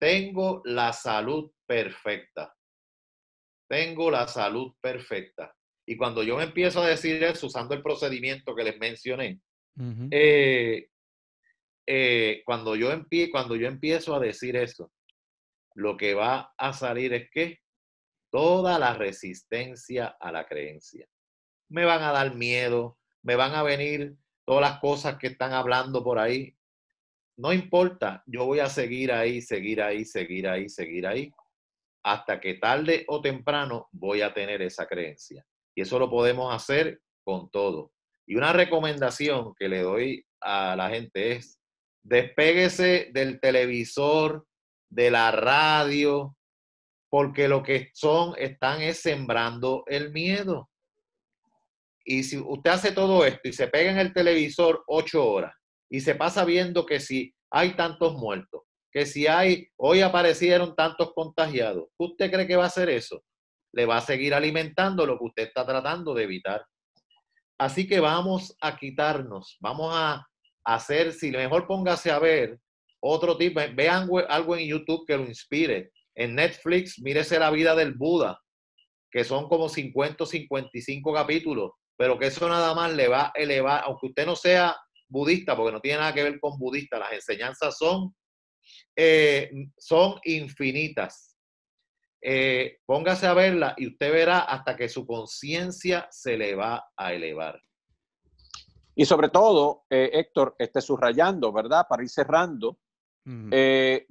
Tengo 0.00 0.62
la 0.64 0.92
salud 0.92 1.50
perfecta. 1.66 2.54
Tengo 3.68 4.10
la 4.10 4.26
salud 4.26 4.74
perfecta. 4.80 5.54
Y 5.86 5.96
cuando 5.96 6.22
yo 6.22 6.36
me 6.36 6.44
empiezo 6.44 6.80
a 6.80 6.88
decir 6.88 7.22
eso 7.22 7.46
usando 7.46 7.74
el 7.74 7.82
procedimiento 7.82 8.54
que 8.54 8.64
les 8.64 8.78
mencioné, 8.78 9.40
eh, 10.10 10.88
eh, 11.86 12.42
cuando, 12.44 12.76
yo 12.76 12.88
cuando 13.30 13.56
yo 13.56 13.66
empiezo 13.66 14.14
a 14.14 14.20
decir 14.20 14.56
eso, 14.56 14.92
lo 15.74 15.96
que 15.96 16.14
va 16.14 16.52
a 16.56 16.72
salir 16.72 17.12
es 17.14 17.30
que 17.30 17.60
toda 18.30 18.78
la 18.78 18.94
resistencia 18.94 20.16
a 20.20 20.32
la 20.32 20.46
creencia 20.46 21.06
me 21.68 21.84
van 21.84 22.02
a 22.02 22.12
dar 22.12 22.34
miedo, 22.34 22.98
me 23.22 23.36
van 23.36 23.54
a 23.54 23.62
venir 23.62 24.14
todas 24.44 24.70
las 24.70 24.80
cosas 24.80 25.16
que 25.18 25.28
están 25.28 25.52
hablando 25.52 26.04
por 26.04 26.18
ahí. 26.18 26.54
No 27.36 27.52
importa, 27.52 28.22
yo 28.26 28.44
voy 28.44 28.60
a 28.60 28.68
seguir 28.68 29.10
ahí, 29.10 29.40
seguir 29.40 29.80
ahí, 29.80 30.04
seguir 30.04 30.48
ahí, 30.48 30.68
seguir 30.68 31.06
ahí, 31.06 31.32
hasta 32.02 32.40
que 32.40 32.54
tarde 32.54 33.04
o 33.08 33.22
temprano 33.22 33.88
voy 33.92 34.20
a 34.20 34.34
tener 34.34 34.60
esa 34.60 34.86
creencia. 34.86 35.44
Y 35.74 35.80
eso 35.80 35.98
lo 35.98 36.10
podemos 36.10 36.54
hacer 36.54 37.00
con 37.24 37.50
todo. 37.50 37.92
Y 38.26 38.36
una 38.36 38.52
recomendación 38.52 39.54
que 39.58 39.68
le 39.68 39.80
doy 39.80 40.26
a 40.40 40.76
la 40.76 40.90
gente 40.90 41.32
es, 41.32 41.58
despéguese 42.02 43.10
del 43.12 43.40
televisor, 43.40 44.46
de 44.90 45.10
la 45.10 45.30
radio, 45.30 46.36
porque 47.10 47.48
lo 47.48 47.62
que 47.62 47.90
son, 47.94 48.34
están 48.38 48.82
es 48.82 49.00
sembrando 49.00 49.84
el 49.86 50.12
miedo. 50.12 50.70
Y 52.04 52.24
si 52.24 52.38
usted 52.38 52.70
hace 52.70 52.92
todo 52.92 53.24
esto 53.24 53.48
y 53.48 53.52
se 53.52 53.68
pega 53.68 53.90
en 53.90 53.98
el 53.98 54.12
televisor 54.12 54.82
ocho 54.86 55.24
horas 55.24 55.54
y 55.88 56.00
se 56.00 56.14
pasa 56.14 56.44
viendo 56.44 56.84
que 56.84 57.00
si 57.00 57.34
hay 57.50 57.74
tantos 57.76 58.14
muertos, 58.14 58.62
que 58.90 59.06
si 59.06 59.26
hay, 59.26 59.68
hoy 59.76 60.00
aparecieron 60.00 60.74
tantos 60.74 61.12
contagiados, 61.14 61.88
¿usted 61.96 62.30
cree 62.30 62.46
que 62.46 62.56
va 62.56 62.64
a 62.64 62.68
hacer 62.68 62.90
eso? 62.90 63.22
Le 63.72 63.86
va 63.86 63.98
a 63.98 64.02
seguir 64.02 64.34
alimentando 64.34 65.06
lo 65.06 65.18
que 65.18 65.24
usted 65.24 65.42
está 65.44 65.64
tratando 65.64 66.12
de 66.12 66.24
evitar. 66.24 66.64
Así 67.58 67.86
que 67.86 68.00
vamos 68.00 68.56
a 68.60 68.76
quitarnos, 68.76 69.56
vamos 69.60 69.94
a 69.94 70.26
hacer, 70.64 71.12
si 71.12 71.30
mejor 71.30 71.66
póngase 71.66 72.10
a 72.10 72.18
ver 72.18 72.58
otro 73.00 73.36
tipo, 73.36 73.60
vean 73.74 74.08
algo 74.28 74.56
en 74.56 74.68
YouTube 74.68 75.04
que 75.06 75.16
lo 75.16 75.24
inspire. 75.24 75.90
En 76.14 76.34
Netflix, 76.34 77.00
mírese 77.00 77.38
la 77.38 77.50
vida 77.50 77.74
del 77.74 77.94
Buda, 77.94 78.40
que 79.10 79.24
son 79.24 79.48
como 79.48 79.68
50 79.68 80.24
o 80.24 80.26
55 80.26 81.12
capítulos 81.12 81.72
pero 82.02 82.18
que 82.18 82.26
eso 82.26 82.48
nada 82.48 82.74
más 82.74 82.92
le 82.92 83.06
va 83.06 83.26
a 83.26 83.32
elevar, 83.36 83.82
aunque 83.84 84.06
usted 84.06 84.26
no 84.26 84.34
sea 84.34 84.76
budista, 85.08 85.56
porque 85.56 85.70
no 85.70 85.80
tiene 85.80 85.98
nada 85.98 86.12
que 86.12 86.24
ver 86.24 86.40
con 86.40 86.58
budista, 86.58 86.98
las 86.98 87.12
enseñanzas 87.12 87.78
son, 87.78 88.12
eh, 88.96 89.48
son 89.78 90.18
infinitas. 90.24 91.36
Eh, 92.20 92.78
póngase 92.86 93.26
a 93.28 93.34
verla 93.34 93.74
y 93.76 93.86
usted 93.86 94.12
verá 94.12 94.40
hasta 94.40 94.76
que 94.76 94.88
su 94.88 95.06
conciencia 95.06 96.08
se 96.10 96.36
le 96.36 96.56
va 96.56 96.84
a 96.96 97.12
elevar. 97.12 97.62
Y 98.94 99.04
sobre 99.04 99.28
todo, 99.28 99.84
eh, 99.88 100.10
Héctor, 100.12 100.54
esté 100.58 100.80
subrayando, 100.80 101.52
¿verdad? 101.52 101.86
Para 101.88 102.02
ir 102.02 102.10
cerrando, 102.10 102.78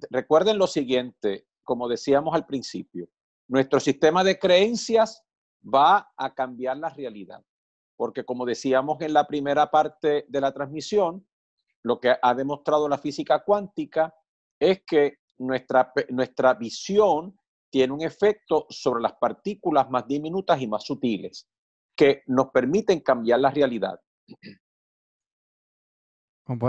recuerden 0.10 0.58
lo 0.58 0.68
siguiente, 0.68 1.48
como 1.64 1.88
decíamos 1.88 2.34
al 2.34 2.46
principio, 2.46 3.08
nuestro 3.48 3.80
sistema 3.80 4.24
de 4.24 4.40
creencias 4.40 5.24
va 5.62 6.12
a 6.16 6.34
cambiar 6.34 6.78
la 6.78 6.90
realidad 6.90 7.44
porque 8.02 8.26
como 8.26 8.48
decíamos 8.48 9.00
en 9.02 9.14
la 9.14 9.28
primera 9.28 9.70
parte 9.70 10.26
de 10.28 10.42
la 10.42 10.52
transmisión, 10.52 11.24
lo 11.84 12.00
que 12.00 12.16
ha 12.20 12.34
demostrado 12.34 12.90
la 12.90 12.98
física 12.98 13.44
cuántica 13.44 14.12
es 14.60 14.82
que 14.88 15.20
nuestra, 15.38 15.94
nuestra 16.10 16.56
visión 16.56 17.38
tiene 17.70 17.94
un 17.94 18.02
efecto 18.02 18.66
sobre 18.70 19.04
las 19.04 19.14
partículas 19.22 19.88
más 19.92 20.08
diminutas 20.08 20.60
y 20.60 20.66
más 20.66 20.84
sutiles 20.84 21.48
que 21.96 22.24
nos 22.26 22.48
permiten 22.48 23.02
cambiar 23.02 23.40
la 23.40 23.52
realidad. 23.52 24.00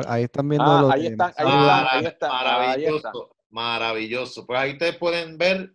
Ahí 0.07 0.25
están 0.25 0.49
viendo 0.49 0.71
Ah, 0.71 0.81
lo 0.83 0.91
ahí 0.93 1.03
de- 1.03 1.09
está, 1.09 1.35
ahí 1.37 1.45
Mara- 1.47 1.83
está, 1.83 1.93
ahí 1.99 2.05
está, 2.07 2.27
ahí 2.27 2.45
maravilloso, 2.45 2.97
está. 3.09 3.45
maravilloso. 3.51 4.47
Pues 4.47 4.59
ahí 4.61 4.73
ustedes 4.73 4.97
pueden 4.97 5.39
ver 5.39 5.75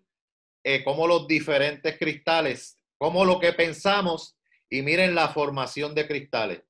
eh, 0.64 0.84
cómo 0.84 1.08
los 1.08 1.28
diferentes 1.28 1.98
cristales, 1.98 2.78
cómo 2.98 3.24
lo 3.26 3.40
que 3.40 3.54
pensamos 3.54 4.36
y 4.70 4.82
miren 4.82 5.16
la 5.16 5.30
formación 5.30 5.96
de 5.96 6.08
cristales. 6.08 6.62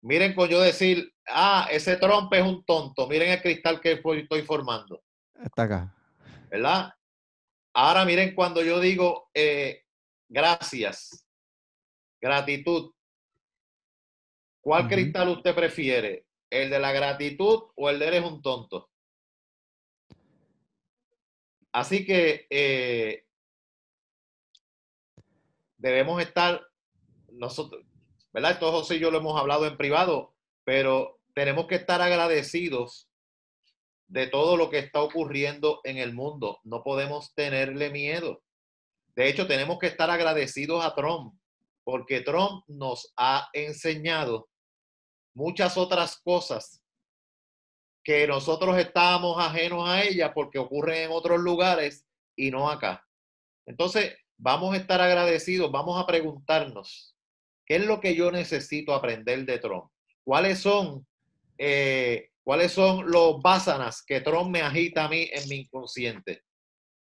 Miren 0.00 0.34
con 0.34 0.48
yo 0.48 0.60
decir, 0.60 1.12
ah, 1.28 1.66
ese 1.70 1.96
trompe 1.96 2.38
es 2.38 2.44
un 2.44 2.64
tonto, 2.64 3.06
miren 3.08 3.30
el 3.30 3.42
cristal 3.42 3.80
que 3.80 3.92
estoy 3.92 4.42
formando, 4.42 5.02
Está 5.42 5.62
acá. 5.64 5.94
¿verdad? 6.50 6.92
Ahora 7.74 8.04
miren 8.04 8.34
cuando 8.34 8.62
yo 8.62 8.80
digo 8.80 9.28
eh, 9.34 9.84
gracias, 10.28 11.24
gratitud. 12.20 12.92
¿Cuál 14.60 14.88
cristal 14.88 15.28
usted 15.28 15.54
prefiere? 15.54 16.26
¿El 16.50 16.70
de 16.70 16.78
la 16.78 16.92
gratitud 16.92 17.64
o 17.74 17.90
el 17.90 17.98
de 17.98 18.06
eres 18.08 18.24
un 18.24 18.42
tonto? 18.42 18.90
Así 21.72 22.04
que 22.04 22.46
eh, 22.50 23.24
debemos 25.76 26.20
estar 26.20 26.66
nosotros, 27.32 27.84
¿verdad? 28.32 28.52
Esto 28.52 28.72
José 28.72 28.96
y 28.96 29.00
yo 29.00 29.10
lo 29.10 29.18
hemos 29.18 29.38
hablado 29.38 29.66
en 29.66 29.76
privado, 29.76 30.34
pero 30.64 31.20
tenemos 31.34 31.66
que 31.66 31.76
estar 31.76 32.00
agradecidos 32.02 33.08
de 34.08 34.26
todo 34.26 34.56
lo 34.56 34.70
que 34.70 34.78
está 34.78 35.02
ocurriendo 35.02 35.80
en 35.84 35.98
el 35.98 36.14
mundo. 36.14 36.60
No 36.64 36.82
podemos 36.82 37.34
tenerle 37.34 37.90
miedo. 37.90 38.42
De 39.14 39.28
hecho, 39.28 39.46
tenemos 39.46 39.78
que 39.78 39.86
estar 39.86 40.10
agradecidos 40.10 40.84
a 40.84 40.94
Trump, 40.94 41.34
porque 41.88 42.20
Trump 42.20 42.64
nos 42.68 43.14
ha 43.16 43.48
enseñado 43.54 44.50
muchas 45.34 45.78
otras 45.78 46.20
cosas 46.20 46.84
que 48.04 48.26
nosotros 48.26 48.76
estábamos 48.76 49.42
ajenos 49.42 49.88
a 49.88 50.02
ella 50.02 50.34
porque 50.34 50.58
ocurren 50.58 51.04
en 51.04 51.10
otros 51.12 51.40
lugares 51.40 52.06
y 52.36 52.50
no 52.50 52.68
acá. 52.68 53.02
Entonces, 53.64 54.14
vamos 54.36 54.74
a 54.74 54.76
estar 54.76 55.00
agradecidos, 55.00 55.72
vamos 55.72 55.98
a 55.98 56.06
preguntarnos, 56.06 57.16
¿qué 57.64 57.76
es 57.76 57.86
lo 57.86 58.00
que 58.00 58.14
yo 58.14 58.30
necesito 58.30 58.92
aprender 58.92 59.46
de 59.46 59.58
Trump? 59.58 59.90
¿Cuáles 60.22 60.58
son, 60.58 61.06
eh, 61.56 62.32
¿cuáles 62.44 62.70
son 62.70 63.10
los 63.10 63.40
básanas 63.40 64.04
que 64.04 64.20
Trump 64.20 64.50
me 64.50 64.60
agita 64.60 65.06
a 65.06 65.08
mí 65.08 65.30
en 65.32 65.48
mi 65.48 65.60
inconsciente? 65.60 66.42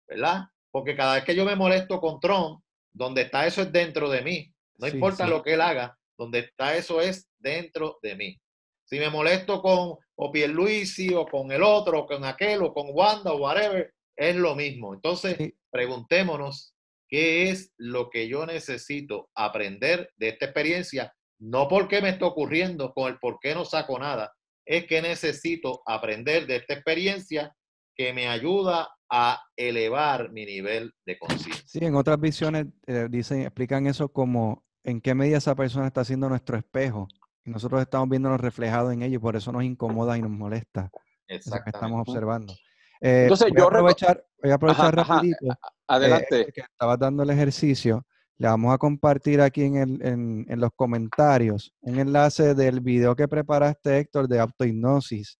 ¿Verdad? 0.07 0.45
Porque 0.71 0.95
cada 0.95 1.15
vez 1.15 1.25
que 1.25 1.35
yo 1.35 1.43
me 1.43 1.57
molesto 1.57 1.99
con 1.99 2.21
Trump, 2.21 2.63
donde 2.93 3.23
está 3.23 3.45
eso 3.45 3.63
es 3.63 3.71
dentro 3.73 4.09
de 4.09 4.21
mí. 4.21 4.53
No 4.77 4.87
Sí, 4.87 4.93
importa 4.95 5.25
sí. 5.25 5.29
lo 5.29 5.41
que 5.43 5.53
él 5.53 5.61
haga, 5.61 5.97
donde 6.17 6.39
está 6.39 6.75
eso 6.75 7.01
es 7.01 7.27
dentro 7.39 7.97
de 8.01 8.15
mí. 8.15 8.39
Si 8.85 8.99
me 8.99 9.09
molesto 9.09 9.61
con 9.61 9.97
o 10.15 10.31
Pierluisi 10.31 11.13
o 11.13 11.25
con 11.25 11.51
el 11.51 11.61
otro, 11.61 12.01
o 12.01 12.05
con 12.07 12.23
aquel, 12.25 12.61
o 12.63 12.73
con 12.73 12.87
Wanda 12.91 13.31
o 13.33 13.37
whatever, 13.37 13.93
es 14.15 14.35
lo 14.35 14.55
mismo. 14.55 14.93
Entonces, 14.93 15.37
preguntémonos 15.69 16.73
qué 17.09 17.49
es 17.49 17.73
lo 17.77 18.09
que 18.09 18.27
yo 18.27 18.45
necesito 18.45 19.29
aprender 19.35 20.11
de 20.17 20.29
esta 20.29 20.45
experiencia, 20.45 21.13
no 21.39 21.67
porque 21.67 22.01
me 22.01 22.09
está 22.09 22.25
ocurriendo, 22.25 22.93
con 22.93 23.11
el 23.11 23.19
por 23.19 23.39
qué 23.39 23.53
no 23.53 23.63
saco 23.65 23.99
nada, 23.99 24.33
es 24.65 24.85
que 24.85 25.01
necesito 25.01 25.81
aprender 25.85 26.47
de 26.47 26.57
esta 26.57 26.73
experiencia 26.73 27.55
que 27.95 28.11
me 28.13 28.27
ayuda 28.27 28.89
a 29.09 29.41
elevar 29.55 30.31
mi 30.31 30.45
nivel 30.45 30.91
de 31.05 31.17
conciencia. 31.17 31.63
Sí, 31.65 31.79
en 31.81 31.95
otras 31.95 32.19
visiones 32.19 32.67
eh, 32.85 33.07
dicen, 33.09 33.41
explican 33.41 33.87
eso 33.87 34.09
como 34.09 34.65
en 34.87 35.01
qué 35.01 35.13
medida 35.13 35.37
esa 35.37 35.53
persona 35.53 35.85
está 35.87 36.03
siendo 36.05 36.29
nuestro 36.29 36.57
espejo 36.57 37.07
y 37.43 37.51
nosotros 37.51 37.81
estamos 37.81 38.07
viéndonos 38.09 38.39
reflejados 38.39 38.93
en 38.93 39.01
ello 39.01 39.15
y 39.17 39.19
por 39.19 39.35
eso 39.35 39.51
nos 39.51 39.63
incomoda 39.63 40.17
y 40.17 40.21
nos 40.21 40.31
molesta 40.31 40.89
eso 41.27 41.51
que 41.63 41.69
estamos 41.71 42.01
observando. 42.07 42.53
Eh, 43.01 43.23
Entonces, 43.23 43.49
voy, 43.49 43.59
yo 43.59 43.67
aprovechar, 43.67 44.25
voy 44.41 44.51
a 44.51 44.55
aprovechar 44.55 44.97
ajá, 44.99 45.13
rapidito. 45.15 45.45
eh, 45.45 45.55
Adelante. 45.87 46.51
Que 46.53 46.61
estabas 46.61 46.97
dando 46.99 47.23
el 47.23 47.29
ejercicio, 47.29 48.05
le 48.37 48.47
vamos 48.47 48.73
a 48.73 48.77
compartir 48.77 49.41
aquí 49.41 49.63
en, 49.63 49.75
el- 49.75 50.01
en- 50.05 50.45
en 50.47 50.59
los 50.59 50.69
comentarios 50.73 51.73
un 51.81 51.99
enlace 51.99 52.55
del 52.55 52.79
video 52.79 53.13
que 53.15 53.27
preparaste, 53.27 53.97
Héctor, 53.99 54.27
de 54.29 54.39
autohipnosis 54.39 55.37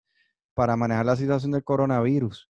para 0.54 0.76
manejar 0.76 1.06
la 1.06 1.16
situación 1.16 1.54
del 1.54 1.64
coronavirus. 1.64 2.50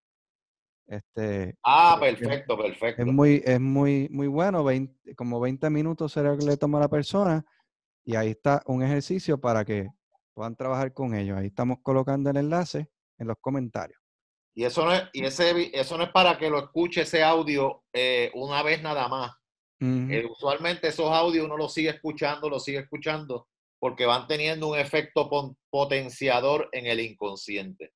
Este, 0.87 1.55
Ah, 1.63 1.99
es- 2.01 2.17
perfecto, 2.17 2.57
perfecto. 2.57 3.01
es 3.01 3.07
muy, 3.07 3.41
es 3.45 3.59
muy, 3.59 4.07
muy 4.09 4.27
bueno, 4.27 4.63
20 4.63 5.15
como 5.15 5.39
20 5.39 5.69
minutos 5.69 6.13
será 6.13 6.37
que 6.37 6.45
le 6.45 6.55
toma 6.57 6.77
a 6.77 6.81
la 6.81 6.87
persona 6.89 7.45
y 8.05 8.15
ahí 8.15 8.29
está 8.29 8.63
un 8.67 8.81
ejercicio 8.83 9.39
para 9.39 9.65
que 9.65 9.87
puedan 10.33 10.55
trabajar 10.55 10.93
con 10.93 11.13
ellos. 11.13 11.37
Ahí 11.37 11.47
estamos 11.47 11.79
colocando 11.83 12.29
el 12.29 12.37
enlace 12.37 12.87
en 13.17 13.27
los 13.27 13.37
comentarios. 13.41 13.99
Y 14.55 14.63
eso 14.63 14.85
no 14.85 14.93
es, 14.93 15.03
y 15.13 15.23
ese, 15.25 15.53
vi- 15.53 15.71
eso 15.73 15.97
no 15.97 16.05
es 16.05 16.11
para 16.11 16.37
que 16.37 16.49
lo 16.49 16.57
escuche 16.59 17.01
ese 17.01 17.21
audio 17.23 17.83
eh, 17.93 18.31
una 18.33 18.63
vez 18.63 18.81
nada 18.81 19.07
más. 19.07 19.31
Eh, 20.11 20.25
usualmente 20.25 20.87
esos 20.87 21.11
audios 21.11 21.45
uno 21.45 21.57
los 21.57 21.73
sigue 21.73 21.89
escuchando, 21.89 22.49
los 22.49 22.63
sigue 22.63 22.79
escuchando, 22.79 23.47
porque 23.79 24.05
van 24.07 24.25
teniendo 24.25 24.69
un 24.69 24.77
efecto 24.79 25.29
potenciador 25.69 26.69
en 26.71 26.87
el 26.87 26.99
inconsciente. 27.01 27.91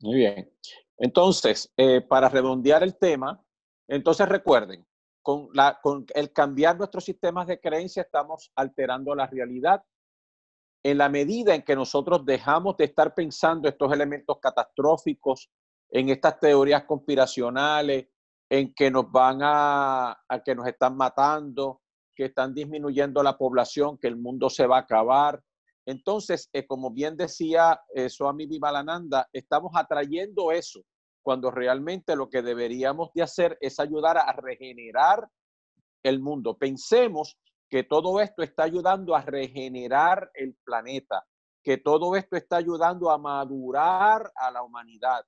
Muy 0.00 0.16
bien. 0.16 0.50
Entonces, 0.98 1.72
eh, 1.76 2.00
para 2.00 2.28
redondear 2.28 2.82
el 2.82 2.98
tema, 2.98 3.42
entonces 3.88 4.28
recuerden, 4.28 4.86
con, 5.22 5.48
el 6.14 6.32
cambiar 6.32 6.76
nuestros 6.76 7.04
sistemas 7.04 7.46
de 7.46 7.60
creencia 7.60 8.02
estamos 8.02 8.50
alterando 8.56 9.14
la 9.14 9.26
realidad. 9.26 9.82
En 10.82 10.98
la 10.98 11.08
medida 11.08 11.54
en 11.54 11.62
que 11.62 11.76
nosotros 11.76 12.24
dejamos 12.24 12.76
de 12.76 12.84
estar 12.84 13.14
pensando 13.14 13.68
estos 13.68 13.92
elementos 13.92 14.38
catastróficos, 14.40 15.50
en 15.90 16.08
estas 16.08 16.38
teorías 16.40 16.84
conspiracionales, 16.84 18.08
en 18.50 18.72
que 18.74 18.90
nos 18.90 19.10
van 19.10 19.40
a 19.42 20.16
que 20.44 20.54
nos 20.54 20.66
están 20.66 20.96
matando, 20.96 21.82
que 22.14 22.26
están 22.26 22.52
disminuyendo 22.52 23.22
la 23.22 23.38
población, 23.38 23.96
que 23.98 24.08
el 24.08 24.16
mundo 24.16 24.50
se 24.50 24.66
va 24.66 24.78
a 24.78 24.80
acabar, 24.80 25.40
entonces, 25.88 26.50
eh, 26.52 26.66
como 26.66 26.90
bien 26.90 27.16
decía 27.16 27.80
eh, 27.94 28.10
Swami 28.10 28.44
Vivekananda, 28.44 29.26
estamos 29.32 29.72
atrayendo 29.74 30.52
eso 30.52 30.82
cuando 31.22 31.50
realmente 31.50 32.14
lo 32.14 32.28
que 32.28 32.42
deberíamos 32.42 33.08
de 33.14 33.22
hacer 33.22 33.56
es 33.58 33.80
ayudar 33.80 34.18
a 34.18 34.30
regenerar 34.32 35.26
el 36.02 36.20
mundo. 36.20 36.58
Pensemos 36.58 37.38
que 37.70 37.84
todo 37.84 38.20
esto 38.20 38.42
está 38.42 38.64
ayudando 38.64 39.16
a 39.16 39.22
regenerar 39.22 40.30
el 40.34 40.58
planeta, 40.62 41.24
que 41.62 41.78
todo 41.78 42.16
esto 42.16 42.36
está 42.36 42.56
ayudando 42.56 43.10
a 43.10 43.16
madurar 43.16 44.30
a 44.36 44.50
la 44.50 44.62
humanidad, 44.62 45.24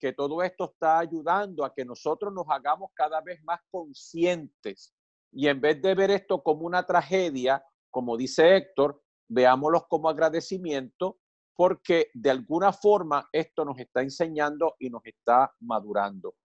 que 0.00 0.14
todo 0.14 0.42
esto 0.42 0.70
está 0.72 1.00
ayudando 1.00 1.66
a 1.66 1.74
que 1.74 1.84
nosotros 1.84 2.32
nos 2.32 2.46
hagamos 2.48 2.92
cada 2.94 3.20
vez 3.20 3.44
más 3.44 3.60
conscientes 3.70 4.94
y 5.30 5.48
en 5.48 5.60
vez 5.60 5.82
de 5.82 5.94
ver 5.94 6.10
esto 6.10 6.42
como 6.42 6.62
una 6.62 6.84
tragedia, 6.84 7.62
como 7.90 8.16
dice 8.16 8.56
Héctor, 8.56 9.02
veámoslos 9.28 9.86
como 9.88 10.08
agradecimiento 10.08 11.18
porque 11.54 12.10
de 12.14 12.30
alguna 12.30 12.72
forma 12.72 13.28
esto 13.32 13.64
nos 13.64 13.78
está 13.78 14.02
enseñando 14.02 14.76
y 14.78 14.90
nos 14.90 15.04
está 15.04 15.52
madurando. 15.60 16.36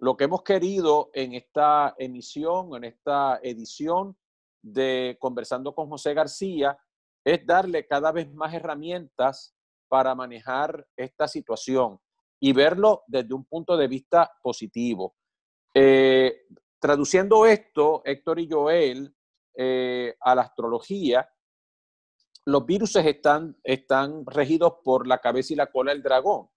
Lo 0.00 0.16
que 0.16 0.24
hemos 0.24 0.42
querido 0.42 1.10
en 1.12 1.34
esta 1.34 1.94
emisión, 1.98 2.74
en 2.74 2.84
esta 2.84 3.40
edición 3.42 4.16
de 4.62 5.18
Conversando 5.20 5.74
con 5.74 5.88
José 5.90 6.14
García, 6.14 6.78
es 7.24 7.46
darle 7.46 7.86
cada 7.86 8.10
vez 8.10 8.32
más 8.32 8.54
herramientas 8.54 9.54
para 9.88 10.14
manejar 10.14 10.86
esta 10.96 11.28
situación 11.28 11.98
y 12.40 12.52
verlo 12.52 13.04
desde 13.06 13.34
un 13.34 13.44
punto 13.44 13.76
de 13.76 13.88
vista 13.88 14.30
positivo. 14.42 15.14
Eh, 15.74 16.46
traduciendo 16.78 17.46
esto, 17.46 18.02
Héctor 18.04 18.40
y 18.40 18.48
Joel, 18.50 19.14
eh, 19.56 20.16
a 20.20 20.34
la 20.34 20.42
astrología, 20.42 21.28
los 22.46 22.66
virus 22.66 22.96
están, 22.96 23.56
están 23.62 24.24
regidos 24.26 24.74
por 24.82 25.06
la 25.06 25.18
cabeza 25.18 25.52
y 25.52 25.56
la 25.56 25.70
cola 25.70 25.92
del 25.92 26.02
dragón. 26.02 26.48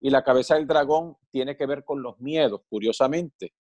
Y 0.00 0.10
la 0.10 0.24
cabeza 0.24 0.56
del 0.56 0.66
dragón 0.66 1.16
tiene 1.30 1.56
que 1.56 1.66
ver 1.66 1.84
con 1.84 2.02
los 2.02 2.18
miedos, 2.20 2.62
curiosamente. 2.68 3.54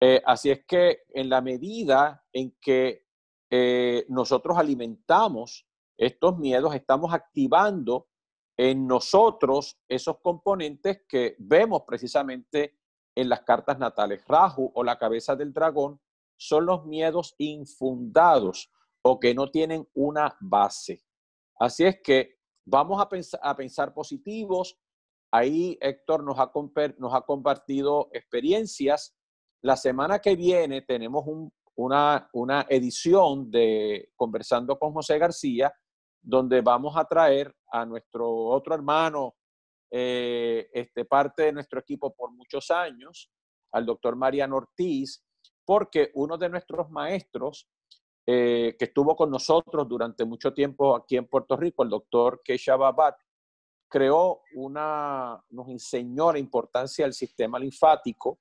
Eh, 0.00 0.20
así 0.24 0.50
es 0.50 0.64
que 0.66 1.02
en 1.10 1.28
la 1.28 1.40
medida 1.40 2.24
en 2.32 2.56
que 2.60 3.06
eh, 3.50 4.04
nosotros 4.08 4.58
alimentamos 4.58 5.66
estos 5.96 6.38
miedos, 6.38 6.74
estamos 6.74 7.12
activando 7.12 8.08
en 8.56 8.86
nosotros 8.86 9.80
esos 9.88 10.18
componentes 10.20 11.02
que 11.08 11.36
vemos 11.38 11.82
precisamente 11.86 12.78
en 13.14 13.28
las 13.28 13.42
cartas 13.42 13.78
natales. 13.78 14.24
Raju 14.26 14.70
o 14.74 14.84
la 14.84 14.98
cabeza 14.98 15.34
del 15.34 15.52
dragón 15.52 16.00
son 16.36 16.66
los 16.66 16.84
miedos 16.86 17.34
infundados 17.38 18.70
o 19.02 19.18
que 19.18 19.34
no 19.34 19.50
tienen 19.50 19.86
una 19.94 20.36
base. 20.40 21.04
Así 21.58 21.84
es 21.84 22.00
que 22.02 22.38
vamos 22.64 23.00
a 23.00 23.56
pensar, 23.56 23.94
positivos, 23.94 24.78
ahí 25.32 25.76
Héctor 25.80 26.24
nos 26.24 26.38
ha, 26.38 26.50
nos 26.98 27.14
ha 27.14 27.22
compartido 27.22 28.08
experiencias. 28.12 29.16
La 29.62 29.76
semana 29.76 30.18
que 30.18 30.36
viene 30.36 30.82
tenemos 30.82 31.24
una, 31.74 32.28
una 32.32 32.66
edición 32.68 33.50
de 33.50 34.10
Conversando 34.14 34.78
con 34.78 34.92
José 34.92 35.18
García, 35.18 35.72
donde 36.20 36.60
vamos 36.60 36.96
a 36.96 37.04
traer 37.04 37.54
a 37.72 37.84
nuestro 37.84 38.30
otro 38.30 38.74
hermano, 38.74 39.34
eh, 39.90 40.68
este, 40.72 41.04
parte 41.06 41.44
de 41.44 41.52
nuestro 41.52 41.80
equipo 41.80 42.14
por 42.14 42.30
muchos 42.32 42.70
años, 42.70 43.30
al 43.72 43.86
doctor 43.86 44.16
Mariano 44.16 44.56
Ortiz, 44.56 45.24
porque 45.64 46.10
uno 46.14 46.36
de 46.36 46.48
nuestros 46.48 46.90
maestros 46.90 47.68
eh, 48.30 48.76
que 48.78 48.84
estuvo 48.84 49.16
con 49.16 49.30
nosotros 49.30 49.88
durante 49.88 50.26
mucho 50.26 50.52
tiempo 50.52 50.94
aquí 50.94 51.16
en 51.16 51.26
Puerto 51.26 51.56
Rico, 51.56 51.82
el 51.82 51.88
doctor 51.88 52.42
Keisha 52.44 52.76
Babat, 52.76 53.16
creó 53.88 54.42
una, 54.54 55.42
nos 55.48 55.68
enseñó 55.70 56.30
la 56.30 56.38
importancia 56.38 57.06
del 57.06 57.14
sistema 57.14 57.58
linfático. 57.58 58.38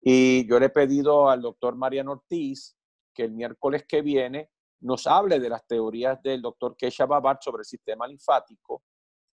Y 0.00 0.46
yo 0.48 0.60
le 0.60 0.66
he 0.66 0.70
pedido 0.70 1.28
al 1.28 1.42
doctor 1.42 1.74
Mariano 1.74 2.12
Ortiz 2.12 2.76
que 3.12 3.24
el 3.24 3.32
miércoles 3.32 3.84
que 3.88 4.02
viene 4.02 4.50
nos 4.82 5.04
hable 5.08 5.40
de 5.40 5.48
las 5.48 5.66
teorías 5.66 6.22
del 6.22 6.40
doctor 6.40 6.76
Keisha 6.76 7.04
Babat 7.04 7.42
sobre 7.42 7.62
el 7.62 7.66
sistema 7.66 8.06
linfático 8.06 8.84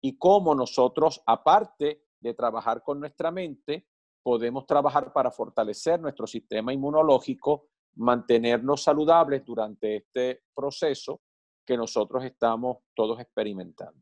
y 0.00 0.16
cómo 0.16 0.54
nosotros, 0.54 1.22
aparte 1.26 2.06
de 2.18 2.32
trabajar 2.32 2.82
con 2.82 3.00
nuestra 3.00 3.30
mente, 3.30 3.86
podemos 4.22 4.64
trabajar 4.64 5.12
para 5.12 5.30
fortalecer 5.30 6.00
nuestro 6.00 6.26
sistema 6.26 6.72
inmunológico, 6.72 7.68
mantenernos 7.94 8.82
saludables 8.82 9.44
durante 9.44 9.96
este 9.96 10.44
proceso 10.54 11.20
que 11.64 11.76
nosotros 11.76 12.24
estamos 12.24 12.78
todos 12.94 13.20
experimentando. 13.20 14.00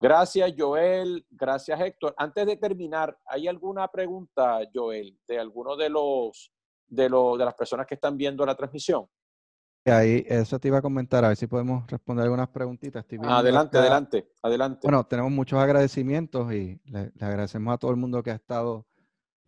Gracias, 0.00 0.52
Joel. 0.58 1.24
Gracias, 1.30 1.80
Héctor. 1.80 2.14
Antes 2.16 2.44
de 2.44 2.56
terminar, 2.56 3.16
¿hay 3.24 3.46
alguna 3.46 3.86
pregunta, 3.88 4.60
Joel, 4.74 5.16
de 5.28 5.38
alguno 5.38 5.76
de 5.76 5.88
los 5.88 6.52
de, 6.88 7.04
de 7.04 7.44
las 7.44 7.54
personas 7.54 7.86
que 7.86 7.94
están 7.94 8.16
viendo 8.16 8.44
la 8.44 8.56
transmisión? 8.56 9.08
Ahí, 9.84 10.24
eso 10.28 10.60
te 10.60 10.68
iba 10.68 10.78
a 10.78 10.82
comentar, 10.82 11.24
a 11.24 11.28
ver 11.28 11.36
si 11.36 11.48
podemos 11.48 11.84
responder 11.88 12.24
algunas 12.24 12.48
preguntitas. 12.48 13.04
adelante, 13.24 13.78
adelante, 13.78 14.28
adelante. 14.40 14.80
Bueno, 14.84 15.04
tenemos 15.04 15.32
muchos 15.32 15.58
agradecimientos 15.58 16.52
y 16.52 16.80
le, 16.84 17.12
agradecemos 17.20 17.74
a 17.74 17.78
todo 17.78 17.90
el 17.90 17.96
mundo 17.96 18.22
que 18.22 18.30
ha 18.30 18.34
estado 18.34 18.86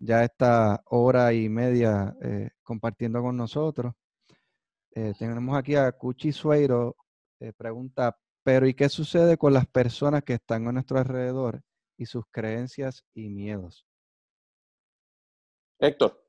ya 0.04 0.22
esta 0.22 0.82
hora 0.86 1.32
y 1.32 1.48
media 1.48 2.14
eh, 2.22 2.50
compartiendo 2.62 3.22
con 3.22 3.36
nosotros. 3.36 3.94
Eh, 4.94 5.14
tenemos 5.18 5.56
aquí 5.56 5.74
a 5.74 5.90
Cuchi 5.92 6.30
Sueiro, 6.30 6.96
eh, 7.40 7.52
pregunta, 7.56 8.16
pero 8.42 8.66
¿y 8.66 8.74
qué 8.74 8.88
sucede 8.88 9.38
con 9.38 9.54
las 9.54 9.66
personas 9.66 10.22
que 10.22 10.34
están 10.34 10.68
a 10.68 10.72
nuestro 10.72 10.98
alrededor 10.98 11.62
y 11.96 12.06
sus 12.06 12.24
creencias 12.30 13.04
y 13.14 13.30
miedos? 13.30 13.86
Héctor. 15.78 16.22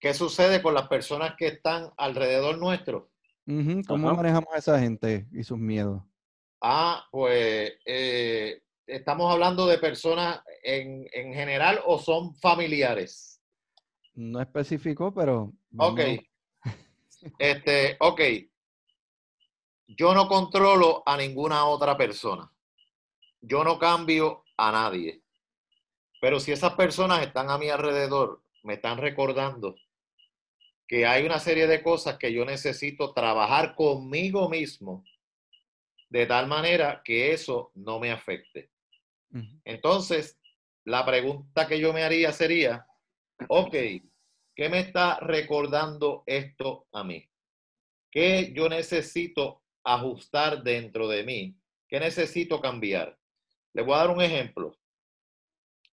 ¿Qué 0.00 0.12
sucede 0.12 0.60
con 0.60 0.74
las 0.74 0.88
personas 0.88 1.34
que 1.38 1.46
están 1.46 1.90
alrededor 1.96 2.58
nuestro? 2.58 3.10
¿Cómo 3.86 4.14
manejamos 4.14 4.52
a 4.52 4.58
esa 4.58 4.78
gente 4.78 5.28
y 5.32 5.44
sus 5.44 5.58
miedos? 5.58 6.02
Ah, 6.60 7.06
pues 7.10 7.74
eh, 7.86 8.62
estamos 8.86 9.32
hablando 9.32 9.66
de 9.66 9.78
personas 9.78 10.40
en, 10.62 11.06
general 11.12 11.80
o 11.86 11.98
son 11.98 12.34
familiares. 12.36 13.40
No 14.14 14.40
especificó, 14.40 15.12
pero. 15.12 15.52
Ok. 15.76 16.00
Este, 17.38 17.96
ok. 18.00 18.20
Yo 19.86 20.12
no 20.12 20.28
controlo 20.28 21.02
a 21.06 21.16
ninguna 21.16 21.64
otra 21.64 21.96
persona. 21.96 22.52
Yo 23.40 23.64
no 23.64 23.78
cambio 23.78 24.44
a 24.58 24.70
nadie. 24.70 25.22
Pero 26.20 26.38
si 26.38 26.52
esas 26.52 26.74
personas 26.74 27.22
están 27.22 27.48
a 27.48 27.56
mi 27.56 27.70
alrededor, 27.70 28.42
me 28.62 28.74
están 28.74 28.98
recordando 28.98 29.74
que 30.86 31.06
hay 31.06 31.24
una 31.24 31.38
serie 31.38 31.66
de 31.66 31.82
cosas 31.82 32.18
que 32.18 32.30
yo 32.30 32.44
necesito 32.44 33.14
trabajar 33.14 33.74
conmigo 33.74 34.50
mismo 34.50 35.02
de 36.10 36.26
tal 36.26 36.46
manera 36.46 37.02
que 37.04 37.32
eso 37.32 37.72
no 37.74 37.98
me 37.98 38.12
afecte. 38.12 38.73
Entonces, 39.64 40.38
la 40.84 41.04
pregunta 41.04 41.66
que 41.66 41.80
yo 41.80 41.92
me 41.92 42.04
haría 42.04 42.32
sería, 42.32 42.86
ok, 43.48 43.72
¿qué 44.54 44.68
me 44.68 44.80
está 44.80 45.18
recordando 45.20 46.22
esto 46.26 46.86
a 46.92 47.02
mí? 47.02 47.28
¿Qué 48.10 48.52
yo 48.54 48.68
necesito 48.68 49.62
ajustar 49.82 50.62
dentro 50.62 51.08
de 51.08 51.24
mí? 51.24 51.56
¿Qué 51.88 51.98
necesito 51.98 52.60
cambiar? 52.60 53.18
Le 53.72 53.82
voy 53.82 53.94
a 53.94 53.98
dar 53.98 54.10
un 54.10 54.22
ejemplo 54.22 54.76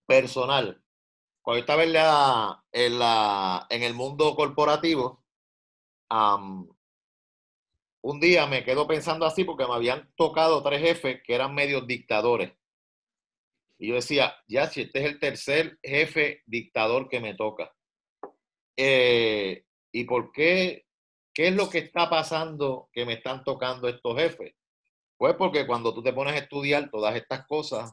personal 0.06 0.82
cuando 1.42 1.60
estaba 1.60 1.84
en, 1.84 1.94
la, 1.94 2.64
en, 2.72 3.00
la, 3.00 3.66
en 3.70 3.84
el 3.84 3.94
mundo 3.94 4.36
corporativo, 4.36 5.24
un 8.04 8.20
día 8.20 8.46
me 8.46 8.64
quedo 8.64 8.86
pensando 8.88 9.26
así 9.26 9.44
porque 9.44 9.66
me 9.66 9.74
habían 9.74 10.14
tocado 10.16 10.62
tres 10.62 10.82
jefes 10.82 11.22
que 11.24 11.34
eran 11.34 11.56
medios 11.56 11.88
dictadores. 11.88 12.52
Y 13.82 13.88
yo 13.88 13.96
decía, 13.96 14.36
ya, 14.48 14.68
si 14.68 14.82
este 14.82 15.00
es 15.00 15.06
el 15.06 15.20
tercer 15.20 15.80
jefe 15.82 16.44
dictador 16.46 17.10
que 17.10 17.20
me 17.20 17.34
toca. 17.34 17.74
Eh, 18.78 19.64
¿Y 19.92 20.04
por 20.04 20.32
qué? 20.32 20.86
¿Qué 21.34 21.48
es 21.48 21.56
lo 21.56 21.68
que 21.68 21.80
está 21.80 22.08
pasando 22.08 22.90
que 22.94 23.08
me 23.08 23.14
están 23.14 23.44
tocando 23.44 23.90
estos 23.90 24.16
jefes? 24.16 24.54
Pues 25.18 25.34
porque 25.34 25.66
cuando 25.66 25.96
tú 25.96 26.04
te 26.04 26.14
pones 26.14 26.36
a 26.36 26.44
estudiar 26.44 26.92
todas 26.92 27.16
estas 27.16 27.48
cosas, 27.48 27.92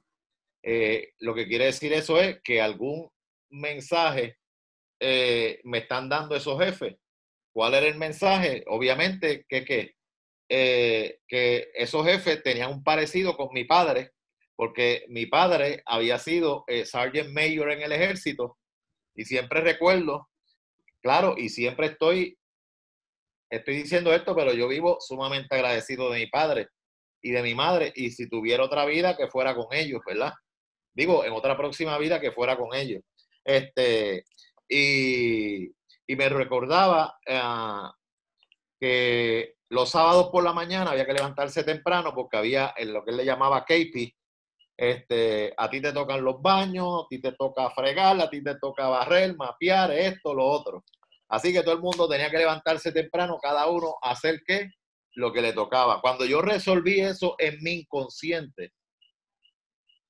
eh, 0.62 1.14
lo 1.20 1.34
que 1.34 1.46
quiere 1.46 1.64
decir 1.64 1.94
eso 1.94 2.20
es 2.20 2.38
que 2.42 2.60
algún 2.60 3.08
mensaje 3.48 4.36
eh, 5.00 5.58
me 5.64 5.78
están 5.78 6.10
dando 6.10 6.36
esos 6.36 6.62
jefes. 6.62 6.96
¿Cuál 7.50 7.72
era 7.72 7.86
el 7.86 7.96
mensaje? 7.96 8.62
Obviamente 8.66 9.46
que, 9.48 9.94
eh, 10.50 11.20
que 11.26 11.70
esos 11.72 12.04
jefes 12.04 12.42
tenían 12.42 12.72
un 12.72 12.84
parecido 12.84 13.38
con 13.38 13.48
mi 13.54 13.64
padre, 13.64 14.12
porque 14.58 15.04
mi 15.06 15.26
padre 15.26 15.84
había 15.86 16.18
sido 16.18 16.64
eh, 16.66 16.84
Sergeant 16.84 17.30
Mayor 17.30 17.70
en 17.70 17.80
el 17.80 17.92
ejército 17.92 18.58
y 19.14 19.24
siempre 19.24 19.60
recuerdo, 19.60 20.28
claro, 21.00 21.36
y 21.38 21.48
siempre 21.48 21.86
estoy, 21.86 22.36
estoy 23.48 23.76
diciendo 23.76 24.12
esto, 24.12 24.34
pero 24.34 24.52
yo 24.52 24.66
vivo 24.66 24.98
sumamente 24.98 25.54
agradecido 25.54 26.10
de 26.10 26.18
mi 26.18 26.26
padre 26.26 26.70
y 27.22 27.30
de 27.30 27.42
mi 27.42 27.54
madre, 27.54 27.92
y 27.94 28.10
si 28.10 28.28
tuviera 28.28 28.64
otra 28.64 28.84
vida, 28.84 29.16
que 29.16 29.28
fuera 29.28 29.54
con 29.54 29.66
ellos, 29.70 30.00
¿verdad? 30.04 30.32
Digo, 30.92 31.24
en 31.24 31.34
otra 31.34 31.56
próxima 31.56 31.96
vida, 31.96 32.20
que 32.20 32.32
fuera 32.32 32.56
con 32.56 32.74
ellos. 32.74 33.02
Este, 33.44 34.24
y, 34.68 35.68
me 36.08 36.28
recordaba 36.28 37.16
ah, 37.28 37.92
que 38.80 39.54
los 39.68 39.90
sábados 39.90 40.30
por 40.32 40.42
la 40.42 40.52
mañana 40.52 40.90
había 40.90 41.06
que 41.06 41.12
levantarse 41.12 41.62
temprano 41.62 42.12
porque 42.12 42.36
había 42.36 42.74
en 42.76 42.92
lo 42.92 43.04
que 43.04 43.12
él 43.12 43.18
le 43.18 43.24
llamaba 43.24 43.64
KP. 43.64 44.17
Este, 44.78 45.52
a 45.56 45.68
ti 45.68 45.80
te 45.80 45.92
tocan 45.92 46.22
los 46.22 46.40
baños, 46.40 47.04
a 47.04 47.08
ti 47.08 47.20
te 47.20 47.32
toca 47.32 47.68
fregar, 47.70 48.20
a 48.20 48.30
ti 48.30 48.44
te 48.44 48.54
toca 48.60 48.86
barrer, 48.86 49.34
mapear, 49.36 49.90
esto, 49.90 50.32
lo 50.32 50.46
otro. 50.46 50.84
Así 51.28 51.52
que 51.52 51.62
todo 51.62 51.74
el 51.74 51.80
mundo 51.80 52.08
tenía 52.08 52.30
que 52.30 52.38
levantarse 52.38 52.92
temprano, 52.92 53.38
cada 53.42 53.66
uno 53.66 53.96
a 54.00 54.12
hacer 54.12 54.40
qué, 54.46 54.70
lo 55.14 55.32
que 55.32 55.42
le 55.42 55.52
tocaba. 55.52 56.00
Cuando 56.00 56.24
yo 56.24 56.40
resolví 56.40 57.00
eso 57.00 57.34
en 57.38 57.60
mi 57.60 57.80
inconsciente, 57.80 58.72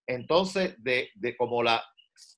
entonces, 0.07 0.75
de, 0.79 1.11
de 1.15 1.35
como 1.35 1.63
la, 1.63 1.83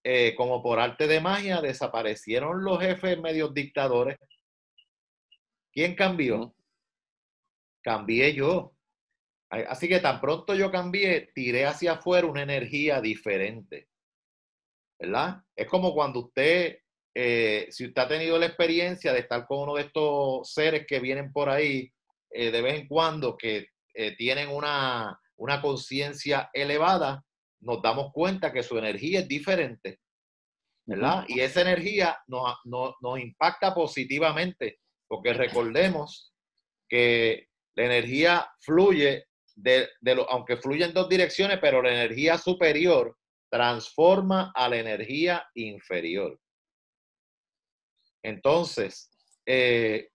eh, 0.04 0.34
como 0.36 0.62
por 0.62 0.78
arte 0.78 1.08
de 1.08 1.20
magia, 1.20 1.60
desaparecieron 1.60 2.64
los 2.64 2.80
jefes 2.80 3.18
medios 3.18 3.52
dictadores. 3.52 4.18
¿Quién 5.72 5.94
cambió? 5.96 6.54
Cambié 7.82 8.34
yo. 8.34 8.72
Así 9.50 9.88
que 9.88 9.98
tan 9.98 10.20
pronto 10.20 10.54
yo 10.54 10.70
cambié, 10.70 11.32
tiré 11.34 11.66
hacia 11.66 11.92
afuera 11.92 12.26
una 12.26 12.42
energía 12.42 13.00
diferente. 13.00 13.88
¿Verdad? 14.98 15.42
Es 15.56 15.66
como 15.66 15.92
cuando 15.92 16.20
usted, 16.20 16.78
eh, 17.14 17.66
si 17.70 17.86
usted 17.86 18.02
ha 18.02 18.08
tenido 18.08 18.38
la 18.38 18.46
experiencia 18.46 19.12
de 19.12 19.20
estar 19.20 19.46
con 19.46 19.60
uno 19.60 19.74
de 19.74 19.82
estos 19.82 20.52
seres 20.52 20.86
que 20.86 21.00
vienen 21.00 21.32
por 21.32 21.48
ahí 21.48 21.90
eh, 22.30 22.50
de 22.50 22.62
vez 22.62 22.80
en 22.80 22.86
cuando, 22.86 23.36
que 23.36 23.66
tienen 24.16 24.48
una, 24.48 25.20
una 25.36 25.60
conciencia 25.60 26.48
elevada, 26.54 27.24
nos 27.60 27.82
damos 27.82 28.12
cuenta 28.12 28.52
que 28.52 28.62
su 28.62 28.78
energía 28.78 29.20
es 29.20 29.28
diferente, 29.28 30.00
¿verdad? 30.86 31.24
Y 31.28 31.40
esa 31.40 31.62
energía 31.62 32.18
nos, 32.26 33.20
impacta 33.20 33.74
positivamente, 33.74 34.80
porque 35.06 35.32
recordemos 35.32 36.34
que 36.88 37.48
la 37.74 37.84
energía 37.84 38.50
fluye, 38.60 39.26
de, 39.56 39.88
lo, 40.02 40.30
aunque 40.30 40.56
fluye 40.56 40.84
en 40.84 40.94
dos 40.94 41.08
direcciones, 41.08 41.58
pero 41.60 41.82
la 41.82 41.92
energía 41.92 42.38
superior 42.38 43.16
transforma 43.50 44.52
a 44.54 44.68
la 44.68 44.76
energía 44.76 45.48
inferior. 45.54 46.38
Entonces, 48.22 49.10
eh, 49.46 50.10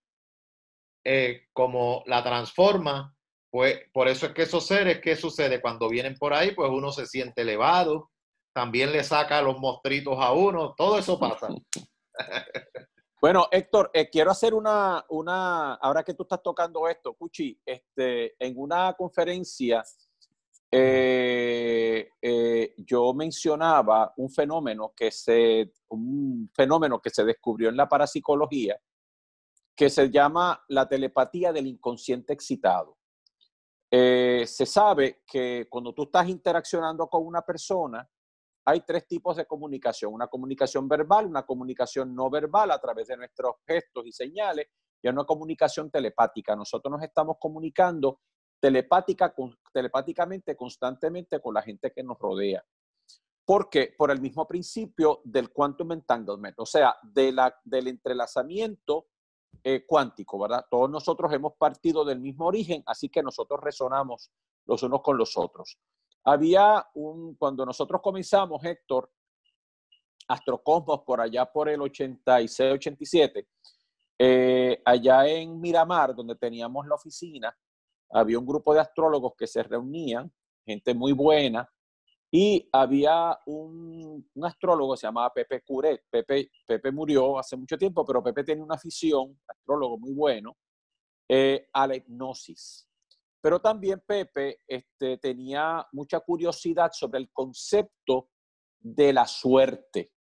eh, 1.04 1.48
como 1.54 2.04
la 2.06 2.24
transforma, 2.24 3.16
pues 3.52 3.80
por 3.92 4.08
eso 4.08 4.28
es 4.28 4.34
que 4.34 4.44
esos 4.44 4.66
seres, 4.66 5.00
¿qué 5.02 5.16
sucede? 5.16 5.62
Cuando 5.62 5.90
vienen 5.90 6.16
por 6.18 6.34
ahí, 6.34 6.52
pues 6.52 6.70
uno 6.72 6.92
se 6.92 7.06
siente 7.06 7.42
elevado, 7.42 8.12
también 8.54 8.92
le 8.92 9.04
saca 9.04 9.42
los 9.42 9.60
mostritos 9.60 10.16
a 10.18 10.32
uno, 10.32 10.74
todo 10.78 10.98
eso 10.98 11.20
pasa. 11.20 11.50
Bueno, 13.26 13.48
Héctor, 13.50 13.90
eh, 13.92 14.08
quiero 14.08 14.30
hacer 14.30 14.54
una, 14.54 15.04
una, 15.10 15.74
ahora 15.74 16.04
que 16.04 16.14
tú 16.14 16.22
estás 16.22 16.44
tocando 16.44 16.88
esto, 16.88 17.16
Cuchi, 17.16 17.60
este, 17.66 18.36
en 18.38 18.54
una 18.56 18.94
conferencia 18.94 19.84
eh, 20.70 22.08
eh, 22.22 22.76
yo 22.78 23.16
mencionaba 23.16 24.14
un 24.18 24.30
fenómeno 24.30 24.94
que 24.96 25.10
se, 25.10 25.74
un 25.88 26.52
fenómeno 26.54 27.02
que 27.02 27.10
se 27.10 27.26
descubrió 27.26 27.70
en 27.70 27.78
la 27.78 27.90
parapsicología, 27.90 28.80
que 29.76 29.90
se 29.90 30.12
llama 30.12 30.64
la 30.68 30.88
telepatía 30.88 31.52
del 31.52 31.66
inconsciente 31.66 32.32
excitado. 32.32 32.96
se 33.90 34.66
sabe 34.68 35.24
que 35.26 35.66
cuando 35.68 35.96
tú 35.96 36.04
estás 36.04 36.30
interaccionando 36.30 37.08
con 37.08 37.26
una 37.26 37.42
persona, 37.42 38.08
hay 38.66 38.82
tres 38.82 39.08
tipos 39.08 39.38
de 39.38 39.46
comunicación, 39.46 40.14
una 40.14 40.28
comunicación 40.28 40.88
verbal, 40.88 41.28
una 41.28 41.46
comunicación 41.46 42.16
no 42.16 42.30
verbal 42.30 42.72
a 42.72 42.80
través 42.80 43.08
de 43.08 43.18
nuestros 43.18 43.56
gestos 43.66 44.06
y 44.08 44.12
señales 44.12 44.68
y 45.02 45.08
una 45.08 45.24
comunicación 45.24 45.92
telepática. 45.92 46.56
Nosotros 46.56 46.92
nos 46.92 47.04
estamos 47.04 47.38
comunicando 47.40 48.22
telepática, 48.60 49.34
telepáticamente 49.72 50.56
constantemente 50.56 51.40
con 51.40 51.54
la 51.54 51.62
gente 51.62 51.92
que 51.92 52.04
nos 52.04 52.18
rodea. 52.18 52.64
Porque 53.46 53.94
por 53.96 54.10
el 54.10 54.20
mismo 54.20 54.48
principio 54.48 55.22
del 55.24 55.52
quantum 55.52 55.92
entanglement, 55.92 56.60
o 56.60 56.66
sea, 56.66 56.96
de 57.04 57.32
la, 57.32 57.56
del 57.64 57.88
entrelazamiento 57.88 59.06
eh, 59.64 59.86
cuántico, 59.86 60.40
¿verdad? 60.40 60.66
Todos 60.70 60.90
nosotros 60.90 61.32
hemos 61.32 61.54
partido 61.54 62.04
del 62.04 62.20
mismo 62.20 62.48
origen, 62.48 62.82
así 62.88 63.10
que 63.10 63.22
nosotros 63.22 63.60
resonamos 63.62 64.32
los 64.66 64.82
unos 64.82 65.02
con 65.04 65.18
los 65.18 65.38
otros. 65.38 65.78
Había 66.26 66.86
un, 66.96 67.36
cuando 67.36 67.66
nosotros 67.66 68.02
comenzamos, 68.02 68.64
Héctor, 68.64 69.12
Astrocosmos 70.28 71.02
por 71.02 71.22
allá 71.22 71.46
por 71.46 71.70
el 71.70 71.80
86, 71.82 72.74
87, 72.74 73.48
eh, 74.18 74.82
allá 74.84 75.28
en 75.28 75.62
Miramar, 75.62 76.16
donde 76.16 76.36
teníamos 76.36 76.88
la 76.88 76.96
oficina, 76.96 77.56
había 78.10 78.40
un 78.40 78.46
grupo 78.46 78.74
de 78.74 78.80
astrólogos 78.80 79.34
que 79.38 79.46
se 79.46 79.62
reunían, 79.62 80.32
gente 80.66 80.96
muy 80.96 81.12
buena, 81.12 81.70
y 82.32 82.68
había 82.72 83.38
un, 83.46 84.28
astrólogo, 84.42 84.98
se 84.98 85.08
llamaba 85.08 85.32
Pepe 85.32 85.62
Curet. 85.62 86.04
Pepe, 86.10 86.50
Pepe 86.66 86.92
murió 86.92 87.38
hace 87.38 87.56
mucho 87.56 87.78
tiempo, 87.78 88.04
pero 88.04 88.24
Pepe 88.24 88.44
tenía 88.44 88.64
una 88.64 88.76
afición, 88.76 89.40
astrólogo 89.48 89.98
muy 89.98 90.14
bueno, 90.14 90.58
eh, 91.30 91.68
a 91.72 91.88
la 91.88 91.96
hipnosis. 91.96 92.88
Pero 93.46 93.60
también 93.60 94.02
Pepe 94.08 94.62
este, 94.68 95.20
tenía 95.20 95.88
mucha 95.92 96.20
curiosidad 96.20 96.90
sobre 96.92 97.20
el 97.20 97.32
concepto 97.32 98.32
de 98.80 99.14
la 99.14 99.28
suerte, 99.28 100.14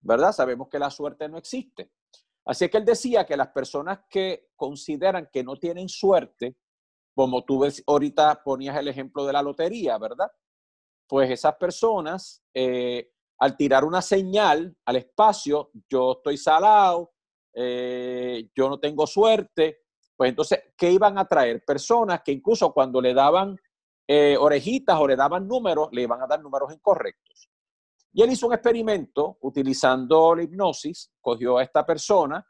¿verdad? 0.00 0.30
Sabemos 0.30 0.68
que 0.68 0.78
la 0.78 0.88
suerte 0.88 1.28
no 1.28 1.36
existe. 1.36 1.90
Así 2.46 2.68
que 2.68 2.78
él 2.78 2.84
decía 2.84 3.26
que 3.26 3.36
las 3.36 3.48
personas 3.48 4.02
que 4.08 4.50
consideran 4.54 5.28
que 5.32 5.42
no 5.42 5.56
tienen 5.56 5.88
suerte, 5.88 6.54
como 7.12 7.44
tú 7.44 7.58
ves, 7.58 7.82
ahorita 7.84 8.40
ponías 8.44 8.76
el 8.76 8.86
ejemplo 8.86 9.26
de 9.26 9.32
la 9.32 9.42
lotería, 9.42 9.98
¿verdad? 9.98 10.30
Pues 11.08 11.28
esas 11.28 11.56
personas, 11.56 12.40
eh, 12.54 13.10
al 13.40 13.56
tirar 13.56 13.84
una 13.84 14.00
señal 14.00 14.76
al 14.84 14.94
espacio, 14.94 15.72
yo 15.88 16.12
estoy 16.12 16.36
salado, 16.36 17.14
eh, 17.52 18.48
yo 18.54 18.68
no 18.68 18.78
tengo 18.78 19.08
suerte, 19.08 19.79
pues 20.20 20.28
entonces, 20.28 20.64
¿qué 20.76 20.92
iban 20.92 21.16
a 21.16 21.24
traer? 21.24 21.64
Personas 21.64 22.20
que 22.22 22.30
incluso 22.30 22.74
cuando 22.74 23.00
le 23.00 23.14
daban 23.14 23.56
eh, 24.06 24.36
orejitas 24.38 25.00
o 25.00 25.08
le 25.08 25.16
daban 25.16 25.48
números, 25.48 25.88
le 25.92 26.02
iban 26.02 26.20
a 26.20 26.26
dar 26.26 26.42
números 26.42 26.74
incorrectos. 26.74 27.48
Y 28.12 28.20
él 28.20 28.30
hizo 28.30 28.46
un 28.46 28.52
experimento 28.52 29.38
utilizando 29.40 30.34
la 30.34 30.42
hipnosis, 30.42 31.10
cogió 31.22 31.56
a 31.56 31.62
esta 31.62 31.86
persona, 31.86 32.46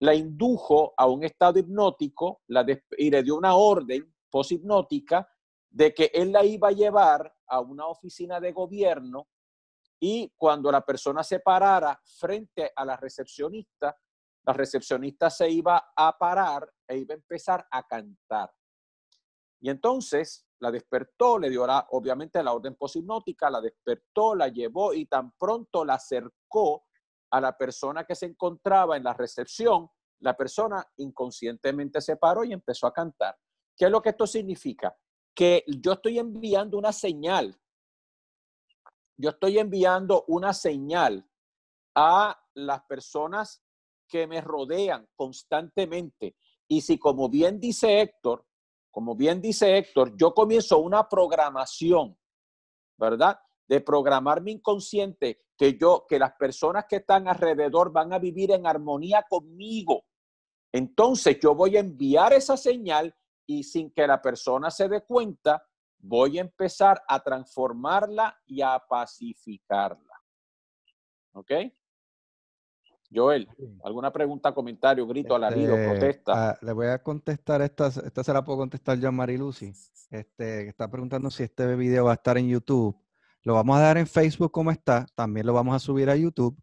la 0.00 0.14
indujo 0.14 0.92
a 0.94 1.06
un 1.06 1.24
estado 1.24 1.58
hipnótico 1.58 2.42
la 2.48 2.66
y 2.98 3.08
le 3.08 3.22
dio 3.22 3.34
una 3.34 3.54
orden 3.54 4.14
poshipnótica 4.28 5.26
de 5.70 5.94
que 5.94 6.10
él 6.12 6.32
la 6.32 6.44
iba 6.44 6.68
a 6.68 6.72
llevar 6.72 7.34
a 7.46 7.60
una 7.60 7.86
oficina 7.86 8.38
de 8.40 8.52
gobierno 8.52 9.26
y 9.98 10.34
cuando 10.36 10.70
la 10.70 10.84
persona 10.84 11.24
se 11.24 11.40
parara 11.40 11.98
frente 12.04 12.70
a 12.76 12.84
la 12.84 12.98
recepcionista, 12.98 13.96
la 14.50 14.52
recepcionista 14.52 15.30
se 15.30 15.48
iba 15.48 15.92
a 15.94 16.18
parar 16.18 16.68
e 16.88 16.96
iba 16.96 17.14
a 17.14 17.18
empezar 17.18 17.68
a 17.70 17.86
cantar. 17.86 18.52
Y 19.60 19.70
entonces 19.70 20.44
la 20.58 20.72
despertó, 20.72 21.38
le 21.38 21.48
dio 21.48 21.64
la, 21.64 21.86
obviamente 21.90 22.42
la 22.42 22.52
orden 22.52 22.74
posinótica, 22.74 23.48
la 23.48 23.60
despertó, 23.60 24.34
la 24.34 24.48
llevó 24.48 24.92
y 24.92 25.06
tan 25.06 25.30
pronto 25.38 25.84
la 25.84 25.94
acercó 25.94 26.84
a 27.30 27.40
la 27.40 27.56
persona 27.56 28.02
que 28.04 28.16
se 28.16 28.26
encontraba 28.26 28.96
en 28.96 29.04
la 29.04 29.14
recepción, 29.14 29.88
la 30.18 30.36
persona 30.36 30.84
inconscientemente 30.96 32.00
se 32.00 32.16
paró 32.16 32.42
y 32.42 32.52
empezó 32.52 32.88
a 32.88 32.92
cantar. 32.92 33.38
¿Qué 33.76 33.84
es 33.84 33.90
lo 33.92 34.02
que 34.02 34.08
esto 34.08 34.26
significa? 34.26 34.96
Que 35.32 35.62
yo 35.80 35.92
estoy 35.92 36.18
enviando 36.18 36.76
una 36.76 36.92
señal. 36.92 37.56
Yo 39.16 39.30
estoy 39.30 39.60
enviando 39.60 40.24
una 40.26 40.52
señal 40.52 41.24
a 41.94 42.36
las 42.54 42.82
personas 42.86 43.62
que 44.10 44.26
me 44.26 44.40
rodean 44.40 45.06
constantemente. 45.14 46.36
Y 46.68 46.80
si, 46.82 46.98
como 46.98 47.28
bien 47.28 47.58
dice 47.58 48.00
Héctor, 48.00 48.44
como 48.90 49.14
bien 49.14 49.40
dice 49.40 49.78
Héctor, 49.78 50.16
yo 50.16 50.34
comienzo 50.34 50.78
una 50.80 51.08
programación, 51.08 52.18
¿verdad? 52.98 53.38
De 53.66 53.80
programar 53.80 54.42
mi 54.42 54.52
inconsciente, 54.52 55.44
que 55.56 55.78
yo, 55.78 56.04
que 56.08 56.18
las 56.18 56.32
personas 56.32 56.86
que 56.88 56.96
están 56.96 57.28
alrededor 57.28 57.92
van 57.92 58.12
a 58.12 58.18
vivir 58.18 58.50
en 58.50 58.66
armonía 58.66 59.24
conmigo. 59.28 60.04
Entonces 60.72 61.38
yo 61.40 61.54
voy 61.54 61.76
a 61.76 61.80
enviar 61.80 62.32
esa 62.32 62.56
señal 62.56 63.14
y 63.46 63.62
sin 63.62 63.90
que 63.90 64.06
la 64.06 64.20
persona 64.20 64.70
se 64.70 64.88
dé 64.88 65.02
cuenta, 65.04 65.64
voy 65.98 66.38
a 66.38 66.42
empezar 66.42 67.02
a 67.06 67.22
transformarla 67.22 68.40
y 68.46 68.62
a 68.62 68.78
pacificarla. 68.88 70.20
¿Ok? 71.32 71.50
Joel, 73.12 73.48
¿alguna 73.82 74.12
pregunta, 74.12 74.52
comentario, 74.52 75.06
grito, 75.06 75.34
alarido, 75.34 75.76
este, 75.76 75.90
protesta? 75.90 76.50
Ah, 76.50 76.58
le 76.62 76.72
voy 76.72 76.86
a 76.86 77.02
contestar, 77.02 77.60
esta, 77.62 77.88
esta 77.88 78.22
se 78.22 78.32
la 78.32 78.44
puedo 78.44 78.58
contestar 78.58 78.98
yo 78.98 79.08
a 79.08 79.12
Marilucy, 79.12 79.72
este, 80.10 80.64
que 80.64 80.68
está 80.68 80.88
preguntando 80.88 81.30
si 81.30 81.42
este 81.42 81.74
video 81.74 82.04
va 82.04 82.12
a 82.12 82.14
estar 82.14 82.38
en 82.38 82.48
YouTube. 82.48 82.96
Lo 83.42 83.54
vamos 83.54 83.76
a 83.76 83.80
dar 83.80 83.98
en 83.98 84.06
Facebook 84.06 84.52
como 84.52 84.70
está, 84.70 85.06
también 85.14 85.46
lo 85.46 85.52
vamos 85.52 85.74
a 85.74 85.80
subir 85.80 86.08
a 86.08 86.16
YouTube 86.16 86.56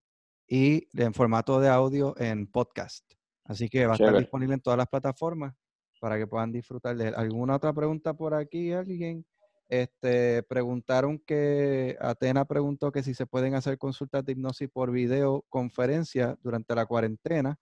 y 0.48 0.88
en 0.94 1.14
formato 1.14 1.60
de 1.60 1.68
audio 1.68 2.16
en 2.18 2.48
podcast. 2.48 3.04
Así 3.44 3.68
que 3.68 3.86
va 3.86 3.94
a 3.94 3.96
estar 3.96 4.18
disponible 4.18 4.54
en 4.54 4.62
todas 4.62 4.78
las 4.78 4.88
plataformas 4.88 5.54
para 6.00 6.18
que 6.18 6.28
puedan 6.28 6.52
disfrutar 6.52 6.96
de 6.96 7.10
él. 7.10 7.14
¿Alguna 7.16 7.56
otra 7.56 7.74
pregunta 7.74 8.14
por 8.14 8.34
aquí, 8.34 8.72
alguien? 8.72 9.26
Este, 9.70 10.44
preguntaron 10.44 11.20
que 11.20 11.98
Atena 12.00 12.46
preguntó 12.46 12.92
que 12.92 13.04
si 13.04 13.14
se 13.14 13.26
pueden 13.26 13.54
hacer 13.54 13.78
consultas 13.78 14.24
de 14.24 14.32
hipnosis 14.32 14.70
por 14.70 14.92
videoconferencia 14.92 16.38
durante 16.42 16.74
la 16.74 16.86
cuarentena. 16.86 17.60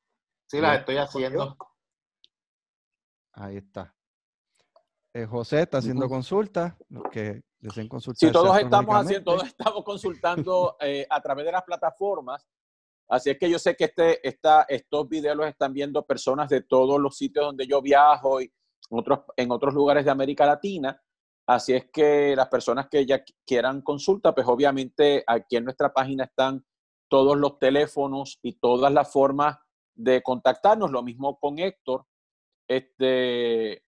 Sí, 0.48 0.62
las 0.62 0.80
estoy 0.80 0.98
haciendo. 0.98 1.58
Ahí 3.34 3.58
está. 3.58 3.96
Eh, 5.14 5.26
José 5.26 5.62
está 5.62 5.80
haciendo 5.80 6.08
consultas, 6.08 6.76
que 7.12 7.42
deseen 7.58 7.88
consultar. 7.88 8.28
Sí, 8.28 8.32
todos 8.32 8.58
estamos 8.60 8.96
haciendo, 8.96 9.32
todos 9.32 9.48
estamos 9.48 9.84
consultando 9.84 10.76
eh, 10.82 11.08
a 11.10 11.22
través 11.22 11.46
de 11.46 11.54
las 11.54 11.64
plataformas. 11.64 12.46
Así 13.08 13.30
es 13.30 13.40
que 13.40 13.50
yo 13.50 13.58
sé 13.58 13.76
que 13.76 13.86
este, 13.86 14.28
esta, 14.28 14.64
estos 14.64 15.08
videos 15.08 15.38
los 15.38 15.48
están 15.48 15.74
viendo 15.74 16.06
personas 16.06 16.50
de 16.50 16.62
todos 16.62 17.00
los 17.00 17.18
sitios 17.18 17.46
donde 17.46 17.66
yo 17.66 17.82
viajo 17.82 18.42
y 18.42 18.52
otros, 18.90 19.20
en 19.38 19.52
otros 19.52 19.74
lugares 19.74 20.06
de 20.06 20.12
América 20.12 20.46
Latina. 20.46 21.02
Así 21.48 21.74
es 21.74 21.86
que 21.92 22.36
las 22.36 22.48
personas 22.48 22.88
que 22.90 23.06
ya 23.06 23.24
quieran 23.46 23.82
consulta, 23.82 24.34
pues 24.34 24.48
obviamente 24.48 25.24
aquí 25.28 25.58
en 25.58 25.66
nuestra 25.66 25.94
página 25.94 26.24
están 26.24 26.66
todos 27.08 27.38
los 27.38 27.60
teléfonos 27.60 28.40
y 28.42 28.54
todas 28.54 28.92
las 28.92 29.12
formas 29.12 29.58
de 29.94 30.24
contactarnos. 30.24 30.92
Lo 30.92 31.04
mismo 31.04 31.40
con 31.40 31.60
Héctor. 31.60 32.06
Este, 32.68 33.84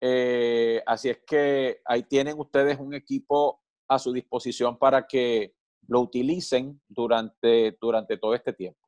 eh, 0.00 0.82
así 0.86 1.10
es 1.10 1.20
que 1.26 1.80
ahí 1.84 2.04
tienen 2.04 2.38
ustedes 2.38 2.78
un 2.78 2.94
equipo 2.94 3.60
a 3.88 3.98
su 3.98 4.12
disposición 4.12 4.78
para 4.78 5.06
que 5.06 5.54
lo 5.86 6.00
utilicen 6.00 6.80
durante, 6.88 7.76
durante 7.78 8.16
todo 8.16 8.34
este 8.34 8.54
tiempo. 8.54 8.80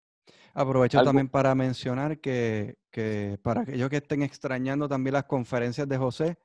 Aprovecho 0.55 1.02
también 1.05 1.28
para 1.28 1.55
mencionar 1.55 2.18
que, 2.18 2.78
que 2.90 3.38
para 3.43 3.60
aquellos 3.60 3.90
que 3.90 3.98
estén 3.98 4.22
extrañando 4.22 4.88
también 4.88 5.12
las 5.12 5.24
conferencias 5.24 5.86
de 5.86 5.98
José, 5.98 6.38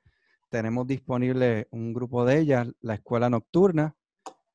tenemos 0.52 0.86
disponible 0.86 1.68
un 1.72 1.94
grupo 1.94 2.26
de 2.26 2.40
ellas, 2.40 2.68
la 2.82 2.96
escuela 2.96 3.30
nocturna, 3.30 3.96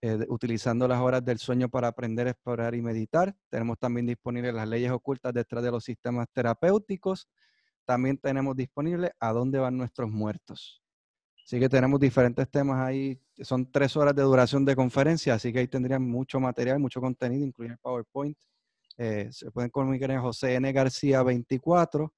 eh, 0.02 0.26
utilizando 0.28 0.86
las 0.86 1.00
horas 1.00 1.24
del 1.24 1.38
sueño 1.38 1.70
para 1.70 1.88
aprender, 1.88 2.28
explorar 2.28 2.74
y 2.74 2.82
meditar. 2.82 3.34
Tenemos 3.48 3.78
también 3.78 4.06
disponibles 4.06 4.52
las 4.52 4.68
leyes 4.68 4.92
ocultas 4.92 5.32
detrás 5.32 5.64
de 5.64 5.70
los 5.70 5.82
sistemas 5.82 6.28
terapéuticos. 6.34 7.28
También 7.86 8.18
tenemos 8.18 8.54
disponible 8.54 9.12
a 9.18 9.32
dónde 9.32 9.58
van 9.58 9.78
nuestros 9.78 10.10
muertos. 10.10 10.82
Así 11.42 11.58
que 11.58 11.68
tenemos 11.70 11.98
diferentes 11.98 12.46
temas 12.50 12.86
ahí. 12.86 13.18
Son 13.40 13.72
tres 13.72 13.96
horas 13.96 14.14
de 14.14 14.22
duración 14.22 14.66
de 14.66 14.76
conferencia, 14.76 15.32
así 15.32 15.50
que 15.50 15.60
ahí 15.60 15.68
tendrían 15.68 16.02
mucho 16.02 16.38
material, 16.38 16.78
mucho 16.78 17.00
contenido, 17.00 17.46
incluyendo 17.46 17.80
PowerPoint. 17.80 18.36
Eh, 18.98 19.28
se 19.32 19.50
pueden 19.50 19.70
comunicar 19.70 20.10
en 20.10 20.20
José 20.20 20.56
N. 20.56 20.70
García 20.72 21.22
24 21.22 22.12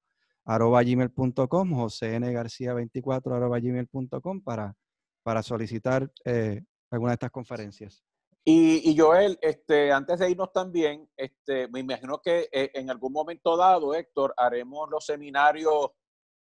arroba 0.49 0.81
gmail.com, 0.81 1.75
José 1.75 2.19
García 2.19 2.73
24 2.73 3.35
arroba 3.35 3.59
gmail.com 3.59 4.41
para, 4.41 4.75
para 5.23 5.43
solicitar 5.43 6.11
eh, 6.25 6.63
alguna 6.89 7.11
de 7.11 7.13
estas 7.13 7.31
conferencias. 7.31 8.03
Y, 8.43 8.97
Joel, 8.97 9.37
este, 9.43 9.91
antes 9.91 10.17
de 10.17 10.31
irnos 10.31 10.51
también, 10.51 11.07
este, 11.15 11.67
me 11.67 11.81
imagino 11.81 12.19
que 12.19 12.49
eh, 12.51 12.71
en 12.73 12.89
algún 12.89 13.13
momento 13.13 13.55
dado, 13.55 13.93
Héctor, 13.93 14.33
haremos 14.35 14.89
los 14.89 15.05
seminarios 15.05 15.91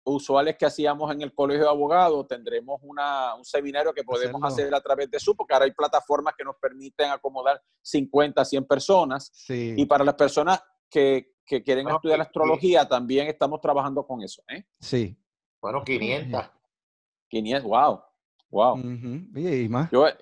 usuales 0.05 0.57
que 0.57 0.65
hacíamos 0.65 1.13
en 1.13 1.21
el 1.21 1.35
Colegio 1.35 1.65
de 1.65 1.71
Abogados, 1.71 2.27
tendremos 2.27 2.81
una, 2.83 3.35
un 3.35 3.45
seminario 3.45 3.93
que 3.93 4.05
podemos 4.05 4.43
hacer 4.43 4.75
a 4.75 4.81
través 4.81 5.11
de 5.11 5.21
Zoom, 5.21 5.37
porque 5.37 5.53
ahora 5.53 5.67
hay 5.67 5.73
plataformas 5.73 6.33
que 6.35 6.45
nos 6.45 6.57
permiten 6.57 7.11
acomodar 7.11 7.61
50, 7.83 8.43
100 8.43 8.65
personas. 8.65 9.31
Y 9.51 9.85
para 9.85 10.03
las 10.03 10.15
personas 10.15 10.63
que, 10.89 11.35
que 11.49 11.63
quieren 11.63 11.89
estudiar 11.89 12.21
astrología, 12.21 12.87
también 12.87 13.27
estamos 13.27 13.61
trabajando 13.61 14.07
con 14.07 14.23
eso. 14.23 14.43
¿eh? 14.49 14.65
Sí. 14.79 15.17
Bueno, 15.61 15.83
500. 15.83 16.51
500, 17.29 17.69
wow. 17.69 18.01
Wow. 18.51 18.79
¿Y 18.79 19.69
más? 19.69 19.91
Joel, 19.91 20.15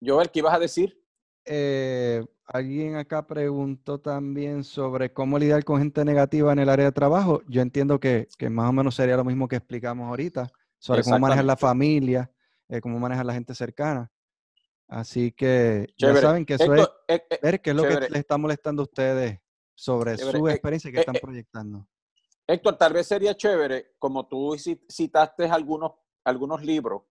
Joel, 0.00 0.30
¿qué 0.30 0.38
ibas 0.38 0.54
a 0.54 0.58
decir? 0.58 0.96
Eh, 1.44 2.24
alguien 2.46 2.96
acá 2.96 3.26
preguntó 3.26 4.00
también 4.00 4.64
sobre 4.64 5.12
cómo 5.12 5.38
lidiar 5.38 5.64
con 5.64 5.80
gente 5.80 6.04
negativa 6.04 6.52
en 6.52 6.60
el 6.60 6.68
área 6.68 6.86
de 6.86 6.92
trabajo. 6.92 7.42
Yo 7.48 7.62
entiendo 7.62 7.98
que, 7.98 8.28
más 8.50 8.70
o 8.70 8.72
menos 8.72 8.94
sería 8.94 9.16
lo 9.16 9.24
mismo 9.24 9.48
que 9.48 9.56
explicamos 9.56 10.08
ahorita, 10.08 10.50
sobre 10.78 11.02
cómo 11.02 11.18
manejar 11.18 11.44
la 11.44 11.56
familia, 11.56 12.30
eh, 12.68 12.80
cómo 12.80 12.98
manejar 12.98 13.26
la 13.26 13.34
gente 13.34 13.54
cercana. 13.54 14.10
Así 14.86 15.32
que 15.32 15.92
ya 15.96 16.14
saben 16.16 16.44
que 16.44 16.54
eso 16.54 16.74
es 16.74 16.88
eh, 17.06 17.22
ver 17.42 17.60
qué 17.60 17.70
es 17.70 17.76
lo 17.76 17.82
que 17.82 18.00
les 18.00 18.20
está 18.20 18.36
molestando 18.38 18.82
a 18.82 18.84
ustedes 18.84 19.40
sobre 19.80 20.18
su 20.18 20.46
experiencia 20.46 20.92
que 20.92 21.00
están 21.00 21.14
proyectando. 21.14 21.88
Héctor, 22.46 22.76
tal 22.76 22.92
vez 22.92 23.06
sería 23.06 23.34
chévere, 23.34 23.94
como 23.98 24.28
tú 24.28 24.54
citaste 24.90 25.46
algunos, 25.46 25.92
algunos 26.22 26.62
libros, 26.62 27.04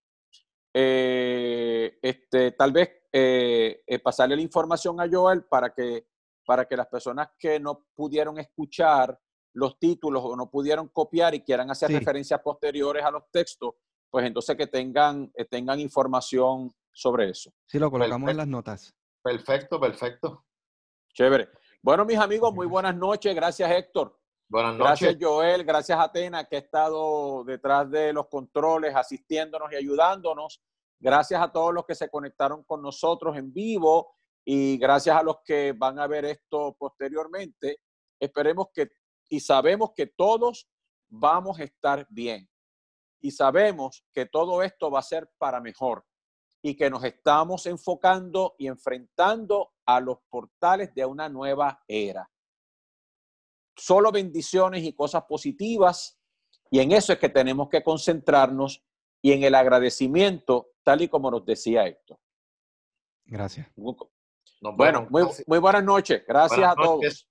este, 0.71 2.51
tal 2.51 2.71
vez 2.71 2.91
eh, 3.11 3.81
eh, 3.87 3.99
pasarle 3.99 4.35
la 4.35 4.43
información 4.43 5.01
a 5.01 5.09
Joel 5.11 5.45
para 5.45 5.73
que, 5.73 6.09
para 6.45 6.65
que 6.65 6.77
las 6.77 6.85
personas 6.85 7.29
que 7.39 7.59
no 7.59 7.87
pudieron 7.95 8.37
escuchar 8.37 9.19
los 9.55 9.79
títulos 9.79 10.21
o 10.23 10.35
no 10.35 10.51
pudieron 10.51 10.89
copiar 10.89 11.33
y 11.33 11.41
quieran 11.41 11.71
hacer 11.71 11.89
referencias 11.89 12.39
posteriores 12.41 13.03
a 13.03 13.09
los 13.09 13.23
textos, 13.31 13.73
pues 14.11 14.27
entonces 14.27 14.55
que 14.55 14.67
tengan, 14.67 15.31
eh, 15.35 15.45
tengan 15.45 15.79
información 15.79 16.71
sobre 16.91 17.31
eso. 17.31 17.51
Sí, 17.65 17.79
lo 17.79 17.89
colocamos 17.89 18.29
en 18.29 18.37
las 18.37 18.47
notas. 18.47 18.93
Perfecto, 19.23 19.79
perfecto. 19.79 20.45
Chévere. 21.15 21.49
Bueno, 21.81 22.03
mis 22.03 22.17
amigos, 22.17 22.53
muy 22.53 22.67
buenas 22.67 22.93
noches. 22.93 23.33
Gracias, 23.33 23.71
Héctor. 23.71 24.19
Buenas 24.49 24.75
noches. 24.75 25.01
Gracias, 25.01 25.17
Joel. 25.21 25.63
Gracias, 25.63 25.97
Atena, 25.97 26.43
que 26.43 26.57
ha 26.57 26.59
estado 26.59 27.45
detrás 27.45 27.89
de 27.89 28.11
los 28.11 28.27
controles, 28.27 28.93
asistiéndonos 28.93 29.71
y 29.71 29.75
ayudándonos. 29.75 30.61
Gracias 30.99 31.41
a 31.41 31.49
todos 31.49 31.73
los 31.73 31.85
que 31.85 31.95
se 31.95 32.09
conectaron 32.09 32.65
con 32.65 32.81
nosotros 32.81 33.37
en 33.37 33.53
vivo 33.53 34.13
y 34.43 34.77
gracias 34.77 35.15
a 35.15 35.23
los 35.23 35.37
que 35.45 35.73
van 35.77 35.99
a 35.99 36.07
ver 36.07 36.25
esto 36.25 36.75
posteriormente. 36.77 37.77
Esperemos 38.19 38.67
que 38.73 38.89
y 39.29 39.39
sabemos 39.39 39.91
que 39.95 40.07
todos 40.07 40.67
vamos 41.07 41.59
a 41.59 41.63
estar 41.63 42.05
bien. 42.09 42.49
Y 43.21 43.31
sabemos 43.31 44.03
que 44.13 44.25
todo 44.25 44.63
esto 44.63 44.91
va 44.91 44.99
a 44.99 45.03
ser 45.03 45.29
para 45.37 45.61
mejor 45.61 46.03
y 46.61 46.75
que 46.75 46.89
nos 46.89 47.03
estamos 47.03 47.65
enfocando 47.65 48.55
y 48.57 48.67
enfrentando 48.67 49.73
a 49.85 49.99
los 49.99 50.19
portales 50.29 50.93
de 50.93 51.05
una 51.05 51.29
nueva 51.29 51.83
era. 51.87 52.29
Solo 53.75 54.11
bendiciones 54.11 54.83
y 54.83 54.93
cosas 54.93 55.23
positivas 55.23 56.19
y 56.69 56.79
en 56.79 56.91
eso 56.91 57.13
es 57.13 57.19
que 57.19 57.29
tenemos 57.29 57.69
que 57.69 57.83
concentrarnos 57.83 58.83
y 59.21 59.31
en 59.31 59.43
el 59.43 59.55
agradecimiento 59.55 60.71
tal 60.83 61.01
y 61.01 61.07
como 61.07 61.31
nos 61.31 61.45
decía 61.45 61.85
Héctor. 61.85 62.19
Gracias. 63.25 63.67
bueno, 63.77 65.07
muy, 65.09 65.23
muy, 65.45 65.59
buenas 65.59 65.83
noches. 65.83 66.23
Gracias 66.27 66.67
a 66.67 66.75
todos. 66.75 67.27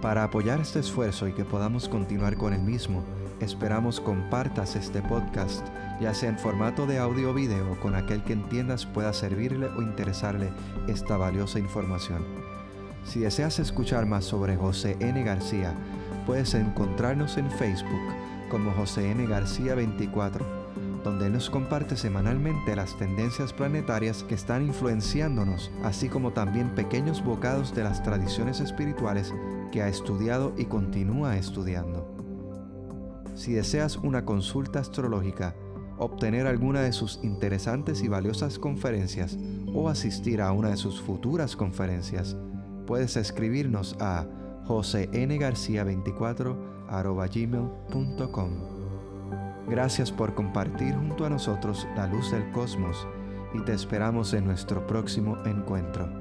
Para 0.00 0.24
apoyar 0.24 0.60
este 0.60 0.78
esfuerzo 0.78 1.28
y 1.28 1.34
que 1.34 1.44
podamos 1.44 1.88
continuar 1.88 2.36
con 2.36 2.54
el 2.54 2.62
mismo, 2.62 3.04
esperamos 3.40 4.00
compartas 4.00 4.76
este 4.76 5.02
podcast, 5.02 5.66
ya 6.00 6.14
sea 6.14 6.28
en 6.28 6.38
formato 6.38 6.86
de 6.86 6.98
audio 6.98 7.30
o 7.30 7.34
video, 7.34 7.78
con 7.80 7.94
aquel 7.94 8.22
que 8.22 8.32
entiendas 8.32 8.86
pueda 8.86 9.12
servirle 9.12 9.66
o 9.66 9.82
interesarle 9.82 10.50
esta 10.88 11.16
valiosa 11.16 11.58
información. 11.58 12.24
Si 13.04 13.20
deseas 13.20 13.58
escuchar 13.58 14.06
más 14.06 14.24
sobre 14.24 14.56
José 14.56 14.96
N. 15.00 15.22
García, 15.24 15.74
puedes 16.26 16.54
encontrarnos 16.54 17.38
en 17.38 17.50
Facebook 17.50 18.14
como 18.50 18.72
José 18.72 19.10
N. 19.10 19.26
García 19.26 19.74
24 19.74 20.60
donde 21.04 21.30
nos 21.30 21.48
comparte 21.48 21.96
semanalmente 21.96 22.76
las 22.76 22.96
tendencias 22.98 23.52
planetarias 23.52 24.22
que 24.22 24.34
están 24.34 24.66
influenciándonos, 24.66 25.70
así 25.82 26.08
como 26.08 26.32
también 26.32 26.74
pequeños 26.74 27.24
bocados 27.24 27.74
de 27.74 27.84
las 27.84 28.02
tradiciones 28.02 28.60
espirituales 28.60 29.32
que 29.72 29.82
ha 29.82 29.88
estudiado 29.88 30.52
y 30.58 30.66
continúa 30.66 31.36
estudiando. 31.36 32.09
Si 33.40 33.54
deseas 33.54 33.96
una 33.96 34.26
consulta 34.26 34.80
astrológica, 34.80 35.56
obtener 35.96 36.46
alguna 36.46 36.82
de 36.82 36.92
sus 36.92 37.20
interesantes 37.22 38.02
y 38.02 38.08
valiosas 38.08 38.58
conferencias 38.58 39.38
o 39.72 39.88
asistir 39.88 40.42
a 40.42 40.52
una 40.52 40.68
de 40.68 40.76
sus 40.76 41.00
futuras 41.00 41.56
conferencias, 41.56 42.36
puedes 42.86 43.16
escribirnos 43.16 43.96
a 43.98 44.26
josengarcia24 44.66 46.54
gmail.com. 47.32 48.50
Gracias 49.70 50.12
por 50.12 50.34
compartir 50.34 50.94
junto 50.94 51.24
a 51.24 51.30
nosotros 51.30 51.88
la 51.96 52.08
luz 52.08 52.30
del 52.32 52.50
cosmos 52.52 53.08
y 53.54 53.60
te 53.62 53.72
esperamos 53.72 54.34
en 54.34 54.44
nuestro 54.44 54.86
próximo 54.86 55.38
encuentro. 55.46 56.19